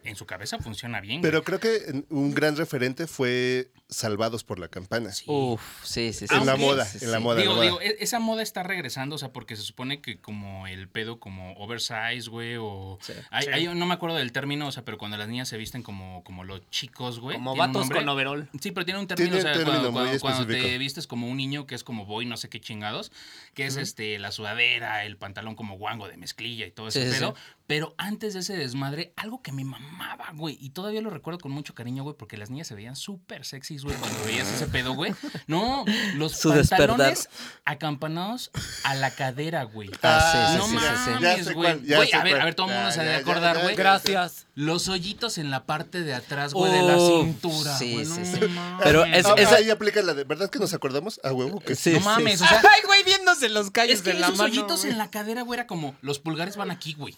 en 0.04 0.16
su 0.16 0.26
cabeza 0.26 0.58
funciona 0.58 1.00
bien. 1.00 1.20
güey. 1.20 1.30
Pero 1.30 1.42
creo 1.42 1.58
que 1.60 2.04
un 2.10 2.32
gran 2.32 2.56
referente 2.56 3.06
fue 3.06 3.70
Salvados 3.90 4.44
por 4.44 4.58
la 4.58 4.68
Campana. 4.68 5.12
Sí. 5.12 5.24
Uf, 5.26 5.60
sí, 5.84 6.12
sí, 6.12 6.26
sí. 6.28 6.34
En 6.34 6.46
la 6.46 6.56
moda, 6.56 6.84
sí, 6.84 7.04
en 7.04 7.10
la 7.12 7.18
moda. 7.20 7.40
Digo, 7.40 7.54
moda. 7.54 7.64
digo, 7.64 7.80
e- 7.80 7.96
esa 8.00 8.20
moda 8.20 8.42
está 8.42 8.62
regresando, 8.62 9.16
o 9.16 9.18
sea, 9.18 9.32
porque 9.32 9.56
se 9.56 9.62
supone 9.62 10.00
que 10.00 10.20
como 10.20 10.66
el 10.66 10.88
pedo 10.88 11.18
como 11.20 11.52
oversize, 11.54 12.30
güey, 12.30 12.56
o... 12.58 12.98
Sí. 13.02 13.12
hay, 13.30 13.44
Sí. 13.44 13.50
hay- 13.52 13.66
no 13.74 13.86
me 13.86 13.94
acuerdo 13.94 14.16
del 14.16 14.32
término, 14.32 14.68
o 14.68 14.72
sea, 14.72 14.84
pero 14.84 14.96
cuando 14.98 15.16
las 15.16 15.28
niñas 15.28 15.48
se 15.48 15.56
visten 15.56 15.82
como, 15.82 16.22
como 16.24 16.44
los 16.44 16.68
chicos, 16.70 17.20
güey. 17.20 17.36
Como 17.36 17.56
vatos 17.56 17.82
nombre. 17.82 17.98
con 17.98 18.08
overol. 18.08 18.48
Sí, 18.60 18.70
pero 18.70 18.84
tiene 18.84 19.00
un 19.00 19.06
término, 19.06 19.28
Tiene 19.30 19.38
o 19.40 19.42
sea, 19.42 19.52
término 19.52 19.72
cuando, 19.90 19.92
muy 19.92 20.18
cuando- 20.18 20.20
cuando 20.46 20.46
te 20.46 20.78
vistes 20.78 21.06
como 21.06 21.28
un 21.28 21.36
niño 21.36 21.66
que 21.66 21.74
es 21.74 21.82
como 21.84 22.06
boy, 22.06 22.26
no 22.26 22.36
sé 22.36 22.48
qué 22.48 22.60
chingados, 22.60 23.10
que 23.54 23.66
es 23.66 23.76
este 23.76 24.18
la 24.18 24.30
sudadera, 24.32 25.04
el 25.04 25.16
pantalón 25.16 25.54
como 25.56 25.76
guango 25.76 26.06
de 26.08 26.16
mezclilla 26.16 26.66
y 26.66 26.70
todo 26.70 26.88
ese 26.88 27.10
pedo. 27.10 27.34
sí. 27.36 27.42
Pero 27.66 27.94
antes 27.98 28.34
de 28.34 28.40
ese 28.40 28.56
desmadre, 28.56 29.12
algo 29.14 29.42
que 29.42 29.52
me 29.52 29.62
mamaba, 29.64 30.32
güey, 30.34 30.58
y 30.60 30.70
todavía 30.70 31.00
lo 31.02 31.10
recuerdo 31.10 31.38
con 31.38 31.52
mucho 31.52 31.72
cariño, 31.72 32.02
güey, 32.02 32.16
porque 32.16 32.36
las 32.36 32.50
niñas 32.50 32.66
se 32.66 32.74
veían 32.74 32.96
súper 32.96 33.44
güey, 33.84 33.96
cuando 33.96 34.22
veías 34.24 34.48
ese 34.48 34.66
pedo, 34.66 34.94
güey. 34.94 35.14
No, 35.46 35.84
los 36.14 36.32
Su 36.32 36.50
despertar. 36.50 36.88
pantalones 36.88 37.28
acampanados 37.64 38.50
a 38.84 38.94
la 38.94 39.10
cadera, 39.14 39.62
güey. 39.64 39.90
Ah, 40.02 40.50
sí, 40.52 40.58
no 40.58 40.66
sí, 40.66 40.72
sí, 40.72 40.78
sí, 40.78 41.04
sí. 41.04 41.10
Mames, 41.10 41.46
sé 41.46 41.52
güey. 41.54 41.66
a 41.70 41.74
ver, 41.74 42.08
cuál. 42.10 42.40
a 42.40 42.44
ver, 42.44 42.54
todo 42.54 42.66
el 42.68 42.72
mundo 42.74 42.88
Ya, 42.88 42.92
se 42.94 43.00
ha 43.00 43.02
de 43.04 43.10
ya, 43.10 43.16
ya, 43.16 43.22
acordar, 43.22 43.62
güey. 43.62 43.76
Gracias. 43.76 44.46
Los 44.54 44.88
hoyitos 44.88 45.38
en 45.38 45.50
la 45.50 45.64
parte 45.64 46.02
de 46.02 46.14
atrás, 46.14 46.52
güey, 46.52 46.72
de 46.72 46.82
la 46.82 46.96
Oh, 46.96 47.22
cintura. 47.22 47.78
sí, 47.78 47.92
güey, 47.94 48.06
sí, 48.06 48.18
no 48.20 48.26
sí. 48.26 48.48
mames. 48.52 48.80
Pero 48.82 49.04
es- 49.04 49.26
Ah, 49.26 49.34
esa- 49.36 49.56
Ahí 49.56 49.70
aplica 49.70 50.02
la 50.02 50.14
de, 50.14 50.24
¿verdad 50.24 50.50
que 50.50 50.58
nos 50.58 50.72
acordamos? 50.74 51.20
A 51.24 51.32
huevo 51.32 51.60
que 51.60 51.74
Sí, 51.76 51.92
No 51.92 51.98
sí. 52.00 52.04
mames, 52.04 52.40
o 52.42 52.44
sea, 52.48 52.58
Ay, 52.60 52.82
güey, 52.86 53.02
viéndose 53.04 53.48
los 53.48 53.70
callos 53.70 53.96
es 53.96 54.02
que 54.02 54.12
de 54.12 54.20
la 54.20 54.26
esos 54.26 54.38
mano. 54.38 54.50
hoyitos 54.50 54.80
güey. 54.80 54.92
en 54.92 54.98
la 54.98 55.10
cadera, 55.10 55.42
güey, 55.42 55.58
era 55.58 55.66
como 55.66 55.94
los 56.02 56.18
pulgares 56.18 56.56
van 56.56 56.70
aquí, 56.70 56.94
güey. 56.94 57.14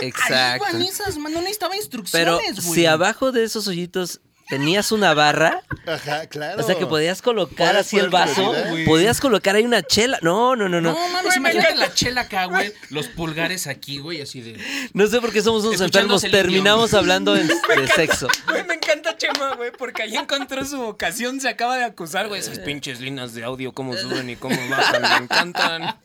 Ahí 0.00 0.08
Exacto. 0.08 0.64
van 0.64 0.82
esas, 0.82 1.16
man, 1.16 1.32
no 1.32 1.40
necesitaba 1.40 1.70
Pero 1.72 1.80
instrucciones, 1.82 2.64
güey. 2.66 2.74
si 2.80 2.86
abajo 2.86 3.32
de 3.32 3.44
esos 3.44 3.66
hoyitos 3.66 4.20
tenías 4.50 4.92
una 4.92 5.14
barra, 5.14 5.62
Ajá, 5.86 6.26
claro. 6.26 6.60
o 6.60 6.66
sea 6.66 6.74
que 6.74 6.84
podías 6.84 7.22
colocar 7.22 7.68
¿Cuál 7.68 7.76
así 7.76 7.98
el 7.98 8.10
vaso, 8.10 8.52
podías 8.84 9.20
colocar 9.20 9.54
ahí 9.54 9.64
una 9.64 9.82
chela. 9.82 10.18
No, 10.20 10.56
no, 10.56 10.68
no, 10.68 10.80
no. 10.80 10.92
No, 10.92 11.08
mames, 11.08 11.36
imagínate 11.36 11.76
la 11.76 11.94
chela 11.94 12.22
acá, 12.22 12.46
güey. 12.46 12.72
Los 12.90 13.06
pulgares 13.06 13.66
aquí, 13.66 13.98
güey, 13.98 14.20
así 14.20 14.40
de. 14.40 14.58
No 14.92 15.06
sé 15.06 15.20
por 15.20 15.32
qué 15.32 15.40
somos 15.40 15.64
unos 15.64 15.80
enfermos. 15.80 16.22
Terminamos 16.22 16.92
hablando 16.92 17.34
de 17.34 17.48
sexo. 17.94 18.28
Güey, 18.48 18.64
me 18.66 18.74
encanta 18.74 19.16
Chema, 19.16 19.54
güey, 19.54 19.70
porque 19.70 20.02
ahí 20.02 20.16
encontró 20.16 20.64
su 20.64 20.78
vocación. 20.78 21.40
Se 21.40 21.48
acaba 21.48 21.78
de 21.78 21.84
acusar, 21.84 22.28
güey. 22.28 22.40
Esas 22.40 22.58
pinches 22.58 23.00
líneas 23.00 23.34
de 23.34 23.44
audio, 23.44 23.72
cómo 23.72 23.96
suben 23.96 24.28
y 24.30 24.36
cómo 24.36 24.56
bajan. 24.68 25.02
Me 25.02 25.24
encantan. 25.24 25.96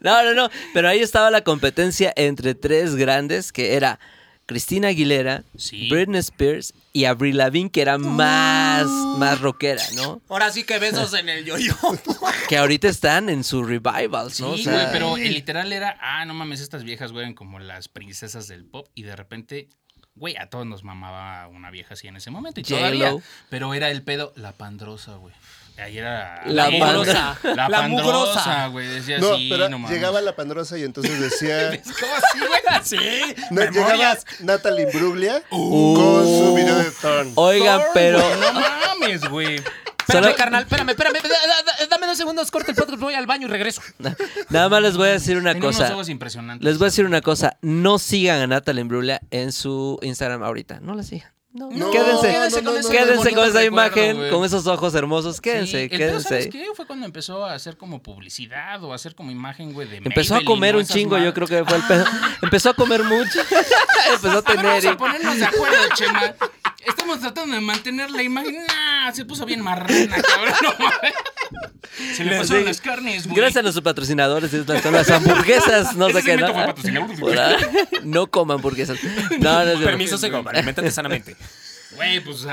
No, 0.00 0.22
no, 0.22 0.34
no. 0.34 0.50
Pero 0.72 0.88
ahí 0.88 1.00
estaba 1.00 1.30
la 1.30 1.42
competencia 1.42 2.12
entre 2.16 2.54
tres 2.54 2.96
grandes, 2.96 3.52
que 3.52 3.74
era 3.74 3.98
Cristina 4.46 4.88
Aguilera, 4.88 5.44
Sí. 5.56 5.88
Britney 5.88 6.20
Spears 6.20 6.74
y 6.92 7.06
Avril 7.06 7.38
Lavigne, 7.38 7.70
que 7.70 7.80
era 7.80 7.96
más, 7.98 8.86
más 9.18 9.40
rockera, 9.40 9.82
¿no? 9.94 10.20
Ahora 10.28 10.50
sí 10.52 10.64
que 10.64 10.78
besos 10.78 11.14
en 11.14 11.28
el 11.28 11.44
yo-yo. 11.44 11.74
Que 12.48 12.58
ahorita 12.58 12.88
están 12.88 13.30
en 13.30 13.42
su 13.42 13.64
revivals, 13.64 14.34
Sí, 14.34 14.42
¿no? 14.42 14.48
O 14.48 14.52
güey, 14.52 14.64
sea, 14.64 14.90
pero 14.92 15.16
el 15.16 15.32
literal 15.32 15.72
era, 15.72 15.96
ah, 16.00 16.24
no 16.26 16.34
mames, 16.34 16.60
estas 16.60 16.84
viejas, 16.84 17.10
güey, 17.12 17.22
eran 17.24 17.34
como 17.34 17.58
las 17.58 17.88
princesas 17.88 18.46
del 18.48 18.64
pop 18.66 18.86
y 18.94 19.02
de 19.02 19.16
repente, 19.16 19.70
güey, 20.14 20.36
a 20.36 20.50
todos 20.50 20.66
nos 20.66 20.84
mamaba 20.84 21.48
una 21.48 21.70
vieja 21.70 21.94
así 21.94 22.06
en 22.06 22.16
ese 22.16 22.30
momento 22.30 22.60
y 22.60 22.64
todavía. 22.64 23.16
Pero 23.48 23.72
era 23.74 23.90
el 23.90 24.02
pedo, 24.02 24.32
la 24.36 24.52
pandrosa, 24.52 25.14
güey. 25.16 25.34
Ahí 25.76 25.98
era 25.98 26.42
La. 26.46 26.70
La, 26.70 27.68
La 27.68 27.68
pandrosa, 27.80 28.66
güey, 28.68 28.86
decía 28.86 29.18
No, 29.18 29.34
así, 29.34 29.48
pero 29.50 29.68
no 29.68 29.78
mames. 29.78 29.96
llegaba 29.96 30.20
la 30.20 30.36
pandrosa 30.36 30.78
y 30.78 30.84
entonces 30.84 31.18
decía... 31.20 31.80
¿Cómo 32.00 32.14
así, 32.14 32.96
güey? 32.98 33.34
Sí, 33.34 33.42
No, 33.50 33.60
llegaba. 33.62 34.16
Natalie 34.40 34.86
Bruglia 34.86 35.42
Uh. 35.50 35.94
con 35.96 36.24
su 36.24 36.54
video 36.54 36.78
de 36.78 36.90
Thorn. 36.92 37.32
Oigan, 37.34 37.80
pero 37.92 38.18
No 38.18 38.52
mames, 38.60 39.28
güey. 39.28 39.56
Espérame, 40.06 40.24
Solo- 40.26 40.36
carnal, 40.36 40.62
espérame, 40.64 40.90
espérame. 40.90 41.14
da- 41.14 41.28
da- 41.28 41.62
da- 41.78 41.86
Dame 41.88 42.06
dos 42.06 42.18
segundos, 42.18 42.50
corte 42.50 42.72
el 42.72 42.76
podcast, 42.76 43.00
voy 43.00 43.14
al 43.14 43.26
baño 43.26 43.46
y 43.46 43.50
regreso. 43.50 43.80
nada 44.50 44.68
más 44.68 44.82
les 44.82 44.98
voy 44.98 45.08
a 45.08 45.12
decir 45.12 45.38
una 45.38 45.54
Tenía 45.54 45.68
unos 45.70 45.80
cosa. 45.80 45.94
ojos 45.94 46.08
impresionantes. 46.10 46.62
Les 46.62 46.76
voy 46.78 46.84
a 46.84 46.88
decir 46.90 47.06
una 47.06 47.22
cosa. 47.22 47.56
No 47.62 47.98
sigan 47.98 48.38
a 48.42 48.46
Natalie 48.46 48.82
Imbruglia 48.82 49.20
en 49.30 49.50
su 49.50 49.98
Instagram 50.02 50.42
ahorita. 50.42 50.78
No 50.80 50.94
la 50.94 51.02
sigan. 51.04 51.32
No, 51.54 51.70
No, 51.70 51.90
quédense, 51.92 52.26
quédense 52.32 52.64
con 52.64 52.76
ese 52.76 52.90
quédense 52.90 53.14
con 53.16 53.28
esa 53.28 53.60
recuerdo, 53.60 53.62
imagen, 53.62 54.16
güey. 54.16 54.30
con 54.30 54.44
esos 54.44 54.66
ojos 54.66 54.92
hermosos, 54.96 55.40
quédense, 55.40 55.70
Sí, 55.70 55.76
el 55.84 55.88
pedo, 55.88 55.98
quédense. 55.98 56.28
¿sabes 56.28 56.48
qué? 56.48 56.66
Fue 56.74 56.84
cuando 56.84 57.06
empezó 57.06 57.44
a 57.46 57.54
hacer 57.54 57.76
como 57.76 58.02
publicidad 58.02 58.82
o 58.82 58.90
a 58.90 58.96
hacer 58.96 59.14
como 59.14 59.30
imagen, 59.30 59.72
güey, 59.72 59.88
de 59.88 59.98
Empezó 59.98 60.34
a 60.34 60.38
Maybelline, 60.38 60.46
comer 60.46 60.74
¿no? 60.74 60.80
un 60.80 60.86
chingo, 60.86 61.16
yo 61.16 61.32
creo 61.32 61.46
que 61.46 61.64
fue 61.64 61.76
el 61.76 61.82
pedo. 61.84 62.04
Empezó 62.42 62.70
a 62.70 62.74
comer 62.74 63.04
mucho. 63.04 63.38
Empezó 64.12 64.32
a 64.32 64.38
A 64.38 64.42
tener. 64.42 64.64
vamos 64.64 64.84
a 64.86 64.96
ponernos 64.96 65.36
de 65.38 65.44
acuerdo, 65.44 65.76
Chema. 65.94 66.34
Estamos 66.86 67.20
tratando 67.20 67.54
de 67.54 67.60
mantener 67.60 68.10
la 68.10 68.22
imagen. 68.22 68.56
Nah, 68.66 69.12
se 69.12 69.24
puso 69.24 69.44
bien 69.46 69.60
marrana, 69.60 70.16
cabrón. 70.22 70.54
No. 70.62 70.74
Se 72.16 72.24
le 72.24 72.36
pasaron 72.36 72.62
Sí. 72.62 72.68
las 72.68 72.80
carnes, 72.80 73.24
güey. 73.26 73.36
Gracias 73.36 73.58
a 73.58 73.62
nuestros 73.62 73.84
patrocinadores, 73.84 74.50
son 74.50 74.92
las 74.92 75.10
hamburguesas, 75.10 75.94
no 75.96 76.10
sé 76.10 76.22
qué, 76.22 76.36
¿no? 76.36 76.48
No 78.02 78.26
coman 78.30 78.56
hamburguesas. 78.56 78.98
No, 79.38 79.58
no, 79.60 79.64
cierto. 79.64 79.84
Permiso, 79.84 80.16
alimentate 80.16 80.90
sanamente. 80.90 81.36
Güey, 81.96 82.20
pues, 82.20 82.46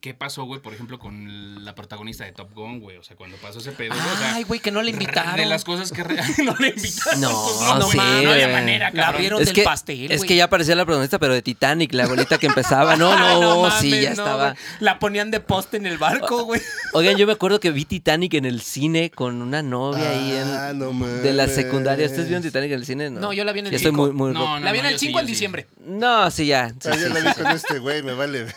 ¿qué 0.00 0.14
pasó, 0.14 0.44
güey, 0.44 0.60
por 0.60 0.72
ejemplo, 0.74 0.98
con 0.98 1.64
la 1.64 1.74
protagonista 1.74 2.24
de 2.24 2.32
Top 2.32 2.52
Gun, 2.54 2.80
güey? 2.80 2.96
O 2.96 3.02
sea, 3.02 3.16
cuando 3.16 3.36
pasó 3.36 3.58
ese 3.58 3.72
pedo, 3.72 3.94
güey, 3.94 4.06
o 4.14 4.16
sea, 4.18 4.34
Ay, 4.34 4.44
güey, 4.44 4.60
que 4.60 4.70
no 4.70 4.82
le 4.82 4.90
invitaron. 4.90 5.36
De 5.36 5.46
las 5.46 5.64
cosas 5.64 5.92
que 5.92 6.02
no 6.44 6.54
le 6.58 6.68
invitaron. 6.68 7.20
No, 7.20 7.44
pues, 7.80 7.90
sí, 7.92 7.96
güey, 7.98 8.24
no 8.24 8.30
había 8.32 8.46
güey. 8.46 8.52
manera, 8.52 8.90
La 8.92 9.08
abrieron 9.08 9.40
Es 9.42 9.48
del 9.48 9.54
que, 9.54 9.62
pastel, 9.62 10.10
es 10.10 10.24
que 10.24 10.36
ya 10.36 10.48
parecía 10.48 10.74
la 10.74 10.84
protagonista, 10.84 11.18
pero 11.18 11.34
de 11.34 11.42
Titanic, 11.42 11.92
la 11.92 12.04
abuelita 12.04 12.38
que 12.38 12.46
empezaba. 12.46 12.96
No, 12.98 13.16
no, 13.40 13.62
mames, 13.62 13.80
sí, 13.80 13.90
ya 13.90 14.14
no, 14.14 14.22
estaba. 14.22 14.54
La 14.80 14.98
ponían 14.98 15.30
de 15.30 15.40
poste 15.40 15.76
en 15.76 15.86
el 15.86 15.98
barco, 15.98 16.44
güey. 16.44 16.60
Oigan, 16.94 17.16
yo 17.16 17.26
me 17.26 17.32
acuerdo 17.34 17.60
que 17.60 17.70
vi 17.70 17.84
Titanic 17.84 18.34
en 18.34 18.44
el 18.46 18.60
cine 18.60 19.10
con 19.10 19.40
una 19.42 19.62
novia 19.62 20.10
ahí 20.10 20.32
Ah, 20.50 20.70
en, 20.70 20.78
no 20.78 20.92
de 21.06 21.32
la 21.32 21.46
secundaria. 21.48 22.06
¿Ustedes 22.06 22.26
vieron 22.26 22.42
Titanic 22.42 22.70
en 22.72 22.78
el 22.78 22.86
cine? 22.86 23.10
No, 23.10 23.20
No, 23.20 23.32
yo 23.32 23.44
la 23.44 23.52
vi 23.52 23.60
en 23.60 23.66
el 23.66 23.72
Ya 23.72 23.76
estoy 23.76 23.90
cinco. 23.92 24.02
muy, 24.06 24.12
muy 24.12 24.32
No, 24.32 24.58
no, 24.58 24.64
la 24.64 24.72
vi 24.72 24.78
en 24.78 24.84
no, 24.84 24.88
el 24.88 24.94
yo 24.94 24.98
sí, 24.98 25.06
5 25.06 25.20
en 25.20 25.26
sí. 25.26 25.32
diciembre. 25.32 25.66
No, 25.84 26.30
sí, 26.30 26.46
ya. 26.46 26.70
sí, 26.70 26.88
Ah, 26.90 26.94
sí, 26.94 27.08
la 27.08 27.14
sí, 27.16 27.22
vi 27.22 27.28
sí. 27.34 27.34
con 27.42 27.46
este 27.52 27.78
güey, 27.78 28.02
me 28.02 28.14
vale 28.14 28.44
ver. 28.44 28.54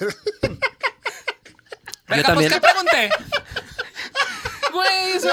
Venga, 2.07 2.23
también. 2.23 2.51
pues, 2.51 2.53
¿qué 2.53 2.59
pregunté? 2.61 3.09
Güey, 4.73 5.11
eso... 5.15 5.29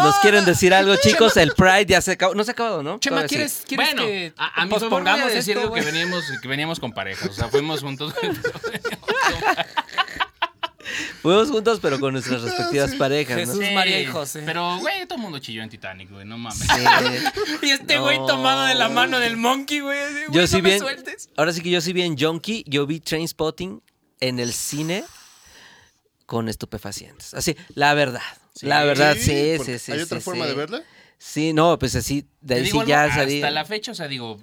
Nos 0.00 0.16
quieren 0.20 0.44
decir 0.44 0.72
algo, 0.74 0.96
chicos. 0.96 1.36
El 1.36 1.52
Pride 1.54 1.86
ya 1.86 2.00
se 2.00 2.12
acabó. 2.12 2.34
No 2.34 2.44
se 2.44 2.50
ha 2.50 2.52
acabado, 2.52 2.82
¿no? 2.82 2.98
Chema. 2.98 3.24
¿quieres, 3.26 3.62
¿quieres 3.66 3.86
Bueno, 3.88 4.02
que 4.06 4.32
a, 4.36 4.62
a 4.62 4.66
pospongamos 4.68 5.32
decir 5.32 5.56
esto, 5.56 5.62
algo 5.62 5.74
que 5.74 5.80
veníamos, 5.82 6.24
que 6.40 6.48
veníamos 6.48 6.80
con 6.80 6.92
parejas. 6.92 7.28
O 7.30 7.32
sea, 7.32 7.48
fuimos 7.48 7.80
juntos. 7.80 8.14
Fuimos 11.22 11.48
juntos, 11.50 11.78
pero 11.80 12.00
con 12.00 12.12
nuestras 12.12 12.42
respectivas 12.42 12.94
parejas, 12.96 13.36
¿no? 13.46 13.54
Jesús, 13.54 13.72
María 13.74 14.00
y 14.00 14.06
José. 14.06 14.42
Pero, 14.44 14.78
güey, 14.78 15.06
todo 15.06 15.14
el 15.16 15.22
mundo 15.22 15.38
chilló 15.38 15.62
en 15.62 15.68
Titanic, 15.70 16.10
güey. 16.10 16.24
No 16.26 16.36
mames. 16.36 16.58
Sí. 16.58 16.66
Y 17.66 17.70
este 17.70 17.94
No. 17.94 18.02
güey 18.02 18.16
tomado 18.26 18.64
de 18.66 18.74
la 18.74 18.88
mano 18.88 19.20
del 19.20 19.36
monkey, 19.36 19.78
güey. 19.80 19.98
Yo 20.30 20.46
sí 20.48 20.56
no 20.56 20.62
me 20.64 20.68
bien. 20.70 20.80
sueltes. 20.80 21.30
Ahora 21.36 21.52
sí 21.52 21.62
que 21.62 21.70
yo 21.70 21.80
sí 21.80 21.92
vi 21.92 22.02
en 22.02 22.18
Junkie. 22.18 22.64
Yo 22.66 22.86
vi 22.86 22.98
Trainspotting 22.98 23.80
en 24.22 24.38
el 24.38 24.52
cine 24.52 25.04
con 26.26 26.48
estupefacientes. 26.48 27.34
Así, 27.34 27.56
la 27.74 27.92
verdad. 27.94 28.22
La 28.62 28.84
verdad, 28.84 29.16
sí, 29.18 29.56
sí, 29.64 29.78
sí. 29.78 29.92
¿Hay 29.92 30.00
otra 30.00 30.18
sí, 30.20 30.24
forma 30.24 30.44
sí. 30.44 30.50
de 30.50 30.56
verla? 30.56 30.82
Sí, 31.18 31.52
no, 31.52 31.78
pues 31.78 31.94
así, 31.96 32.26
de 32.40 32.54
ahí 32.54 32.70
ya 32.86 33.04
algo, 33.04 33.14
salí. 33.16 33.36
Hasta 33.36 33.50
la 33.50 33.64
fecha, 33.64 33.92
o 33.92 33.94
sea, 33.94 34.08
digo, 34.08 34.40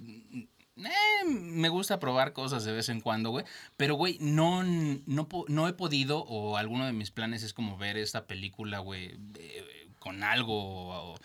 eh, 0.78 1.26
me 1.26 1.70
gusta 1.70 2.00
probar 2.00 2.34
cosas 2.34 2.64
de 2.66 2.74
vez 2.74 2.90
en 2.90 3.02
cuando, 3.02 3.30
güey. 3.32 3.46
Pero, 3.78 3.96
güey, 3.96 4.18
no, 4.20 4.64
no 4.64 5.68
he 5.68 5.74
podido, 5.74 6.20
o 6.20 6.58
alguno 6.58 6.86
de 6.86 6.94
mis 6.94 7.12
planes 7.12 7.44
es 7.44 7.54
como 7.54 7.78
ver 7.78 7.98
esta 7.98 8.28
película, 8.28 8.80
güey, 8.80 9.16
eh, 9.38 9.88
con 10.00 10.24
algo. 10.24 11.14
o- 11.14 11.20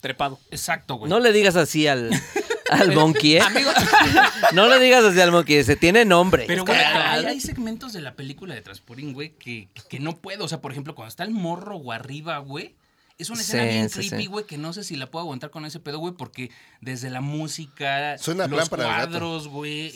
Trepado. 0.00 0.40
exacto, 0.50 0.96
güey. 0.96 1.08
No 1.10 1.20
le 1.20 1.32
digas 1.32 1.56
así 1.56 1.86
al, 1.86 2.10
al 2.72 2.92
monkey, 2.94 3.36
¿eh? 3.36 3.40
Amigo, 3.40 3.70
No 4.54 4.68
le 4.68 4.78
digas 4.80 5.04
así 5.04 5.20
al 5.20 5.32
monkey, 5.32 5.62
se 5.64 5.76
tiene 5.76 6.04
nombre. 6.04 6.44
Pero, 6.46 6.64
güey, 6.64 6.78
hay, 6.78 7.24
hay 7.26 7.40
segmentos 7.40 7.92
de 7.92 8.00
la 8.00 8.14
película 8.14 8.54
de 8.54 8.62
Transporting, 8.62 9.12
güey, 9.12 9.30
que, 9.38 9.68
que 9.88 10.00
no 10.00 10.16
puedo. 10.16 10.44
O 10.44 10.48
sea, 10.48 10.60
por 10.60 10.72
ejemplo, 10.72 10.94
cuando 10.94 11.08
está 11.08 11.24
el 11.24 11.30
morro 11.30 11.76
o 11.76 11.92
arriba, 11.92 12.38
güey. 12.38 12.76
Es 13.18 13.28
una 13.30 13.42
escena 13.42 13.62
Sí, 13.64 13.68
bien 13.68 13.90
sí, 13.90 14.08
creepy, 14.08 14.22
sí. 14.24 14.26
güey, 14.28 14.46
que 14.46 14.58
no 14.58 14.72
sé 14.72 14.82
si 14.82 14.96
la 14.96 15.08
puedo 15.10 15.22
aguantar 15.24 15.50
con 15.50 15.64
ese 15.66 15.78
pedo, 15.78 15.98
güey, 15.98 16.14
porque 16.14 16.50
desde 16.80 17.08
la 17.10 17.20
música, 17.20 18.16
Suena 18.18 18.46
los 18.48 18.68
cuadros, 18.68 19.48
güey, 19.48 19.92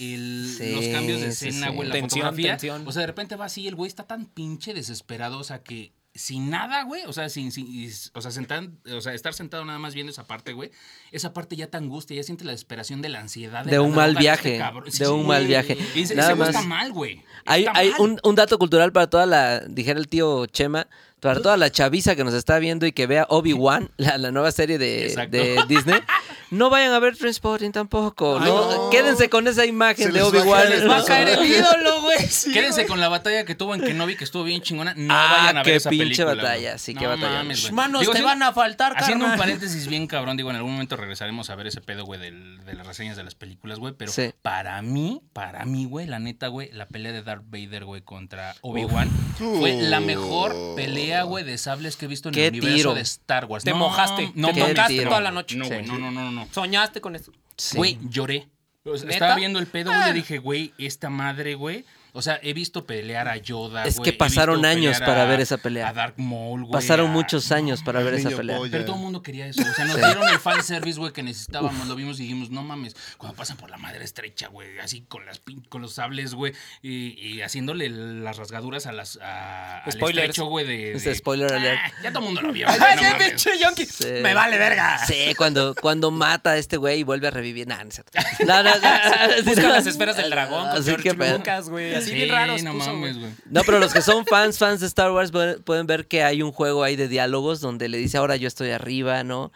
los 0.59 0.89
cambios 0.89 1.23
de 1.23 1.29
escena, 1.29 1.69
sí. 1.69 1.75
güey, 1.75 1.89
la 1.89 1.95
Tensión, 1.95 2.21
fotografía. 2.27 2.51
tensión. 2.53 2.87
O 2.87 2.93
sea, 2.93 3.01
de 3.01 3.07
repente 3.07 3.35
va 3.35 3.47
así, 3.47 3.67
el 3.67 3.75
güey 3.75 3.89
está 3.89 4.05
tan 4.05 4.27
pinche 4.27 4.75
desesperado, 4.75 5.39
o 5.39 5.45
sea, 5.45 5.63
que 5.63 5.93
sin 6.19 6.51
nada, 6.51 6.83
güey, 6.85 7.03
o 7.07 7.13
sea, 7.13 7.29
sin, 7.29 7.53
sin- 7.53 7.89
o 8.15 8.21
sea, 8.21 8.31
sentar, 8.31 8.69
o 8.93 9.01
sea, 9.01 9.15
estar 9.15 9.35
sentado 9.35 9.65
nada 9.65 9.79
más 9.79 9.95
viendo 9.95 10.11
esa 10.11 10.25
parte, 10.27 10.53
güey, 10.53 10.71
esa 11.13 11.33
parte 11.33 11.57
ya 11.57 11.67
te 11.69 11.77
angustia, 11.77 12.17
ya 12.17 12.23
siente 12.23 12.45
la 12.45 12.53
desesperación 12.53 13.03
de 13.03 13.09
la 13.09 13.21
ansiedad. 13.21 13.65
De 13.65 13.73
la 13.73 13.81
un 13.83 13.95
mal 13.95 14.11
este 14.11 14.21
viaje, 14.21 14.59
cabrón. 14.59 14.91
de 14.91 15.09
un 15.09 15.27
mal 15.27 15.47
viaje. 15.47 15.77
Y 15.95 16.03
ese, 16.03 16.15
Nada 16.15 16.35
más. 16.35 16.49
está 16.51 16.63
mal, 16.63 16.93
güey. 16.93 17.23
Hay, 17.45 17.67
hay 17.75 17.91
mal. 17.91 18.01
un, 18.01 18.21
un 18.23 18.35
dato 18.35 18.59
cultural 18.59 18.93
para 18.93 19.09
toda 19.09 19.27
la, 19.27 19.61
dijera 19.61 19.99
el 19.99 20.09
tío 20.09 20.47
Chema, 20.47 20.87
para 21.21 21.41
toda 21.41 21.57
la 21.57 21.71
chaviza 21.71 22.15
que 22.15 22.25
nos 22.25 22.35
está 22.35 22.59
viendo 22.59 22.87
y 22.87 22.93
que 22.93 23.07
vea 23.07 23.27
Obi-Wan, 23.31 23.91
la, 23.97 24.19
la 24.19 24.31
nueva 24.31 24.53
serie 24.53 24.79
de, 24.79 25.15
de 25.31 25.65
Disney. 25.69 25.99
No 26.51 26.71
vayan 26.71 26.93
a 26.93 26.99
ver 27.01 27.17
Transporting 27.17 27.73
tampoco. 27.73 28.39
Ay, 28.39 28.49
no, 28.49 28.71
no. 28.85 28.91
Quédense 28.91 29.29
con 29.29 29.49
esa 29.49 29.67
imagen 29.67 30.07
Se 30.07 30.13
de 30.13 30.19
les 30.21 30.23
Obi-Wan. 30.23 30.73
el- 30.73 30.89
va 30.89 30.99
a 30.99 31.05
caer 31.05 31.29
el 31.31 31.45
ídolo, 31.45 32.03
güey. 32.03 32.17
Sí, 32.29 32.53
Quédense 32.53 32.83
güey. 32.83 32.87
con 32.89 33.01
la 33.01 33.09
batalla 33.09 33.45
que 33.45 33.55
tuvo 33.55 33.75
en 33.75 33.81
Kenobi, 33.81 34.17
que 34.17 34.25
estuvo 34.25 34.45
bien 34.45 34.63
chingona. 34.63 34.95
No 34.97 35.13
Ah, 35.15 35.29
vayan 35.39 35.57
a 35.57 35.63
ver 35.63 35.65
qué 35.65 35.77
esa 35.77 35.91
pinche 35.91 36.05
película, 36.25 36.35
batalla, 36.35 36.69
güey. 36.71 36.79
sí, 36.79 36.95
No 36.95 37.01
qué 37.01 37.07
batalla. 37.07 37.31
mames. 37.39 37.73
Manos 37.73 38.01
Digo, 38.03 38.13
te 38.13 38.23
van 38.23 38.43
a 38.43 38.53
faltar, 38.53 38.95
Haciendo 38.97 39.27
un 39.27 39.37
paréntesis 39.37 39.87
bien 39.89 40.07
cabrón, 40.07 40.37
digo, 40.37 40.51
en 40.51 40.57
algún 40.57 40.73
momento 40.73 40.97
regresaremos 40.97 41.51
a 41.51 41.55
ver 41.57 41.67
ese 41.67 41.81
pedo, 41.81 42.05
güey, 42.05 42.21
del- 42.21 42.65
de 42.65 42.75
las 42.75 42.87
reseñas 42.87 43.17
de 43.17 43.25
las 43.25 43.35
películas, 43.35 43.79
güey. 43.79 43.95
Pero 43.95 44.13
Sí. 44.13 44.31
para 44.43 44.81
mí, 44.83 45.23
para 45.33 45.65
mí, 45.65 45.85
güey, 45.87 46.07
la 46.07 46.19
neta, 46.19 46.49
güey, 46.49 46.71
la 46.73 46.87
pelea 46.87 47.13
de 47.13 47.23
Darth 47.23 47.45
Vader, 47.47 47.85
güey, 47.85 48.03
contra 48.03 48.55
Obi-Wan 48.63 49.11
fue 49.39 49.73
la 49.75 50.01
mejor 50.01 50.55
pelea, 50.77 51.23
güey, 51.25 51.45
de 51.45 51.59
sables 51.59 51.97
que 51.97 52.05
he 52.05 52.09
visto 52.09 52.29
en 52.29 52.35
Qué 52.35 52.47
el 52.47 52.53
universo 52.55 52.77
tiro. 52.77 52.95
de 52.95 53.01
Star 53.01 53.47
Wars. 53.47 53.65
Te 53.65 53.71
No, 53.71 53.77
mojaste, 53.79 54.31
no, 54.35 54.49
te 54.53 54.61
no, 54.61 55.09
toda 55.09 55.21
la 55.21 55.31
noche. 55.31 55.57
No, 55.57 55.67
güey, 55.67 55.83
no, 55.83 55.99
no, 55.99 56.11
no, 56.11 56.31
no. 56.31 56.46
Soñaste 56.53 57.01
con 57.01 57.17
eso. 57.17 57.33
Sí. 57.57 57.77
Güey, 57.77 57.99
lloré. 58.09 58.49
O 58.85 58.97
sea, 58.97 59.05
¿Neta? 59.07 59.15
estaba 59.15 59.35
viendo 59.37 59.59
el 59.59 59.67
pedo, 59.67 59.91
güey, 59.91 60.03
Ah. 60.03 60.09
le 60.09 60.15
dije, 60.15 60.39
güey, 60.39 60.73
esta 60.79 61.11
madre, 61.11 61.55
güey. 61.55 61.85
O 62.17 62.23
sea, 62.23 62.41
he 62.43 62.53
visto 62.55 62.87
pelear 62.87 63.29
a 63.29 63.37
Yoda, 63.37 63.85
Es 63.85 63.97
güey, 63.97 64.11
que 64.11 64.17
pasaron 64.17 64.65
años 64.65 64.99
para 65.01 65.23
a- 65.23 65.27
ver 65.27 65.41
esa 65.41 65.59
pelea. 65.59 65.89
A 65.89 65.93
Dark 65.93 66.15
Maul, 66.17 66.63
güey. 66.63 66.73
Pasaron 66.73 67.09
a- 67.11 67.13
muchos 67.13 67.53
años 67.53 67.83
para 67.83 68.01
ver 68.03 68.15
esa 68.15 68.31
pelea. 68.31 68.57
polla. 68.57 68.71
Pero 68.73 68.85
todo 68.87 68.97
el 68.97 69.03
mundo 69.03 69.23
quería 69.23 69.47
eso. 69.47 69.63
O 69.63 69.75
sea, 69.75 69.85
nos 69.85 69.97
dieron 69.97 70.29
el 70.29 70.39
fan 70.39 70.63
service, 70.65 70.99
güey, 70.99 71.13
que 71.13 71.23
necesitábamos. 71.23 71.87
Lo 71.87 71.95
vimos 71.95 72.19
y 72.19 72.23
dijimos, 72.23 72.51
no 72.51 72.63
mames, 72.63 72.97
cuando 73.19 73.37
pasan 73.37 73.57
por 73.57 73.71
la 73.71 73.77
madre 73.77 74.05
estrecha, 74.05 74.49
güey, 74.49 74.79
así 74.79 75.03
con 75.03 75.27
las 75.27 75.39
pin- 75.45 75.63
con 75.69 75.83
los 75.83 75.95
sables, 75.95 76.35
güey, 76.35 76.53
y, 76.83 77.13
y 77.21 77.43
haciéndole 77.43 77.89
las 77.91 78.37
rasgaduras 78.39 78.87
a 78.87 78.93
las 78.93 79.19
a, 79.23 79.83
al 79.85 79.93
Spoilers. 79.93 80.31
estrecho, 80.31 80.47
güey, 80.47 80.67
de, 80.67 80.93
Ese 80.95 81.11
de- 81.11 81.15
spoiler 81.17 81.53
alert. 81.53 81.79
Ah, 81.83 81.93
ya 82.03 82.11
todo 82.11 82.21
el 82.21 82.25
mundo 82.27 82.43
lo 82.43 82.53
vio. 82.53 82.67
Ay, 82.71 82.97
no 83.03 83.19
pinche 83.19 83.51
yonki. 83.63 83.87
Sí. 83.87 84.07
Me 84.23 84.33
vale 84.35 84.59
verga. 84.59 84.99
Sí, 85.07 85.35
cuando, 85.37 85.75
cuando 85.75 86.11
mata 86.11 86.51
a 86.53 86.57
este 86.57 86.77
güey 86.77 87.01
y 87.01 87.03
vuelve 87.03 87.29
a 87.29 87.31
revivir. 87.31 87.67
Nah, 87.69 87.83
no, 87.83 87.89
es 87.91 87.95
cierto. 87.97 88.13
no, 88.47 88.63
no, 88.63 88.71
no, 88.71 89.43
Busca 89.45 89.69
las 89.69 89.87
esferas 89.87 90.17
del 90.17 90.31
dragón 90.31 90.69
con 90.69 90.79
Así 90.81 90.95
que. 90.97 91.13
Lucas, 91.13 91.69
güey. 91.69 91.95
Así 92.07 92.15
Sí, 92.19 92.25
bien 92.25 92.29
raros. 92.35 92.63
no 92.63 92.73
puso, 92.73 92.93
mames, 92.93 93.19
güey. 93.19 93.31
No, 93.51 93.63
pero 93.65 93.79
los 93.79 93.93
que 93.93 94.03
son 94.03 94.25
fans, 94.27 94.59
fans 94.59 94.81
de 94.81 94.87
Star 94.87 95.11
Wars 95.13 95.31
pueden, 95.65 95.87
ver 95.87 96.07
que 96.07 96.23
hay 96.23 96.43
un 96.43 96.53
juego 96.53 96.85
ahí 96.85 96.97
de 96.97 97.09
diálogos 97.09 97.61
donde 97.61 97.89
le 97.89 97.99
dice 97.99 98.17
ahora 98.19 98.37
yo 98.37 98.49
estoy 98.49 98.71
arriba, 98.71 99.25
¿no? 99.25 99.53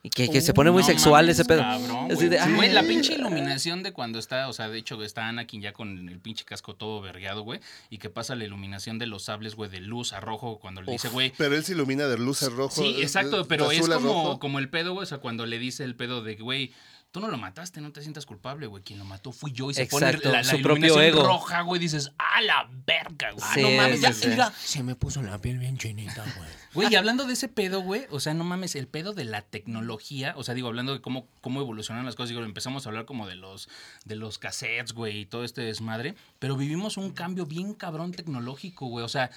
Y 0.00 0.10
que, 0.10 0.30
que 0.30 0.40
se 0.40 0.54
pone 0.54 0.70
muy 0.70 0.82
No 0.82 0.86
sexual 0.86 1.24
mames, 1.24 1.40
ese 1.40 1.44
pedo. 1.44 1.60
cabrón, 1.60 2.06
Así 2.06 2.14
güey. 2.14 2.28
de, 2.28 2.36
Sí, 2.38 2.44
"Ay". 2.46 2.54
güey, 2.54 2.72
la 2.72 2.82
pinche 2.84 3.14
iluminación 3.14 3.82
de 3.82 3.92
cuando 3.92 4.20
está, 4.20 4.48
o 4.48 4.52
sea, 4.52 4.68
de 4.68 4.78
hecho 4.78 5.02
está 5.02 5.26
Anakin 5.28 5.60
ya 5.60 5.72
con 5.72 6.08
el 6.08 6.20
pinche 6.20 6.44
casco 6.44 6.76
todo 6.76 7.00
vergueado, 7.00 7.42
güey, 7.42 7.58
y 7.90 7.98
que 7.98 8.08
pasa 8.08 8.36
la 8.36 8.44
iluminación 8.44 9.00
de 9.00 9.06
los 9.06 9.24
sables, 9.24 9.56
güey, 9.56 9.68
de 9.68 9.80
luz 9.80 10.12
a 10.12 10.20
rojo 10.20 10.60
cuando 10.60 10.82
le 10.82 10.92
dice, 10.92 11.08
güey, 11.08 11.32
Pero 11.36 11.56
él 11.56 11.64
se 11.64 11.72
ilumina 11.72 12.06
de 12.06 12.16
luz 12.16 12.44
a 12.44 12.48
rojo. 12.48 12.70
Sí, 12.80 12.94
de- 12.94 13.02
exacto, 13.02 13.46
pero 13.48 13.72
es 13.72 13.88
como, 13.88 14.38
como 14.38 14.60
el 14.60 14.70
pedo, 14.70 14.92
güey. 14.92 15.02
O 15.02 15.06
sea, 15.06 15.18
cuando 15.18 15.46
le 15.46 15.58
dice 15.58 15.82
el 15.82 15.96
pedo 15.96 16.22
de, 16.22 16.36
güey, 16.36 16.72
tú 17.10 17.20
no 17.20 17.28
lo 17.28 17.38
mataste, 17.38 17.80
no 17.80 17.90
te 17.92 18.02
sientas 18.02 18.26
culpable, 18.26 18.66
güey. 18.66 18.82
Quien 18.82 18.98
lo 18.98 19.04
mató 19.04 19.32
fui 19.32 19.50
yo. 19.52 19.70
Y 19.70 19.74
se 19.74 19.82
Exacto, 19.82 20.20
pone 20.22 20.32
la, 20.32 20.42
la 20.42 20.44
su 20.44 20.60
propio 20.62 21.00
ego. 21.00 21.22
roja, 21.24 21.62
güey. 21.62 21.80
Dices, 21.80 22.12
a 22.18 22.40
la 22.42 22.68
verga, 22.86 23.30
güey. 23.32 23.44
Sí, 23.54 23.62
No 23.62 23.70
mames, 23.70 24.00
ya, 24.00 24.12
sí, 24.12 24.28
se 24.64 24.82
me 24.82 24.94
puso 24.94 25.22
la 25.22 25.38
piel 25.40 25.58
bien 25.58 25.78
chinita, 25.78 26.22
güey. 26.36 26.48
Güey, 26.74 26.92
y 26.92 26.96
hablando 26.96 27.24
de 27.24 27.32
ese 27.32 27.48
pedo, 27.48 27.80
güey, 27.80 28.04
o 28.10 28.20
sea, 28.20 28.34
no 28.34 28.44
mames, 28.44 28.76
el 28.76 28.86
pedo 28.86 29.14
de 29.14 29.24
la 29.24 29.40
tecnología, 29.40 30.34
o 30.36 30.44
sea, 30.44 30.54
digo, 30.54 30.68
hablando 30.68 30.92
de 30.92 31.00
cómo, 31.00 31.26
cómo 31.40 31.60
evolucionan 31.62 32.04
las 32.04 32.14
cosas, 32.14 32.28
digo, 32.28 32.44
empezamos 32.44 32.84
a 32.84 32.90
hablar 32.90 33.06
como 33.06 33.26
de 33.26 33.36
los, 33.36 33.70
de 34.04 34.16
los 34.16 34.38
cassettes, 34.38 34.92
güey, 34.92 35.20
y 35.20 35.26
todo 35.26 35.44
este 35.44 35.62
desmadre, 35.62 36.14
pero 36.38 36.56
vivimos 36.56 36.98
un 36.98 37.10
cambio 37.12 37.46
bien 37.46 37.72
cabrón 37.72 38.12
tecnológico, 38.12 38.86
güey, 38.86 39.02
o 39.02 39.08
sea, 39.08 39.30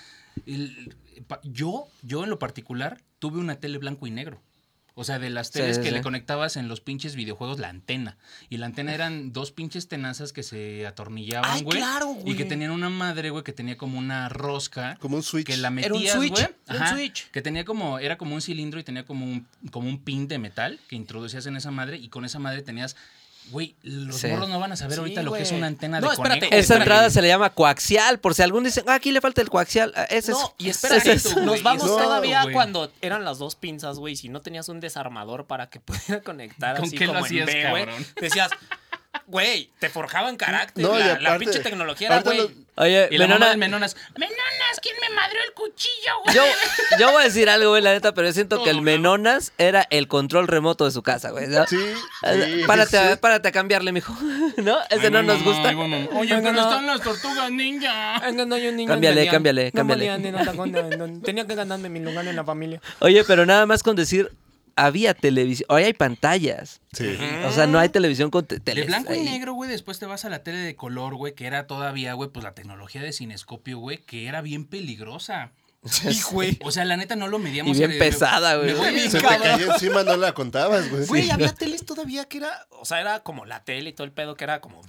el- 0.46 0.94
yo, 1.44 1.88
yo 2.04 2.24
en 2.26 2.30
lo 2.30 2.38
particular, 2.38 3.02
tuve 3.20 3.40
una 3.40 3.56
tele 3.56 3.78
blanco 3.78 4.08
y 4.08 4.12
negro. 4.12 4.42
O 4.94 5.06
sea, 5.06 5.20
de 5.20 5.30
las 5.30 5.52
teles 5.52 5.78
sí, 5.78 5.82
que 5.84 5.88
sí. 5.90 5.94
le 5.96 6.02
conectabas 6.02 6.58
en 6.58 6.68
los 6.68 6.82
pinches 6.82 7.16
videojuegos, 7.16 7.60
la 7.60 7.70
antena. 7.70 8.18
Y 8.50 8.58
la 8.58 8.66
antena 8.66 8.94
eran 8.94 9.32
dos 9.32 9.52
pinches 9.52 9.88
tenazas 9.88 10.34
que 10.34 10.44
se 10.44 10.86
atornillaban, 10.86 11.64
güey. 11.64 11.78
claro, 11.78 12.16
Y 12.20 12.24
güey. 12.24 12.36
que 12.38 12.44
tenían 12.46 12.72
una 12.72 12.90
madre, 12.90 13.30
güey, 13.30 13.44
que 13.44 13.54
tenía 13.54 13.78
como 13.78 13.98
una 13.98 14.28
rosca. 14.28 14.98
Como 15.00 15.16
un 15.16 15.24
switch. 15.24 15.48
Que 15.48 15.56
la 15.58 15.70
Era 15.70 15.94
un 15.94 16.00
metías, 16.02 16.16
switch, 16.18 16.32
güey. 16.32 16.44
era 16.44 16.76
un 16.78 16.84
Ajá, 16.84 16.94
switch. 16.96 17.32
Que 17.32 17.42
tenía 17.42 17.64
como, 17.64 18.00
era 18.00 18.18
como 18.18 18.36
un 18.36 18.42
cilindro 18.42 18.80
y 18.82 18.84
tenía 18.84 19.06
como 19.06 19.26
un, 19.26 19.48
como 19.72 19.88
un 19.88 19.98
pin 20.04 20.28
de 20.28 20.40
metal 20.40 20.78
que 20.90 20.98
introducías 20.98 21.46
en 21.46 21.56
esa 21.56 21.72
madre 21.72 21.98
y 21.98 22.10
con 22.10 22.26
esa 22.26 22.40
madre 22.40 22.62
tenías 22.62 22.98
Güey, 23.50 23.76
los 23.84 24.16
Sí. 24.18 24.28
morros 24.28 24.48
no 24.48 24.60
van 24.60 24.72
a 24.72 24.76
saber 24.78 24.94
Sí, 24.94 25.00
ahorita 25.00 25.24
lo 25.24 25.34
que 25.34 25.42
es 25.42 25.52
una 25.52 25.68
antena 25.68 26.00
No, 26.00 26.08
de 26.08 26.14
espérate, 26.14 26.48
conejo. 26.50 26.74
Entrada 26.74 27.10
se 27.10 27.22
le 27.22 27.28
llama 27.28 27.50
coaxial, 27.50 28.20
por 28.20 28.34
si 28.34 28.44
algún 28.44 28.64
dicen, 28.64 28.86
ah, 28.88 28.94
aquí 28.94 29.12
le 29.12 29.20
falta 29.20 29.42
el 29.42 29.50
coaxial. 29.50 29.92
Ah, 29.96 30.04
Ese 30.10 30.32
No, 30.32 30.40
es. 30.40 30.52
y 30.58 30.70
ese 30.70 30.88
espérate, 30.88 31.12
es- 31.12 31.34
güey, 31.34 31.46
nos 31.46 31.64
vamos 31.64 31.86
todavía 31.86 32.46
cuando 32.54 32.92
eran 33.02 33.26
las 33.26 33.40
dos 33.40 33.56
pinzas, 33.56 33.98
güey. 33.98 34.16
Si 34.16 34.30
no 34.30 34.42
tenías 34.42 34.70
un 34.70 34.80
desarmador 34.80 35.48
para 35.48 35.70
que 35.70 35.80
pudiera 35.82 36.22
conectar 36.24 36.78
¿Con 36.78 36.86
así 36.86 36.98
qué 36.98 37.08
lo 37.08 37.14
como 37.14 37.26
hacías, 37.26 37.50
en 37.50 37.54
B, 37.64 37.70
güey. 37.72 37.86
cabrón? 37.86 38.06
Decías, 38.22 38.52
güey, 39.28 39.70
te 39.80 39.90
forjaban 39.90 40.38
carácter. 40.38 40.84
No, 40.84 40.98
la, 40.98 41.06
la 41.20 41.30
aparte- 41.30 41.40
pinche 41.40 41.60
tecnología 41.60 42.08
era, 42.08 42.22
güey. 42.22 42.50
Oye, 42.76 43.10
Y 43.12 43.18
la 43.18 43.28
mamá 43.28 43.50
del 43.50 43.58
Menonas, 43.58 43.96
Menonas, 44.18 44.80
¿quién 44.82 44.96
me 45.02 45.14
madrió 45.14 45.40
el 45.46 45.54
cuchillo, 45.54 46.12
güey? 46.24 46.36
yo, 46.36 46.44
yo 46.98 47.12
voy 47.12 47.22
a 47.22 47.26
decir 47.26 47.50
algo, 47.50 47.72
güey, 47.72 47.82
la 47.84 47.92
neta, 47.92 48.14
pero 48.14 48.28
yo 48.28 48.34
siento 48.34 48.56
Todo 48.56 48.64
que 48.66 48.72
el. 48.72 48.82
Menonas 48.82 49.52
era 49.58 49.86
el 49.90 50.08
control 50.08 50.48
remoto 50.48 50.86
de 50.86 50.92
su 50.92 51.04
casa, 51.04 51.32
güey. 51.32 51.48
¿no? 51.48 51.68
Sí, 51.68 51.78
sí, 52.24 52.64
párate, 52.66 52.98
a- 52.98 53.12
sí. 53.12 53.18
párate 53.22 53.50
a 53.50 53.52
cambiarle, 53.52 53.92
mijo. 53.92 54.16
¿No? 54.58 54.78
Ese 54.90 55.08
Ay, 55.08 55.12
no 55.12 55.22
nos 55.22 55.44
gusta. 55.44 55.72
mamá. 55.74 55.98
Oye, 56.14 56.30
pero 56.36 56.54
no. 56.54 56.62
están 56.62 56.88
las 56.88 57.02
tortugas 57.02 57.52
ninja. 57.52 58.22
Cámbiale, 58.88 59.28
cámbiale, 59.28 59.72
cámbiale. 59.72 60.10
Tenía 61.24 61.46
que 61.46 61.56
ganarme 61.56 61.90
mi 61.90 62.00
lugar 62.00 62.26
en 62.26 62.36
la 62.36 62.44
familia. 62.44 62.82
Oye, 63.00 63.24
pero 63.26 63.46
nada 63.46 63.66
más 63.66 63.84
con 63.84 63.96
decir, 63.96 64.32
había 64.76 65.14
televisión. 65.14 65.66
Hoy 65.70 65.84
hay 65.84 65.94
pantallas. 65.94 66.82
Sí. 66.94 67.18
O 67.46 67.52
sea, 67.52 67.68
no 67.68 67.80
hay 67.80 67.90
televisión 67.90 68.30
con 68.32 68.46
te- 68.46 68.60
De 68.60 68.84
blanco 68.84 69.14
y 69.14 69.20
negro, 69.22 69.54
güey, 69.54 69.70
después 69.70 70.00
te 70.00 70.06
vas 70.06 70.26
a 70.26 70.30
la 70.30 70.44
tele 70.44 70.60
de 70.60 70.76
color, 70.76 71.16
güey, 71.16 71.34
que 71.36 71.46
era 71.46 71.68
todavía, 71.68 72.14
güey, 72.14 72.30
pues 72.30 72.44
la 72.44 72.54
tecnología 72.54 73.02
de 73.02 73.14
cinescopio, 73.14 73.80
güey, 73.80 73.98
que 74.00 74.28
era 74.28 74.42
bien 74.42 74.66
peligrosa. 74.66 75.52
Sí, 75.84 76.22
güey. 76.32 76.60
O 76.64 76.72
sea, 76.72 76.86
la 76.86 76.96
neta 76.96 77.16
no 77.16 77.28
lo 77.28 77.40
medíamos. 77.40 77.76
Y 77.76 77.80
bien 77.80 77.98
pesada, 77.98 78.56
güey. 78.58 78.76
Se 79.10 79.18
te 79.20 79.28
caía 79.28 79.56
encima, 79.74 80.04
no 80.04 80.16
la 80.16 80.34
contabas, 80.34 80.90
güey. 80.92 81.08
Güey, 81.08 81.30
había 81.32 81.54
teles 81.54 81.86
todavía 81.86 82.26
que 82.26 82.38
era, 82.38 82.68
o 82.70 82.86
sea, 82.86 83.02
era 83.02 83.22
como 83.22 83.46
la 83.46 83.64
tele 83.64 83.90
y 83.90 83.94
todo 83.94 84.06
el 84.06 84.12
pedo 84.14 84.36
que 84.36 84.44
era 84.44 84.62
como, 84.62 84.82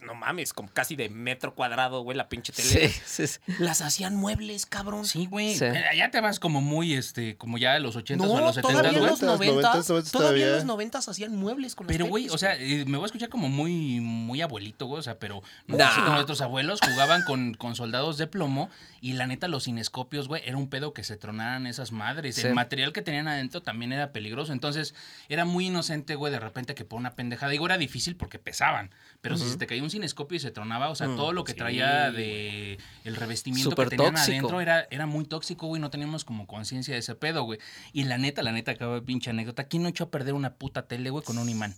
no 0.00 0.14
mames, 0.14 0.52
como 0.52 0.68
casi 0.72 0.96
de 0.96 1.08
metro 1.08 1.54
cuadrado, 1.54 2.02
güey, 2.02 2.16
la 2.16 2.28
pinche 2.28 2.52
tele. 2.52 2.88
Sí, 2.88 3.00
sí, 3.04 3.26
sí. 3.26 3.38
Las 3.58 3.80
hacían 3.82 4.16
muebles, 4.16 4.66
cabrón. 4.66 5.04
Sí, 5.04 5.26
güey. 5.26 5.54
Sí. 5.54 5.66
Ya 5.96 6.10
te 6.10 6.20
vas 6.20 6.40
como 6.40 6.60
muy, 6.60 6.94
este, 6.94 7.36
como 7.36 7.58
ya 7.58 7.74
de 7.74 7.80
los 7.80 7.96
80 7.96 8.24
No, 8.24 8.32
o 8.32 8.38
a 8.38 8.40
los 8.40 8.54
70, 8.54 8.68
todavía 8.80 8.90
en 8.98 8.98
güey. 8.98 9.10
los 9.10 9.22
90s, 9.22 9.26
90, 9.36 9.72
90s, 9.74 10.10
todavía 10.10 10.46
en 10.46 10.52
los 10.52 10.64
90 10.64 10.98
hacían 10.98 11.36
muebles 11.36 11.74
con 11.74 11.86
las 11.86 11.94
Pero, 11.94 12.06
güey, 12.06 12.24
teles, 12.24 12.34
o 12.34 12.38
sea, 12.38 12.56
eh, 12.56 12.84
me 12.86 12.96
voy 12.96 13.04
a 13.04 13.06
escuchar 13.06 13.28
como 13.28 13.48
muy, 13.48 14.00
muy 14.00 14.40
abuelito, 14.40 14.86
güey, 14.86 15.00
o 15.00 15.02
sea, 15.02 15.18
pero 15.18 15.42
no 15.66 15.76
Nah. 15.76 15.88
sé 15.88 15.94
si 15.96 16.10
nuestros 16.10 16.40
abuelos 16.40 16.80
jugaban 16.80 17.22
con, 17.24 17.54
con 17.54 17.74
soldados 17.74 18.16
de 18.18 18.26
plomo 18.26 18.70
y 19.00 19.12
la 19.14 19.26
neta 19.26 19.48
los 19.48 19.64
cinescopios, 19.64 20.28
güey, 20.28 20.42
era 20.44 20.56
un 20.56 20.68
pedo 20.68 20.92
que 20.92 21.04
se 21.04 21.16
tronaran 21.16 21.66
esas 21.66 21.92
madres. 21.92 22.36
Sí. 22.36 22.46
El 22.46 22.54
material 22.54 22.92
que 22.92 23.02
tenían 23.02 23.28
adentro 23.28 23.62
también 23.62 23.92
era 23.92 24.12
peligroso, 24.12 24.52
entonces 24.52 24.94
era 25.28 25.44
muy 25.44 25.66
inocente, 25.66 26.14
güey, 26.14 26.32
de 26.32 26.40
repente 26.40 26.74
que 26.74 26.84
por 26.84 26.98
una 26.98 27.14
pendejada. 27.14 27.50
Digo, 27.52 27.66
era 27.66 27.78
difícil 27.78 28.16
porque 28.16 28.38
pesaban, 28.38 28.90
pero 29.20 29.36
si 29.36 29.48
se 29.48 29.56
te 29.58 29.66
caía 29.66 29.82
un 29.82 29.90
cinescopio 29.90 30.36
y 30.36 30.40
se 30.40 30.50
tronaba, 30.50 30.88
o 30.88 30.94
sea, 30.94 31.08
Mm, 31.08 31.16
todo 31.16 31.32
lo 31.32 31.44
que 31.44 31.52
sí, 31.52 31.58
traía 31.58 32.10
de 32.10 32.78
el 33.04 33.16
revestimiento 33.16 33.70
que 33.74 33.86
tenían 33.86 34.14
tóxico. 34.14 34.30
adentro 34.32 34.60
era, 34.60 34.86
era 34.90 35.06
muy 35.06 35.24
tóxico, 35.24 35.66
güey, 35.66 35.80
no 35.80 35.90
teníamos 35.90 36.24
como 36.24 36.46
conciencia 36.46 36.94
de 36.94 37.00
ese 37.00 37.14
pedo, 37.14 37.42
güey. 37.42 37.58
Y 37.92 38.04
la 38.04 38.16
neta, 38.18 38.42
la 38.42 38.52
neta, 38.52 38.70
acaba 38.72 38.94
de 38.94 39.02
pinche 39.02 39.30
anécdota. 39.30 39.64
¿Quién 39.64 39.82
no 39.82 39.88
echó 39.90 40.04
a 40.04 40.10
perder 40.10 40.34
una 40.34 40.54
puta 40.54 40.88
tele, 40.88 41.10
güey, 41.10 41.24
con 41.24 41.36
un 41.38 41.48
imán? 41.48 41.74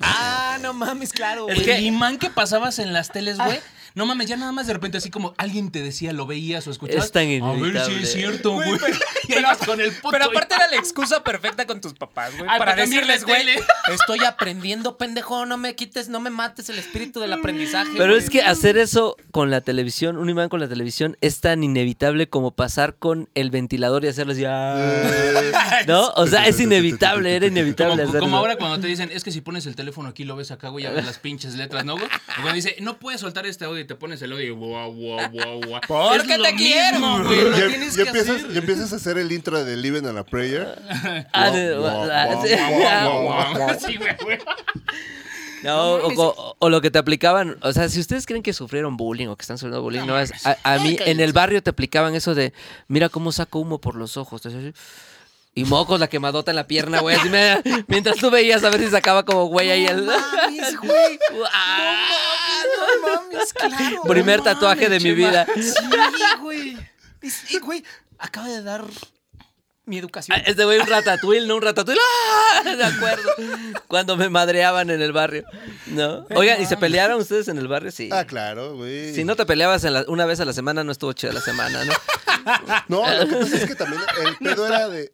Ah, 0.00 0.58
no 0.62 0.72
mames, 0.72 1.12
claro, 1.12 1.44
güey. 1.44 1.68
el 1.70 1.84
imán 1.84 2.18
que 2.18 2.30
pasabas 2.30 2.78
en 2.78 2.92
las 2.92 3.10
teles, 3.10 3.36
güey. 3.38 3.60
No 3.94 4.06
mames, 4.06 4.28
ya 4.28 4.36
nada 4.36 4.52
más 4.52 4.66
de 4.66 4.72
repente 4.72 4.98
así 4.98 5.10
como 5.10 5.34
alguien 5.38 5.70
te 5.70 5.82
decía, 5.82 6.12
lo 6.12 6.26
veías 6.26 6.66
o 6.66 6.70
escuchabas. 6.70 7.04
Es 7.06 7.12
tan 7.12 7.24
A 7.24 7.26
ver 7.26 7.40
si 7.40 7.44
inevitable. 7.58 8.02
es 8.02 8.12
cierto, 8.12 8.52
Güey, 8.52 8.78
pero- 8.78 8.96
Y 9.28 9.32
ahí 9.34 9.42
vas 9.42 9.58
con 9.58 9.80
el 9.80 9.92
puto 9.92 10.10
Pero 10.10 10.24
aparte 10.26 10.54
era 10.56 10.68
la 10.68 10.76
excusa 10.76 11.22
perfecta 11.22 11.66
con 11.66 11.80
tus 11.80 11.94
papás, 11.94 12.36
güey. 12.36 12.46
Para 12.58 12.74
decirles, 12.74 13.24
güey, 13.24 13.46
estoy 13.92 14.20
aprendiendo, 14.24 14.96
pendejo, 14.98 15.46
no 15.46 15.56
me 15.58 15.74
quites, 15.74 16.08
no 16.08 16.20
me 16.20 16.30
mates 16.30 16.68
el 16.70 16.78
espíritu 16.78 17.20
del 17.20 17.32
aprendizaje. 17.32 17.90
Pero 17.96 18.16
es 18.16 18.30
que 18.30 18.42
hacer 18.42 18.76
eso 18.78 19.16
con 19.30 19.50
la 19.50 19.60
televisión, 19.60 20.16
un 20.16 20.28
imán 20.30 20.48
con 20.48 20.60
la 20.60 20.68
televisión, 20.68 21.16
es 21.20 21.40
tan 21.40 21.62
inevitable 21.62 22.28
como 22.28 22.50
pasar 22.50 22.94
con 22.96 23.28
el 23.34 23.50
ventilador 23.50 24.04
y 24.04 24.08
hacerlo 24.08 24.32
así. 24.32 24.44
ah, 24.46 25.82
¿No? 25.86 26.08
O 26.16 26.26
sea, 26.26 26.46
es 26.46 26.58
inevitable, 26.60 27.34
era 27.36 27.46
inevitable 27.46 27.96
Como, 27.96 28.08
hacerlo. 28.08 28.20
como 28.20 28.36
ahora 28.38 28.56
cuando 28.56 28.80
te 28.80 28.86
dicen, 28.86 29.10
es 29.12 29.24
que 29.24 29.30
si 29.32 29.40
pones 29.40 29.66
el 29.66 29.76
teléfono 29.76 30.08
aquí, 30.08 30.24
lo 30.24 30.36
ves 30.36 30.50
acá, 30.50 30.68
güey, 30.68 30.84
ya 30.84 30.90
ves 30.90 31.04
las 31.04 31.18
pinches 31.18 31.54
letras, 31.54 31.84
¿no, 31.84 31.94
güey? 31.94 32.06
O 32.06 32.42
cuando 32.42 32.52
dice, 32.54 32.76
no 32.80 32.98
puedes 32.98 33.20
soltar 33.20 33.46
este 33.46 33.64
audio 33.64 33.81
y 33.82 33.86
te 33.86 33.94
pones 33.94 34.20
el 34.22 34.32
audio 34.32 34.44
y 34.46 34.50
guau, 34.50 34.92
guau, 34.94 35.30
guau, 35.30 35.60
guau. 35.66 35.80
Porque 35.88 36.38
te 36.38 36.54
quiero, 36.54 36.98
mismo, 36.98 37.24
güey. 37.24 37.42
Lo 37.42 37.56
Ya, 37.58 37.66
tienes 37.68 37.94
ya 37.94 38.02
que 38.04 38.08
empiezas, 38.08 38.36
hacer. 38.36 38.52
ya 38.52 38.58
empiezas 38.60 38.92
a 38.92 38.96
hacer 38.96 39.18
el 39.18 39.30
intro 39.32 39.62
de 39.64 39.76
Living 39.76 40.04
on 40.04 40.18
a 40.18 40.24
Prayer. 40.24 40.80
Ah, 41.32 41.50
de- 41.50 41.74
Guau, 41.76 42.08
ah. 42.10 43.76
Sí, 43.86 43.96
güey, 43.96 44.16
güey. 44.22 44.38
No, 45.62 45.92
o, 45.94 46.12
o- 46.26 46.56
o 46.58 46.70
lo 46.70 46.80
que 46.80 46.90
te 46.90 46.98
aplicaban, 46.98 47.56
o 47.62 47.72
sea, 47.72 47.88
si 47.88 48.00
ustedes 48.00 48.26
creen 48.26 48.42
que 48.42 48.52
sufrieron 48.52 48.96
bullying 48.96 49.28
o 49.28 49.36
que 49.36 49.42
están 49.42 49.58
sufriendo 49.58 49.80
bullying, 49.80 50.06
no, 50.06 50.18
es. 50.18 50.32
A, 50.44 50.56
a 50.64 50.78
mí, 50.78 50.96
en 51.06 51.20
el 51.20 51.32
barrio 51.32 51.62
te 51.62 51.70
aplicaban 51.70 52.14
eso 52.16 52.34
de, 52.34 52.52
mira 52.88 53.08
cómo 53.08 53.30
saco 53.30 53.60
humo 53.60 53.80
por 53.80 53.94
los 53.94 54.16
ojos. 54.16 54.44
así, 54.44 54.72
Y 55.54 55.64
mocos, 55.64 56.00
la 56.00 56.08
quemadota 56.08 56.50
en 56.50 56.56
la 56.56 56.66
pierna, 56.66 56.98
güey. 57.00 57.14
así 57.14 57.28
me- 57.28 57.62
mientras 57.86 58.16
tú 58.16 58.28
veías 58.30 58.64
a 58.64 58.70
ver 58.70 58.80
si 58.80 58.90
sacaba 58.90 59.24
como 59.24 59.44
güey 59.46 59.70
ahí 59.70 59.86
el. 59.86 60.02
mames, 60.04 60.76
güey. 60.78 61.18
Ah, 61.52 62.08
Mames, 63.42 63.52
claro. 63.78 64.02
Primer 64.04 64.38
no 64.38 64.44
tatuaje 64.44 64.88
de 64.88 65.00
mames, 65.00 65.02
mi 65.04 65.10
Chema. 65.10 65.28
vida. 65.28 65.46
Sí, 65.56 66.40
güey. 66.40 66.78
Y 67.22 67.30
sí, 67.30 67.58
güey, 67.58 67.84
acaba 68.18 68.48
de 68.48 68.62
dar 68.62 68.84
mi 69.84 69.98
educación. 69.98 70.38
Ah, 70.38 70.42
Este 70.46 70.64
güey 70.64 70.78
un 70.78 70.86
ratatouille, 70.86 71.46
no 71.46 71.56
un 71.56 71.62
ratatouille. 71.62 72.00
¡Ah! 72.00 72.62
De 72.74 72.84
acuerdo. 72.84 73.30
Cuando 73.88 74.16
me 74.16 74.28
madreaban 74.28 74.90
en 74.90 75.02
el 75.02 75.12
barrio. 75.12 75.44
¿No? 75.86 76.24
Oigan, 76.34 76.62
¿y 76.62 76.66
se 76.66 76.76
pelearon 76.76 77.20
ustedes 77.20 77.48
en 77.48 77.58
el 77.58 77.66
barrio? 77.68 77.90
Sí. 77.90 78.08
Ah, 78.12 78.24
claro, 78.24 78.76
güey. 78.76 79.14
Si 79.14 79.24
no 79.24 79.34
te 79.36 79.44
peleabas 79.44 79.82
en 79.84 79.94
la- 79.94 80.04
una 80.08 80.24
vez 80.24 80.38
a 80.40 80.44
la 80.44 80.52
semana, 80.52 80.84
no 80.84 80.92
estuvo 80.92 81.12
chida 81.12 81.32
la 81.32 81.40
semana, 81.40 81.84
¿no? 81.84 81.92
No, 82.88 83.08
lo 83.08 83.28
que 83.28 83.36
pasa 83.36 83.56
es 83.56 83.66
que 83.66 83.74
también 83.76 84.02
el 84.26 84.36
pedo 84.40 84.66
era 84.66 84.88
de. 84.88 85.08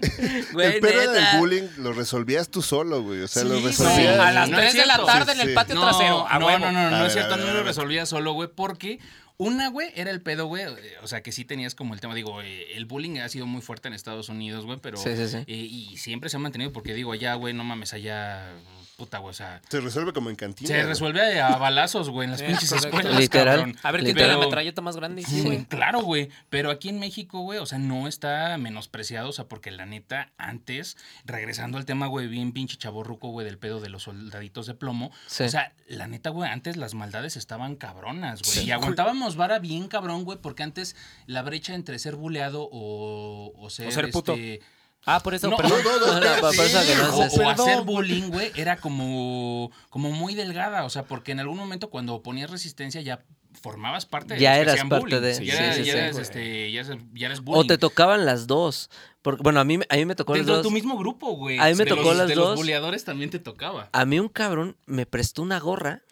Güey, 0.53 0.67
el 0.77 0.81
pedo 0.81 1.03
era 1.03 1.13
neta. 1.13 1.31
del 1.33 1.39
bullying, 1.41 1.63
lo 1.77 1.93
resolvías 1.93 2.49
tú 2.49 2.63
solo, 2.63 3.03
güey. 3.03 3.21
O 3.23 3.29
sea, 3.29 3.45
lo 3.45 3.59
Sí, 3.59 3.67
resolvías. 3.67 3.97
güey, 3.97 4.09
a 4.29 4.33
las 4.33 4.49
No 4.49 4.59
es 4.59 4.71
3 4.73 4.75
de 4.83 4.87
la 4.87 5.05
tarde 5.05 5.33
Sí, 5.35 5.39
en 5.39 5.41
el 5.43 5.49
sí. 5.49 5.55
patio 5.55 5.75
No, 5.75 5.83
trasero. 5.83 6.27
A 6.27 6.39
no, 6.39 6.47
huevo. 6.47 6.59
no, 6.61 6.73
no, 6.73 6.81
no, 6.81 6.87
A 6.87 6.91
no 6.91 6.99
ver, 7.01 7.07
es 7.09 7.13
cierto, 7.13 7.35
a 7.35 7.37
ver, 7.37 7.45
no 7.45 7.51
a 7.51 7.55
lo 7.55 7.59
ver. 7.61 7.67
resolvía 7.67 8.07
solo, 8.07 8.33
güey, 8.33 8.49
porque 8.55 8.99
una, 9.39 9.69
güey, 9.71 9.91
era 9.95 10.11
el 10.11 10.21
pedo, 10.21 10.47
güey, 10.47 10.65
eh, 10.65 10.97
o 11.03 11.07
sea, 11.07 11.23
que 11.23 11.31
sí 11.33 11.45
tenías 11.45 11.75
como 11.75 11.95
el 11.95 12.01
tema, 12.01 12.15
digo, 12.15 12.43
eh, 12.43 12.77
el 12.77 12.87
bullying 12.87 13.19
ha 13.19 13.29
sido 13.29 13.47
muy 13.47 13.63
fuerte 13.63 13.87
en 13.89 13.95
Estados 13.95 14.29
Unidos, 14.29 14.65
güey, 14.67 14.79
pero... 14.83 14.99
Sí, 14.99 15.17
sí, 15.17 15.29
sí. 15.29 15.39
eh, 15.39 15.45
y 15.47 15.97
siempre 15.97 16.29
se 16.29 16.37
ha 16.37 16.41
mantenido 16.41 16.73
porque 16.73 16.93
digo, 16.93 17.13
allá, 17.13 17.35
güey, 17.35 17.55
no 17.55 17.63
mames, 17.63 17.93
allá, 17.95 18.53
puta, 18.99 19.19
güey, 19.19 19.31
o 19.31 19.33
sea... 19.33 19.63
Se 19.69 19.81
resuelve 19.81 20.13
como 20.13 20.29
en 20.29 20.35
cantina. 20.35 20.67
Se 20.67 20.75
güey. 20.75 20.87
resuelve 20.87 21.41
a 21.41 21.57
balazos, 21.57 22.11
güey, 22.11 22.25
en 22.25 22.33
las 22.33 22.41
Sí, 22.41 22.47
pinches 22.47 22.69
correcto. 22.71 22.89
escuelas, 22.99 23.21
Literal. 23.21 23.57
cabrón. 23.59 23.77
A 23.85 23.93
ver 23.93 24.03
quién 24.03 24.17
tiene 24.17 24.33
la 24.33 24.39
metralleta 24.39 24.83
más 24.83 24.97
grande. 24.97 25.23
Sí, 25.23 25.43
güey. 25.43 25.65
Claro, 25.67 26.03
güey. 26.03 26.29
Pero 26.51 26.71
aquí 26.73 26.89
en 26.89 26.99
México, 26.99 27.41
güey, 27.43 27.61
o 27.61 27.67
sea, 27.67 27.79
no 27.79 28.09
está 28.09 28.59
menospreciado, 28.59 29.29
o 29.29 29.33
sea, 29.33 29.45
porque 29.47 29.71
la 29.71 29.87
neta, 29.87 30.33
antes, 30.37 30.97
regresando 31.25 31.79
al 31.79 31.85
tema, 31.87 32.09
güey, 32.09 32.27
bien 32.27 32.51
pinche 32.53 32.77
chaborruco, 32.77 33.29
güey, 33.29 33.47
del 33.47 33.57
pedo 33.57 33.81
de 33.81 33.89
los 33.89 34.03
soldaditos 34.03 34.67
de 34.67 34.75
plomo. 34.75 35.13
Sí. 35.29 35.45
O 35.45 35.49
sea, 35.49 35.73
la 35.87 36.09
neta, 36.09 36.31
güey, 36.31 36.51
antes 36.51 36.77
las 36.77 36.95
maldades 36.95 37.37
estaban 37.37 37.77
cabronas, 37.77 38.43
güey. 38.43 38.67
y 38.67 38.73
aguantábamos 38.73 39.37
vara 39.37 39.61
bien 39.61 39.87
cabrón, 39.87 40.25
güey, 40.25 40.39
porque 40.39 40.65
antes 40.65 40.97
la 41.27 41.43
brecha 41.43 41.75
entre 41.77 42.01
ser 42.01 42.17
buleado 42.17 42.69
o, 42.73 43.53
o 43.57 43.71
ser. 43.71 43.93
ser 43.93 44.11
puto. 44.11 44.33
este, 44.35 44.61
Ah, 45.05 45.21
por 45.21 45.35
eso, 45.35 45.49
No, 45.49 45.57
perdón. 45.57 45.81
No, 45.85 45.93
no, 46.01 46.07
no, 46.07 46.21
No, 46.21 46.35
no, 46.37 46.41
pa- 46.43 46.51
sí, 46.51 46.57
por 46.59 46.67
eso 46.67 46.81
que 46.87 46.95
no 46.97 47.17
o, 47.17 47.49
hacer 47.51 47.83
bullying, 47.83 48.29
güey, 48.31 48.51
era 48.57 48.77
como, 48.77 49.71
como 49.91 50.11
muy 50.11 50.35
delgada. 50.35 50.85
O 50.85 50.91
sea, 50.91 51.05
porque 51.05 51.33
en 51.33 51.41
algún 51.41 51.57
momento 51.57 51.89
cuando 51.89 52.23
ponías 52.23 52.51
resistencia 52.51 53.01
ya 53.01 53.25
formabas 53.63 54.05
parte 54.07 54.35
de 54.35 54.41
Ya 54.41 54.53
los 54.63 54.63
eras 54.75 54.77
parte 54.89 54.99
bullying. 55.17 55.21
de- 55.21 55.33
Ya, 55.33 55.39
sí, 55.39 55.49
eras- 55.51 55.77
sí, 55.77 55.85
ya 55.85 56.09
este, 56.09 56.73
ya 56.73 56.81
eras- 56.83 56.99
ya 57.15 57.27
eras 57.27 57.41
bullying. 57.43 57.61
O 57.61 57.67
te 57.67 57.79
tocaban 57.79 58.27
las 58.27 58.47
dos. 58.47 58.91
Porque, 59.23 59.43
bueno, 59.43 59.61
a 59.61 59.65
mí, 59.65 59.79
a 59.89 59.97
mí 59.97 60.05
me 60.05 60.15
tocó 60.15 60.33
las 60.35 60.41
Dentro 60.41 60.55
de 60.57 60.59
dos. 60.63 60.67
tu 60.67 60.71
mismo 60.73 60.97
grupo, 60.99 61.33
güey. 61.37 61.59
A 61.59 61.65
mí 61.67 61.75
me 61.75 61.85
De 61.85 61.91
tocó 61.91 62.03
los- 62.03 62.17
las 62.17 62.29
de 62.29 62.35
dos. 62.35 62.49
los 62.51 62.57
buleadores 62.59 63.05
también 63.05 63.31
te 63.31 63.39
tocaba. 63.39 63.89
A 63.93 64.05
mí 64.05 64.21
un 64.21 64.29
cabrón 64.29 64.77
me 64.87 65.07
prestó 65.07 65.43
una 65.43 65.59
gorra 65.59 66.03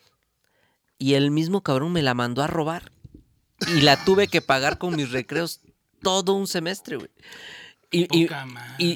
y 0.98 1.14
el 1.14 1.30
mismo 1.30 1.62
cabrón 1.62 1.92
me 1.92 2.02
la 2.02 2.14
mandó 2.14 2.42
a 2.42 2.46
robar. 2.46 2.90
Y 3.68 3.82
la 3.82 4.02
tuve 4.04 4.28
que 4.28 4.40
pagar 4.42 4.78
con 4.78 4.96
mis 4.96 5.10
recreos 5.12 5.60
todo 6.02 6.32
un 6.34 6.46
semestre, 6.46 6.96
güey. 6.96 7.10
Y, 7.90 8.08
y, 8.12 8.28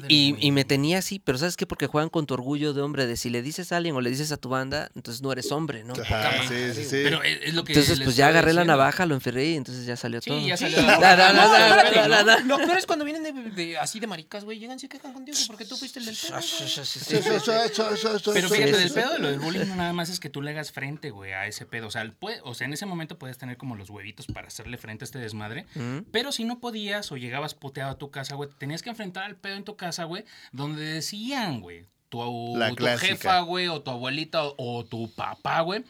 y, 0.09 0.35
y- 0.39 0.51
me 0.51 0.65
tenía 0.65 0.97
así, 0.99 1.17
pero 1.19 1.37
¿sabes 1.37 1.55
qué? 1.55 1.65
Porque 1.65 1.87
juegan 1.87 2.09
con 2.09 2.25
tu 2.25 2.33
orgullo 2.33 2.73
de 2.73 2.81
hombre, 2.81 3.07
de 3.07 3.15
si 3.15 3.29
le 3.29 3.41
dices 3.41 3.71
a 3.71 3.77
alguien 3.77 3.95
o 3.95 4.01
le 4.01 4.09
dices 4.09 4.31
a 4.33 4.37
tu 4.37 4.49
banda, 4.49 4.91
entonces 4.95 5.21
no 5.21 5.31
eres 5.31 5.49
hombre, 5.53 5.83
¿no? 5.85 5.93
Ajá, 5.93 6.43
sí, 6.47 6.73
sí, 6.73 6.83
sí. 6.83 6.99
Pero 7.03 7.23
es, 7.23 7.53
lo 7.53 7.63
que. 7.63 7.71
Entonces, 7.73 8.01
pues 8.03 8.17
ya 8.17 8.27
agarré 8.27 8.53
la 8.53 8.61
diciendo. 8.63 8.73
navaja, 8.77 9.05
lo 9.05 9.15
enferré 9.15 9.51
y 9.51 9.55
entonces 9.55 9.85
ya 9.85 9.95
salió 9.95 10.19
Sí, 10.21 10.29
todo. 10.29 10.45
ya 10.45 10.57
Sí. 10.57 10.65
salió. 10.71 10.81
No, 10.81 12.23
no. 12.23 12.39
Lo 12.45 12.57
peor 12.57 12.77
es 12.77 12.85
cuando 12.85 13.05
vienen 13.05 13.23
de, 13.23 13.31
de- 13.51 13.77
así 13.77 13.99
de 14.01 14.07
maricas, 14.07 14.43
güey. 14.43 14.59
Llegan 14.59 14.75
y 14.77 14.81
se 14.81 14.89
quejan 14.89 15.13
contigo 15.13 15.37
porque 15.47 15.63
tú 15.65 15.77
fuiste 15.77 15.99
el 15.99 16.05
del 16.05 16.15
pedo. 16.17 16.37
Pero 18.33 18.49
fíjate, 18.49 18.71
del 18.77 18.91
pedo 18.91 19.13
de 19.13 19.19
lo 19.19 19.27
del 19.29 19.39
bullying 19.39 19.65
no 19.67 19.75
nada 19.75 19.93
más 19.93 20.09
es 20.09 20.19
que 20.19 20.29
tú 20.29 20.41
le 20.41 20.51
hagas 20.51 20.71
frente, 20.71 21.09
güey, 21.11 21.33
a 21.33 21.47
ese 21.47 21.65
pedo. 21.65 21.87
O 21.87 21.91
sea, 21.91 22.11
o 22.43 22.53
sea, 22.53 22.67
en 22.67 22.73
ese 22.73 22.85
momento 22.85 23.17
puedes 23.17 23.37
tener 23.37 23.57
como 23.57 23.75
los 23.75 23.89
huevitos 23.89 24.27
para 24.27 24.47
hacerle 24.47 24.77
frente 24.77 25.03
a 25.03 25.05
este 25.05 25.19
desmadre. 25.19 25.65
Pero 26.11 26.31
si 26.31 26.43
no 26.43 26.59
podías 26.59 27.11
o 27.11 27.17
llegabas 27.17 27.53
puteado 27.53 27.91
a 27.91 27.97
tu 27.97 28.11
casa, 28.11 28.35
güey, 28.35 28.49
tenías 28.57 28.80
que 28.81 28.89
enfrentar 28.89 29.23
al 29.23 29.35
pedo 29.35 29.55
en 29.55 29.63
tu 29.63 29.75
casa, 29.75 30.03
güey, 30.05 30.25
donde 30.51 30.83
decían, 30.83 31.61
güey. 31.61 31.87
tu, 32.09 32.55
La 32.57 32.73
tu 32.73 32.85
jefa, 32.85 33.39
güey, 33.41 33.67
o 33.67 33.81
tu 33.81 33.91
abuelita, 33.91 34.43
o, 34.45 34.55
o 34.57 34.85
tu 34.85 35.09
papá, 35.13 35.61
güey, 35.61 35.83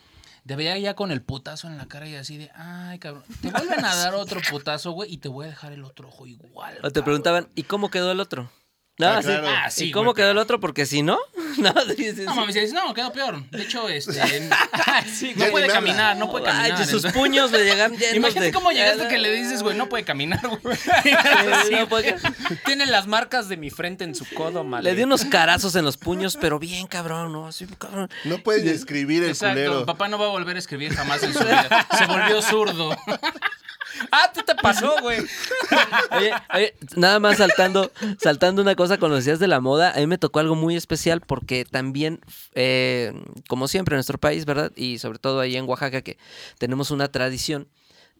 te 0.45 0.55
veía 0.55 0.77
ya 0.77 0.95
con 0.95 1.11
el 1.11 1.21
putazo 1.21 1.67
en 1.67 1.77
la 1.77 1.87
cara 1.87 2.07
y 2.07 2.15
así 2.15 2.37
de, 2.37 2.51
ay, 2.55 2.99
cabrón, 2.99 3.23
te 3.41 3.49
vuelven 3.51 3.83
a 3.85 3.95
dar 3.95 4.13
otro 4.15 4.39
putazo, 4.49 4.91
güey, 4.91 5.11
y 5.13 5.17
te 5.17 5.29
voy 5.29 5.45
a 5.45 5.49
dejar 5.49 5.71
el 5.71 5.83
otro 5.83 6.07
ojo 6.09 6.27
igual. 6.27 6.73
O 6.77 6.77
te 6.77 6.81
cabrón". 6.81 7.03
preguntaban, 7.05 7.49
¿y 7.55 7.63
cómo 7.63 7.89
quedó 7.89 8.11
el 8.11 8.19
otro? 8.19 8.51
No, 9.01 9.07
Ah, 9.07 9.21
sí. 9.21 9.27
claro. 9.27 9.47
Ah, 9.49 9.69
sí, 9.71 9.85
¿Y 9.85 9.91
cómo 9.91 10.13
quedó 10.13 10.31
el 10.31 10.37
otro? 10.37 10.59
Porque 10.59 10.85
si 10.85 11.01
no, 11.01 11.17
no, 11.57 11.73
sí, 11.97 12.13
sí, 12.15 12.21
No 12.23 12.35
mames, 12.35 12.55
dices, 12.55 12.73
no, 12.73 12.93
quedó 12.93 13.11
peor. 13.11 13.43
De 13.49 13.63
hecho, 13.63 13.89
este. 13.89 14.11
No 15.35 15.45
puede 15.47 15.67
caminar, 15.67 16.15
no 16.17 16.29
puede 16.29 16.47
Ay, 16.49 16.71
caminar. 16.71 16.87
sus 16.87 17.05
puños 17.07 17.51
le 17.51 17.63
llegan 17.65 17.91
llenos 17.97 18.15
Imagínate 18.15 18.47
de- 18.47 18.51
cómo 18.53 18.71
llegaste 18.71 19.07
que 19.07 19.17
le 19.17 19.31
dices, 19.33 19.63
güey, 19.63 19.75
no 19.75 19.89
puede 19.89 20.03
caminar, 20.03 20.41
güey. 20.61 20.77
Sí, 20.77 21.75
no 21.75 21.87
puede- 21.89 22.15
Tiene 22.65 22.85
las 22.85 23.07
marcas 23.07 23.49
de 23.49 23.57
mi 23.57 23.69
frente 23.69 24.03
en 24.03 24.15
su 24.15 24.25
codo, 24.33 24.63
mal. 24.63 24.83
Le 24.83 24.95
di 24.95 25.03
unos 25.03 25.25
carazos 25.25 25.75
en 25.75 25.85
los 25.85 25.97
puños, 25.97 26.37
pero 26.39 26.59
bien 26.59 26.87
cabrón, 26.87 27.31
¿no? 27.33 27.47
Así, 27.47 27.65
cabrón. 27.77 28.09
No 28.25 28.37
puedes 28.39 28.63
ni 28.63 28.69
escribir 28.71 29.23
el 29.23 29.29
Exacto, 29.31 29.55
culero. 29.55 29.85
papá 29.85 30.07
no 30.07 30.17
va 30.19 30.25
a 30.25 30.29
volver 30.29 30.55
a 30.55 30.59
escribir 30.59 30.93
jamás 30.93 31.23
en 31.23 31.33
su 31.33 31.39
vida. 31.39 31.87
Se 31.97 32.05
volvió 32.05 32.41
zurdo. 32.41 32.95
Ah, 34.11 34.31
¿tú 34.33 34.41
te 34.43 34.55
pasó, 34.55 34.95
güey? 35.01 35.19
Oye, 36.11 36.33
oye, 36.53 36.75
nada 36.95 37.19
más 37.19 37.37
saltando, 37.37 37.91
saltando 38.19 38.61
una 38.61 38.75
cosa 38.75 38.97
con 38.97 39.11
los 39.11 39.25
días 39.25 39.39
de 39.39 39.47
la 39.47 39.59
moda, 39.59 39.91
a 39.91 39.99
mí 39.99 40.07
me 40.07 40.17
tocó 40.17 40.39
algo 40.39 40.55
muy 40.55 40.75
especial 40.75 41.21
porque 41.21 41.65
también, 41.65 42.19
eh, 42.53 43.13
como 43.47 43.67
siempre 43.67 43.95
en 43.95 43.97
nuestro 43.97 44.17
país, 44.17 44.45
¿verdad? 44.45 44.71
Y 44.75 44.99
sobre 44.99 45.19
todo 45.19 45.39
ahí 45.39 45.55
en 45.55 45.67
Oaxaca, 45.67 46.01
que 46.01 46.17
tenemos 46.57 46.91
una 46.91 47.11
tradición 47.11 47.67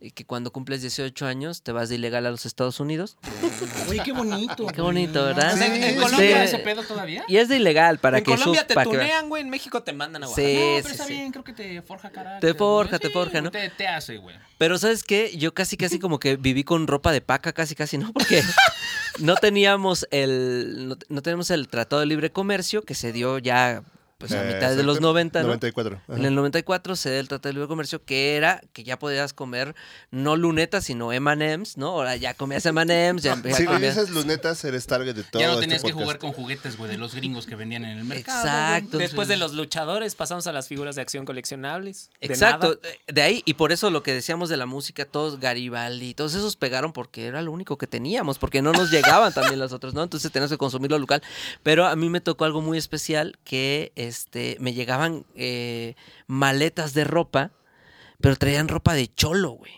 que 0.10 0.26
cuando 0.26 0.52
cumples 0.52 0.82
18 0.82 1.28
años 1.28 1.62
te 1.62 1.72
vas 1.72 1.90
de 1.90 1.96
ilegal 1.96 2.26
a 2.26 2.32
los 2.32 2.48
Estados 2.48 2.80
Unidos. 2.80 3.18
Oye, 3.90 4.02
qué 4.04 4.12
bonito. 4.12 4.66
Qué 4.68 4.82
bonito, 4.82 5.24
¿verdad? 5.24 5.62
¿En, 5.62 5.84
en 5.84 5.94
Sí, 5.94 6.00
Colombia 6.02 6.38
sí. 6.40 6.44
ese 6.56 6.58
pedo 6.60 6.82
todavía? 6.84 7.24
Y 7.28 7.38
es 7.38 7.50
de 7.50 7.58
ilegal 7.58 8.00
para 8.00 8.18
en 8.18 8.24
que 8.24 8.32
Colombia 8.32 8.62
sus- 8.62 8.68
te 8.68 8.74
para 8.74 8.90
tunean, 8.90 9.30
güey. 9.30 9.44
En 9.44 9.50
México 9.52 9.84
te 9.84 9.94
mandan 9.94 10.24
a 10.24 10.28
Sí, 10.28 10.42
Oaxaca. 10.42 10.50
no, 10.50 10.60
pero 10.76 10.84
sí, 10.88 10.92
está 10.94 11.06
sí. 11.06 11.14
bien, 11.14 11.32
creo 11.32 11.44
que 11.44 11.54
te 11.54 11.82
forja 11.84 12.10
carácter. 12.10 12.52
Te 12.54 12.58
forja, 12.58 12.98
te 13.00 13.08
Sí, 13.08 13.14
forja, 13.14 13.42
¿no? 13.42 13.52
Te, 13.52 13.70
te 13.70 13.88
hace, 13.88 14.18
güey. 14.18 14.36
Pero 14.58 14.78
¿sabes 14.80 15.04
qué? 15.04 15.38
Yo 15.38 15.54
casi, 15.54 15.78
casi 15.78 16.00
como 16.00 16.20
que 16.20 16.36
viví 16.36 16.64
con 16.64 16.88
ropa 16.88 17.12
de 17.12 17.22
paca, 17.22 17.54
casi, 17.54 17.76
casi, 17.76 17.98
¿no? 18.00 18.12
Porque 18.14 18.42
no 19.20 19.36
teníamos 19.36 20.08
el, 20.12 20.88
no, 20.88 20.98
no 21.10 21.22
tenemos 21.22 21.52
el 21.52 21.68
Tratado 21.68 22.00
de 22.00 22.06
Libre 22.08 22.32
Comercio 22.32 22.82
que 22.82 22.96
se 22.96 23.12
dio 23.12 23.38
ya 23.38 23.84
pues 24.22 24.32
a 24.32 24.44
Eh, 24.50 24.54
mitad 24.54 24.70
de 24.76 24.84
los 24.84 24.98
exacto. 24.98 25.08
90, 25.10 25.40
¿no? 25.42 25.48
94. 25.48 26.02
ajá. 26.08 26.18
En 26.18 26.26
el 26.26 26.36
94 26.36 26.96
se 26.96 27.10
dio 27.12 27.20
el 27.20 27.28
Tratado 27.28 27.50
de 27.50 27.54
Libre 27.56 27.68
Comercio 27.68 28.04
que 28.06 28.38
era 28.38 28.62
que 28.72 28.84
ya 28.84 28.98
podías 28.98 29.34
comer 29.34 29.76
no 30.12 30.36
lunetas, 30.38 30.86
sino 30.86 31.12
M&M's, 31.12 31.78
¿no? 31.78 31.88
Ahora 31.90 32.16
ya 32.16 32.34
comías 32.34 32.66
M&M's, 32.66 33.24
ya, 33.24 33.36
ya 33.44 33.54
Si 33.56 33.66
comías... 33.66 33.96
dices 33.96 34.10
lunetas, 34.12 34.64
eres 34.64 34.88
target 34.88 35.16
de 35.16 35.24
todo 35.24 35.42
ya 35.42 35.48
no 35.48 35.54
este 35.56 35.66
tenías 35.66 35.84
que 35.84 35.92
jugar 35.92 36.18
con 36.20 36.32
juguetes, 36.32 36.78
güey, 36.78 36.90
de 36.90 36.98
los 36.98 37.14
gringos 37.16 37.46
que 37.46 37.56
vendían 37.56 37.84
en 37.84 37.98
el 37.98 38.06
mercado. 38.06 38.40
Exacto. 38.40 38.90
güey. 38.94 39.02
Después 39.02 39.28
de 39.28 39.38
los 39.38 39.54
luchadores 39.54 40.16
pasamos 40.16 40.48
a 40.48 40.52
las 40.54 40.68
figuras 40.68 40.96
de 40.96 41.02
acción 41.02 41.26
coleccionables. 41.26 42.10
De 42.22 42.28
Exacto, 42.28 42.80
nada. 42.82 42.96
de 43.08 43.22
ahí, 43.22 43.42
y 43.46 43.56
por 43.56 43.72
eso 43.72 43.90
lo 43.90 44.04
que 44.04 44.14
decíamos 44.14 44.50
de 44.50 44.58
la 44.58 44.66
música, 44.66 45.06
todos 45.06 45.40
Garibaldi, 45.40 46.14
todos 46.14 46.34
esos 46.36 46.56
pegaron 46.56 46.94
porque 46.94 47.26
era 47.26 47.42
lo 47.42 47.52
único 47.52 47.78
que 47.78 47.88
teníamos, 47.88 48.38
porque 48.40 48.62
no 48.62 48.72
nos 48.72 48.92
llegaban 48.92 49.34
también 49.34 49.60
los 49.60 49.74
otros, 49.74 49.94
¿no? 49.94 50.04
Entonces 50.04 50.32
teníamos 50.32 50.52
que 50.52 50.58
consumir 50.58 50.92
lo 50.92 51.00
local. 51.00 51.22
Pero 51.64 51.88
a 51.88 51.96
mí 51.96 52.10
me 52.10 52.22
tocó 52.22 52.46
algo 52.46 52.62
muy 52.62 52.78
especial, 52.78 53.38
que 53.44 53.92
este, 54.12 54.58
me 54.60 54.74
llegaban 54.74 55.26
eh, 55.36 55.96
maletas 56.28 56.94
de 56.94 57.04
ropa, 57.04 57.52
pero 58.20 58.36
traían 58.36 58.68
ropa 58.68 58.94
de 58.94 59.08
cholo, 59.14 59.52
güey. 59.52 59.72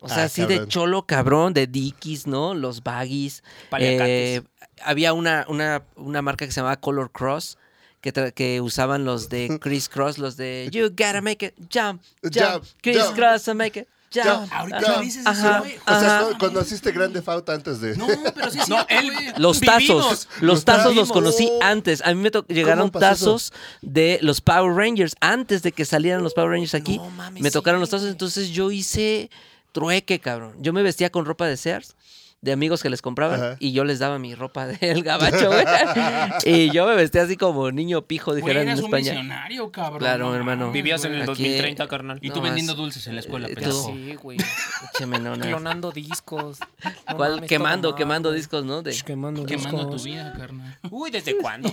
O 0.00 0.08
sea, 0.08 0.18
Ah, 0.18 0.24
así 0.26 0.46
de 0.46 0.68
cholo 0.68 1.06
cabrón, 1.06 1.54
de 1.54 1.66
Dickies, 1.66 2.28
¿no? 2.28 2.54
Los 2.54 2.84
baggies. 2.84 3.42
Eh, 3.80 4.42
había 4.84 5.12
una, 5.12 5.44
una, 5.48 5.82
una 5.96 6.22
marca 6.22 6.46
que 6.46 6.52
se 6.52 6.60
llamaba 6.60 6.76
Color 6.80 7.10
Cross. 7.10 7.58
Que, 8.00 8.12
que 8.32 8.60
usaban 8.60 9.04
los 9.04 9.28
de 9.28 9.58
Chris 9.60 9.88
Cross, 9.88 10.18
los 10.18 10.36
de 10.36 10.68
You 10.70 10.90
gotta 10.90 11.20
make 11.20 11.44
it 11.44 11.54
jump, 11.68 12.00
jump, 12.22 12.32
Jump, 12.32 12.64
Chris 12.80 12.96
jump. 12.96 13.16
Cross 13.16 13.48
and 13.48 13.58
make 13.58 13.80
it 13.80 13.88
jump. 14.12 14.26
Jump. 14.26 14.52
Ahorita 14.52 14.78
Ajá. 14.78 14.96
me 14.98 15.04
dices 15.04 15.26
Ajá. 15.26 15.50
eso, 15.50 15.58
güey. 15.60 15.76
O 15.76 15.84
sea, 16.00 16.18
Ajá. 16.18 16.28
¿no? 16.32 16.38
conociste 16.38 16.92
Grande 16.92 17.22
Fauta 17.22 17.52
antes 17.52 17.80
de... 17.80 17.96
No, 17.96 18.06
pero 18.34 18.50
sí 18.50 18.58
No, 18.68 18.84
él- 18.88 19.12
güey. 19.12 19.32
Los 19.36 19.60
Vivimos. 19.60 19.86
tazos, 20.26 20.28
los 20.40 20.64
tazos 20.64 20.94
los 20.94 21.10
conocí 21.12 21.50
antes. 21.60 22.02
A 22.04 22.14
mí 22.14 22.20
me 22.20 22.30
llegaron 22.48 22.88
eso? 22.88 22.98
tazos 22.98 23.52
de 23.82 24.18
los 24.22 24.40
Power 24.40 24.74
Rangers 24.74 25.14
antes 25.20 25.62
de 25.62 25.72
que 25.72 25.84
salieran 25.84 26.22
los 26.22 26.34
Power 26.34 26.50
Rangers 26.50 26.74
aquí. 26.74 26.98
No 26.98 27.10
mames, 27.10 27.42
me 27.42 27.50
tocaron 27.50 27.78
sí, 27.78 27.82
los 27.82 27.90
tazos, 27.90 28.08
entonces 28.08 28.50
yo 28.50 28.70
hice 28.70 29.30
trueque, 29.72 30.18
cabrón. 30.18 30.54
Yo 30.60 30.72
me 30.72 30.82
vestía 30.82 31.10
con 31.10 31.24
ropa 31.24 31.46
de 31.46 31.56
Sears. 31.56 31.94
De 32.40 32.52
amigos 32.52 32.84
que 32.84 32.88
les 32.88 33.02
compraban 33.02 33.42
Ajá. 33.42 33.56
y 33.58 33.72
yo 33.72 33.82
les 33.84 33.98
daba 33.98 34.20
mi 34.20 34.36
ropa 34.36 34.66
del 34.68 35.02
gabacho, 35.02 35.48
güey. 35.48 35.64
y 36.44 36.70
yo 36.70 36.86
me 36.86 36.94
vestía 36.94 37.22
así 37.22 37.36
como 37.36 37.72
niño 37.72 38.02
pijo, 38.02 38.30
Güey, 38.30 38.42
dijeran 38.42 38.62
en 38.62 38.68
eres 38.68 38.78
un 38.80 38.84
España. 38.86 39.10
visionario, 39.10 39.72
cabrón. 39.72 39.98
Claro, 39.98 40.28
no 40.28 40.34
hermano. 40.36 40.70
Vivías 40.70 41.04
en 41.04 41.14
el. 41.14 41.22
Aquí- 41.22 41.26
2030, 41.30 41.88
carnal. 41.88 42.18
Y 42.22 42.30
tú 42.30 42.36
No, 42.36 42.42
vendiendo 42.42 42.72
es- 42.74 42.78
dulces 42.78 43.06
en 43.08 43.14
la 43.14 43.20
escuela, 43.22 43.48
eh, 43.48 43.56
tú- 43.56 43.72
Sí, 43.92 44.14
güey. 44.14 44.38
Écheme, 44.94 45.18
no, 45.18 45.34
no. 45.36 45.44
Clonando 45.46 45.90
discos. 45.90 46.60
No 47.08 47.16
¿Cuál? 47.16 47.32
mames, 47.36 47.48
quemando, 47.48 47.94
quemando 47.96 48.30
discos, 48.30 48.64
¿no? 48.64 48.82
De- 48.82 48.96
Quemando, 49.04 49.44
Quemando 49.44 49.90
tu 49.96 50.02
vida, 50.04 50.32
carnal. 50.38 50.78
Uy, 50.90 51.10
¿desde 51.10 51.36
cuándo? 51.38 51.72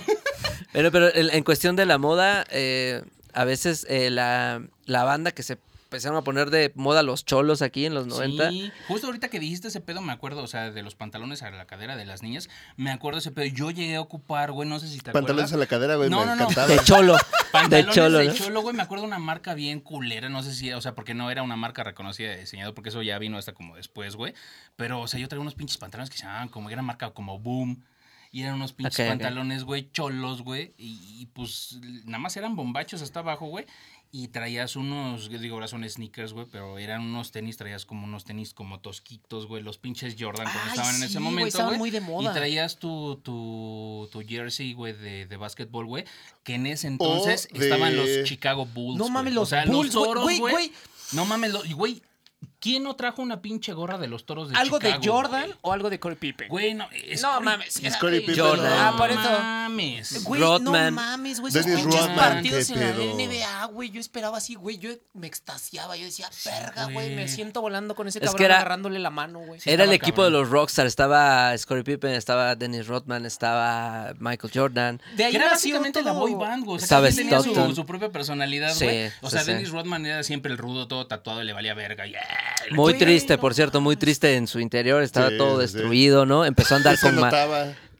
Pero, 0.72 0.90
pero 0.90 1.14
en, 1.14 1.30
en 1.30 1.44
cuestión 1.44 1.76
de 1.76 1.86
la 1.86 1.98
moda, 1.98 2.44
eh, 2.50 3.02
a 3.32 3.44
veces 3.44 3.86
eh, 3.88 4.10
la, 4.10 4.62
la 4.86 5.04
banda 5.04 5.30
que 5.30 5.42
se 5.44 5.58
empezaron 5.96 6.18
a 6.18 6.22
poner 6.22 6.50
de 6.50 6.72
moda 6.74 7.02
los 7.02 7.24
cholos 7.24 7.62
aquí 7.62 7.86
en 7.86 7.94
los 7.94 8.06
90. 8.06 8.50
Sí, 8.50 8.70
justo 8.88 9.06
ahorita 9.06 9.28
que 9.28 9.40
dijiste 9.40 9.68
ese 9.68 9.80
pedo, 9.80 10.00
me 10.02 10.12
acuerdo, 10.12 10.42
o 10.42 10.46
sea, 10.46 10.70
de 10.70 10.82
los 10.82 10.94
pantalones 10.94 11.42
a 11.42 11.50
la 11.50 11.66
cadera 11.66 11.96
de 11.96 12.04
las 12.04 12.22
niñas, 12.22 12.48
me 12.76 12.90
acuerdo 12.90 13.18
ese 13.18 13.30
pedo. 13.32 13.46
Yo 13.46 13.70
llegué 13.70 13.96
a 13.96 14.00
ocupar, 14.00 14.52
güey, 14.52 14.68
no 14.68 14.78
sé 14.78 14.88
si 14.88 14.98
te 14.98 15.12
Pantalones 15.12 15.50
acuerdas. 15.50 15.52
a 15.54 15.56
la 15.58 15.66
cadera, 15.66 15.96
güey, 15.96 16.10
No, 16.10 16.20
me 16.20 16.26
no, 16.26 16.36
no. 16.36 16.42
encantaba. 16.42 16.66
De 16.68 16.78
cholo. 16.84 17.14
de 17.14 17.18
Pantalones 17.52 17.94
cholo, 17.94 18.18
de 18.18 18.34
cholo, 18.34 18.60
güey, 18.62 18.76
me 18.76 18.82
acuerdo 18.82 19.04
una 19.04 19.18
marca 19.18 19.54
bien 19.54 19.80
culera, 19.80 20.28
no 20.28 20.42
sé 20.42 20.54
si, 20.54 20.72
o 20.72 20.80
sea, 20.80 20.94
porque 20.94 21.14
no 21.14 21.30
era 21.30 21.42
una 21.42 21.56
marca 21.56 21.82
reconocida 21.84 22.30
de 22.30 22.38
diseñador, 22.38 22.74
porque 22.74 22.90
eso 22.90 23.02
ya 23.02 23.18
vino 23.18 23.38
hasta 23.38 23.52
como 23.54 23.76
después, 23.76 24.16
güey. 24.16 24.34
Pero, 24.76 25.00
o 25.00 25.06
sea, 25.08 25.18
yo 25.20 25.28
traía 25.28 25.40
unos 25.40 25.54
pinches 25.54 25.78
pantalones 25.78 26.10
que 26.10 26.18
se 26.18 26.24
llamaban 26.24 26.48
como, 26.48 26.70
era 26.70 26.82
marca 26.82 27.10
como 27.10 27.38
Boom. 27.38 27.82
Y 28.32 28.42
eran 28.42 28.56
unos 28.56 28.72
pinches 28.74 28.98
Ok, 28.98 29.04
ok. 29.06 29.08
pantalones, 29.12 29.64
güey, 29.64 29.88
cholos, 29.92 30.42
güey. 30.42 30.74
Y, 30.76 31.20
y, 31.22 31.26
pues 31.26 31.78
nada 32.04 32.18
más 32.18 32.36
eran 32.36 32.54
bombachos 32.54 33.00
hasta 33.00 33.20
abajo, 33.20 33.46
güey. 33.46 33.64
Y 34.12 34.28
traías 34.28 34.76
unos, 34.76 35.28
yo 35.28 35.38
digo, 35.38 35.56
ahora 35.56 35.68
son 35.68 35.86
sneakers, 35.88 36.32
güey, 36.32 36.46
pero 36.50 36.78
eran 36.78 37.02
unos 37.02 37.32
tenis, 37.32 37.56
traías 37.58 37.84
como 37.84 38.04
unos 38.04 38.24
tenis 38.24 38.54
como 38.54 38.80
tosquitos, 38.80 39.46
güey, 39.46 39.62
los 39.62 39.76
pinches 39.78 40.16
Jordan 40.18 40.44
cuando 40.44 40.60
Ay, 40.62 40.68
estaban 40.70 40.96
en 40.96 41.02
ese 41.02 41.12
güey, 41.18 41.24
momento, 41.24 41.48
estaban 41.48 41.68
güey. 41.70 41.78
muy 41.78 41.90
de 41.90 42.00
moda. 42.00 42.30
Y 42.30 42.34
traías 42.34 42.78
tu, 42.78 43.16
tu, 43.22 44.08
tu 44.12 44.22
jersey, 44.26 44.72
güey, 44.72 44.94
de, 44.94 45.26
de 45.26 45.36
básquetbol, 45.36 45.84
güey, 45.86 46.04
que 46.44 46.54
en 46.54 46.66
ese 46.66 46.86
entonces 46.86 47.48
de- 47.52 47.64
estaban 47.64 47.94
los 47.96 48.08
Chicago 48.24 48.64
Bulls. 48.64 48.96
No 48.98 49.08
mames, 49.10 49.32
O 49.32 49.40
los 49.40 49.48
sea, 49.50 49.66
Bulls, 49.66 49.92
los 49.92 50.38
güey. 50.38 50.72
No 51.12 51.26
mames, 51.26 51.52
güey, 51.74 52.00
¿quién 52.60 52.82
no 52.82 52.96
trajo 52.96 53.22
una 53.22 53.40
pinche 53.42 53.72
gorra 53.72 53.98
de 53.98 54.06
los 54.08 54.26
toros 54.26 54.48
de 54.50 54.56
¿Algo 54.56 54.78
Chicago? 54.78 55.00
de 55.02 55.08
Jordan 55.08 55.46
güey? 55.46 55.58
o 55.62 55.72
algo 55.72 55.90
de 55.90 56.00
Corey 56.00 56.16
Pippen? 56.18 56.48
Güey, 56.48 56.74
no, 56.74 56.88
es 56.92 57.22
no 57.22 57.28
Corey- 57.34 57.44
mames. 57.44 57.76
es 57.82 57.96
Corey 57.96 58.20
Pippen, 58.20 58.38
Jordan. 58.44 58.72
Ah, 58.78 58.94
por 58.96 59.10
eso. 59.10 59.20
mames. 59.20 60.24
Güey, 60.24 60.40
Rodman. 60.40 60.94
no 60.94 61.00
mames, 61.00 61.40
güey. 61.40 61.50
Esos 61.50 61.64
pinches 61.66 61.84
Rodman, 61.84 62.16
partidos 62.16 62.70
en 62.70 62.80
la. 62.80 62.86
NBA, 63.24 63.64
güey. 63.66 63.90
Yo 63.90 64.00
esperaba 64.00 64.38
así, 64.38 64.54
güey. 64.54 64.78
Yo 64.78 64.90
me 65.14 65.26
extasiaba. 65.26 65.96
Yo 65.96 66.04
decía, 66.04 66.28
verga, 66.44 66.86
güey. 66.92 67.14
Me 67.14 67.28
siento 67.28 67.60
volando 67.60 67.94
con 67.94 68.08
ese 68.08 68.18
Es 68.18 68.24
cabrón 68.26 68.38
que 68.38 68.44
era- 68.44 68.56
agarrándole 68.56 68.98
la 68.98 69.10
mano, 69.10 69.40
güey. 69.40 69.60
Sí, 69.60 69.70
Era 69.70 69.84
el 69.84 69.92
equipo 69.92 70.16
cabrón. 70.22 70.32
de 70.32 70.38
los 70.40 70.50
Rockstar. 70.50 70.86
Estaba 70.86 71.56
Scottie 71.56 71.84
Pippen, 71.84 72.12
estaba 72.12 72.54
Dennis 72.56 72.86
Rodman, 72.86 73.26
estaba 73.26 74.12
Michael 74.18 74.52
Jordan. 74.54 75.00
De 75.16 75.24
ahí 75.24 75.36
era 75.36 75.50
básicamente 75.50 76.02
la 76.02 76.12
todo- 76.12 76.20
boy 76.20 76.34
band, 76.34 76.64
güey. 76.64 76.76
O 76.82 76.86
sea, 76.86 77.02
tenía 77.10 77.40
su, 77.40 77.74
su 77.74 77.86
propia 77.86 78.10
personalidad, 78.10 78.72
Sí, 78.74 78.84
güey. 78.84 79.06
o 79.20 79.28
sí, 79.28 79.30
sea, 79.30 79.40
sí. 79.44 79.52
Dennis 79.52 79.70
Rodman 79.70 80.04
era 80.06 80.22
siempre 80.22 80.50
el 80.52 80.58
rudo, 80.58 80.88
todo 80.88 81.06
tatuado 81.06 81.42
y 81.42 81.44
le 81.46 81.52
valía 81.52 81.74
verga. 81.74 82.06
Yeah. 82.06 82.20
Muy 82.72 82.94
triste, 82.94 83.38
por 83.38 83.54
cierto, 83.54 83.80
muy 83.80 83.96
triste 83.96 84.34
en 84.36 84.46
su 84.46 84.58
interior. 84.60 85.02
Estaba 85.02 85.30
Sí, 85.30 85.38
todo 85.38 85.56
sí. 85.56 85.62
destruido, 85.62 86.26
¿no? 86.26 86.44
Empezó 86.44 86.74
a 86.74 86.76
andar 86.78 86.96
Se 86.98 87.06
con 87.10 87.18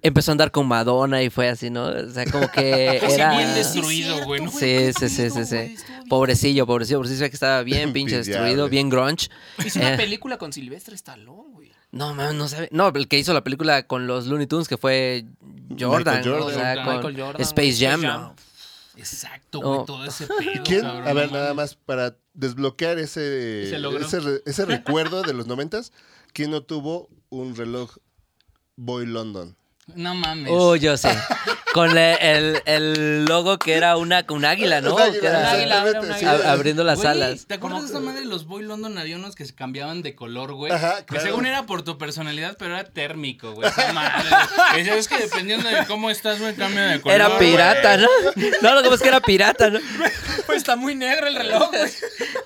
empezó 0.02 0.30
a 0.30 0.32
andar 0.32 0.50
con 0.52 0.66
Madonna 0.68 1.22
y 1.22 1.30
fue 1.30 1.48
así, 1.48 1.68
¿no? 1.70 1.86
O 1.86 2.10
sea, 2.10 2.24
como 2.26 2.48
que 2.50 3.00
Sí, 3.06 3.12
era 3.14 3.30
bien 3.36 3.48
Sí, 3.48 3.54
destruido, 3.54 4.24
güey, 4.24 4.40
¿no? 4.42 4.50
Sí, 4.50 4.92
sí, 4.98 5.08
sí, 5.08 5.30
sí, 5.30 5.44
sí. 5.44 5.76
Pobrecillo, 6.08 6.66
pobrecillo, 6.66 6.98
pobrecillo, 6.98 7.28
que 7.28 7.34
estaba 7.34 7.62
bien 7.62 7.92
pinche 7.92 8.16
destruido, 8.18 8.68
bien 8.68 8.88
grunge. 8.88 9.28
Hizo 9.64 9.78
una 9.80 9.94
Eh, 9.94 9.96
película 9.96 10.36
con 10.38 10.52
Silvestre 10.52 10.94
Stallone, 10.94 11.50
güey. 11.52 11.72
No, 11.92 12.14
man, 12.14 12.36
no 12.36 12.46
sabe. 12.48 12.68
No, 12.72 12.88
el 12.88 13.08
que 13.08 13.18
hizo 13.18 13.32
la 13.32 13.42
película 13.42 13.84
con 13.84 14.06
los 14.06 14.26
Looney 14.26 14.46
Tunes 14.46 14.68
que 14.68 14.76
fue 14.76 15.24
Jordan, 15.78 16.22
Jordan. 16.24 16.84
con 16.84 16.94
Michael 16.96 17.20
Jordan, 17.20 17.40
Space 17.42 17.76
Jam, 17.78 18.00
Space 18.04 18.18
¿no? 18.18 18.34
Exacto, 18.96 19.60
güey, 19.60 19.84
todo 19.86 20.04
ese 20.04 20.26
pedo. 20.26 20.62
¿Quién? 20.64 20.80
cabrón, 20.82 21.08
A 21.08 21.12
ver, 21.12 21.30
nada 21.32 21.54
más 21.54 21.74
para 21.74 22.16
desbloquear 22.34 22.98
ese, 22.98 23.64
Ese 23.64 23.76
ese, 24.00 24.20
re- 24.20 24.42
ese 24.46 24.64
recuerdo 24.64 25.22
de 25.22 25.34
los 25.34 25.46
noventas. 25.46 25.92
¿Quién 26.32 26.50
no 26.50 26.62
tuvo 26.62 27.08
un 27.28 27.56
reloj 27.56 27.96
Boy 28.76 29.06
London? 29.06 29.56
No 29.94 30.14
mames. 30.14 30.50
Oh, 30.54 30.76
yo 30.76 30.96
sé. 30.96 31.10
Con 31.76 31.96
el, 31.98 32.62
el 32.64 33.24
logo 33.26 33.58
que 33.58 33.74
era 33.74 33.96
una, 33.96 34.24
un 34.28 34.44
águila, 34.44 34.80
¿no? 34.80 34.94
Un 34.94 35.00
águila, 35.02 35.20
Que 35.20 35.26
era- 35.26 35.38
Un 35.40 35.44
águila, 35.46 35.64
era 35.76 35.82
un 35.82 35.86
exactamente, 35.88 36.26
águila. 36.26 36.36
sí. 36.42 36.46
a- 36.48 36.52
abriendo 36.52 36.84
las 36.84 36.96
Güey, 36.98 37.08
alas. 37.08 37.46
¿Te 37.46 37.54
acuerdas 37.54 37.82
de 37.82 37.86
esta 37.88 38.00
madre 38.00 38.20
de 38.20 38.26
los 38.26 38.46
Boy 38.46 38.62
London? 38.64 38.96
Había 38.98 39.16
unos 39.16 39.34
que 39.34 39.44
se 39.44 39.54
cambiaban 39.54 40.02
de 40.02 40.14
color, 40.14 40.52
güey. 40.54 40.72
Ajá, 40.72 41.04
Que 41.06 41.20
según 41.20 41.46
era 41.46 41.64
por 41.66 41.82
tu 41.82 41.98
personalidad, 41.98 42.56
pero 42.58 42.74
era 42.74 42.84
térmico, 42.88 43.52
güey. 43.52 43.68
Esa 43.68 43.92
madre, 43.92 44.28
güey. 44.30 44.78
Decía, 44.84 44.96
Es 44.96 45.08
que 45.08 45.18
dependiendo 45.18 45.68
de 45.68 45.86
cómo 45.86 46.10
estás, 46.10 46.40
güey, 46.40 46.54
cambia 46.54 46.86
de 46.86 47.00
color. 47.00 47.14
Era 47.14 47.28
güey. 47.28 47.38
pirata, 47.50 47.96
¿no? 47.98 48.08
No, 48.62 48.74
lo 48.74 48.82
que 48.82 48.88
pasa 48.88 48.94
es 48.96 49.02
que 49.02 49.08
era 49.08 49.20
pirata, 49.20 49.70
¿no? 49.70 49.78
Pues 50.46 50.58
está 50.58 50.76
muy 50.76 50.94
negro 50.94 51.26
el 51.26 51.34
reloj, 51.34 51.68
güey. 51.70 51.82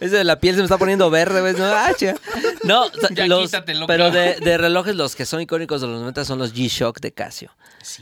Ese 0.00 0.16
de 0.16 0.24
la 0.24 0.40
piel 0.40 0.54
se 0.54 0.60
me 0.60 0.64
está 0.64 0.78
poniendo 0.78 1.10
verde, 1.10 1.40
¿ves? 1.42 1.56
No, 1.58 1.66
ah. 1.66 1.92
No, 2.64 2.84
o 2.86 2.90
sea, 2.92 3.08
Ya 3.12 3.26
los- 3.26 3.42
quítatelo, 3.44 3.86
pero 3.86 4.10
de, 4.10 4.36
de 4.36 4.58
relojes 4.58 4.94
los 4.94 5.14
que 5.14 5.26
son 5.26 5.40
icónicos 5.40 5.80
de 5.80 5.86
los 5.86 5.98
90 6.00 6.24
son 6.24 6.38
los 6.38 6.54
G-Shock 6.54 7.00
de 7.00 7.12
Casio. 7.12 7.52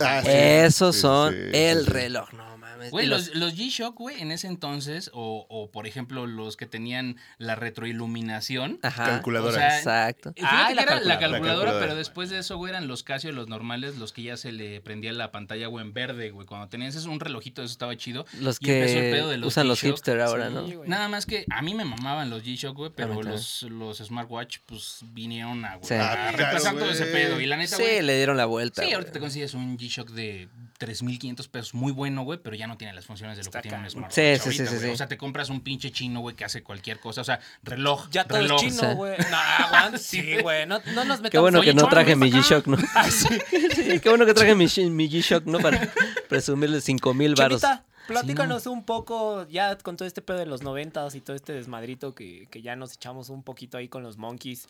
Ah, 0.01 0.21
sí. 0.25 0.31
Esos 0.33 0.95
Sí, 0.97 1.03
son 1.03 1.18
sí, 1.31 1.37
el 1.53 1.79
sí, 1.81 1.85
sí. 1.85 1.91
reloj, 1.91 2.33
no 2.33 2.57
mames. 2.59 2.91
Güey, 2.91 3.07
los, 3.07 3.35
los 3.35 3.55
G-Shock, 3.57 3.97
güey, 3.97 4.21
en 4.21 4.31
ese 4.31 4.47
entonces, 4.47 5.11
o, 5.13 5.47
o 5.49 5.71
por 5.71 5.87
ejemplo, 5.89 6.27
los 6.27 6.57
que 6.57 6.67
tenían 6.67 7.17
la 7.39 7.57
retroiluminación. 7.57 8.79
Ajá. 8.83 9.05
Calculadora. 9.05 9.51
O 9.51 9.53
sea, 9.61 9.77
Exacto. 9.79 10.33
Ah, 10.43 10.67
que 10.69 10.75
la 10.75 10.83
era 10.83 10.95
la 11.01 11.19
calculadora. 11.19 11.19
calculadora, 11.19 11.19
La 11.19 11.19
calculadora. 11.19 11.81
pero 11.81 11.95
después 11.97 12.31
de 12.31 12.39
eso, 12.39 12.57
güey, 12.57 12.71
eran 12.71 12.87
los 12.89 13.03
Casio, 13.03 13.33
los 13.33 13.49
normales, 13.49 13.97
los 13.97 14.13
que 14.13 14.23
ya 14.23 14.37
se 14.37 14.53
le 14.53 14.81
prendía 14.81 15.13
la 15.13 15.31
pantalla, 15.33 15.67
güey, 15.67 15.85
en 15.85 15.93
verde, 15.93 16.31
güey. 16.31 16.47
Cuando 16.47 16.69
tenías 16.69 16.95
ese- 16.95 17.09
un 17.09 17.21
relojito, 17.21 17.63
eso 17.63 17.73
estaba 17.73 17.97
chido. 17.97 18.27
Los 18.41 18.59
Y 18.61 18.71
empezó 18.71 18.99
el 18.99 19.05
que 19.05 19.11
pedo 19.13 19.29
de 19.31 19.39
los 19.39 19.49
usan 19.49 19.67
los 19.69 19.81
hipster 19.81 20.21
ahora, 20.21 20.51
¿no? 20.51 20.67
Sí, 20.67 20.75
güey. 20.75 20.89
Nada 20.89 21.09
más 21.09 21.27
que 21.27 21.45
a 21.51 21.63
mí 21.63 21.75
me 21.75 21.85
mamaban 21.85 22.31
los 22.31 22.45
G-Shock, 22.45 22.77
güey, 22.77 22.93
pero 22.95 23.23
los, 23.23 23.63
los 23.63 23.99
smartwatch, 23.99 24.59
pues, 24.67 25.01
vinieron 25.13 25.65
a, 25.65 25.77
güey, 25.77 25.89
Sí. 25.89 25.95
a 25.95 26.29
Ah, 26.29 26.33
claro, 26.35 26.61
todo 26.79 26.91
ese 26.91 27.07
pedo. 27.07 27.41
Y 27.41 27.47
la 27.47 27.57
neta, 27.57 27.77
Sí, 27.77 27.83
güey, 27.83 28.03
le 28.03 28.17
dieron 28.17 28.37
la 28.37 28.47
vuelta. 28.47 28.83
Sí, 28.85 28.93
ahorita 28.93 29.13
te 29.13 29.21
consigues 29.21 29.55
un 29.55 29.77
G-Shock 29.79 30.11
de 30.11 30.49
3.500 30.79 31.49
pesos 31.49 31.75
muy 31.75 31.91
bueno, 31.93 32.23
güey, 32.23 32.39
pero 32.43 32.55
ya 32.55 32.67
no 32.67 32.77
tiene 32.77 32.93
las 32.93 33.05
funciones 33.05 33.37
de 33.37 33.43
lo 33.43 33.49
Está 33.49 33.61
que 33.63 33.69
tiene 33.69 33.83
un 33.85 33.91
smartwatch 33.91 34.15
Sí, 34.15 34.21
sí, 34.21 34.49
ahorita, 34.49 34.67
sí, 34.67 34.77
sí, 34.79 34.85
sí. 34.87 34.91
O 34.91 34.97
sea, 34.97 35.09
te 35.09 35.19
compras 35.19 35.51
un 35.51 35.61
pinche 35.61 35.91
chino, 35.91 36.21
güey, 36.21 36.37
que 36.37 36.45
hace 36.45 36.63
cualquier 36.63 37.01
cosa. 37.01 37.21
O 37.21 37.25
sea, 37.25 37.41
reloj, 37.65 38.09
Ya 38.11 38.25
todo 38.25 38.39
reloj. 38.39 38.63
es 38.63 38.73
Sí. 38.75 38.81
chino, 38.81 38.95
güey. 38.95 39.17
No. 39.19 39.99
Sí, 39.99 40.37
güey. 40.41 40.67
No, 40.67 40.79
no 40.95 41.05
nos 41.05 41.21
metamos 41.21 41.31
Qué 41.31 41.39
bueno 41.39 41.61
Oye, 41.61 41.71
que 41.71 41.75
no 41.75 41.89
traje 41.89 42.15
mi. 42.17 42.31
G-Shock, 42.31 42.67
¿no? 42.69 42.77
Sí, 43.11 44.01
qué 44.01 44.09
bueno 44.09 44.25
que 44.27 44.35
traje 44.35 44.55
mi, 44.55 44.67
G-Shock, 44.67 45.47
¿no? 45.47 45.59
Para 45.59 45.93
presumirle 46.29 46.81
5 46.81 47.15
mil 47.15 47.35
varos. 47.35 47.61
Chelita, 47.61 47.85
platícanos 48.07 48.67
un 48.67 48.85
poco, 48.85 49.47
ya 49.49 49.77
con 49.79 49.97
todo 49.97 50.07
este 50.07 50.23
pedo 50.23 50.39
de 50.39 50.47
los 50.47 50.63
noventas 50.63 51.15
y 51.15 51.21
todo 51.21 51.35
este 51.35 51.53
desmadrito 51.53 52.15
que, 52.15 52.47
que 52.51 52.63
ya 52.63 52.77
nos 52.77 52.95
echamos 52.95 53.29
un 53.31 53.43
poquito 53.43 53.79
ahí 53.79 53.89
con 53.89 54.03
los 54.03 54.17
monkeys. 54.17 54.69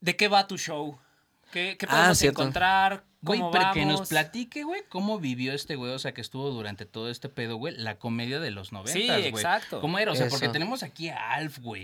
¿De 0.00 0.16
qué 0.16 0.28
va 0.28 0.46
tu 0.46 0.58
show? 0.58 0.98
¿Qué, 1.52 1.76
qué 1.78 1.86
Ah, 1.88 1.90
podemos 1.96 2.18
cierto. 2.18 2.42
encontrar? 2.42 3.04
Güey, 3.20 3.40
¿Cómo 3.40 3.50
pero 3.50 3.72
que 3.72 3.84
nos 3.84 4.08
platique, 4.08 4.62
güey, 4.62 4.82
cómo 4.88 5.18
vivió 5.18 5.52
este 5.52 5.74
güey, 5.74 5.92
o 5.92 5.98
sea, 5.98 6.14
que 6.14 6.20
estuvo 6.20 6.50
durante 6.50 6.86
todo 6.86 7.10
este 7.10 7.28
pedo, 7.28 7.56
güey, 7.56 7.76
la 7.76 7.98
comedia 7.98 8.38
de 8.38 8.52
los 8.52 8.70
noventas, 8.72 8.94
Sí, 8.94 9.08
güey. 9.08 9.26
exacto. 9.26 9.80
¿Cómo 9.80 9.98
era? 9.98 10.12
O 10.12 10.14
sea, 10.14 10.28
porque 10.28 10.48
tenemos 10.48 10.82
aquí 10.84 11.08
a 11.08 11.32
Alf, 11.32 11.58
güey. 11.58 11.82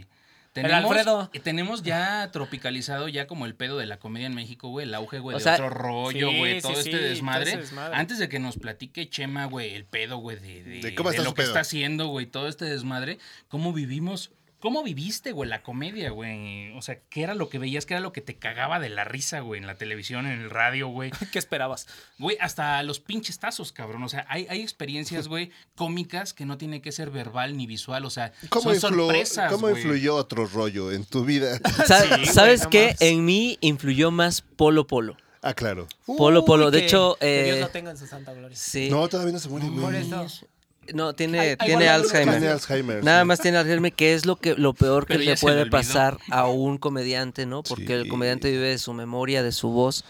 El 0.54 0.62
Tenemos, 0.62 0.84
Alfredo. 0.96 1.30
Tenemos 1.42 1.82
ya 1.82 2.30
tropicalizado 2.30 3.08
ya 3.08 3.26
como 3.26 3.44
el 3.46 3.56
pedo 3.56 3.76
de 3.76 3.86
la 3.86 3.98
comedia 3.98 4.28
en 4.28 4.36
México, 4.36 4.68
güey, 4.68 4.86
el 4.86 4.94
auge, 4.94 5.18
güey, 5.18 5.34
O 5.34 5.38
de 5.38 5.42
sea, 5.42 5.54
otro 5.54 5.68
rollo, 5.68 6.30
sí, 6.30 6.38
güey, 6.38 6.54
sí, 6.54 6.60
todo 6.62 6.72
sí, 6.74 6.78
este 6.78 6.90
todo 6.92 7.08
desmadre. 7.08 7.60
Antes 7.92 8.18
de 8.20 8.28
que 8.28 8.38
nos 8.38 8.56
platique 8.56 9.10
Chema, 9.10 9.46
güey, 9.46 9.74
el 9.74 9.84
pedo, 9.84 10.18
güey, 10.18 10.38
de, 10.38 10.62
de, 10.62 10.80
De 10.80 10.94
cómo 10.94 11.10
está 11.10 11.22
de 11.22 11.24
su 11.26 11.30
lo 11.32 11.34
que 11.34 11.42
está 11.42 11.58
haciendo, 11.58 12.06
güey, 12.06 12.26
todo 12.26 12.46
este 12.46 12.66
desmadre, 12.66 13.18
cómo 13.48 13.72
vivimos 13.72 14.30
¿Cómo 14.64 14.82
viviste, 14.82 15.32
güey, 15.32 15.46
la 15.50 15.62
comedia, 15.62 16.08
güey? 16.08 16.72
O 16.74 16.80
sea, 16.80 16.98
¿qué 17.10 17.22
era 17.22 17.34
lo 17.34 17.50
que 17.50 17.58
veías? 17.58 17.84
¿Qué 17.84 17.92
era 17.92 18.00
lo 18.00 18.14
que 18.14 18.22
te 18.22 18.36
cagaba 18.38 18.80
de 18.80 18.88
la 18.88 19.04
risa, 19.04 19.40
güey? 19.40 19.60
En 19.60 19.66
la 19.66 19.74
televisión, 19.74 20.24
en 20.24 20.40
el 20.40 20.48
radio, 20.48 20.88
güey. 20.88 21.10
¿Qué 21.32 21.38
esperabas? 21.38 21.86
Güey, 22.18 22.38
hasta 22.40 22.82
los 22.82 22.98
pinches 22.98 23.38
tazos, 23.38 23.72
cabrón. 23.72 24.02
O 24.04 24.08
sea, 24.08 24.24
hay, 24.26 24.46
hay 24.48 24.62
experiencias, 24.62 25.28
güey, 25.28 25.50
cómicas 25.76 26.32
que 26.32 26.46
no 26.46 26.56
tienen 26.56 26.80
que 26.80 26.92
ser 26.92 27.10
verbal 27.10 27.58
ni 27.58 27.66
visual. 27.66 28.06
O 28.06 28.10
sea, 28.10 28.32
¿Cómo, 28.48 28.74
son 28.74 28.94
influ- 28.94 29.04
sorpresas, 29.04 29.52
¿cómo 29.52 29.68
güey. 29.68 29.82
influyó 29.82 30.16
otro 30.16 30.46
rollo 30.46 30.92
en 30.92 31.04
tu 31.04 31.26
vida? 31.26 31.58
Sa- 31.86 32.00
Sí, 32.00 32.08
güey, 32.08 32.24
¿Sabes 32.24 32.66
qué? 32.66 32.96
En 33.00 33.26
mí 33.26 33.58
influyó 33.60 34.10
más 34.12 34.40
Polo 34.40 34.86
Polo. 34.86 35.18
ah, 35.42 35.52
claro. 35.52 35.86
Polo, 36.06 36.40
Uy, 36.40 36.46
Polo. 36.46 36.70
De 36.70 36.78
que- 36.78 36.86
hecho, 36.86 37.18
que 37.20 37.44
Dios 37.44 37.56
eh, 37.58 37.60
lo 37.60 37.68
tenga 37.68 37.90
en 37.90 37.98
su 37.98 38.06
santa 38.06 38.32
gloria. 38.32 38.56
Sí. 38.56 38.88
No, 38.88 39.06
todavía 39.08 39.34
no 39.34 39.38
se 39.40 39.50
muere. 39.50 39.66
Por 39.66 39.92
güey. 39.92 39.96
eso. 40.06 40.26
No, 40.92 41.14
tiene, 41.14 41.56
tiene 41.56 41.88
Alzheimer. 41.88 42.38
Tiene 42.38 42.48
Alzheimer. 42.52 43.04
Nada 43.04 43.22
sí. 43.22 43.26
más 43.26 43.40
tiene 43.40 43.58
Alzheimer, 43.58 43.92
que 43.92 44.14
es 44.14 44.26
lo 44.26 44.36
que 44.36 44.54
lo 44.54 44.74
peor 44.74 45.06
que 45.06 45.18
le 45.18 45.36
puede 45.36 45.66
pasar 45.66 46.18
a 46.30 46.46
un 46.46 46.78
comediante, 46.78 47.46
¿no? 47.46 47.62
Porque 47.62 47.94
el 47.94 48.08
comediante 48.08 48.50
vive 48.50 48.68
de 48.68 48.78
su 48.78 48.92
memoria, 48.92 49.42
de 49.42 49.52
su 49.52 49.68
voz, 49.68 50.04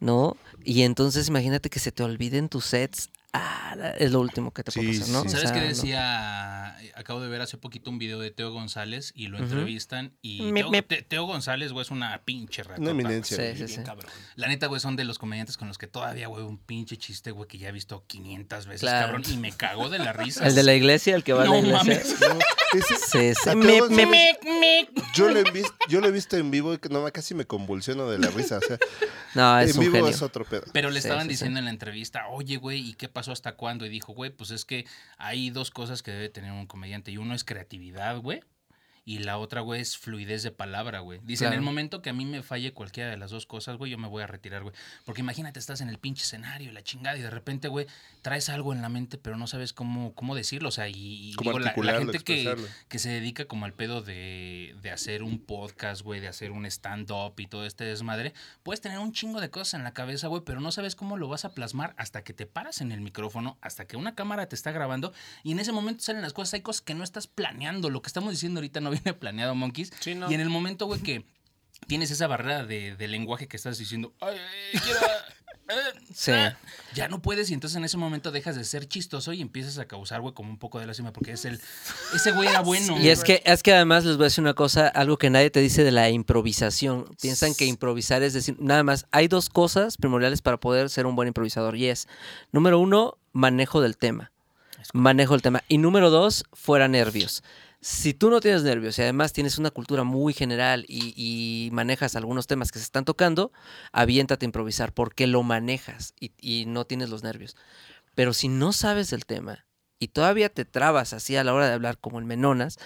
¿no? 0.00 0.36
Y 0.64 0.82
entonces 0.82 1.28
imagínate 1.28 1.70
que 1.70 1.78
se 1.78 1.92
te 1.92 2.02
olviden 2.02 2.48
tus 2.48 2.64
sets. 2.64 3.10
Ah, 3.38 3.92
es 3.98 4.10
lo 4.12 4.20
último 4.20 4.52
que 4.52 4.62
te 4.62 4.72
puede 4.72 4.92
Sí, 4.94 5.00
pasar, 5.00 5.12
¿no? 5.14 5.20
sí. 5.22 5.26
O 5.26 5.30
¿Sabes 5.30 5.48
sea, 5.48 5.52
qué 5.52 5.60
no. 5.60 5.66
decía? 5.68 6.76
Acabo 6.94 7.20
de 7.20 7.28
ver 7.28 7.40
hace 7.42 7.58
poquito 7.58 7.90
un 7.90 7.98
video 7.98 8.18
de 8.20 8.30
Teo 8.30 8.50
González 8.52 9.12
y 9.14 9.28
lo 9.28 9.38
entrevistan. 9.38 10.12
Y 10.22 10.40
Mip, 10.42 10.54
Teo, 10.64 10.70
mip. 10.70 10.88
Te- 10.88 11.02
Teo 11.02 11.24
González, 11.24 11.72
güey, 11.72 11.82
es 11.82 11.90
una 11.90 12.22
pinche 12.24 12.62
ratota. 12.62 12.80
Una 12.80 12.90
eminencia. 12.92 13.36
Sí, 13.36 13.42
güey. 13.42 13.52
sí, 13.56 13.64
Bien 13.64 13.78
sí. 13.80 13.84
cabrón. 13.84 14.10
La 14.36 14.48
neta, 14.48 14.66
güey, 14.66 14.80
son 14.80 14.96
de 14.96 15.04
los 15.04 15.18
comediantes 15.18 15.56
con 15.56 15.68
los 15.68 15.78
que 15.78 15.86
todavía, 15.86 16.28
güey, 16.28 16.42
un 16.44 16.58
pinche 16.58 16.96
chiste, 16.96 17.30
güey, 17.32 17.48
que 17.48 17.58
ya 17.58 17.68
he 17.68 17.72
visto 17.72 18.04
500 18.06 18.66
veces, 18.66 18.80
Claro. 18.80 19.06
cabrón. 19.08 19.22
Y 19.30 19.36
me 19.36 19.52
cago 19.52 19.88
de 19.90 19.98
la 19.98 20.12
risa. 20.12 20.46
El 20.46 20.54
de 20.54 20.62
la 20.62 20.74
iglesia, 20.74 21.14
el 21.14 21.22
que 21.24 21.32
va 21.34 21.42
a 21.42 21.44
la 21.44 21.50
No 21.50 21.58
iglesia. 21.58 21.78
mames. 21.78 22.16
No, 22.20 22.38
ese- 22.78 22.96
Sí, 22.96 23.34
sí. 23.34 23.56
Mip. 23.56 24.88
yo, 25.14 25.28
lo 25.30 25.38
he 25.40 25.50
visto, 25.50 25.74
yo 25.88 26.00
lo 26.00 26.08
he 26.08 26.12
visto 26.12 26.36
en 26.36 26.50
vivo 26.50 26.74
y 26.74 26.78
que 26.78 26.88
no, 26.88 27.04
casi 27.12 27.34
me 27.34 27.44
convulsiono 27.46 28.08
de 28.10 28.18
la 28.18 28.28
risa. 28.28 28.58
O 28.58 28.60
sea, 28.60 28.78
No, 29.34 29.58
es 29.60 29.70
en 29.72 29.78
un 29.78 29.84
vivo 29.84 29.96
genio. 29.96 30.10
es 30.10 30.22
otro 30.22 30.44
pedo. 30.44 30.64
Pero 30.72 30.90
le 30.90 31.00
Sí, 31.00 31.06
estaban 31.08 31.24
sí, 31.24 31.28
sí. 31.28 31.32
diciendo 31.34 31.58
en 31.58 31.64
la 31.66 31.70
entrevista, 31.70 32.26
oye, 32.28 32.56
güey, 32.56 32.90
¿y 32.90 32.94
qué 32.94 33.08
pasó 33.08 33.25
hasta 33.32 33.56
cuándo? 33.56 33.86
Y 33.86 33.88
dijo, 33.88 34.12
güey, 34.12 34.30
pues 34.30 34.50
es 34.50 34.64
que 34.64 34.86
hay 35.18 35.50
dos 35.50 35.70
cosas 35.70 36.02
que 36.02 36.10
debe 36.10 36.28
tener 36.28 36.52
un 36.52 36.66
comediante. 36.66 37.10
Y 37.10 37.18
uno 37.18 37.34
es 37.34 37.44
creatividad, 37.44 38.18
güey. 38.20 38.40
Y 39.08 39.20
la 39.20 39.38
otra, 39.38 39.60
güey, 39.60 39.80
es 39.80 39.96
fluidez 39.96 40.42
de 40.42 40.50
palabra, 40.50 40.98
güey. 40.98 41.20
Dice, 41.22 41.44
en 41.46 41.52
el 41.52 41.60
momento 41.62 42.02
que 42.02 42.10
a 42.10 42.12
mí 42.12 42.24
me 42.26 42.42
falle 42.42 42.72
cualquiera 42.72 43.08
de 43.08 43.16
las 43.16 43.30
dos 43.30 43.46
cosas, 43.46 43.76
güey, 43.76 43.92
yo 43.92 43.98
me 43.98 44.08
voy 44.08 44.24
a 44.24 44.26
retirar, 44.26 44.64
güey. 44.64 44.74
Porque 45.04 45.20
imagínate, 45.20 45.60
estás 45.60 45.80
en 45.80 45.88
el 45.88 45.98
pinche 45.98 46.24
escenario, 46.24 46.70
y 46.70 46.72
la 46.72 46.82
chingada, 46.82 47.16
y 47.16 47.22
de 47.22 47.30
repente, 47.30 47.68
güey, 47.68 47.86
traes 48.22 48.48
algo 48.48 48.72
en 48.72 48.82
la 48.82 48.88
mente, 48.88 49.16
pero 49.16 49.36
no 49.36 49.46
sabes 49.46 49.72
cómo, 49.72 50.12
cómo 50.14 50.34
decirlo. 50.34 50.70
O 50.70 50.72
sea, 50.72 50.88
y, 50.88 51.34
digo, 51.52 51.58
la- 51.66 51.72
gente 52.00 52.18
que, 52.24 52.42
que 52.88 52.98
se 52.98 53.08
dedica 53.10 53.44
como 53.44 53.64
al 53.64 53.74
pedo 53.74 54.02
de, 54.02 54.74
de 54.82 54.90
hacer 54.90 55.22
un 55.22 55.38
podcast, 55.38 56.02
güey, 56.02 56.18
de 56.18 56.26
hacer 56.26 56.50
un 56.50 56.66
stand-up 56.66 57.34
y 57.38 57.46
todo 57.46 57.64
este 57.64 57.84
desmadre, 57.84 58.34
puedes 58.64 58.80
tener 58.80 58.98
un 58.98 59.12
chingo 59.12 59.40
de 59.40 59.50
cosas 59.50 59.74
en 59.74 59.84
la 59.84 59.92
cabeza, 59.94 60.26
güey, 60.26 60.42
pero 60.44 60.58
no 60.60 60.72
sabes 60.72 60.96
cómo 60.96 61.16
lo 61.16 61.28
vas 61.28 61.44
a 61.44 61.54
plasmar 61.54 61.94
hasta 61.96 62.24
que 62.24 62.32
te 62.32 62.46
paras 62.46 62.80
en 62.80 62.90
el 62.90 63.00
micrófono, 63.00 63.56
hasta 63.60 63.86
que 63.86 63.96
una 63.96 64.16
cámara 64.16 64.48
te 64.48 64.56
está 64.56 64.72
grabando 64.72 65.12
y 65.44 65.52
en 65.52 65.60
ese 65.60 65.70
momento 65.70 66.02
salen 66.02 66.22
las 66.22 66.32
cosas. 66.32 66.54
Hay 66.54 66.62
cosas 66.62 66.82
que 66.82 66.94
no 66.94 67.04
estás 67.04 67.28
planeando. 67.28 67.88
Lo 67.88 68.02
que 68.02 68.08
estamos 68.08 68.32
diciendo 68.32 68.58
ahorita 68.58 68.80
no 68.80 68.95
viene 69.02 69.14
planeado, 69.14 69.54
Monkeys. 69.54 69.92
Sí, 70.00 70.14
no. 70.14 70.30
Y 70.30 70.34
en 70.34 70.40
el 70.40 70.48
momento, 70.48 70.86
güey, 70.86 71.00
que 71.00 71.24
tienes 71.86 72.10
esa 72.10 72.26
barrera 72.26 72.64
de, 72.64 72.96
de 72.96 73.08
lenguaje 73.08 73.48
que 73.48 73.56
estás 73.56 73.78
diciendo, 73.78 74.14
ay, 74.20 74.36
ay, 74.38 74.80
quiero... 74.80 75.00
eh, 75.68 75.98
Sí. 76.14 76.30
ah", 76.30 76.56
Ya 76.94 77.08
no 77.08 77.20
puedes 77.20 77.50
y 77.50 77.54
entonces 77.54 77.76
en 77.76 77.84
ese 77.84 77.96
momento 77.96 78.30
dejas 78.30 78.56
de 78.56 78.64
ser 78.64 78.86
chistoso 78.88 79.32
y 79.32 79.42
empiezas 79.42 79.78
a 79.78 79.86
causar, 79.86 80.20
güey, 80.20 80.32
como 80.32 80.48
un 80.50 80.58
poco 80.58 80.78
de 80.78 80.86
lástima 80.86 81.12
porque 81.12 81.32
es 81.32 81.44
el... 81.44 81.60
Ese 82.14 82.30
güey 82.32 82.48
era 82.48 82.60
bueno. 82.60 82.98
Y 83.00 83.08
es 83.08 83.24
que, 83.24 83.42
es 83.44 83.62
que 83.62 83.74
además 83.74 84.04
les 84.04 84.16
voy 84.16 84.24
a 84.24 84.28
decir 84.28 84.42
una 84.42 84.54
cosa, 84.54 84.88
algo 84.88 85.18
que 85.18 85.28
nadie 85.28 85.50
te 85.50 85.60
dice 85.60 85.82
de 85.84 85.90
la 85.92 86.08
improvisación. 86.08 87.04
Piensan 87.20 87.54
que 87.54 87.66
improvisar 87.66 88.22
es 88.22 88.32
decir, 88.32 88.56
nada 88.60 88.82
más, 88.84 89.06
hay 89.10 89.28
dos 89.28 89.48
cosas 89.50 89.96
primordiales 89.96 90.40
para 90.40 90.58
poder 90.58 90.88
ser 90.88 91.04
un 91.06 91.16
buen 91.16 91.28
improvisador. 91.28 91.76
Y 91.76 91.86
es, 91.88 92.06
número 92.52 92.78
uno, 92.78 93.18
manejo 93.32 93.80
del 93.80 93.96
tema. 93.96 94.32
Manejo 94.94 95.34
del 95.34 95.42
tema. 95.42 95.62
Y 95.68 95.78
número 95.78 96.10
dos, 96.10 96.44
fuera 96.52 96.86
nervios. 96.88 97.42
Si 97.80 98.14
tú 98.14 98.30
no 98.30 98.40
tienes 98.40 98.62
nervios 98.62 98.98
y 98.98 99.02
además 99.02 99.32
tienes 99.32 99.58
una 99.58 99.70
cultura 99.70 100.02
muy 100.02 100.32
general 100.32 100.84
y, 100.88 101.68
manejas 101.72 102.16
algunos 102.16 102.46
temas 102.46 102.72
que 102.72 102.78
se 102.78 102.84
están 102.84 103.04
tocando, 103.04 103.52
aviéntate 103.92 104.44
a 104.44 104.48
improvisar 104.48 104.92
porque 104.92 105.26
lo 105.26 105.42
manejas 105.42 106.14
y, 106.18 106.64
no 106.66 106.84
tienes 106.84 107.10
los 107.10 107.22
nervios. 107.22 107.56
Pero 108.14 108.32
si 108.32 108.48
no 108.48 108.72
sabes 108.72 109.10
del 109.10 109.26
tema 109.26 109.66
y 109.98 110.08
todavía 110.08 110.48
te 110.48 110.64
trabas 110.64 111.12
así 111.12 111.36
a 111.36 111.44
la 111.44 111.54
hora 111.54 111.68
de 111.68 111.74
hablar 111.74 111.98
como 111.98 112.18
el 112.18 112.24
Menonas, 112.24 112.78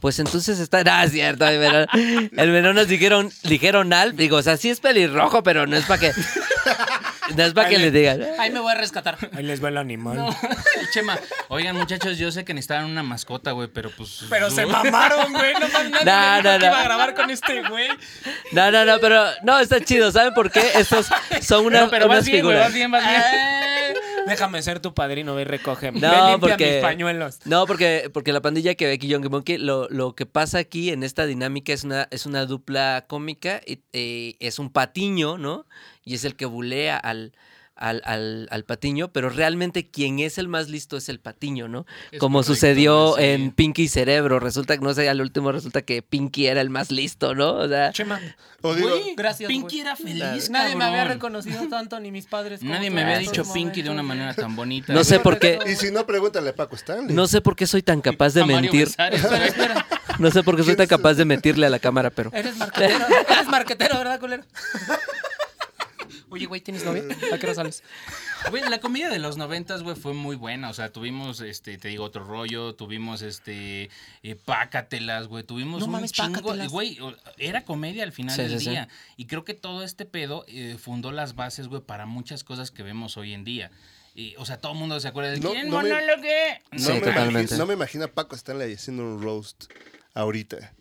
pues 0.00 0.18
entonces 0.18 0.58
está... 0.58 0.82
Ah, 0.86 1.04
es 1.04 1.12
cierto, 1.12 1.46
el 1.46 1.58
Menonas, 1.58 1.88
el 1.92 2.50
Menonas 2.50 2.88
dijeron, 2.88 3.30
dijeron 3.44 3.92
Alf, 3.92 4.14
digo, 4.16 4.36
o 4.36 4.42
sea, 4.42 4.56
sí 4.56 4.70
es 4.70 4.80
pelirrojo, 4.80 5.42
pero 5.42 5.66
no 5.66 5.76
es 5.76 5.84
para 5.84 6.00
que... 6.00 6.12
No 7.36 7.42
es 7.44 7.52
para 7.54 7.68
que 7.68 7.78
le 7.78 7.90
digan. 7.90 8.22
Ahí 8.38 8.50
me 8.50 8.60
voy 8.60 8.72
a 8.72 8.74
rescatar. 8.74 9.16
Ahí 9.34 9.42
les 9.42 9.62
va 9.64 9.68
el 9.68 9.78
animal. 9.78 10.16
No, 10.16 10.36
Chema, 10.92 11.18
oigan 11.48 11.76
muchachos, 11.76 12.18
yo 12.18 12.30
sé 12.30 12.44
que 12.44 12.52
necesitaban 12.54 12.84
una 12.90 13.02
mascota, 13.02 13.52
güey, 13.52 13.68
pero 13.68 13.90
pues... 13.90 14.24
Pero 14.28 14.50
se 14.50 14.66
mamaron, 14.66 15.32
güey. 15.32 15.54
No 15.54 15.68
mames, 15.68 16.04
nadie 16.04 16.42
No, 16.42 16.52
no, 16.52 16.58
no. 16.58 16.66
iba 16.66 16.80
a 16.80 16.84
grabar 16.84 17.14
con 17.14 17.30
este 17.30 17.62
güey. 17.68 17.88
No, 18.52 18.70
no, 18.70 18.84
no, 18.84 18.98
pero 19.00 19.24
no, 19.42 19.58
está 19.58 19.80
chido. 19.80 20.12
¿Saben 20.12 20.34
por 20.34 20.50
qué? 20.50 20.62
Estos 20.74 21.06
son 21.42 21.66
una- 21.66 21.82
No, 21.82 21.90
pero 21.90 22.06
unas 22.06 22.18
vas 22.18 22.26
bien, 22.26 22.44
güey, 22.44 22.54
figuras. 22.56 22.66
vas 22.66 22.74
bien, 22.74 22.90
vas 22.90 23.02
bien. 23.08 23.22
Eh, 23.22 23.94
Déjame 24.26 24.62
ser 24.62 24.80
tu 24.80 24.94
padrino, 24.94 25.34
ve 25.34 25.42
y 25.42 25.44
recógeme. 25.44 26.00
No, 26.00 26.10
Ve, 26.32 26.38
porque- 26.38 26.72
mis 26.74 26.82
pañuelos. 26.82 27.38
No, 27.44 27.66
porque, 27.66 28.10
porque 28.12 28.32
la 28.32 28.40
pandilla 28.40 28.74
que 28.74 28.86
ve 28.86 28.94
aquí, 28.94 29.06
Young 29.08 29.28
Monkey, 29.30 29.58
lo, 29.58 29.88
lo 29.90 30.14
que 30.14 30.26
pasa 30.26 30.58
aquí 30.58 30.90
en 30.90 31.02
esta 31.02 31.26
dinámica 31.26 31.72
es 31.72 31.84
una, 31.84 32.08
es 32.10 32.26
una 32.26 32.46
dupla 32.46 33.04
cómica, 33.08 33.60
y, 33.66 33.80
eh, 33.92 34.36
es 34.40 34.58
un 34.58 34.70
patiño, 34.70 35.38
¿no? 35.38 35.66
Y 36.04 36.14
es 36.14 36.24
el 36.24 36.36
que 36.36 36.46
bulea 36.46 36.96
al, 36.96 37.32
al, 37.76 38.02
al- 38.04 38.46
al 38.50 38.64
Patiño, 38.64 39.08
pero 39.12 39.30
realmente 39.30 39.88
quien 39.90 40.18
es 40.20 40.38
el 40.38 40.48
más 40.48 40.68
listo 40.68 40.96
es 40.96 41.08
el 41.08 41.18
Patiño, 41.20 41.66
¿no? 41.68 41.86
Es 42.12 42.20
Como 42.20 42.38
correcto, 42.38 42.54
sucedió 42.54 43.14
sí. 43.16 43.24
en 43.24 43.50
Pinky 43.50 43.82
y 43.82 43.88
Cerebro. 43.88 44.38
Resulta 44.40 44.76
que, 44.76 44.84
no 44.84 44.94
sé, 44.94 45.08
al 45.08 45.20
último 45.20 45.50
resulta 45.52 45.82
que 45.82 46.00
Pinky 46.02 46.46
era 46.46 46.60
el 46.60 46.70
más 46.70 46.90
listo, 46.90 47.34
¿no? 47.34 47.52
O 47.54 47.68
sea, 47.68 47.90
Chema. 47.92 48.20
O 48.62 48.74
digo, 48.74 48.88
Güey, 48.88 49.14
Gracias, 49.16 49.48
Pinky 49.48 49.80
era 49.80 49.94
feliz, 49.96 50.48
Nadie 50.50 50.74
me 50.76 50.84
había 50.84 51.04
reconocido 51.04 51.68
tanto, 51.68 52.00
ni 52.00 52.10
mis 52.10 52.26
padres. 52.26 52.62
Nadie 52.62 52.90
me 52.90 53.02
había 53.02 53.18
dicho 53.18 53.44
Pinky 53.52 53.82
de 53.82 53.90
una 53.90 54.02
manera 54.02 54.32
tan 54.34 54.54
bonita. 54.56 54.92
No 54.92 55.04
sé 55.04 55.18
por 55.20 55.38
qué. 55.38 55.58
y 55.66 55.74
si 55.74 55.90
no, 55.90 56.06
pregúntale 56.06 56.50
a 56.50 56.54
Paco 56.54 56.76
Stanley. 56.76 57.14
no 57.14 57.26
sé 57.26 57.40
por 57.40 57.56
qué 57.56 57.66
soy 57.66 57.82
tan 57.82 58.00
capaz 58.00 58.32
de 58.34 58.42
A 58.42 58.46
mentir. 58.46 58.88
Güey. 58.96 59.14
Espera, 59.46 59.86
No 60.20 60.30
sé 60.30 60.42
por 60.44 60.54
qué 60.56 60.62
soy 60.62 60.76
¿Quién 60.76 60.86
tan 60.88 60.96
capaz 60.98 61.14
de 61.14 61.24
mentirle 61.24 61.66
a 61.66 61.70
la 61.70 61.80
cámara, 61.80 62.10
pero. 62.10 62.30
eres 62.32 62.56
marquetero. 62.56 63.04
eres 63.28 63.46
marquetero, 63.48 63.98
¿verdad, 63.98 64.20
culero? 64.20 64.44
Oye, 66.34 66.46
güey, 66.46 66.60
¿tienes 66.60 66.84
novia? 66.84 67.02
¿A 67.32 67.38
qué 67.38 67.46
hora 67.46 67.54
sales? 67.54 67.82
Güey, 68.50 68.62
la 68.68 68.78
comedia 68.78 69.08
de 69.08 69.18
los 69.18 69.38
noventas, 69.38 69.82
güey, 69.82 69.96
fue 69.96 70.12
muy 70.12 70.36
buena. 70.36 70.68
O 70.68 70.74
sea, 70.74 70.92
tuvimos, 70.92 71.40
este, 71.40 71.78
te 71.78 71.88
digo, 71.88 72.04
otro 72.04 72.24
rollo, 72.24 72.74
tuvimos, 72.74 73.22
este, 73.22 73.88
eh, 74.22 74.34
pácatelas, 74.44 75.28
güey, 75.28 75.44
tuvimos 75.44 75.80
No 75.80 75.86
un 75.86 75.92
mames, 75.92 76.12
chingo. 76.12 76.32
Pácatelas. 76.34 76.68
Güey, 76.68 76.98
era 77.38 77.64
comedia 77.64 78.02
al 78.04 78.12
final 78.12 78.36
Sí, 78.36 78.42
del 78.42 78.58
sí, 78.58 78.64
sí. 78.66 78.70
día. 78.72 78.88
Y 79.16 79.26
creo 79.26 79.44
que 79.44 79.54
todo 79.54 79.82
este 79.82 80.04
pedo 80.04 80.44
eh, 80.48 80.76
fundó 80.78 81.10
las 81.10 81.34
bases, 81.36 81.68
güey, 81.68 81.80
para 81.80 82.04
muchas 82.04 82.44
cosas 82.44 82.70
que 82.70 82.82
vemos 82.82 83.16
hoy 83.16 83.32
en 83.32 83.44
día. 83.44 83.70
Y, 84.14 84.34
o 84.36 84.44
sea, 84.44 84.58
todo 84.60 84.72
el 84.72 84.78
mundo 84.78 85.00
se 85.00 85.08
acuerda 85.08 85.30
de 85.30 85.40
No, 85.40 85.50
quién 85.52 85.70
no 85.70 85.80
me- 85.80 85.88
monólogue. 85.88 86.60
No, 86.72 86.78
Sí, 86.78 86.92
me 86.92 87.00
totalmente. 87.00 87.30
imagino, 87.40 87.58
no 87.58 87.66
me 87.66 87.74
imagino 87.74 88.04
a 88.04 88.08
Paco 88.08 88.36
Stanley 88.36 88.74
haciendo 88.74 89.04
un 89.04 89.22
roast 89.22 89.64
ahorita. 90.12 90.72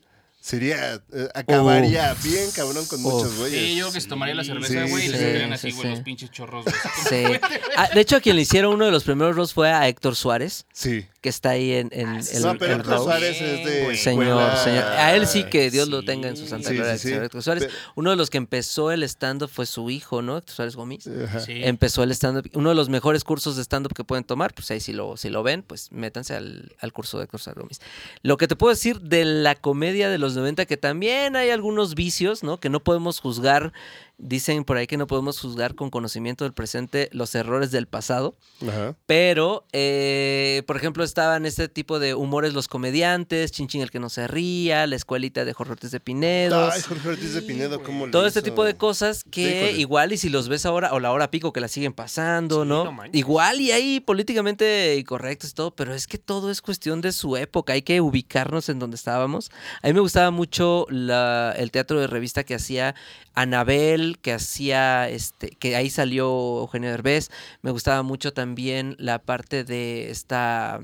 Sería, 0.45 0.95
eh, 1.13 1.29
acabaría 1.33 2.13
bien 2.21 2.51
cabrón 2.53 2.85
con 2.87 3.01
muchos 3.01 3.33
güeyes. 3.37 3.61
Sí, 3.61 3.75
yo 3.77 3.85
creo 3.85 3.93
que 3.93 4.01
se 4.01 4.09
tomaría 4.09 4.35
la 4.35 4.43
Sí, 4.43 4.49
cerveza, 4.49 4.83
sí, 4.85 4.91
güey, 4.91 5.05
y 5.05 5.07
le 5.07 5.17
sí, 5.17 5.23
saldrían 5.23 5.47
sí, 5.47 5.53
así, 5.53 5.71
güey, 5.71 5.83
sí. 5.87 5.89
los 5.91 5.99
pinches 6.01 6.31
chorros, 6.31 6.65
güey. 6.65 6.75
Sí. 7.07 7.39
Ah, 7.77 7.87
de 7.93 8.01
hecho, 8.01 8.17
a 8.17 8.19
quien 8.19 8.35
le 8.35 8.41
hicieron 8.41 8.73
uno 8.73 8.85
de 8.85 8.91
los 8.91 9.05
primeros 9.05 9.37
roast 9.37 9.53
fue 9.53 9.71
a 9.71 9.87
Héctor 9.87 10.17
Suárez, 10.17 10.65
Sí. 10.73 11.05
Que 11.23 11.29
está 11.29 11.51
ahí 11.51 11.71
en, 11.71 11.87
en 11.93 12.09
el, 12.17 12.41
no, 12.41 12.55
pero 12.59 12.73
el 12.73 12.79
Héctor 12.81 12.85
roast. 12.93 13.03
Suárez 13.05 13.41
es 13.41 13.65
de. 13.65 13.95
Señor, 13.97 14.57
señor. 14.57 14.83
A 14.83 15.15
él 15.15 15.25
sí 15.25 15.45
que 15.45 15.71
Dios 15.71 15.87
lo 15.87 16.03
tenga 16.03 16.27
en 16.27 16.35
su 16.37 16.45
santa 16.45 16.69
Sí, 16.69 16.75
gloria. 16.75 16.97
sí, 16.97 17.13
Héctor 17.13 17.41
Suárez. 17.41 17.63
Pero- 17.65 17.77
Uno 17.95 18.09
de 18.11 18.17
los 18.17 18.29
que 18.29 18.37
empezó 18.37 18.91
el 18.91 19.01
stand-up 19.03 19.49
fue 19.49 19.65
su 19.65 19.89
hijo, 19.89 20.21
¿no? 20.21 20.37
Héctor 20.37 20.53
Suárez 20.55 20.75
Gómez. 20.75 21.07
Empezó 21.47 22.03
el 22.03 22.11
stand-up. 22.11 22.49
Uno 22.53 22.69
de 22.69 22.75
los 22.75 22.89
mejores 22.89 23.23
cursos 23.23 23.55
de 23.55 23.63
stand-up 23.63 23.93
que 23.95 24.03
pueden 24.03 24.25
tomar, 24.25 24.53
pues 24.53 24.69
ahí 24.71 24.81
si 24.81 24.91
lo, 24.91 25.15
si 25.17 25.29
lo 25.29 25.41
ven, 25.43 25.63
pues 25.63 25.91
métanse 25.93 26.35
al, 26.35 26.75
al 26.79 26.91
curso 26.91 27.17
de 27.17 27.23
Héctor 27.23 27.39
Suárez 27.39 27.61
Gómez. 27.63 27.79
Lo 28.21 28.35
que 28.37 28.47
te 28.49 28.55
puedo 28.57 28.71
decir 28.73 28.99
de 28.99 29.23
la 29.23 29.55
comedia 29.55 30.09
de 30.09 30.17
los 30.17 30.35
90, 30.35 30.65
que 30.65 30.75
también 30.77 31.37
hay 31.37 31.49
algunos 31.51 31.95
vicios, 31.95 32.43
¿no? 32.43 32.59
Que 32.59 32.69
no 32.69 32.81
podemos 32.83 33.21
juzgar. 33.21 33.71
Dicen 34.19 34.63
por 34.63 34.77
ahí 34.77 34.85
que 34.87 34.95
no 34.95 35.07
podemos 35.07 35.39
juzgar 35.39 35.75
con 35.75 35.89
conocimiento 35.89 36.43
del 36.45 36.53
presente 36.53 37.09
los 37.11 37.33
errores 37.35 37.71
del 37.71 37.87
pasado. 37.87 38.35
Ajá. 38.61 38.95
Pero, 39.07 39.65
eh, 39.73 40.61
por 40.67 40.77
ejemplo, 40.77 41.03
estaban 41.03 41.45
este 41.45 41.67
tipo 41.67 41.99
de 41.99 42.13
humores 42.13 42.53
los 42.53 42.67
comediantes, 42.67 43.51
Chin 43.51 43.67
Chin 43.67 43.81
el 43.81 43.89
que 43.91 43.99
no 43.99 44.09
se 44.09 44.27
ría, 44.27 44.85
la 44.87 44.95
escuelita 44.95 45.43
de 45.45 45.53
Jorge 45.53 45.73
Ortiz 45.73 45.91
de 45.91 45.99
Pinedo. 45.99 46.69
Ay, 46.71 46.81
Jorge 46.81 47.09
Ortiz 47.09 47.33
de 47.33 47.41
Pinedo, 47.41 47.81
¿cómo 47.83 48.05
le 48.05 48.11
Todo 48.11 48.27
este 48.27 48.39
hizo? 48.39 48.45
tipo 48.45 48.63
de 48.63 48.75
cosas 48.75 49.23
que 49.29 49.71
igual 49.77 50.13
y 50.13 50.17
si 50.17 50.29
los 50.29 50.47
ves 50.47 50.65
ahora 50.65 50.93
o 50.93 50.99
la 50.99 51.11
hora 51.11 51.31
pico 51.31 51.51
que 51.51 51.59
la 51.59 51.67
siguen 51.67 51.93
pasando, 51.93 52.63
Sí, 52.63 52.69
¿no? 52.69 52.95
igual 53.13 53.59
y 53.61 53.71
ahí 53.71 53.99
políticamente 53.99 54.95
incorrectos 54.97 55.49
y 55.49 55.53
todo, 55.53 55.75
pero 55.75 55.93
es 55.93 56.07
que 56.07 56.17
todo 56.17 56.51
es 56.51 56.61
cuestión 56.61 57.01
de 57.01 57.11
su 57.11 57.35
época, 57.35 57.73
hay 57.73 57.81
que 57.81 57.99
ubicarnos 57.99 58.69
en 58.69 58.79
donde 58.79 58.95
estábamos. 58.95 59.49
A 59.81 59.87
mí 59.87 59.93
me 59.93 59.99
gustaba 59.99 60.31
mucho 60.31 60.85
la- 60.89 61.53
el 61.57 61.71
teatro 61.71 61.99
de 61.99 62.07
revista 62.07 62.43
que 62.43 62.55
hacía 62.55 62.95
Anabel, 63.33 64.19
que 64.21 64.33
hacía 64.33 65.09
este, 65.09 65.49
que 65.49 65.75
ahí 65.75 65.89
salió 65.89 66.59
Eugenio 66.61 66.91
Derbez. 66.91 67.31
Me 67.61 67.71
gustaba 67.71 68.03
mucho 68.03 68.33
también 68.33 68.95
la 68.99 69.19
parte 69.19 69.63
de 69.63 70.09
esta 70.11 70.79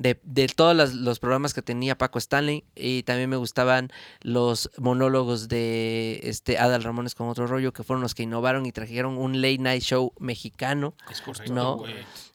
de, 0.00 0.18
de 0.22 0.46
todos 0.48 0.94
los 0.94 1.18
programas 1.18 1.52
que 1.52 1.60
tenía 1.60 1.98
Paco 1.98 2.18
Stanley 2.18 2.64
y 2.74 3.02
también 3.02 3.28
me 3.28 3.36
gustaban 3.36 3.90
los 4.22 4.70
monólogos 4.78 5.48
de 5.48 6.20
este 6.22 6.56
Adal 6.56 6.82
Ramones 6.82 7.14
con 7.14 7.28
otro 7.28 7.46
rollo 7.46 7.74
que 7.74 7.82
fueron 7.82 8.00
los 8.00 8.14
que 8.14 8.22
innovaron 8.22 8.64
y 8.64 8.72
trajeron 8.72 9.18
un 9.18 9.42
late 9.42 9.58
night 9.58 9.82
show 9.82 10.14
mexicano. 10.18 10.94
Es 11.10 11.20
correcto, 11.20 11.52
No. 11.52 11.84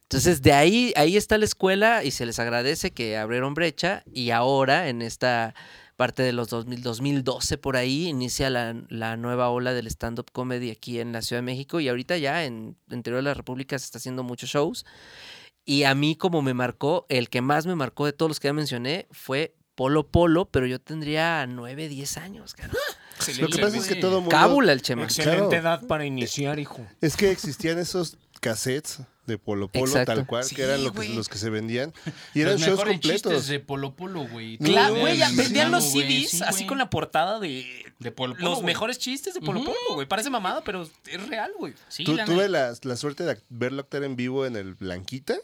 Entonces 0.04 0.44
de 0.44 0.54
ahí 0.54 0.94
ahí 0.96 1.18
está 1.18 1.40
la 1.40 1.46
escuela 1.46 2.04
y 2.04 2.12
se 2.12 2.28
les 2.28 2.38
agradece 2.38 2.92
que 2.92 3.18
abrieron 3.18 3.56
brecha 3.56 4.04
y 4.06 4.30
ahora 4.30 4.88
en 4.88 5.02
esta 5.02 5.56
parte 5.96 6.24
de 6.24 6.34
los 6.34 6.50
2000, 6.50 6.82
2012 6.82 7.58
por 7.58 7.78
ahí 7.78 8.08
inicia 8.08 8.50
la, 8.50 8.76
la 8.90 9.16
nueva 9.18 9.50
ola 9.50 9.74
del 9.74 9.88
stand-up 9.88 10.32
comedy 10.32 10.72
aquí 10.72 11.00
en 11.00 11.12
la 11.14 11.22
Ciudad 11.22 11.40
de 11.42 11.46
México 11.46 11.80
y 11.80 11.88
ahorita 11.88 12.18
ya 12.18 12.44
en 12.46 12.78
el 12.90 12.96
interior 12.98 13.20
de 13.24 13.30
la 13.30 13.34
República 13.34 13.78
se 13.80 13.86
está 13.86 13.98
haciendo 13.98 14.24
muchos 14.24 14.50
shows. 14.50 14.86
Y 15.64 15.84
a 15.84 15.96
mí 15.96 16.16
como 16.16 16.42
me 16.42 16.54
marcó, 16.54 17.06
el 17.10 17.30
que 17.30 17.42
más 17.42 17.66
me 17.66 17.76
marcó 17.76 18.06
de 18.06 18.14
todos 18.14 18.30
los 18.30 18.40
que 18.40 18.50
ya 18.50 18.54
mencioné 18.54 19.08
fue 19.12 19.56
Polo 19.74 20.08
Polo, 20.08 20.46
pero 20.52 20.68
yo 20.68 20.80
tendría 20.80 21.46
9, 21.48 21.90
10 21.90 22.18
años, 22.18 22.54
cara. 22.54 22.74
Lo 23.40 23.48
que 23.48 23.58
pasa 23.60 23.78
es 23.78 23.88
que 23.88 23.96
todo 23.96 24.20
mundo... 24.22 24.30
Cábula 24.30 24.74
el 24.74 24.82
chema. 24.82 25.04
Excelente 25.06 25.38
Claro. 25.48 25.54
edad 25.54 25.88
para 25.88 26.06
iniciar, 26.06 26.60
hijo. 26.60 26.86
Es 27.02 27.16
que 27.18 27.32
existían 27.32 27.80
esos 27.80 28.18
cassettes 28.50 29.00
de 29.26 29.40
Polo 29.40 29.68
Polo, 29.70 29.86
Exacto. 29.88 30.14
tal 30.14 30.28
cual, 30.28 30.44
Sí, 30.44 30.56
que 30.56 30.62
eran 30.62 30.84
lo 30.84 30.92
que- 30.92 30.98
güey. 30.98 31.16
los 31.16 31.30
que 31.30 31.40
se 31.40 31.50
vendían. 31.50 31.92
Y 32.36 32.42
eran 32.42 32.54
Los 32.54 32.62
shows 32.62 32.72
mejores 32.78 32.94
completos. 32.94 33.32
chistes 33.34 33.48
de 33.48 33.60
Polo 33.60 33.96
Polo, 33.96 34.28
güey. 34.28 34.58
Claro, 34.60 34.96
güey, 35.00 35.20
vendían 35.36 35.72
los 35.72 35.84
CDs 35.92 36.30
sí, 36.30 36.42
así 36.46 36.68
con 36.68 36.78
la 36.78 36.90
portada 36.92 37.40
de 37.40 37.66
De 38.00 38.12
Polo 38.12 38.36
Polo, 38.36 38.50
los 38.52 38.62
mejores 38.62 39.00
chistes 39.00 39.34
de 39.34 39.42
Polo. 39.42 39.64
Polo, 39.64 39.78
güey. 39.96 40.08
Parece 40.08 40.30
mamada, 40.30 40.62
pero 40.64 40.84
es 41.08 41.28
real, 41.28 41.52
güey. 41.58 41.74
Sí, 41.88 42.06
la 42.06 42.26
tuve 42.26 42.48
la, 42.50 42.74
la 42.84 42.96
suerte 42.98 43.24
de 43.24 43.38
verlo 43.50 43.82
actuar 43.82 44.04
en 44.04 44.16
vivo 44.16 44.46
en 44.46 44.56
el 44.56 44.76
Blanquita. 44.76 45.36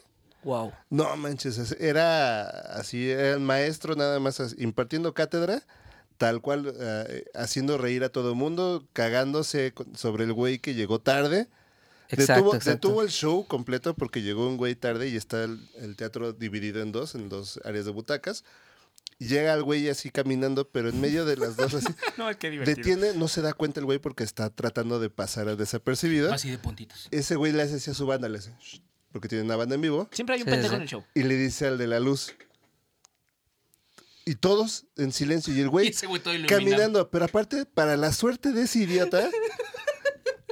Wow. 0.44 0.72
No 0.90 1.16
manches, 1.16 1.58
es- 1.58 1.76
era 1.80 2.42
así, 2.76 3.10
era 3.10 3.32
el 3.32 3.40
maestro 3.40 3.96
nada 3.96 4.20
más 4.20 4.40
impartiendo 4.58 5.12
cátedra, 5.14 5.62
tal 6.18 6.40
cual, 6.40 6.72
eh, 6.78 7.24
haciendo 7.34 7.78
reír 7.78 8.04
a 8.04 8.10
todo 8.10 8.30
el 8.30 8.36
mundo, 8.36 8.84
cagándose 8.92 9.72
sobre 9.96 10.22
el 10.24 10.32
güey 10.32 10.60
que 10.60 10.74
llegó 10.74 11.00
tarde. 11.00 11.48
Exacto, 12.12 12.34
detuvo, 12.34 12.54
exacto. 12.54 12.88
detuvo 12.88 13.02
el 13.02 13.08
show 13.10 13.46
completo 13.46 13.94
porque 13.94 14.22
llegó 14.22 14.46
un 14.48 14.56
güey 14.56 14.74
tarde 14.76 15.08
y 15.08 15.16
está 15.16 15.44
el, 15.44 15.68
el 15.76 15.96
teatro 15.96 16.32
dividido 16.32 16.80
en 16.82 16.92
dos, 16.92 17.14
en 17.14 17.28
dos 17.28 17.58
áreas 17.64 17.84
de 17.86 17.90
butacas. 17.90 18.44
Y 19.18 19.26
llega 19.28 19.54
el 19.54 19.62
güey 19.62 19.88
así 19.88 20.10
caminando, 20.10 20.68
pero 20.68 20.88
en 20.88 21.00
medio 21.00 21.24
de 21.24 21.36
las 21.36 21.56
dos 21.56 21.74
así. 21.74 21.86
No, 22.18 22.36
qué 22.38 22.50
divertido. 22.50 22.76
Detiene, 22.76 23.14
no 23.18 23.28
se 23.28 23.40
da 23.40 23.52
cuenta 23.52 23.78
el 23.80 23.86
güey 23.86 23.98
porque 23.98 24.24
está 24.24 24.50
tratando 24.50 24.98
de 25.00 25.10
pasar 25.10 25.48
a 25.48 25.56
desapercibido. 25.56 26.32
Así 26.32 26.50
de 26.50 26.58
puntitos. 26.58 27.08
Ese 27.10 27.36
güey 27.36 27.52
le 27.52 27.62
hace 27.62 27.76
así 27.76 27.90
a 27.90 27.94
su 27.94 28.04
banda, 28.06 28.28
le 28.28 28.38
hace, 28.38 28.52
"Shh", 28.60 28.80
porque 29.12 29.28
tiene 29.28 29.44
una 29.44 29.56
banda 29.56 29.74
en 29.76 29.80
vivo, 29.80 30.08
Siempre 30.12 30.34
hay 30.36 30.42
un 30.42 30.46
Sí, 30.46 30.50
pendejo 30.50 30.70
sí. 30.70 30.76
en 30.76 30.82
el 30.82 30.88
show. 30.88 31.04
y 31.14 31.22
le 31.22 31.36
dice 31.36 31.66
al 31.68 31.78
de 31.78 31.86
la 31.86 32.00
luz. 32.00 32.34
Y 34.24 34.36
todos 34.36 34.86
en 34.96 35.12
silencio, 35.12 35.52
y 35.54 35.60
el 35.60 35.66
Y 35.66 35.68
güey 35.68 35.88
ese 35.88 36.06
güey 36.06 36.20
caminando. 36.46 37.10
Pero 37.10 37.24
aparte, 37.24 37.64
para 37.66 37.96
la 37.96 38.12
suerte 38.12 38.52
de 38.52 38.62
ese 38.62 38.80
idiota, 38.80 39.28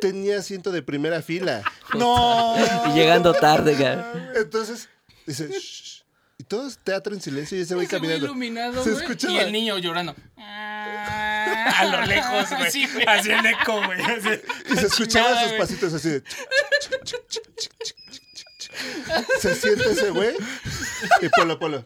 tenía 0.00 0.38
asiento 0.38 0.70
de 0.72 0.82
primera 0.82 1.22
fila. 1.22 1.62
¡No! 1.94 2.56
Y 2.88 2.92
llegando 2.94 3.32
tarde, 3.34 3.74
cara. 3.76 4.32
Entonces, 4.36 4.88
dice, 5.26 5.48
"Shh". 5.48 6.02
y 6.38 6.44
todos 6.44 6.78
teatro 6.78 7.14
en 7.14 7.20
silencio 7.20 7.58
y 7.58 7.62
ese 7.62 7.74
güey 7.74 7.86
caminando. 7.86 8.26
iluminado, 8.26 8.82
Se 8.82 8.90
güey, 8.90 9.02
escuchaba. 9.02 9.34
Y 9.34 9.38
el 9.38 9.52
niño 9.52 9.78
llorando. 9.78 10.14
A 10.36 11.84
lo 11.90 12.02
lejos, 12.06 12.48
güey. 12.58 12.70
Sí, 12.70 12.86
güey. 12.92 13.04
Así 13.06 13.30
el 13.30 13.44
eco, 13.46 13.82
güey. 13.84 14.00
así. 14.00 14.28
Y 14.72 14.76
se 14.76 14.86
escuchaban 14.86 15.44
sus 15.48 15.52
pasitos 15.58 15.92
así 15.94 16.08
de. 16.08 16.22
Se 19.40 19.54
siente 19.54 19.90
ese 19.90 20.10
güey. 20.10 20.34
Y 21.22 21.28
Polo 21.30 21.58
Polo. 21.58 21.84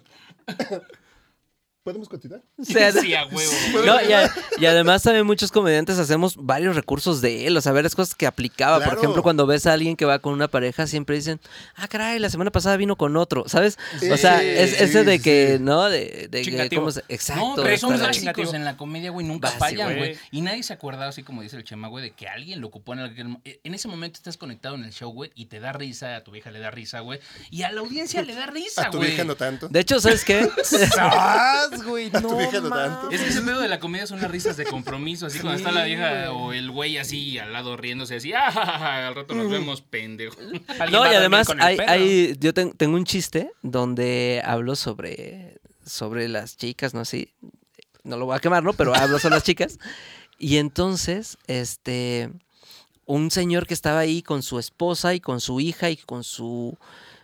¿Podemos 1.85 2.09
continuar? 2.09 2.41
O 2.59 2.64
sea, 2.64 2.91
Sí, 2.93 3.12
a 3.14 3.26
huevo. 3.26 3.53
No, 3.85 4.01
y, 4.01 4.12
a- 4.12 4.32
y 4.59 4.64
además 4.64 5.03
también 5.03 5.26
muchos 5.26 5.53
comediantes 5.53 5.99
hacemos 5.99 6.35
varios 6.37 6.74
recursos 6.76 7.20
de 7.20 7.47
él, 7.47 7.55
o 7.57 7.61
sea, 7.61 7.72
varias 7.72 7.95
cosas 7.95 8.14
que 8.14 8.26
aplicaba. 8.26 8.82
Por 8.82 8.95
ejemplo, 8.97 9.22
cuando 9.22 9.47
ves 9.47 9.66
a 9.66 9.74
alguien 9.74 9.95
que 9.95 10.07
va 10.07 10.18
con 10.18 10.32
una 10.32 10.49
pareja, 10.49 10.87
siempre 10.87 11.16
dicen, 11.16 11.41
ah, 11.76 11.87
caray, 11.87 12.18
la 12.18 12.30
semana 12.30 12.51
pasada 12.51 12.78
vino 12.78 12.97
con 12.97 13.16
otro, 13.18 13.45
¿sabes? 13.49 13.78
o 14.11 14.16
sea, 14.16 14.43
es, 14.43 14.70
sí, 14.70 14.76
ese 14.85 15.05
de 15.05 15.20
que, 15.20 15.57
sí. 15.59 15.62
¿no? 15.62 15.85
De, 15.91 16.28
de 16.30 16.39
que, 16.39 16.43
Chingativo. 16.43 16.82
¿cómo 16.82 16.93
se- 16.93 17.05
Exacto. 17.09 17.57
No, 17.57 17.62
pero 17.62 17.76
son 17.76 17.99
básicos 18.01 18.55
en 18.55 18.64
la 18.64 18.78
comedia, 18.78 19.11
güey, 19.11 19.26
nunca 19.26 19.51
fallan, 19.51 19.89
güey. 19.89 19.99
güey. 19.99 20.18
Y 20.30 20.41
nadie 20.41 20.62
se 20.62 20.72
acuerda, 20.72 21.07
así 21.07 21.22
como 21.22 21.43
dice 21.43 21.57
el 21.57 21.64
Chema, 21.64 21.89
güey, 21.89 22.03
de 22.05 22.11
que 22.12 22.28
alguien 22.28 22.62
lo 22.62 22.68
ocupó 22.68 22.95
en 22.95 23.01
aquel... 23.01 23.37
En 23.45 23.74
ese 23.74 23.89
momento 23.89 24.16
estás 24.16 24.39
conectado 24.39 24.74
en 24.76 24.85
el 24.85 24.93
show, 24.93 25.12
güey, 25.12 25.32
y 25.35 25.47
te 25.47 25.61
da 25.61 25.72
risa, 25.74 26.16
a 26.16 26.24
tu 26.24 26.30
vieja 26.30 26.51
le 26.51 26.61
da 26.61 26.70
risa, 26.70 27.01
güey, 27.01 27.20
y 27.51 27.62
a 27.62 27.72
la 27.72 27.80
audiencia 27.82 28.22
le 28.22 28.35
da 28.35 28.47
risa, 28.47 28.87
A 28.87 28.91
tu 28.91 28.97
güey. 28.99 29.11
vieja 29.11 29.24
no 29.24 29.37
tanto. 29.37 29.68
De 29.68 29.80
hecho, 29.80 30.01
¿sabes 30.01 30.24
qué? 30.24 30.49
Es 33.10 33.20
que 33.20 33.28
ese 33.28 33.42
pedo 33.42 33.60
de 33.60 33.68
la 33.68 33.80
comedia 33.80 34.06
son 34.06 34.18
unas 34.18 34.30
risas 34.30 34.56
de 34.56 34.64
compromiso, 34.64 35.26
así 35.26 35.38
cuando 35.40 35.58
está 35.58 35.72
la 35.72 35.84
vieja 35.84 36.32
o 36.32 36.52
el 36.52 36.70
güey 36.70 36.98
así 36.98 37.38
al 37.38 37.52
lado 37.52 37.76
riéndose 37.76 38.16
así, 38.16 38.32
ah, 38.32 38.50
ja, 38.50 38.64
ja, 38.66 38.78
ja, 38.78 39.08
al 39.08 39.14
rato 39.14 39.34
nos 39.34 39.50
vemos, 39.50 39.80
pendejo. 39.82 40.36
No, 40.90 41.04
y 41.04 41.14
además 41.14 41.46
hay, 41.88 42.36
yo 42.40 42.54
ten- 42.54 42.72
tengo 42.72 42.96
un 42.96 43.04
chiste 43.04 43.50
donde 43.62 44.42
hablo 44.44 44.76
sobre, 44.76 45.58
sobre 45.84 46.28
las 46.28 46.56
chicas, 46.56 46.94
¿no? 46.94 47.00
Así, 47.00 47.32
no 48.02 48.16
lo 48.16 48.26
voy 48.26 48.36
a 48.36 48.40
quemar, 48.40 48.62
¿no? 48.62 48.72
Pero 48.72 48.94
hablo 48.94 49.18
sobre 49.18 49.34
las 49.36 49.44
chicas. 49.44 49.78
Y 50.38 50.56
entonces, 50.58 51.38
este, 51.46 52.30
un 53.06 53.30
señor 53.30 53.66
que 53.66 53.74
estaba 53.74 54.00
ahí 54.00 54.22
con 54.22 54.42
su 54.42 54.58
esposa 54.58 55.14
y 55.14 55.20
con 55.20 55.40
su 55.40 55.60
hija 55.60 55.90
y 55.90 55.96
con 55.96 56.24
su 56.24 56.76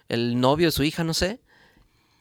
el 0.09 0.41
novio 0.41 0.69
de 0.69 0.73
su 0.73 0.83
hija, 0.83 1.05
no 1.05 1.15
sé. 1.15 1.39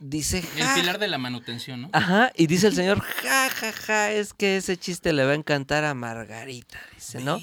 Dice, 0.01 0.41
El 0.55 0.63
"Ja, 0.63 0.75
pilar 0.75 0.97
de 0.97 1.09
la 1.09 1.17
manutención, 1.17 1.81
¿no? 1.81 1.89
Ajá, 1.91 2.31
y 2.37 2.47
dice 2.47 2.67
el 2.67 2.73
señor, 2.73 3.01
ja, 3.01 3.49
ja, 3.49 3.71
ja, 3.73 4.11
es 4.13 4.33
que 4.33 4.55
ese 4.55 4.77
chiste 4.77 5.11
le 5.11 5.25
va 5.25 5.33
a 5.33 5.35
encantar 5.35 5.83
a 5.83 5.93
Margarita, 5.93 6.79
dice, 6.95 7.19
¿no? 7.19 7.37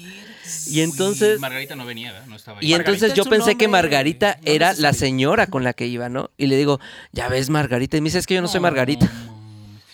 Y 0.65 0.81
entonces, 0.81 1.39
Margarita 1.39 1.75
no 1.75 1.85
venía, 1.85 2.13
¿verdad? 2.13 2.25
No 2.27 2.35
estaba 2.35 2.59
ahí. 2.59 2.67
y 2.67 2.73
entonces 2.73 3.13
yo 3.13 3.25
pensé 3.25 3.57
que 3.57 3.67
Margarita 3.67 4.39
no 4.41 4.51
era 4.51 4.73
la 4.73 4.93
señora 4.93 5.45
con 5.45 5.63
la 5.63 5.73
que 5.73 5.85
iba, 5.85 6.09
¿no? 6.09 6.31
Y 6.35 6.47
le 6.47 6.57
digo, 6.57 6.79
ya 7.11 7.27
ves, 7.29 7.51
Margarita. 7.51 7.97
Y 7.97 8.01
me 8.01 8.05
dice, 8.05 8.17
es 8.17 8.25
que 8.25 8.33
yo 8.33 8.41
no 8.41 8.47
soy 8.47 8.59
Margarita. 8.59 9.07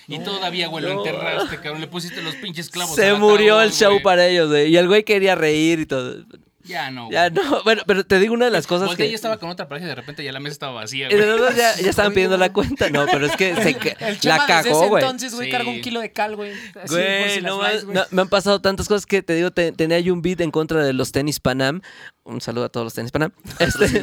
Y 0.08 0.20
todavía, 0.20 0.68
güey, 0.68 0.84
lo 0.84 0.92
enterraste, 0.92 1.58
cabrón. 1.58 1.82
Le 1.82 1.88
pusiste 1.88 2.22
los 2.22 2.36
pinches 2.36 2.70
clavos. 2.70 2.96
Se 2.96 3.14
murió 3.14 3.62
el 3.62 3.72
show 3.72 4.02
para 4.02 4.28
ellos, 4.28 4.50
güey. 4.50 4.70
Y 4.72 4.78
el 4.78 4.88
güey 4.88 5.04
quería 5.04 5.36
reír 5.36 5.80
y 5.82 5.86
todo. 5.86 6.24
Ya 6.66 6.92
no. 6.92 7.12
Ya 7.12 7.30
güey. 7.30 7.44
no, 7.46 7.64
bueno, 7.64 7.82
pero 7.86 8.06
te 8.06 8.20
digo 8.20 8.34
una 8.34 8.46
de 8.46 8.52
las 8.52 8.68
cosas 8.68 8.88
Volteé 8.88 9.08
que... 9.08 9.12
y 9.12 9.16
estaba 9.16 9.38
con 9.38 9.50
otra 9.50 9.68
pareja 9.68 9.86
y 9.86 9.90
de 9.90 9.96
repente 9.96 10.24
ya 10.24 10.32
la 10.32 10.40
mesa 10.40 10.54
estaba 10.54 10.72
vacía, 10.74 11.08
Y 11.08 11.16
de 11.16 11.16
güey. 11.18 11.28
verdad 11.40 11.54
ya, 11.56 11.82
ya 11.82 11.90
estaban 11.90 12.14
pidiendo 12.16 12.38
la 12.38 12.54
cuenta. 12.54 12.90
No, 12.90 13.06
pero 13.06 13.26
es 13.26 13.36
que 13.36 13.54
se, 13.56 13.74
ca- 13.76 13.90
El 14.08 14.20
Chema 14.20 14.38
la 14.38 14.44
desde 14.58 14.70
cagó, 14.70 14.80
ese 14.82 14.90
güey. 14.90 15.04
entonces, 15.04 15.36
güey, 15.36 15.48
Sí. 15.48 15.52
carga 15.52 15.70
un 15.70 15.82
kilo 15.82 16.00
de 16.00 16.12
cal, 16.14 16.36
güey. 16.38 16.54
Así, 16.82 16.94
Güey, 16.94 17.36
si 17.36 17.42
no, 17.42 17.58
más- 17.58 17.84
güey. 17.84 17.96
no, 17.96 18.04
me 18.12 18.22
han 18.22 18.30
pasado 18.30 18.62
tantas 18.62 18.88
cosas 18.88 19.06
que 19.06 19.22
te 19.22 19.36
digo, 19.36 19.52
te- 19.52 19.72
tenía 19.74 20.00
yo 20.00 20.14
un 20.14 20.22
beat 20.22 20.40
en 20.42 20.52
contra 20.52 20.84
de 20.86 20.94
los 20.94 21.12
tenis 21.12 21.40
Panam. 21.40 21.82
Un 22.24 22.40
saludo 22.40 22.66
a 22.66 22.70
todos 22.70 22.86
los 22.86 22.94
tenis 22.94 23.12
Panam. 23.12 23.32
Este, 23.60 24.02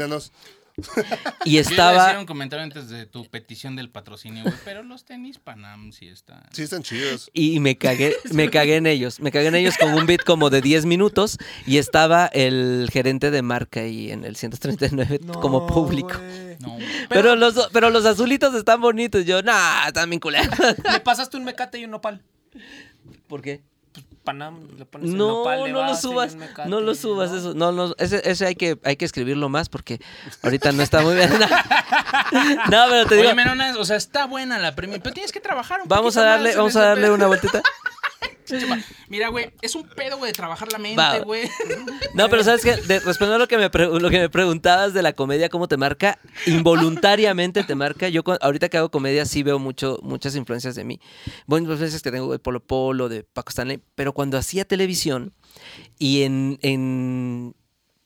Y 1.44 1.52
Yo 1.52 1.60
iba 1.60 1.68
a 1.68 1.70
estaba... 1.70 2.04
decir 2.04 2.18
un 2.18 2.26
comentario 2.26 2.62
antes 2.62 2.88
de 2.88 3.06
tu 3.06 3.24
petición 3.24 3.76
del 3.76 3.90
patrocinio, 3.90 4.42
güey. 4.42 4.54
Pero 4.64 4.82
los 4.82 5.04
tenis 5.04 5.38
Panam 5.38 5.92
sí 5.92 6.08
están. 6.08 6.42
Sí, 6.52 6.62
están 6.62 6.82
chidos. 6.82 7.30
Y 7.32 7.60
me 7.60 7.76
cagué, 7.78 8.14
me 8.32 8.50
cagué 8.50 8.76
en 8.76 8.86
ellos. 8.86 9.20
Me 9.20 9.32
cagué 9.32 9.48
en 9.48 9.54
ellos 9.54 9.76
con 9.78 9.94
un 9.94 10.06
beat 10.06 10.22
como 10.24 10.50
de 10.50 10.60
10 10.60 10.86
minutos. 10.86 11.38
Y 11.66 11.78
estaba 11.78 12.26
el 12.26 12.88
gerente 12.92 13.30
de 13.30 13.42
marca 13.42 13.80
ahí 13.80 14.10
en 14.10 14.24
el 14.24 14.36
139 14.36 15.20
como 15.40 15.60
No, 15.60 15.66
público. 15.66 16.12
No, 16.60 16.74
güey. 16.74 16.86
Pero, 17.08 17.36
los, 17.36 17.68
pero 17.72 17.90
los 17.90 18.04
azulitos 18.04 18.54
están 18.54 18.80
bonitos. 18.80 19.24
Yo, 19.24 19.42
nah, 19.42 19.86
están 19.86 20.10
bien 20.10 20.20
culeros. 20.20 20.58
Le 20.92 21.00
pasaste 21.00 21.36
un 21.36 21.44
mecate 21.44 21.78
y 21.78 21.84
un 21.84 21.92
nopal. 21.92 22.22
¿Por 23.26 23.42
qué? 23.42 23.62
Panam, 24.24 24.68
le 24.76 24.84
pones 24.84 25.10
el 25.10 25.16
No, 25.16 25.38
nopal 25.38 25.72
no 25.72 25.86
lo 25.86 25.94
subas. 25.96 26.34
mecate, 26.34 26.68
No 26.68 26.80
lo 26.80 26.94
subas 26.94 27.30
¿no? 27.30 27.36
eso. 27.38 27.54
No, 27.54 27.72
no, 27.72 27.94
ese, 27.98 28.20
ese 28.30 28.46
hay 28.46 28.54
que, 28.54 28.78
hay 28.84 28.96
que 28.96 29.04
escribirlo 29.06 29.48
más 29.48 29.68
porque 29.68 29.98
ahorita 30.42 30.72
no 30.72 30.82
está 30.82 31.00
muy 31.00 31.14
bien. 31.14 31.30
no, 32.70 32.84
pero 32.90 33.06
te 33.06 33.14
digo, 33.16 33.28
Oye, 33.28 33.34
Meronas, 33.34 33.76
o 33.76 33.84
sea, 33.84 33.96
está 33.96 34.26
buena 34.26 34.58
la 34.58 34.74
premia, 34.74 34.98
pero 35.02 35.14
tienes 35.14 35.32
que 35.32 35.40
trabajar 35.40 35.80
un 35.82 35.88
vamos 35.88 36.16
a 36.16 36.22
darle, 36.22 36.48
más 36.50 36.56
vamos 36.56 36.76
a 36.76 36.80
darle 36.82 37.10
una 37.10 37.26
vueltita. 37.26 37.62
Mira, 39.08 39.28
güey, 39.28 39.50
es 39.62 39.74
un 39.76 39.88
pedo, 39.88 40.16
güey, 40.18 40.30
de 40.32 40.36
trabajar 40.36 40.72
la 40.72 40.78
mente, 40.78 41.20
güey. 41.24 41.48
No, 42.14 42.28
pero 42.28 42.42
sabes 42.42 42.62
que 42.62 42.74
respondiendo 42.74 43.36
a 43.36 43.38
lo 43.38 43.46
que 43.48 43.56
me 43.58 43.70
pre- 43.70 43.86
lo 43.86 44.10
que 44.10 44.18
me 44.18 44.28
preguntabas 44.28 44.92
de 44.92 45.02
la 45.02 45.12
comedia, 45.12 45.48
cómo 45.48 45.68
te 45.68 45.76
marca, 45.76 46.18
involuntariamente 46.46 47.62
te 47.64 47.74
marca. 47.74 48.08
Yo 48.08 48.22
ahorita 48.40 48.68
que 48.68 48.76
hago 48.78 48.90
comedia 48.90 49.24
sí 49.24 49.42
veo 49.42 49.58
mucho 49.58 49.98
muchas 50.02 50.34
influencias 50.36 50.74
de 50.74 50.84
mí. 50.84 51.00
Buenas 51.46 51.70
influencias 51.70 52.02
que 52.02 52.10
tengo 52.10 52.30
de 52.32 52.38
Polo 52.38 52.60
Polo, 52.60 53.08
de 53.08 53.22
Paco 53.22 53.50
Stanley, 53.50 53.80
pero 53.94 54.12
cuando 54.12 54.36
hacía 54.38 54.64
televisión 54.64 55.32
y 55.98 56.22
en, 56.22 56.58
en 56.62 57.54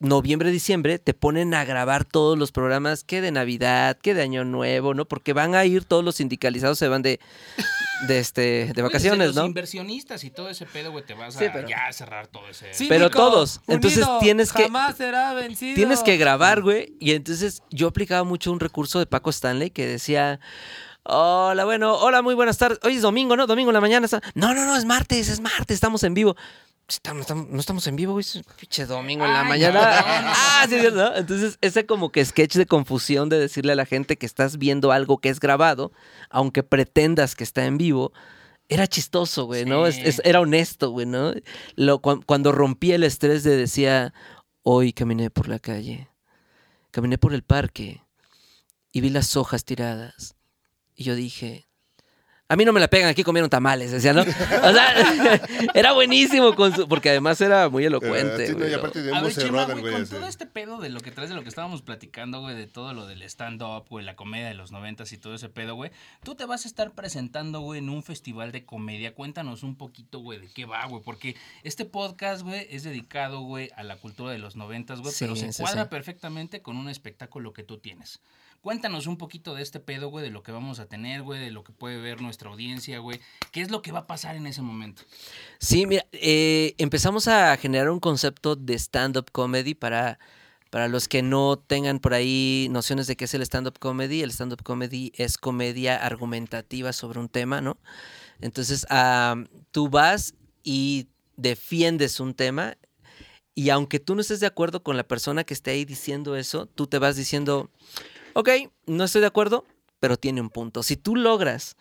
noviembre, 0.05 0.51
diciembre 0.51 0.99
te 0.99 1.15
ponen 1.15 1.55
a 1.55 1.65
grabar 1.65 2.05
todos 2.05 2.39
los 2.39 2.53
programas 2.53 3.03
que 3.05 3.21
de 3.21 3.31
Navidad, 3.33 3.97
que 4.01 4.15
de 4.15 4.23
Año 4.23 4.45
Nuevo, 4.45 4.95
¿no? 4.95 5.05
Porque 5.07 5.33
van 5.33 5.55
a 5.55 5.65
ir 5.65 5.85
todos 5.85 6.05
los 6.05 6.17
sindicalizados 6.17 6.79
se 6.79 6.89
van 6.89 7.03
de 7.03 7.21
de 8.07 8.19
este 8.19 8.73
de 8.75 8.83
vacaciones, 8.83 9.19
desde 9.29 9.35
los 9.35 9.37
¿no? 9.37 9.47
inversionistas 9.47 10.25
y 10.25 10.31
todo 10.31 10.49
ese 10.49 10.67
pedo, 10.67 10.93
güey, 10.93 11.05
te 11.05 11.15
vas 11.15 11.37
a 11.37 11.39
Sí, 11.39 11.47
pero- 11.53 11.69
ya 11.69 11.93
cerrar 11.93 12.27
todo 12.27 12.49
ese. 12.49 12.73
Sí, 12.75 12.87
Pero 12.89 13.07
Nico, 13.07 13.19
todos. 13.19 13.61
Entonces 13.67 14.03
unido, 14.05 14.19
tienes 14.21 14.53
que- 14.53 14.65
Jamás 14.65 14.97
será 14.97 15.33
vencido. 15.35 15.75
Tienes 15.75 16.03
que 16.03 16.17
grabar, 16.17 16.63
güey. 16.63 16.95
Y 17.01 17.13
entonces 17.13 17.63
yo 17.71 17.89
aplicaba 17.89 18.25
mucho 18.25 18.53
un 18.53 18.61
recurso 18.61 18.99
de 18.99 19.07
Paco 19.07 19.31
Stanley 19.31 19.71
que 19.71 19.87
decía. 19.87 20.39
Hola, 21.07 21.67
bueno, 21.67 21.95
hola, 21.99 22.23
muy 22.23 22.35
buenas 22.35 22.57
tardes. 22.57 22.79
Hoy 22.83 22.97
es 22.97 23.03
domingo, 23.03 23.37
¿no? 23.37 23.47
Domingo 23.47 23.69
en 23.71 23.75
la 23.75 23.81
mañana. 23.83 24.07
está- 24.07 24.23
No, 24.35 24.55
no, 24.55 24.65
no, 24.65 24.75
es 24.75 24.87
martes, 24.87 25.29
es 25.29 25.39
martes, 25.41 25.75
estamos 25.75 26.03
en 26.03 26.15
vivo. 26.15 26.35
Estamos, 26.89 27.23
estamos- 27.23 27.49
no 27.49 27.61
estamos 27.61 27.87
en 27.87 27.97
vivo, 27.97 28.13
güey. 28.13 28.23
Es 28.25 28.43
pinche 28.59 28.85
domingo 28.87 29.25
en 29.25 29.33
la 29.33 29.41
Ay, 29.43 29.49
mañana. 29.49 29.81
Ah, 30.07 30.67
sí, 30.69 30.77
¿no? 30.93 31.17
Entonces, 31.17 31.57
ese 31.63 31.87
como 31.87 32.11
que 32.13 32.25
sketch 32.25 32.55
de 32.57 32.67
confusión 32.67 33.29
de 33.29 33.39
decirle 33.39 33.73
a 33.73 33.77
la 33.77 33.87
gente 33.87 34.17
que 34.19 34.27
estás 34.27 34.59
viendo 34.59 34.93
algo 34.93 35.19
que 35.19 35.31
es 35.31 35.41
grabado, 35.41 35.93
aunque 36.31 36.63
pretendas 36.63 37.35
que 37.35 37.45
está 37.45 37.65
en 37.65 37.79
vivo, 37.79 38.13
era 38.69 38.87
chistoso, 38.87 39.47
güey, 39.47 39.65
¿no? 39.65 39.87
Es- 39.87 39.95
Sí. 39.97 40.03
es- 40.05 40.23
era 40.25 40.41
honesto, 40.41 40.91
güey, 40.91 41.07
¿no? 41.07 41.33
Lo, 41.77 42.01
cuan- 42.01 42.23
cuando 42.23 42.53
rompí 42.53 42.93
el 42.93 43.03
estrés 43.05 43.45
de 43.45 43.57
decía, 43.57 44.13
hoy 44.63 44.93
caminé 44.93 45.31
por 45.31 45.49
la 45.49 45.59
calle, 45.59 46.09
caminé 46.91 47.17
por 47.19 47.33
el 47.35 47.43
parque 47.43 48.03
y 48.93 49.01
vi 49.01 49.09
las 49.11 49.37
hojas 49.37 49.65
tiradas. 49.65 50.37
Y 50.95 51.05
yo 51.05 51.15
dije, 51.15 51.67
a 52.47 52.57
mí 52.57 52.65
no 52.67 52.73
me 52.75 52.81
la 52.81 52.89
pegan, 52.89 53.09
aquí 53.09 53.23
comieron 53.25 53.49
tamales, 53.49 53.91
decía, 53.91 54.13
¿no? 54.13 54.21
O 54.21 54.25
sea, 54.25 55.41
era 55.75 55.93
buenísimo, 55.93 56.55
con 56.55 56.75
su- 56.75 56.87
porque 56.87 57.09
además 57.11 57.41
era 57.41 57.71
muy 57.71 57.85
elocuente. 57.87 58.45
Eh, 58.45 58.49
sí, 58.49 58.55
no, 58.55 58.77
aparte 58.77 59.03
de 59.03 59.15
A 59.17 59.23
ver, 59.23 59.33
se 59.33 59.41
Chema, 59.43 59.65
güey, 59.65 59.81
con 59.93 60.03
así. 60.03 60.15
todo 60.15 60.29
este 60.29 60.45
pedo 60.47 60.79
de 60.79 60.91
lo 60.91 61.01
que 61.01 61.11
traes 61.11 61.31
de 61.31 61.37
lo 61.37 61.43
que 61.43 61.49
estábamos 61.49 61.81
platicando, 61.81 62.41
güey, 62.43 62.55
de 62.55 62.67
todo 62.67 62.93
lo 62.93 63.07
del 63.07 63.23
stand-up, 63.23 63.87
güey, 63.89 64.05
la 64.05 64.15
comedia 64.15 64.47
de 64.47 64.55
los 64.55 64.73
noventas 64.73 65.11
y 65.13 65.19
todo 65.19 65.35
ese 65.35 65.49
pedo, 65.49 65.75
güey. 65.75 65.91
Tú 66.23 66.35
te 66.35 66.45
vas 66.45 66.67
a 66.67 66.69
estar 66.69 66.93
presentando, 66.93 67.61
güey, 67.61 67.79
en 67.79 67.89
un 67.89 68.03
festival 68.03 68.53
de 68.53 68.65
comedia. 68.67 69.15
Cuéntanos 69.15 69.63
un 69.63 69.77
poquito, 69.77 70.19
güey, 70.19 70.39
de 70.41 70.49
qué 70.49 70.67
va, 70.67 70.85
güey, 70.87 71.03
porque 71.03 71.37
este 71.63 71.87
podcast, 71.87 72.43
güey, 72.43 72.67
es 72.71 72.83
dedicado, 72.83 73.41
güey, 73.41 73.71
a 73.75 73.83
la 73.83 73.97
cultura 73.97 74.33
de 74.33 74.39
los 74.39 74.55
noventas, 74.55 75.01
güey, 75.01 75.15
pero 75.19 75.35
Sí, 75.35 75.41
se 75.41 75.53
sí, 75.55 75.63
cuadra 75.63 75.85
sí. 75.85 75.89
perfectamente 75.89 76.61
con 76.61 76.77
un 76.77 76.91
espectáculo 76.91 77.55
que 77.55 77.63
tú 77.63 77.79
tienes. 77.79 78.21
Cuéntanos 78.65 79.07
un 79.07 79.19
poquito 79.19 79.55
de 79.55 79.61
este 79.61 79.79
pedo, 79.79 80.09
güey, 80.09 80.25
de 80.25 80.31
lo 80.31 80.43
que 80.43 80.51
vamos 80.51 80.79
a 80.79 80.87
tener, 80.87 81.21
güey, 81.21 81.39
de 81.39 81.51
lo 81.51 81.65
que 81.65 81.75
puede 81.75 81.99
ver 81.99 82.23
nuestra 82.23 82.49
audiencia, 82.49 82.99
güey. 82.99 83.21
¿Qué 83.53 83.61
es 83.61 83.71
lo 83.71 83.83
que 83.83 83.93
va 83.93 83.99
a 83.99 84.07
pasar 84.07 84.37
en 84.37 84.47
ese 84.47 84.63
momento? 84.63 85.03
Sí, 85.59 85.85
mira, 85.85 86.07
eh, 86.13 86.75
empezamos 86.79 87.29
a 87.29 87.55
generar 87.59 87.91
un 87.91 88.01
concepto 88.01 88.57
de 88.57 88.73
stand-up 88.79 89.31
comedy 89.33 89.75
para, 89.75 90.19
para 90.71 90.89
los 90.89 91.09
que 91.09 91.21
no 91.21 91.59
tengan 91.59 91.99
por 91.99 92.15
ahí 92.15 92.69
nociones 92.71 93.07
de 93.07 93.17
qué 93.17 93.27
es 93.27 93.35
el 93.35 93.43
stand-up 93.43 93.79
comedy. 93.79 94.23
El 94.23 94.31
stand-up 94.31 94.63
comedy 94.63 95.13
es 95.15 95.37
comedia 95.37 95.97
argumentativa 95.97 96.95
sobre 96.95 97.21
un 97.21 97.29
tema, 97.29 97.61
¿no? 97.61 97.77
Entonces, 98.41 98.87
tú 99.73 99.91
vas 99.91 100.33
y 100.63 101.09
defiendes 101.37 102.19
un 102.19 102.33
tema 102.33 102.79
y 103.55 103.71
aunque 103.71 104.01
tú 104.01 104.15
no 104.15 104.21
estés 104.21 104.41
de 104.41 104.47
acuerdo 104.47 104.83
con 104.83 104.97
la 104.97 105.07
persona 105.07 105.45
que 105.45 105.55
esté 105.55 105.73
ahí 105.73 105.85
diciendo 105.85 106.35
eso, 106.35 106.67
tú 106.67 106.89
te 106.89 106.99
vas 106.99 107.15
diciendo, 107.15 107.71
ok, 108.35 108.49
no 108.87 109.05
estoy 109.05 109.21
de 109.21 109.27
acuerdo, 109.27 109.65
pero 110.01 110.17
tiene 110.17 110.41
un 110.41 110.51
punto. 110.51 110.83
Si 110.83 110.97
tú 110.97 111.17
logras 111.17 111.77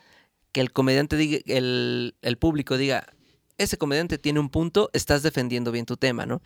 que 0.51 0.61
el 0.61 0.71
comediante 0.71 1.17
diga, 1.17 1.39
el, 1.45 2.37
público 2.39 2.77
diga, 2.77 3.07
ese 3.57 3.77
comediante 3.77 4.17
tiene 4.17 4.39
un 4.39 4.49
punto, 4.49 4.89
estás 4.93 5.23
defendiendo 5.23 5.71
bien 5.71 5.85
tu 5.85 5.97
tema, 5.97 6.25
¿no? 6.25 6.41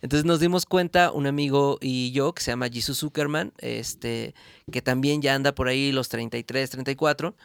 Entonces 0.00 0.24
nos 0.24 0.40
dimos 0.40 0.64
cuenta, 0.64 1.12
un 1.12 1.26
amigo 1.26 1.78
y 1.80 2.12
yo, 2.12 2.32
que 2.32 2.42
se 2.42 2.50
llama 2.50 2.68
Jesus 2.68 2.98
Zuckerman, 2.98 3.52
este, 3.58 4.34
que 4.72 4.80
también 4.80 5.20
ya 5.20 5.34
anda 5.34 5.54
por 5.54 5.68
ahí 5.68 5.92
los 5.92 6.08
33, 6.08 6.70
34. 6.70 7.36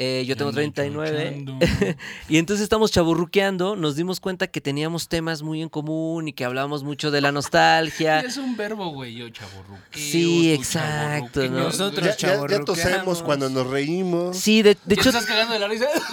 Eh, 0.00 0.24
yo 0.26 0.36
tengo 0.36 0.50
Ando 0.50 0.60
39. 0.60 1.42
chochando. 1.44 1.58
Y 2.28 2.38
entonces 2.38 2.62
estamos 2.62 2.92
chaburruqueando, 2.92 3.74
nos 3.76 3.96
dimos 3.96 4.20
cuenta 4.20 4.46
que 4.46 4.60
teníamos 4.60 5.08
temas 5.08 5.42
muy 5.42 5.60
en 5.60 5.68
común 5.68 6.28
y 6.28 6.32
que 6.32 6.44
hablábamos 6.44 6.84
mucho 6.84 7.10
de 7.10 7.20
la 7.20 7.32
nostalgia. 7.32 8.20
Es 8.28 8.36
un 8.36 8.56
verbo, 8.56 8.90
güey, 8.90 9.14
yo 9.14 9.28
chaborruqueo. 9.28 9.80
Sí, 9.92 10.52
exacto. 10.52 11.46
Nosotros 11.48 12.16
Ya, 12.16 12.36
ya- 12.36 12.46
ya 12.48 12.60
tosemos 12.64 13.22
cuando 13.22 13.50
nos 13.50 13.66
reímos. 13.66 14.36
Sí, 14.36 14.62
de, 14.62 14.70
de 14.84 14.94
¿Te 14.94 14.94
hecho, 15.00 15.08
estás 15.10 15.26
cagando 15.26 15.54
de 15.54 15.58
la 15.60 15.68
risa? 15.68 15.86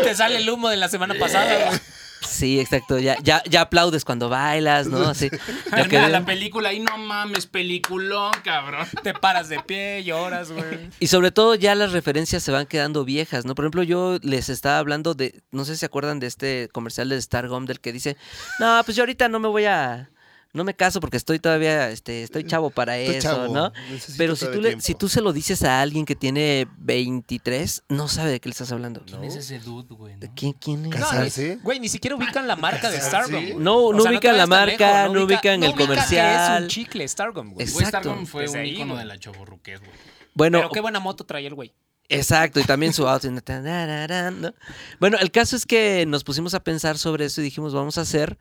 Y 0.00 0.02
te 0.04 0.14
sale 0.14 0.36
el 0.38 0.50
humo 0.50 0.68
de 0.68 0.76
la 0.76 0.88
semana 0.88 1.14
pasada, 1.18 1.66
güey. 1.68 1.80
Sí, 2.26 2.60
exacto, 2.60 2.98
ya, 2.98 3.16
ya, 3.22 3.42
ya 3.48 3.62
aplaudes 3.62 4.04
cuando 4.04 4.28
bailas, 4.28 4.86
¿no? 4.86 5.08
Así. 5.08 5.30
lo 5.76 5.88
que 5.88 5.98
la 6.08 6.24
película 6.24 6.72
y 6.72 6.80
no 6.80 6.98
mames, 6.98 7.46
peliculón, 7.46 8.32
cabrón. 8.44 8.86
Te 9.02 9.14
paras 9.14 9.48
de 9.48 9.60
pie, 9.60 10.02
lloras, 10.04 10.50
güey. 10.52 10.90
Y 11.00 11.08
sobre 11.08 11.30
todo 11.30 11.54
ya 11.54 11.74
las 11.74 11.92
referencias 11.92 12.42
se 12.42 12.52
van 12.52 12.66
quedando 12.66 13.04
viejas, 13.04 13.44
¿no? 13.44 13.54
Por 13.54 13.64
ejemplo, 13.64 13.82
yo 13.82 14.18
les 14.22 14.48
estaba 14.48 14.78
hablando 14.78 15.14
de, 15.14 15.42
no 15.50 15.64
sé 15.64 15.74
si 15.74 15.80
se 15.80 15.86
acuerdan 15.86 16.20
de 16.20 16.26
este 16.26 16.68
comercial 16.72 17.08
de 17.08 17.20
Stargum 17.20 17.66
del 17.66 17.80
que 17.80 17.92
dice, 17.92 18.16
no, 18.58 18.80
pues 18.84 18.96
yo 18.96 19.02
ahorita 19.02 19.28
no 19.28 19.40
me 19.40 19.48
voy 19.48 19.64
a, 19.64 20.10
no 20.52 20.64
me 20.64 20.74
caso 20.74 21.00
porque 21.00 21.16
estoy 21.16 21.38
todavía, 21.38 21.90
este, 21.90 22.22
estoy 22.22 22.44
chavo 22.44 22.70
para 22.70 22.98
Estoy 22.98 23.16
eso, 23.16 23.28
chavo, 23.28 23.54
¿no? 23.54 23.72
necesito 23.90 24.18
Pero 24.18 24.36
si 24.36 24.46
tú, 24.46 24.60
le, 24.60 24.80
si 24.80 24.94
tú 24.94 25.08
se 25.08 25.20
lo 25.22 25.32
dices 25.32 25.62
a 25.62 25.80
alguien 25.80 26.04
que 26.04 26.14
tiene 26.14 26.68
23, 26.78 27.84
no 27.88 28.08
sabe 28.08 28.32
de 28.32 28.40
qué 28.40 28.48
le 28.48 28.52
estás 28.52 28.70
hablando. 28.72 29.02
¿Quién 29.06 29.24
es 29.24 29.36
ese 29.36 29.58
dude, 29.58 29.94
güey? 29.94 30.16
¿De 30.16 30.28
no? 30.28 30.34
quién, 30.36 30.52
quién 30.52 30.84
es? 30.84 30.90
No, 30.90 31.06
¿Casarse? 31.06 31.58
Güey, 31.62 31.80
ni 31.80 31.88
siquiera 31.88 32.16
ubican 32.16 32.46
la 32.46 32.56
marca 32.56 32.90
de. 32.90 33.00
Stargum. 33.00 33.32
güey. 33.32 33.54
No, 33.54 33.76
O 33.86 33.92
no 33.94 34.02
sea, 34.02 34.12
ubican 34.12 34.36
la 34.36 34.46
marca, 34.46 35.02
lejos, 35.02 35.14
no 35.16 35.24
ubican 35.24 35.62
el 35.62 35.70
ubica 35.70 35.86
comercial. 35.86 36.56
es 36.56 36.62
un 36.62 36.68
chicle 36.68 37.08
Stargum, 37.08 37.54
güey. 37.54 37.66
Exacto. 37.66 37.98
Stargum 38.10 38.26
fue 38.26 38.42
Desde 38.42 38.58
un 38.58 38.62
ahí, 38.64 38.70
icono 38.74 38.94
güey. 38.94 38.98
de 38.98 39.08
la 39.08 39.18
chaborruquez, 39.18 39.80
güey. 39.80 39.92
Bueno, 40.34 40.58
Pero 40.58 40.70
qué 40.70 40.80
buena 40.80 41.00
moto 41.00 41.24
traía 41.24 41.48
el 41.48 41.54
güey. 41.54 41.72
Exacto, 42.08 42.60
y 42.60 42.64
también 42.64 42.92
su 42.92 43.08
outfit. 43.08 43.30
¿no? 43.30 44.54
Bueno, 45.00 45.16
el 45.18 45.30
caso 45.30 45.56
es 45.56 45.64
que 45.64 46.04
nos 46.06 46.24
pusimos 46.24 46.52
a 46.52 46.62
pensar 46.62 46.98
sobre 46.98 47.24
eso 47.24 47.40
y 47.40 47.44
dijimos, 47.44 47.72
vamos 47.72 47.96
a 47.96 48.02
hacer. 48.02 48.38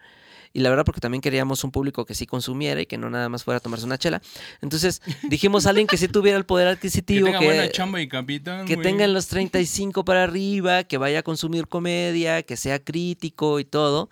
Y 0.53 0.59
la 0.59 0.69
verdad 0.69 0.85
porque 0.85 1.01
también 1.01 1.21
queríamos 1.21 1.63
un 1.63 1.71
público 1.71 2.05
que 2.05 2.15
sí 2.15 2.25
consumiera 2.25 2.81
y 2.81 2.85
que 2.85 2.97
no 2.97 3.09
nada 3.09 3.29
más 3.29 3.43
fuera 3.43 3.57
a 3.57 3.59
tomarse 3.59 3.85
una 3.85 3.97
chela. 3.97 4.21
Entonces 4.61 5.01
dijimos 5.23 5.65
a 5.65 5.69
alguien 5.69 5.87
que 5.87 5.97
sí 5.97 6.07
tuviera 6.07 6.37
el 6.37 6.45
poder 6.45 6.67
Que 6.67 6.73
adquisitivo, 6.73 7.25
tenga 7.27 7.39
que, 7.39 7.45
buena 7.45 7.69
chamba 7.69 8.01
y 8.01 8.07
capitán, 8.07 8.65
que 8.65 8.77
tenga 8.77 9.05
en 9.05 9.13
los 9.13 9.27
35 9.27 10.03
para 10.03 10.23
arriba, 10.23 10.83
que 10.83 10.97
vaya 10.97 11.19
a 11.19 11.23
consumir 11.23 11.67
comedia, 11.67 12.43
que 12.43 12.57
sea 12.57 12.79
crítico 12.79 13.59
y 13.59 13.65
todo. 13.65 14.09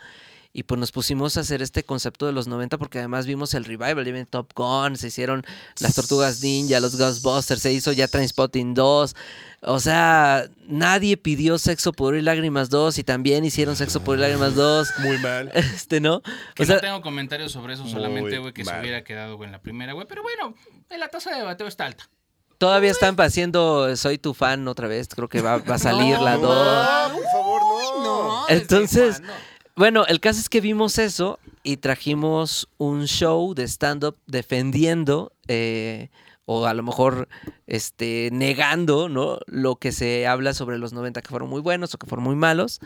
Y 0.60 0.64
pues 0.64 0.78
nos 0.78 0.91
pusimos 0.91 1.38
a 1.38 1.39
hacer 1.39 1.62
este 1.62 1.84
concepto 1.84 2.26
de 2.26 2.34
los 2.34 2.47
90 2.49 2.78
porque 2.78 2.99
además 2.99 3.26
vimos 3.26 3.53
el 3.53 3.64
revival, 3.64 4.03
ya 4.03 4.12
ven 4.12 4.26
Top 4.26 4.51
Gun, 4.53 4.97
se 4.97 5.07
hicieron 5.07 5.45
las 5.80 5.95
Tortugas 5.95 6.41
Ninja, 6.43 6.82
los 6.82 6.97
Ghostbusters, 6.97 7.62
se 7.62 7.72
hizo 7.72 7.93
ya 7.93 8.10
Trainspotting 8.10 8.74
2. 8.74 9.16
O 9.62 9.80
sea, 9.80 10.49
nadie 10.68 11.16
pidió 11.16 11.57
Sexo, 11.57 11.93
Pudor 11.93 12.18
y 12.18 12.22
Lágrimas 12.22 12.70
2 12.70 12.97
y 12.97 13.05
también 13.05 13.45
hicieron 13.45 13.78
Sexo, 13.78 14.01
Pudor 14.01 14.18
y 14.18 14.22
Lágrimas 14.24 14.55
2. 14.55 14.89
Muy 14.99 15.18
mal. 15.20 15.49
Este, 15.55 16.01
¿no? 16.01 16.22
Que 16.55 16.64
O 16.64 16.66
sea, 16.66 16.76
no 16.76 16.82
tengo 16.82 17.01
comentarios 17.01 17.53
sobre 17.53 17.76
eso, 17.76 17.88
solamente, 17.88 18.38
güey, 18.39 18.51
que 18.51 18.66
se 18.66 18.80
hubiera 18.82 19.05
quedado, 19.05 19.38
güey, 19.38 19.47
en 19.47 19.53
la 19.53 19.62
primera, 19.62 19.93
güey. 19.93 20.07
Pero 20.10 20.24
bueno, 20.24 20.55
la 20.89 21.07
tasa 21.07 21.34
de 21.38 21.41
bateo 21.41 21.68
está 21.68 21.86
alta. 21.86 22.10
todavía 22.57 22.91
están 22.91 23.16
haciendo 23.22 23.95
Soy 23.95 24.18
tu 24.18 24.34
fan 24.34 24.68
otra 24.68 24.89
vez, 24.89 25.07
creo 25.07 25.30
que 25.30 25.41
va, 25.41 25.60
va 25.60 25.76
a 25.76 25.80
salir 25.80 26.20
la 26.20 26.36
No, 26.36 26.41
2. 26.41 27.12
por 27.14 27.24
favor, 27.32 27.62
no. 28.03 28.45
¿desde 28.49 28.62
Entonces, 28.62 29.20
cuándo? 29.20 29.34
Bueno, 29.80 30.05
el 30.05 30.19
caso 30.19 30.41
es 30.41 30.49
que 30.49 30.59
vimos 30.59 30.97
eso 30.97 31.39
y 31.63 31.77
trajimos 31.77 32.67
un 32.77 33.05
show 33.05 33.53
de 33.53 33.63
stand-up 33.63 34.17
defendiendo 34.27 35.32
eh, 35.47 36.09
o 36.43 36.65
a 36.65 36.73
lo 36.73 36.84
mejor 36.84 37.30
este, 37.65 38.27
negando 38.34 39.07
¿no? 39.07 39.39
lo 39.45 39.77
que 39.77 39.93
se 39.93 40.27
habla 40.27 40.53
sobre 40.53 40.77
los 40.80 40.91
90 40.91 41.21
que 41.21 41.30
fueron 41.30 41.49
muy 41.49 41.61
buenos 41.61 41.93
o 41.93 41.97
que 41.97 42.07
fueron 42.07 42.25
muy 42.25 42.36
malos. 42.36 42.82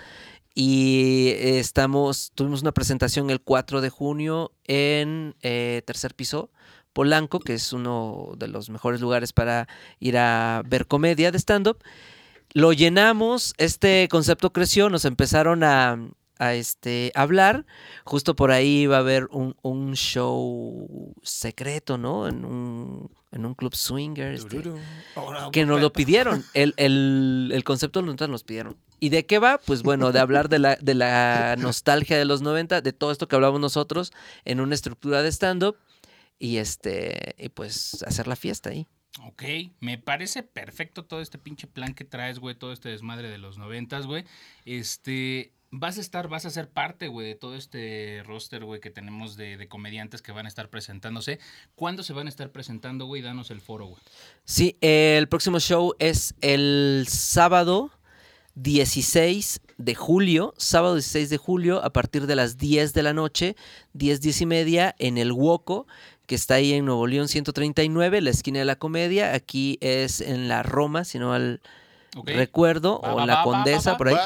Y 0.54 1.30
eh, 1.30 1.58
estamos, 1.58 2.32
tuvimos 2.36 2.62
una 2.62 2.74
presentación 2.74 3.32
el 3.32 3.42
4 3.42 3.82
de 3.82 3.90
junio 3.90 4.52
en 4.66 5.34
eh, 5.42 5.82
Tercer 5.88 6.14
Piso, 6.14 6.52
Polanco, 6.94 7.40
que 7.40 7.56
es 7.56 7.74
uno 7.74 8.34
de 8.38 8.50
los 8.50 8.70
mejores 8.70 9.02
lugares 9.02 9.34
para 9.34 9.68
ir 10.00 10.16
a 10.16 10.62
ver 10.68 10.86
comedia 10.86 11.32
de 11.32 11.40
stand-up. 11.40 11.80
Lo 12.54 12.72
llenamos, 12.72 13.56
este 13.58 14.08
concepto 14.12 14.54
creció, 14.54 14.92
nos 14.92 15.06
empezaron 15.06 15.64
a, 15.64 15.98
a, 16.38 16.54
este, 16.54 17.12
hablar. 17.16 17.66
Justo 18.04 18.36
por 18.36 18.52
ahí 18.52 18.86
va 18.86 18.98
a 18.98 19.00
haber 19.00 19.28
un, 19.32 19.56
un 19.62 19.96
show 19.96 21.14
secreto, 21.24 21.98
¿no? 21.98 22.28
En 22.28 22.46
un, 22.46 23.12
en 23.32 23.46
un 23.46 23.54
club 23.54 23.76
swinger. 23.76 24.34
este, 24.34 24.64
que 25.52 25.66
nos 25.66 25.82
lo 25.82 25.92
pidieron. 25.94 26.44
El, 26.54 26.74
el, 26.78 27.52
el 27.54 27.64
concepto 27.64 28.00
de 28.00 28.08
los 28.08 28.16
90 28.16 28.28
nos 28.28 28.44
pidieron. 28.44 28.78
¿Y 29.00 29.10
de 29.10 29.26
qué 29.26 29.38
va? 29.38 29.58
Pues 29.58 29.84
bueno, 29.84 30.12
de 30.14 30.20
hablar 30.20 30.48
de 30.48 30.60
la, 30.60 30.78
de 30.78 30.94
la 30.94 31.56
nostalgia 31.58 32.18
de 32.18 32.24
los 32.24 32.42
90, 32.42 32.80
de 32.82 32.94
todo 32.94 33.12
esto 33.12 33.28
que 33.28 33.36
hablamos 33.36 33.60
nosotros 33.60 34.14
en 34.46 34.62
una 34.62 34.76
estructura 34.76 35.22
de 35.22 35.30
stand-up 35.30 35.76
y 36.40 36.58
este 36.58 37.36
y 37.38 37.50
pues 37.50 38.04
hacer 38.04 38.28
la 38.28 38.36
fiesta 38.36 38.70
ahí. 38.70 38.88
Ok, 39.22 39.44
me 39.80 39.98
parece 39.98 40.42
perfecto 40.42 41.06
todo 41.06 41.22
este 41.22 41.38
pinche 41.38 41.68
plan 41.68 41.94
que 41.94 42.04
traes, 42.04 42.40
güey, 42.40 42.56
todo 42.56 42.74
este 42.74 42.90
desmadre 42.90 43.30
de 43.30 43.38
los 43.38 43.58
noventas, 43.58 44.08
güey. 44.08 44.26
Este, 44.66 45.52
vas 45.76 45.98
a 45.98 46.02
estar, 46.02 46.28
vas 46.28 46.46
a 46.46 46.52
ser 46.52 46.70
parte, 46.70 47.08
güey, 47.08 47.28
de 47.28 47.36
todo 47.36 47.56
este 47.56 48.22
roster, 48.28 48.64
güey, 48.64 48.80
que 48.80 48.92
tenemos 48.92 49.36
de, 49.36 49.58
de 49.58 49.68
comediantes 49.68 50.22
que 50.22 50.32
van 50.32 50.46
a 50.46 50.50
estar 50.50 50.70
presentándose. 50.70 51.40
¿Cuándo 51.76 52.04
se 52.04 52.14
van 52.14 52.28
a 52.28 52.30
estar 52.30 52.52
presentando, 52.52 53.08
güey? 53.08 53.24
Danos 53.24 53.50
el 53.50 53.60
foro, 53.60 53.88
güey. 53.88 54.02
Sí, 54.46 54.78
el 54.82 55.28
próximo 55.28 55.60
show 55.60 55.96
es 55.98 56.36
el 56.42 57.06
sábado 57.10 57.90
16 58.54 59.62
de 59.80 59.96
julio, 59.96 60.54
sábado 60.58 60.94
16 60.94 61.32
de 61.32 61.38
julio, 61.38 61.84
a 61.84 61.92
partir 61.92 62.28
de 62.28 62.36
las 62.36 62.60
10 62.60 62.94
de 62.94 63.02
la 63.02 63.14
noche, 63.14 63.56
10, 63.94 64.22
10 64.22 64.42
y 64.42 64.46
media, 64.46 64.96
en 65.00 65.18
el 65.18 65.32
Woco, 65.32 65.88
que 66.28 66.36
está 66.36 66.54
ahí 66.56 66.74
en 66.74 66.86
Nuevo 66.86 67.08
León 67.08 67.28
139, 67.28 68.22
la 68.22 68.30
esquina 68.30 68.60
de 68.60 68.66
la 68.66 68.76
comedia. 68.76 69.34
Aquí 69.34 69.80
es 69.82 70.22
en 70.22 70.48
la 70.48 70.62
Roma, 70.62 71.04
si 71.04 71.18
no 71.18 71.34
Ok. 72.16 72.28
recuerdo, 72.28 73.02
Va, 73.02 73.14
o 73.14 73.16
va, 73.16 73.22
en 73.24 73.28
la 73.28 73.36
va, 73.38 73.40
va, 73.40 73.52
Condesa, 73.52 73.94
va, 73.94 73.98
por 73.98 74.10
ahí. 74.10 74.18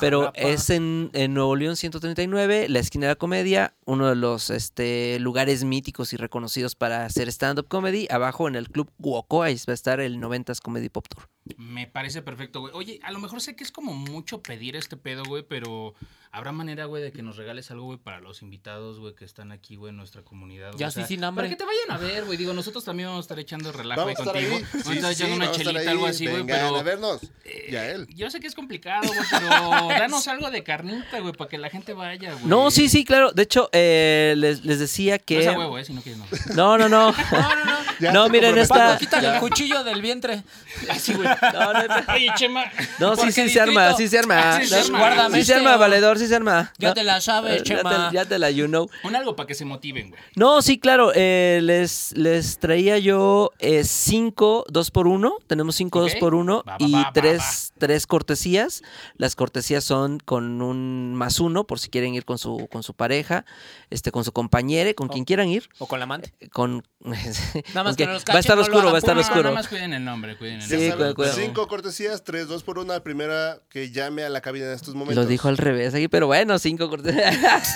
Pero 0.00 0.20
Jalapa. 0.20 0.38
es 0.40 0.70
en, 0.70 1.10
en 1.12 1.34
Nuevo 1.34 1.56
León 1.56 1.76
139, 1.76 2.68
la 2.68 2.78
esquina 2.78 3.06
de 3.06 3.12
la 3.12 3.16
comedia, 3.16 3.74
uno 3.84 4.08
de 4.08 4.16
los 4.16 4.50
este, 4.50 5.18
lugares 5.20 5.64
míticos 5.64 6.12
y 6.12 6.16
reconocidos 6.16 6.74
para 6.74 7.04
hacer 7.04 7.28
stand-up 7.28 7.68
comedy. 7.68 8.06
Abajo 8.10 8.48
en 8.48 8.54
el 8.56 8.68
club 8.70 8.90
Woco, 8.98 9.42
ahí 9.42 9.54
va 9.68 9.72
a 9.72 9.74
estar 9.74 10.00
el 10.00 10.18
90s 10.20 10.60
Comedy 10.60 10.88
Pop 10.88 11.06
Tour. 11.08 11.28
Me 11.58 11.86
parece 11.86 12.22
perfecto, 12.22 12.60
güey. 12.60 12.72
Oye, 12.74 13.00
a 13.02 13.12
lo 13.12 13.18
mejor 13.18 13.40
sé 13.42 13.54
que 13.54 13.64
es 13.64 13.70
como 13.72 13.92
mucho 13.92 14.42
pedir 14.42 14.76
este 14.76 14.96
pedo, 14.96 15.24
güey, 15.24 15.42
pero 15.46 15.94
habrá 16.32 16.52
manera, 16.52 16.86
güey, 16.86 17.02
de 17.02 17.12
que 17.12 17.22
nos 17.22 17.36
regales 17.36 17.70
algo, 17.70 17.84
güey, 17.84 17.98
para 17.98 18.20
los 18.20 18.40
invitados, 18.40 18.98
güey, 18.98 19.14
que 19.14 19.26
están 19.26 19.52
aquí, 19.52 19.76
güey, 19.76 19.90
en 19.90 19.96
nuestra 19.98 20.22
comunidad. 20.22 20.68
güey. 20.68 20.78
Ya 20.80 20.88
O 20.88 20.90
sea, 20.90 21.04
sí, 21.06 21.14
sin 21.16 21.22
hambre. 21.24 21.42
Para 21.44 21.50
que 21.50 21.56
te 21.56 21.64
vayan 21.66 21.90
a 21.90 21.98
ver, 21.98 22.24
güey. 22.24 22.38
Digo, 22.38 22.54
nosotros 22.54 22.82
también 22.84 23.10
vamos 23.10 23.24
a 23.24 23.26
estar 23.26 23.38
echando 23.38 23.70
relajo, 23.72 24.02
güey, 24.04 24.14
Vamos 24.14 24.34
a 24.34 24.38
estar 24.38 24.50
contigo. 24.50 24.56
ahí. 24.56 24.72
Vamos 24.72 24.86
a 24.86 24.90
Sí, 24.90 24.96
estar 24.96 25.14
sí, 25.14 25.22
echando 25.22 25.36
una 25.36 25.44
vamos 25.44 25.58
a 25.58 25.60
estar 25.60 25.74
chelita, 25.74 25.80
ahí. 25.90 25.94
algo 25.96 26.06
así, 26.06 26.24
güey, 26.26 26.36
Vengan 26.38 26.58
pero... 26.60 26.76
a 26.76 26.82
vernos. 26.82 27.22
eh, 27.44 27.66
Y 27.70 27.76
a 27.76 27.90
él. 27.92 28.06
Yo 28.08 28.30
sé 28.30 28.40
que 28.40 28.46
es 28.46 28.54
complicado, 28.54 29.06
güey, 29.06 29.20
pero 29.30 29.83
danos 29.98 30.26
algo 30.28 30.50
de 30.50 30.62
carnita, 30.62 31.20
güey, 31.20 31.32
para 31.32 31.48
que 31.50 31.58
la 31.58 31.70
gente 31.70 31.92
vaya, 31.94 32.32
güey. 32.32 32.44
No, 32.46 32.70
sí, 32.70 32.88
sí, 32.88 33.04
claro. 33.04 33.32
De 33.32 33.42
hecho, 33.42 33.68
eh, 33.72 34.34
les, 34.36 34.64
les 34.64 34.78
decía 34.78 35.16
No 35.18 35.24
que... 35.24 35.40
es 35.40 35.46
a 35.46 35.58
huevo, 35.58 35.78
eh, 35.78 35.84
si 35.84 35.92
no 35.92 36.00
quieres, 36.02 36.20
no. 36.20 36.26
No, 36.54 36.78
no, 36.78 36.88
no. 36.88 37.12
No, 37.12 37.14
no, 37.54 37.64
no. 37.64 37.74
Ya 38.00 38.12
No, 38.12 38.28
miren, 38.28 38.56
esta- 38.58 38.98
quítale 38.98 39.28
el 39.34 39.40
cuchillo 39.40 39.84
del 39.84 40.02
vientre. 40.02 40.42
Así, 40.90 41.14
güey. 41.14 41.28
No, 41.52 41.72
neta. 41.72 42.04
Oye, 42.14 42.28
Chema. 42.36 42.64
No, 42.98 43.14
sí, 43.16 43.30
sí 43.32 43.48
se 43.48 43.60
arma, 43.60 43.88
distrito. 43.88 43.96
sí 43.98 44.08
se 44.08 44.18
arma. 44.18 44.60
Sí 44.60 44.66
se 44.66 44.74
No, 44.76 44.84
arma. 44.84 44.98
Guárdame 44.98 45.38
Sí 45.38 45.44
se 45.44 45.54
arma, 45.54 45.76
valedor, 45.76 46.18
sí 46.18 46.26
se 46.26 46.34
arma. 46.36 46.72
Ya 46.78 46.88
No, 46.88 46.94
te 46.94 47.02
la 47.04 47.20
sabes, 47.20 47.62
ya 47.62 47.76
Chema. 47.78 48.10
te, 48.10 48.14
ya 48.16 48.24
te 48.24 48.38
la 48.38 48.50
you 48.50 48.66
know. 48.66 48.88
Un 49.04 49.16
algo 49.16 49.34
para 49.36 49.46
que 49.46 49.54
se 49.54 49.64
motiven, 49.64 50.10
güey. 50.10 50.20
No, 50.36 50.62
sí, 50.62 50.78
claro. 50.78 51.12
eh, 51.14 51.60
les, 51.62 52.12
les 52.16 52.58
traía 52.58 52.98
yo 52.98 53.50
eh, 53.58 53.84
cinco, 53.84 54.64
dos 54.68 54.90
por 54.90 55.06
uno. 55.06 55.36
Tenemos 55.46 55.74
cinco, 55.76 56.00
dos 56.00 56.14
por 56.16 56.34
uno. 56.34 56.62
Va, 56.68 56.72
va, 56.72 56.76
y 56.86 56.92
va, 56.92 57.02
va, 57.04 57.12
tres, 57.12 57.72
tres 57.78 58.06
cortesías. 58.06 58.82
Las 59.16 59.34
cortesías 59.34 59.64
son 59.80 60.20
con 60.20 60.62
un 60.62 61.14
más 61.14 61.40
uno, 61.40 61.64
por 61.64 61.78
si 61.78 61.88
quieren 61.88 62.14
ir 62.14 62.24
con 62.24 62.38
su, 62.38 62.68
con 62.70 62.82
su 62.82 62.94
pareja, 62.94 63.44
este, 63.90 64.12
con 64.12 64.24
su 64.24 64.32
compañere, 64.32 64.94
con 64.94 65.08
quien 65.08 65.24
quieran 65.24 65.48
ir. 65.48 65.68
O 65.78 65.86
con 65.86 65.98
la 65.98 66.04
amante. 66.04 66.32
Con. 66.52 66.84
Nada 67.00 67.84
más 67.84 67.96
que 67.96 68.06
no 68.06 68.12
los 68.14 68.24
va 68.24 68.34
a 68.34 68.38
estar 68.38 68.56
cachen, 68.56 68.56
no 68.56 68.62
oscuro, 68.62 68.90
va 68.90 68.96
a 68.96 68.98
estar 68.98 69.18
oscuro. 69.18 69.42
Nada 69.42 69.54
más 69.54 69.68
cuiden 69.68 69.92
el 69.92 70.04
nombre, 70.04 70.36
cuiden 70.36 70.60
el 70.60 70.98
nombre. 70.98 71.30
Cinco 71.32 71.68
cortesías, 71.68 72.24
tres, 72.24 72.48
dos 72.48 72.62
por 72.62 72.78
una. 72.78 73.00
Primera 73.00 73.60
que 73.68 73.90
llame 73.90 74.24
a 74.24 74.28
la 74.28 74.40
cabina 74.40 74.66
en 74.66 74.72
estos 74.72 74.94
momentos. 74.94 75.22
Lo 75.22 75.28
dijo 75.28 75.48
al 75.48 75.58
revés 75.58 75.94
aquí, 75.94 76.08
pero 76.08 76.26
bueno, 76.26 76.58
cinco 76.58 76.88
cortesías. 76.88 77.68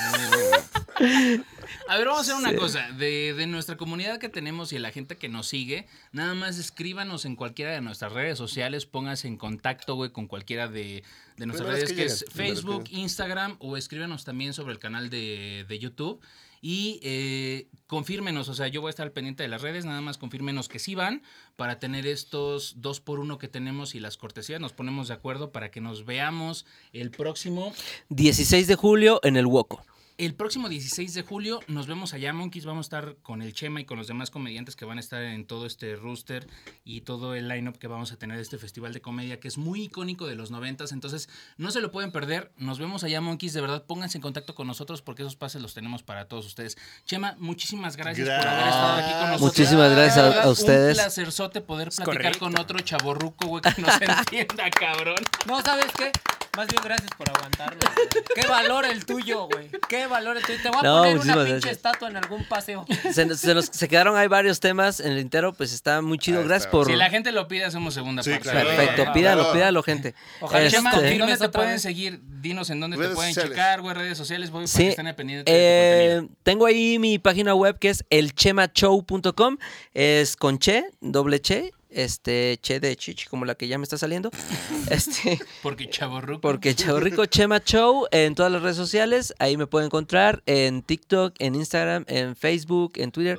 A 1.89 1.97
ver, 1.97 2.07
vamos 2.07 2.29
a 2.29 2.33
hacer 2.33 2.35
una 2.35 2.55
cosa. 2.55 2.93
De, 2.93 3.33
de 3.33 3.47
nuestra 3.47 3.79
comunidad 3.79 4.19
que 4.19 4.29
tenemos 4.29 4.73
y 4.73 4.77
de 4.77 4.81
la 4.81 4.91
gente 4.91 5.17
que 5.17 5.31
nos 5.31 5.49
sigue, 5.49 5.87
nada 6.13 6.35
más 6.35 6.59
escríbanos 6.59 7.25
en 7.25 7.35
cualquiera 7.35 7.73
de 7.73 7.81
nuestras 7.81 8.13
redes 8.13 8.37
sociales, 8.37 8.85
pónganse 8.85 9.27
en 9.27 9.39
contacto, 9.39 9.95
güey, 9.95 10.11
con 10.11 10.27
cualquiera 10.27 10.69
de, 10.69 11.03
de 11.39 11.47
nuestras 11.47 11.71
redes, 11.71 11.89
que 11.89 11.97
que 11.97 12.05
es 12.05 12.27
Facebook, 12.31 12.85
Instagram, 12.91 13.57
o 13.61 13.79
escríbanos 13.79 14.27
también 14.27 14.53
sobre 14.53 14.75
el 14.75 14.79
canal 14.79 15.09
de, 15.09 15.65
de 15.67 15.79
YouTube. 15.79 16.21
Y 16.61 17.01
eh, 17.03 17.69
confírmenos, 17.87 18.51
o 18.51 18.55
sea, 18.55 18.69
yo 18.69 18.83
voy 18.83 18.89
a 18.89 18.91
estar 18.91 19.07
al 19.07 19.13
pendiente 19.13 19.43
de 19.43 19.49
las 19.49 19.63
redes, 19.63 19.87
nada 19.87 20.03
más 20.03 20.19
confírmenos 20.19 20.69
que 20.69 20.79
sí 20.79 20.95
van 20.95 21.23
para 21.57 21.79
tener 21.79 22.07
estos 22.07 22.83
dos 22.83 23.01
por 23.01 23.19
uno 23.19 23.39
que 23.39 23.49
tenemos 23.49 23.95
y 23.95 24.01
las 24.01 24.19
cortesías. 24.19 24.61
Nos 24.61 24.75
ponemos 24.75 25.09
de 25.09 25.15
acuerdo 25.15 25.53
para 25.53 25.71
que 25.71 25.81
nos 25.81 26.05
veamos 26.05 26.67
el 26.93 27.11
próximo 27.11 27.73
16 28.11 28.67
de 28.67 28.75
julio 28.75 29.21
en 29.23 29.37
el 29.37 29.47
Woco. 29.47 29.83
El 30.19 30.35
próximo 30.35 30.69
16 30.69 31.15
de 31.15 31.23
julio 31.23 31.61
nos 31.69 31.87
vemos 31.87 32.13
allá, 32.13 32.33
Monkeys. 32.33 32.65
Vamos 32.65 32.87
a 32.87 32.89
estar 32.89 33.17
con 33.23 33.41
el 33.41 33.53
Chema 33.53 33.81
y 33.81 33.85
con 33.85 33.97
los 33.99 34.09
demás 34.09 34.31
comediantes 34.31 34.75
que 34.75 34.85
van 34.85 34.99
a 34.99 35.01
estar 35.01 35.23
en 35.23 35.47
todo 35.47 35.65
este 35.65 35.95
rooster 35.95 36.49
y 36.85 37.03
todo 37.03 37.37
el 37.37 37.47
lineup 37.47 37.79
que 37.79 37.87
vamos 37.87 38.11
a 38.11 38.17
tener 38.17 38.37
de 38.37 38.43
este 38.43 38.59
festival 38.59 38.93
de 38.93 39.01
comedia 39.01 39.39
que 39.39 39.47
es 39.47 39.59
muy 39.59 39.83
icónico 39.85 40.27
de 40.27 40.35
los 40.35 40.51
noventas. 40.51 40.91
Entonces, 40.91 41.29
no 41.57 41.71
se 41.71 41.81
lo 41.81 41.93
pueden 41.93 42.11
perder. 42.11 42.51
Nos 42.57 42.81
vemos 42.81 43.05
allá, 43.05 43.21
Monkeys. 43.21 43.53
De 43.53 43.61
verdad, 43.61 43.85
pónganse 43.87 44.19
en 44.19 44.23
contacto 44.23 44.57
con 44.57 44.67
nosotros 44.67 45.03
porque 45.03 45.23
esos 45.23 45.37
pases 45.37 45.63
los 45.63 45.73
tenemos 45.73 46.03
para 46.03 46.27
todos 46.27 46.47
ustedes. 46.47 46.77
Chema, 47.07 47.37
muchísimas 47.39 47.97
gracias 47.97 48.29
por 48.29 48.49
haber 48.49 48.67
estado 48.69 48.93
aquí 48.97 49.13
con 49.13 49.21
nosotros. 49.31 49.41
Muchísimas 49.41 49.91
gracias 49.93 50.19
a- 50.37 50.51
ustedes. 50.51 50.99
Un 50.99 51.05
placerzote 51.05 51.61
poder 51.61 51.91
platicar 51.91 52.05
correcto. 52.17 52.39
con 52.41 52.59
otro 52.59 52.81
chaborruco, 52.81 53.47
güey, 53.47 53.63
que 53.63 53.81
nos 53.83 54.01
entienda, 54.01 54.69
cabrón. 54.71 55.19
No, 55.47 55.63
¿sabes 55.63 55.87
qué? 55.97 56.11
Más 56.57 56.67
bien 56.67 56.83
gracias 56.83 57.11
por 57.17 57.29
aguantarnos. 57.31 57.79
güey. 57.85 58.25
Qué 58.35 58.47
valor 58.49 58.85
el 58.85 59.05
tuyo, 59.07 59.47
güey. 59.53 59.71
Qué 59.89 60.07
valor 60.07 60.37
el 60.37 60.43
tuyo. 60.45 60.59
Te 60.63 60.69
voy 60.71 60.79
a 60.79 60.83
No, 60.83 60.99
poner 60.99 61.15
una 61.19 61.35
pinche 61.35 61.51
gracias. 61.53 61.73
estatua 61.77 62.09
en 62.09 62.17
algún 62.17 62.45
paseo. 62.47 62.85
Se, 63.13 63.27
nos- 63.27 63.39
se 63.41 63.55
nos- 63.55 63.67
se 63.67 63.87
quedaron 63.89 64.17
ahí 64.17 64.27
varios 64.29 64.59
temas 64.61 64.99
en 65.01 65.13
el 65.13 65.19
entero, 65.19 65.53
pues 65.53 65.73
está 65.73 66.01
muy 66.03 66.19
chido. 66.19 66.41
Ahí 66.41 66.45
Gracias 66.47 66.67
está. 66.67 66.71
por. 66.73 66.87
Si 66.87 66.97
la 66.97 67.11
gente 67.11 67.31
lo 67.33 67.47
pide, 67.47 67.65
hacemos 67.65 67.95
segunda 67.95 68.23
Sí, 68.23 68.31
parte. 68.31 68.51
claro. 68.51 68.69
Perfecto, 68.69 68.95
Claro. 68.97 69.13
pídalo, 69.13 69.53
pídalo, 69.53 69.83
gente. 69.83 70.15
Ojalá 70.41 70.65
Este, 70.65 70.77
Chema, 70.79 70.93
¿en 71.01 71.19
dónde 71.19 71.37
te 71.37 71.49
pueden 71.49 71.79
seguir? 71.81 72.21
Dinos 72.41 72.71
en 72.71 72.81
dónde 72.81 72.97
te 72.97 73.03
Redes 73.03 73.15
pueden 73.15 73.35
sociales. 73.35 73.57
checar, 73.57 73.81
güey, 73.81 73.95
redes 73.95 74.19
sociales, 74.19 74.51
güey, 74.51 74.65
para 74.65 74.73
Sí, 74.77 74.83
que 74.85 74.89
estén 74.91 75.07
al 75.07 75.15
pendiente 75.15 75.51
de 75.53 76.19
tu 76.21 76.25
eh, 76.27 76.29
tengo 76.43 76.67
ahí 76.67 76.99
mi 76.99 77.19
página 77.19 77.55
web 77.55 77.79
que 77.79 77.91
es 77.91 78.05
elchemachow.com. 78.11 79.59
Es 79.95 80.37
con 80.37 80.59
che, 80.59 80.85
doble 81.01 81.41
che, 81.41 81.73
este, 81.91 82.59
Che 82.63 82.81
de 82.81 82.97
Chichi, 82.97 83.27
como 83.27 83.45
la 83.45 83.55
que 83.55 83.69
ya 83.69 83.79
me 83.79 83.85
está 83.85 83.99
saliendo. 83.99 84.31
Este, 84.91 85.39
Porque 85.63 85.89
chaborruco. 85.91 86.41
porque 86.41 86.75
Chavo 86.75 86.99
Rico 87.01 87.27
Chema 87.27 87.61
Show 87.61 88.07
en 88.11 88.35
todas 88.35 88.51
las 88.51 88.63
redes 88.63 88.77
sociales, 88.77 89.35
ahí 89.39 89.57
me 89.59 89.67
pueden 89.67 89.87
encontrar 89.87 90.43
en 90.47 90.83
TikTok, 90.83 91.35
en 91.41 91.55
Instagram, 91.55 92.05
en 92.09 92.35
Facebook, 92.37 92.93
en 92.97 93.11
Twitter. 93.13 93.39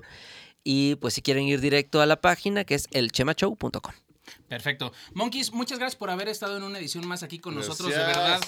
Y 0.63 0.95
pues 0.95 1.15
si 1.15 1.21
quieren 1.21 1.45
ir 1.45 1.59
directo 1.61 2.01
a 2.01 2.05
la 2.05 2.21
página 2.21 2.65
que 2.65 2.75
es 2.75 2.87
elchemashow.com. 2.91 3.93
Perfecto. 4.47 4.91
Monkeys, 5.13 5.51
muchas 5.51 5.79
gracias 5.79 5.97
por 5.97 6.09
haber 6.09 6.27
estado 6.27 6.57
en 6.57 6.63
una 6.63 6.79
edición 6.79 7.07
más 7.07 7.23
aquí 7.23 7.39
con 7.39 7.55
nosotros, 7.55 7.89
de 7.89 7.97
verdad. 7.97 8.41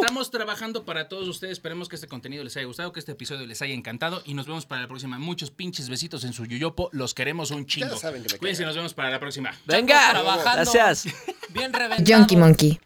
Estamos 0.00 0.30
trabajando 0.30 0.84
para 0.84 1.08
todos 1.08 1.28
ustedes. 1.28 1.54
Esperemos 1.54 1.88
que 1.88 1.96
este 1.96 2.06
contenido 2.06 2.44
les 2.44 2.56
haya 2.56 2.66
gustado, 2.66 2.92
que 2.92 3.00
este 3.00 3.12
episodio 3.12 3.46
les 3.46 3.60
haya 3.62 3.74
encantado. 3.74 4.22
Y 4.24 4.34
nos 4.34 4.46
vemos 4.46 4.66
para 4.66 4.82
la 4.82 4.88
próxima. 4.88 5.18
Muchos 5.18 5.50
pinches 5.50 5.88
besitos 5.88 6.24
en 6.24 6.32
su 6.32 6.46
yoyopo. 6.46 6.90
Los 6.92 7.14
queremos 7.14 7.50
un 7.50 7.66
chingo. 7.66 7.96
saben 7.96 8.22
que 8.22 8.32
me 8.32 8.38
Cuídense, 8.38 8.64
nos 8.64 8.76
vemos 8.76 8.94
para 8.94 9.10
la 9.10 9.18
próxima. 9.18 9.52
Venga, 9.66 10.10
trabajando. 10.10 10.70
gracias. 10.72 11.12
Bien 11.50 11.72
reventado. 11.72 12.18
Junkie 12.18 12.36
Monkey. 12.36 12.80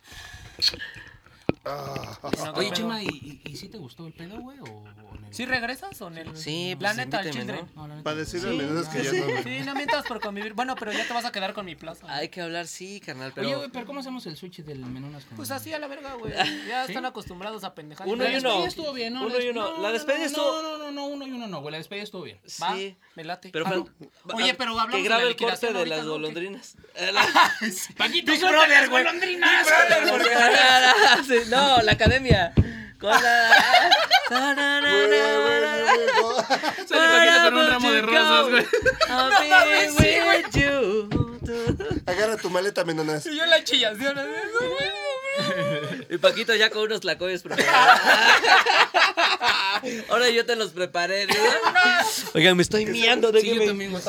Oye, 2.55 2.71
Chema, 2.73 3.03
¿y, 3.03 3.07
y, 3.07 3.51
y 3.51 3.57
sí 3.57 3.69
te 3.69 3.79
gustó 3.79 4.07
el 4.07 4.13
pedo, 4.13 4.39
güey? 4.41 4.59
¿O, 4.61 4.65
o 4.65 5.15
en 5.17 5.25
el- 5.27 5.35
¿Sí 5.35 5.45
regresas 5.45 6.01
o 6.01 6.09
en 6.09 6.19
el 6.19 6.37
Sí, 6.37 6.75
pues, 6.79 6.79
Planeta 6.95 7.19
invíteme, 7.23 7.31
Children? 7.53 7.71
No, 7.77 7.87
la 7.87 7.95
neta, 7.97 8.05
Para 8.05 8.17
decirle 8.17 8.51
a 8.51 8.53
menudas 8.55 8.89
que 8.89 9.03
ya 9.05 9.13
no. 9.13 9.43
Sí, 9.43 9.61
no 9.65 9.75
mientas 9.75 10.07
por 10.07 10.21
convivir. 10.21 10.55
Bueno, 10.55 10.75
pero 10.77 10.93
ya 10.93 11.07
te 11.07 11.13
vas 11.13 11.25
a 11.27 11.33
quedar 11.33 11.53
con 11.53 11.67
mi 11.67 11.75
plaza. 11.75 12.07
Hay 12.13 12.29
que 12.31 12.41
hablar, 12.41 12.67
sí, 12.67 13.01
carnal, 13.05 13.33
pero... 13.35 13.47
Oye, 13.47 13.57
güey, 13.57 13.69
pero 13.71 13.85
¿cómo 13.87 14.01
hacemos 14.01 14.25
el 14.27 14.37
switch 14.37 14.59
del 14.65 14.79
menunas 14.81 15.25
con 15.27 15.37
Pues 15.37 15.51
así 15.51 15.73
a 15.73 15.79
la 15.79 15.87
verga, 15.87 16.15
güey. 16.15 16.33
Ya 16.69 16.87
¿Sí? 16.87 16.93
están 16.93 17.05
acostumbrados 17.05 17.63
a 17.65 17.75
pendejar. 17.75 18.07
Uno 18.09 18.25
La 18.25 18.31
y 18.31 18.35
despedida 18.35 18.57
uno. 18.59 18.67
estuvo 18.67 18.93
bien, 18.93 19.13
¿no? 19.15 19.27
Uno 19.27 19.39
y 19.41 19.49
uno. 19.49 19.79
La 19.83 19.93
despedida 19.93 20.25
estuvo- 20.25 20.63
No, 20.63 20.63
no, 20.63 20.79
no, 20.79 20.91
no, 20.93 21.07
uno 21.07 21.27
y 21.27 21.33
uno 21.33 21.47
no, 21.47 21.61
güey. 21.61 21.73
La 21.73 21.79
despedida 21.79 22.05
estuvo 22.05 22.23
bien. 22.23 22.39
Va, 22.63 22.75
Sí. 22.75 22.97
me 23.15 23.25
late. 23.25 23.51
Pero 23.53 23.67
Ah, 23.67 23.71
fal- 23.71 23.77
no. 23.99 24.07
va- 24.31 24.35
Oye, 24.37 24.55
pero 24.55 24.71
hablamos 24.73 24.93
Que 24.93 24.99
de 24.99 25.05
grabe 25.05 25.25
la 25.25 25.29
el 25.31 25.37
corte 25.37 25.45
liquidación 25.45 25.73
de 25.75 25.79
ahorita, 25.81 25.97
las 25.97 26.07
¿no? 26.07 26.13
golondrinas. 26.13 26.77
Paquito, 27.99 28.33
Big 28.33 28.41
Brother, 28.41 28.89
güey. 28.89 29.05
golondrinas. 29.05 29.69
Sí, 31.29 31.35
no, 31.51 31.58
la 31.83 31.93
academia. 31.93 32.53
Con 32.99 33.11
la... 33.11 33.51
Con 34.29 34.39
un 37.57 37.69
ramo 37.69 37.93
de 37.93 38.01
rosas, 38.03 38.49
güey. 38.51 38.67
Agarra 42.07 42.37
tu 42.37 42.51
maleta, 42.51 42.85
menudas. 42.85 43.27
Y 43.27 43.37
yo 43.37 43.47
la 43.47 43.63
chillación. 43.65 44.19
Y 46.11 46.19
Paquito 46.19 46.55
ya 46.55 46.71
con 46.71 46.83
unos 46.83 47.01
tlacoyos 47.01 47.43
preparados. 47.43 48.01
Ahora 50.09 50.29
yo 50.31 50.45
te 50.45 50.57
los 50.57 50.73
preparé. 50.73 51.27
¿no? 51.27 51.35
Oigan, 52.35 52.57
me 52.57 52.63
estoy 52.63 52.87
miando. 52.87 53.33
Sí, 53.33 53.47
yo 53.47 53.55
déjenme-. 53.55 54.09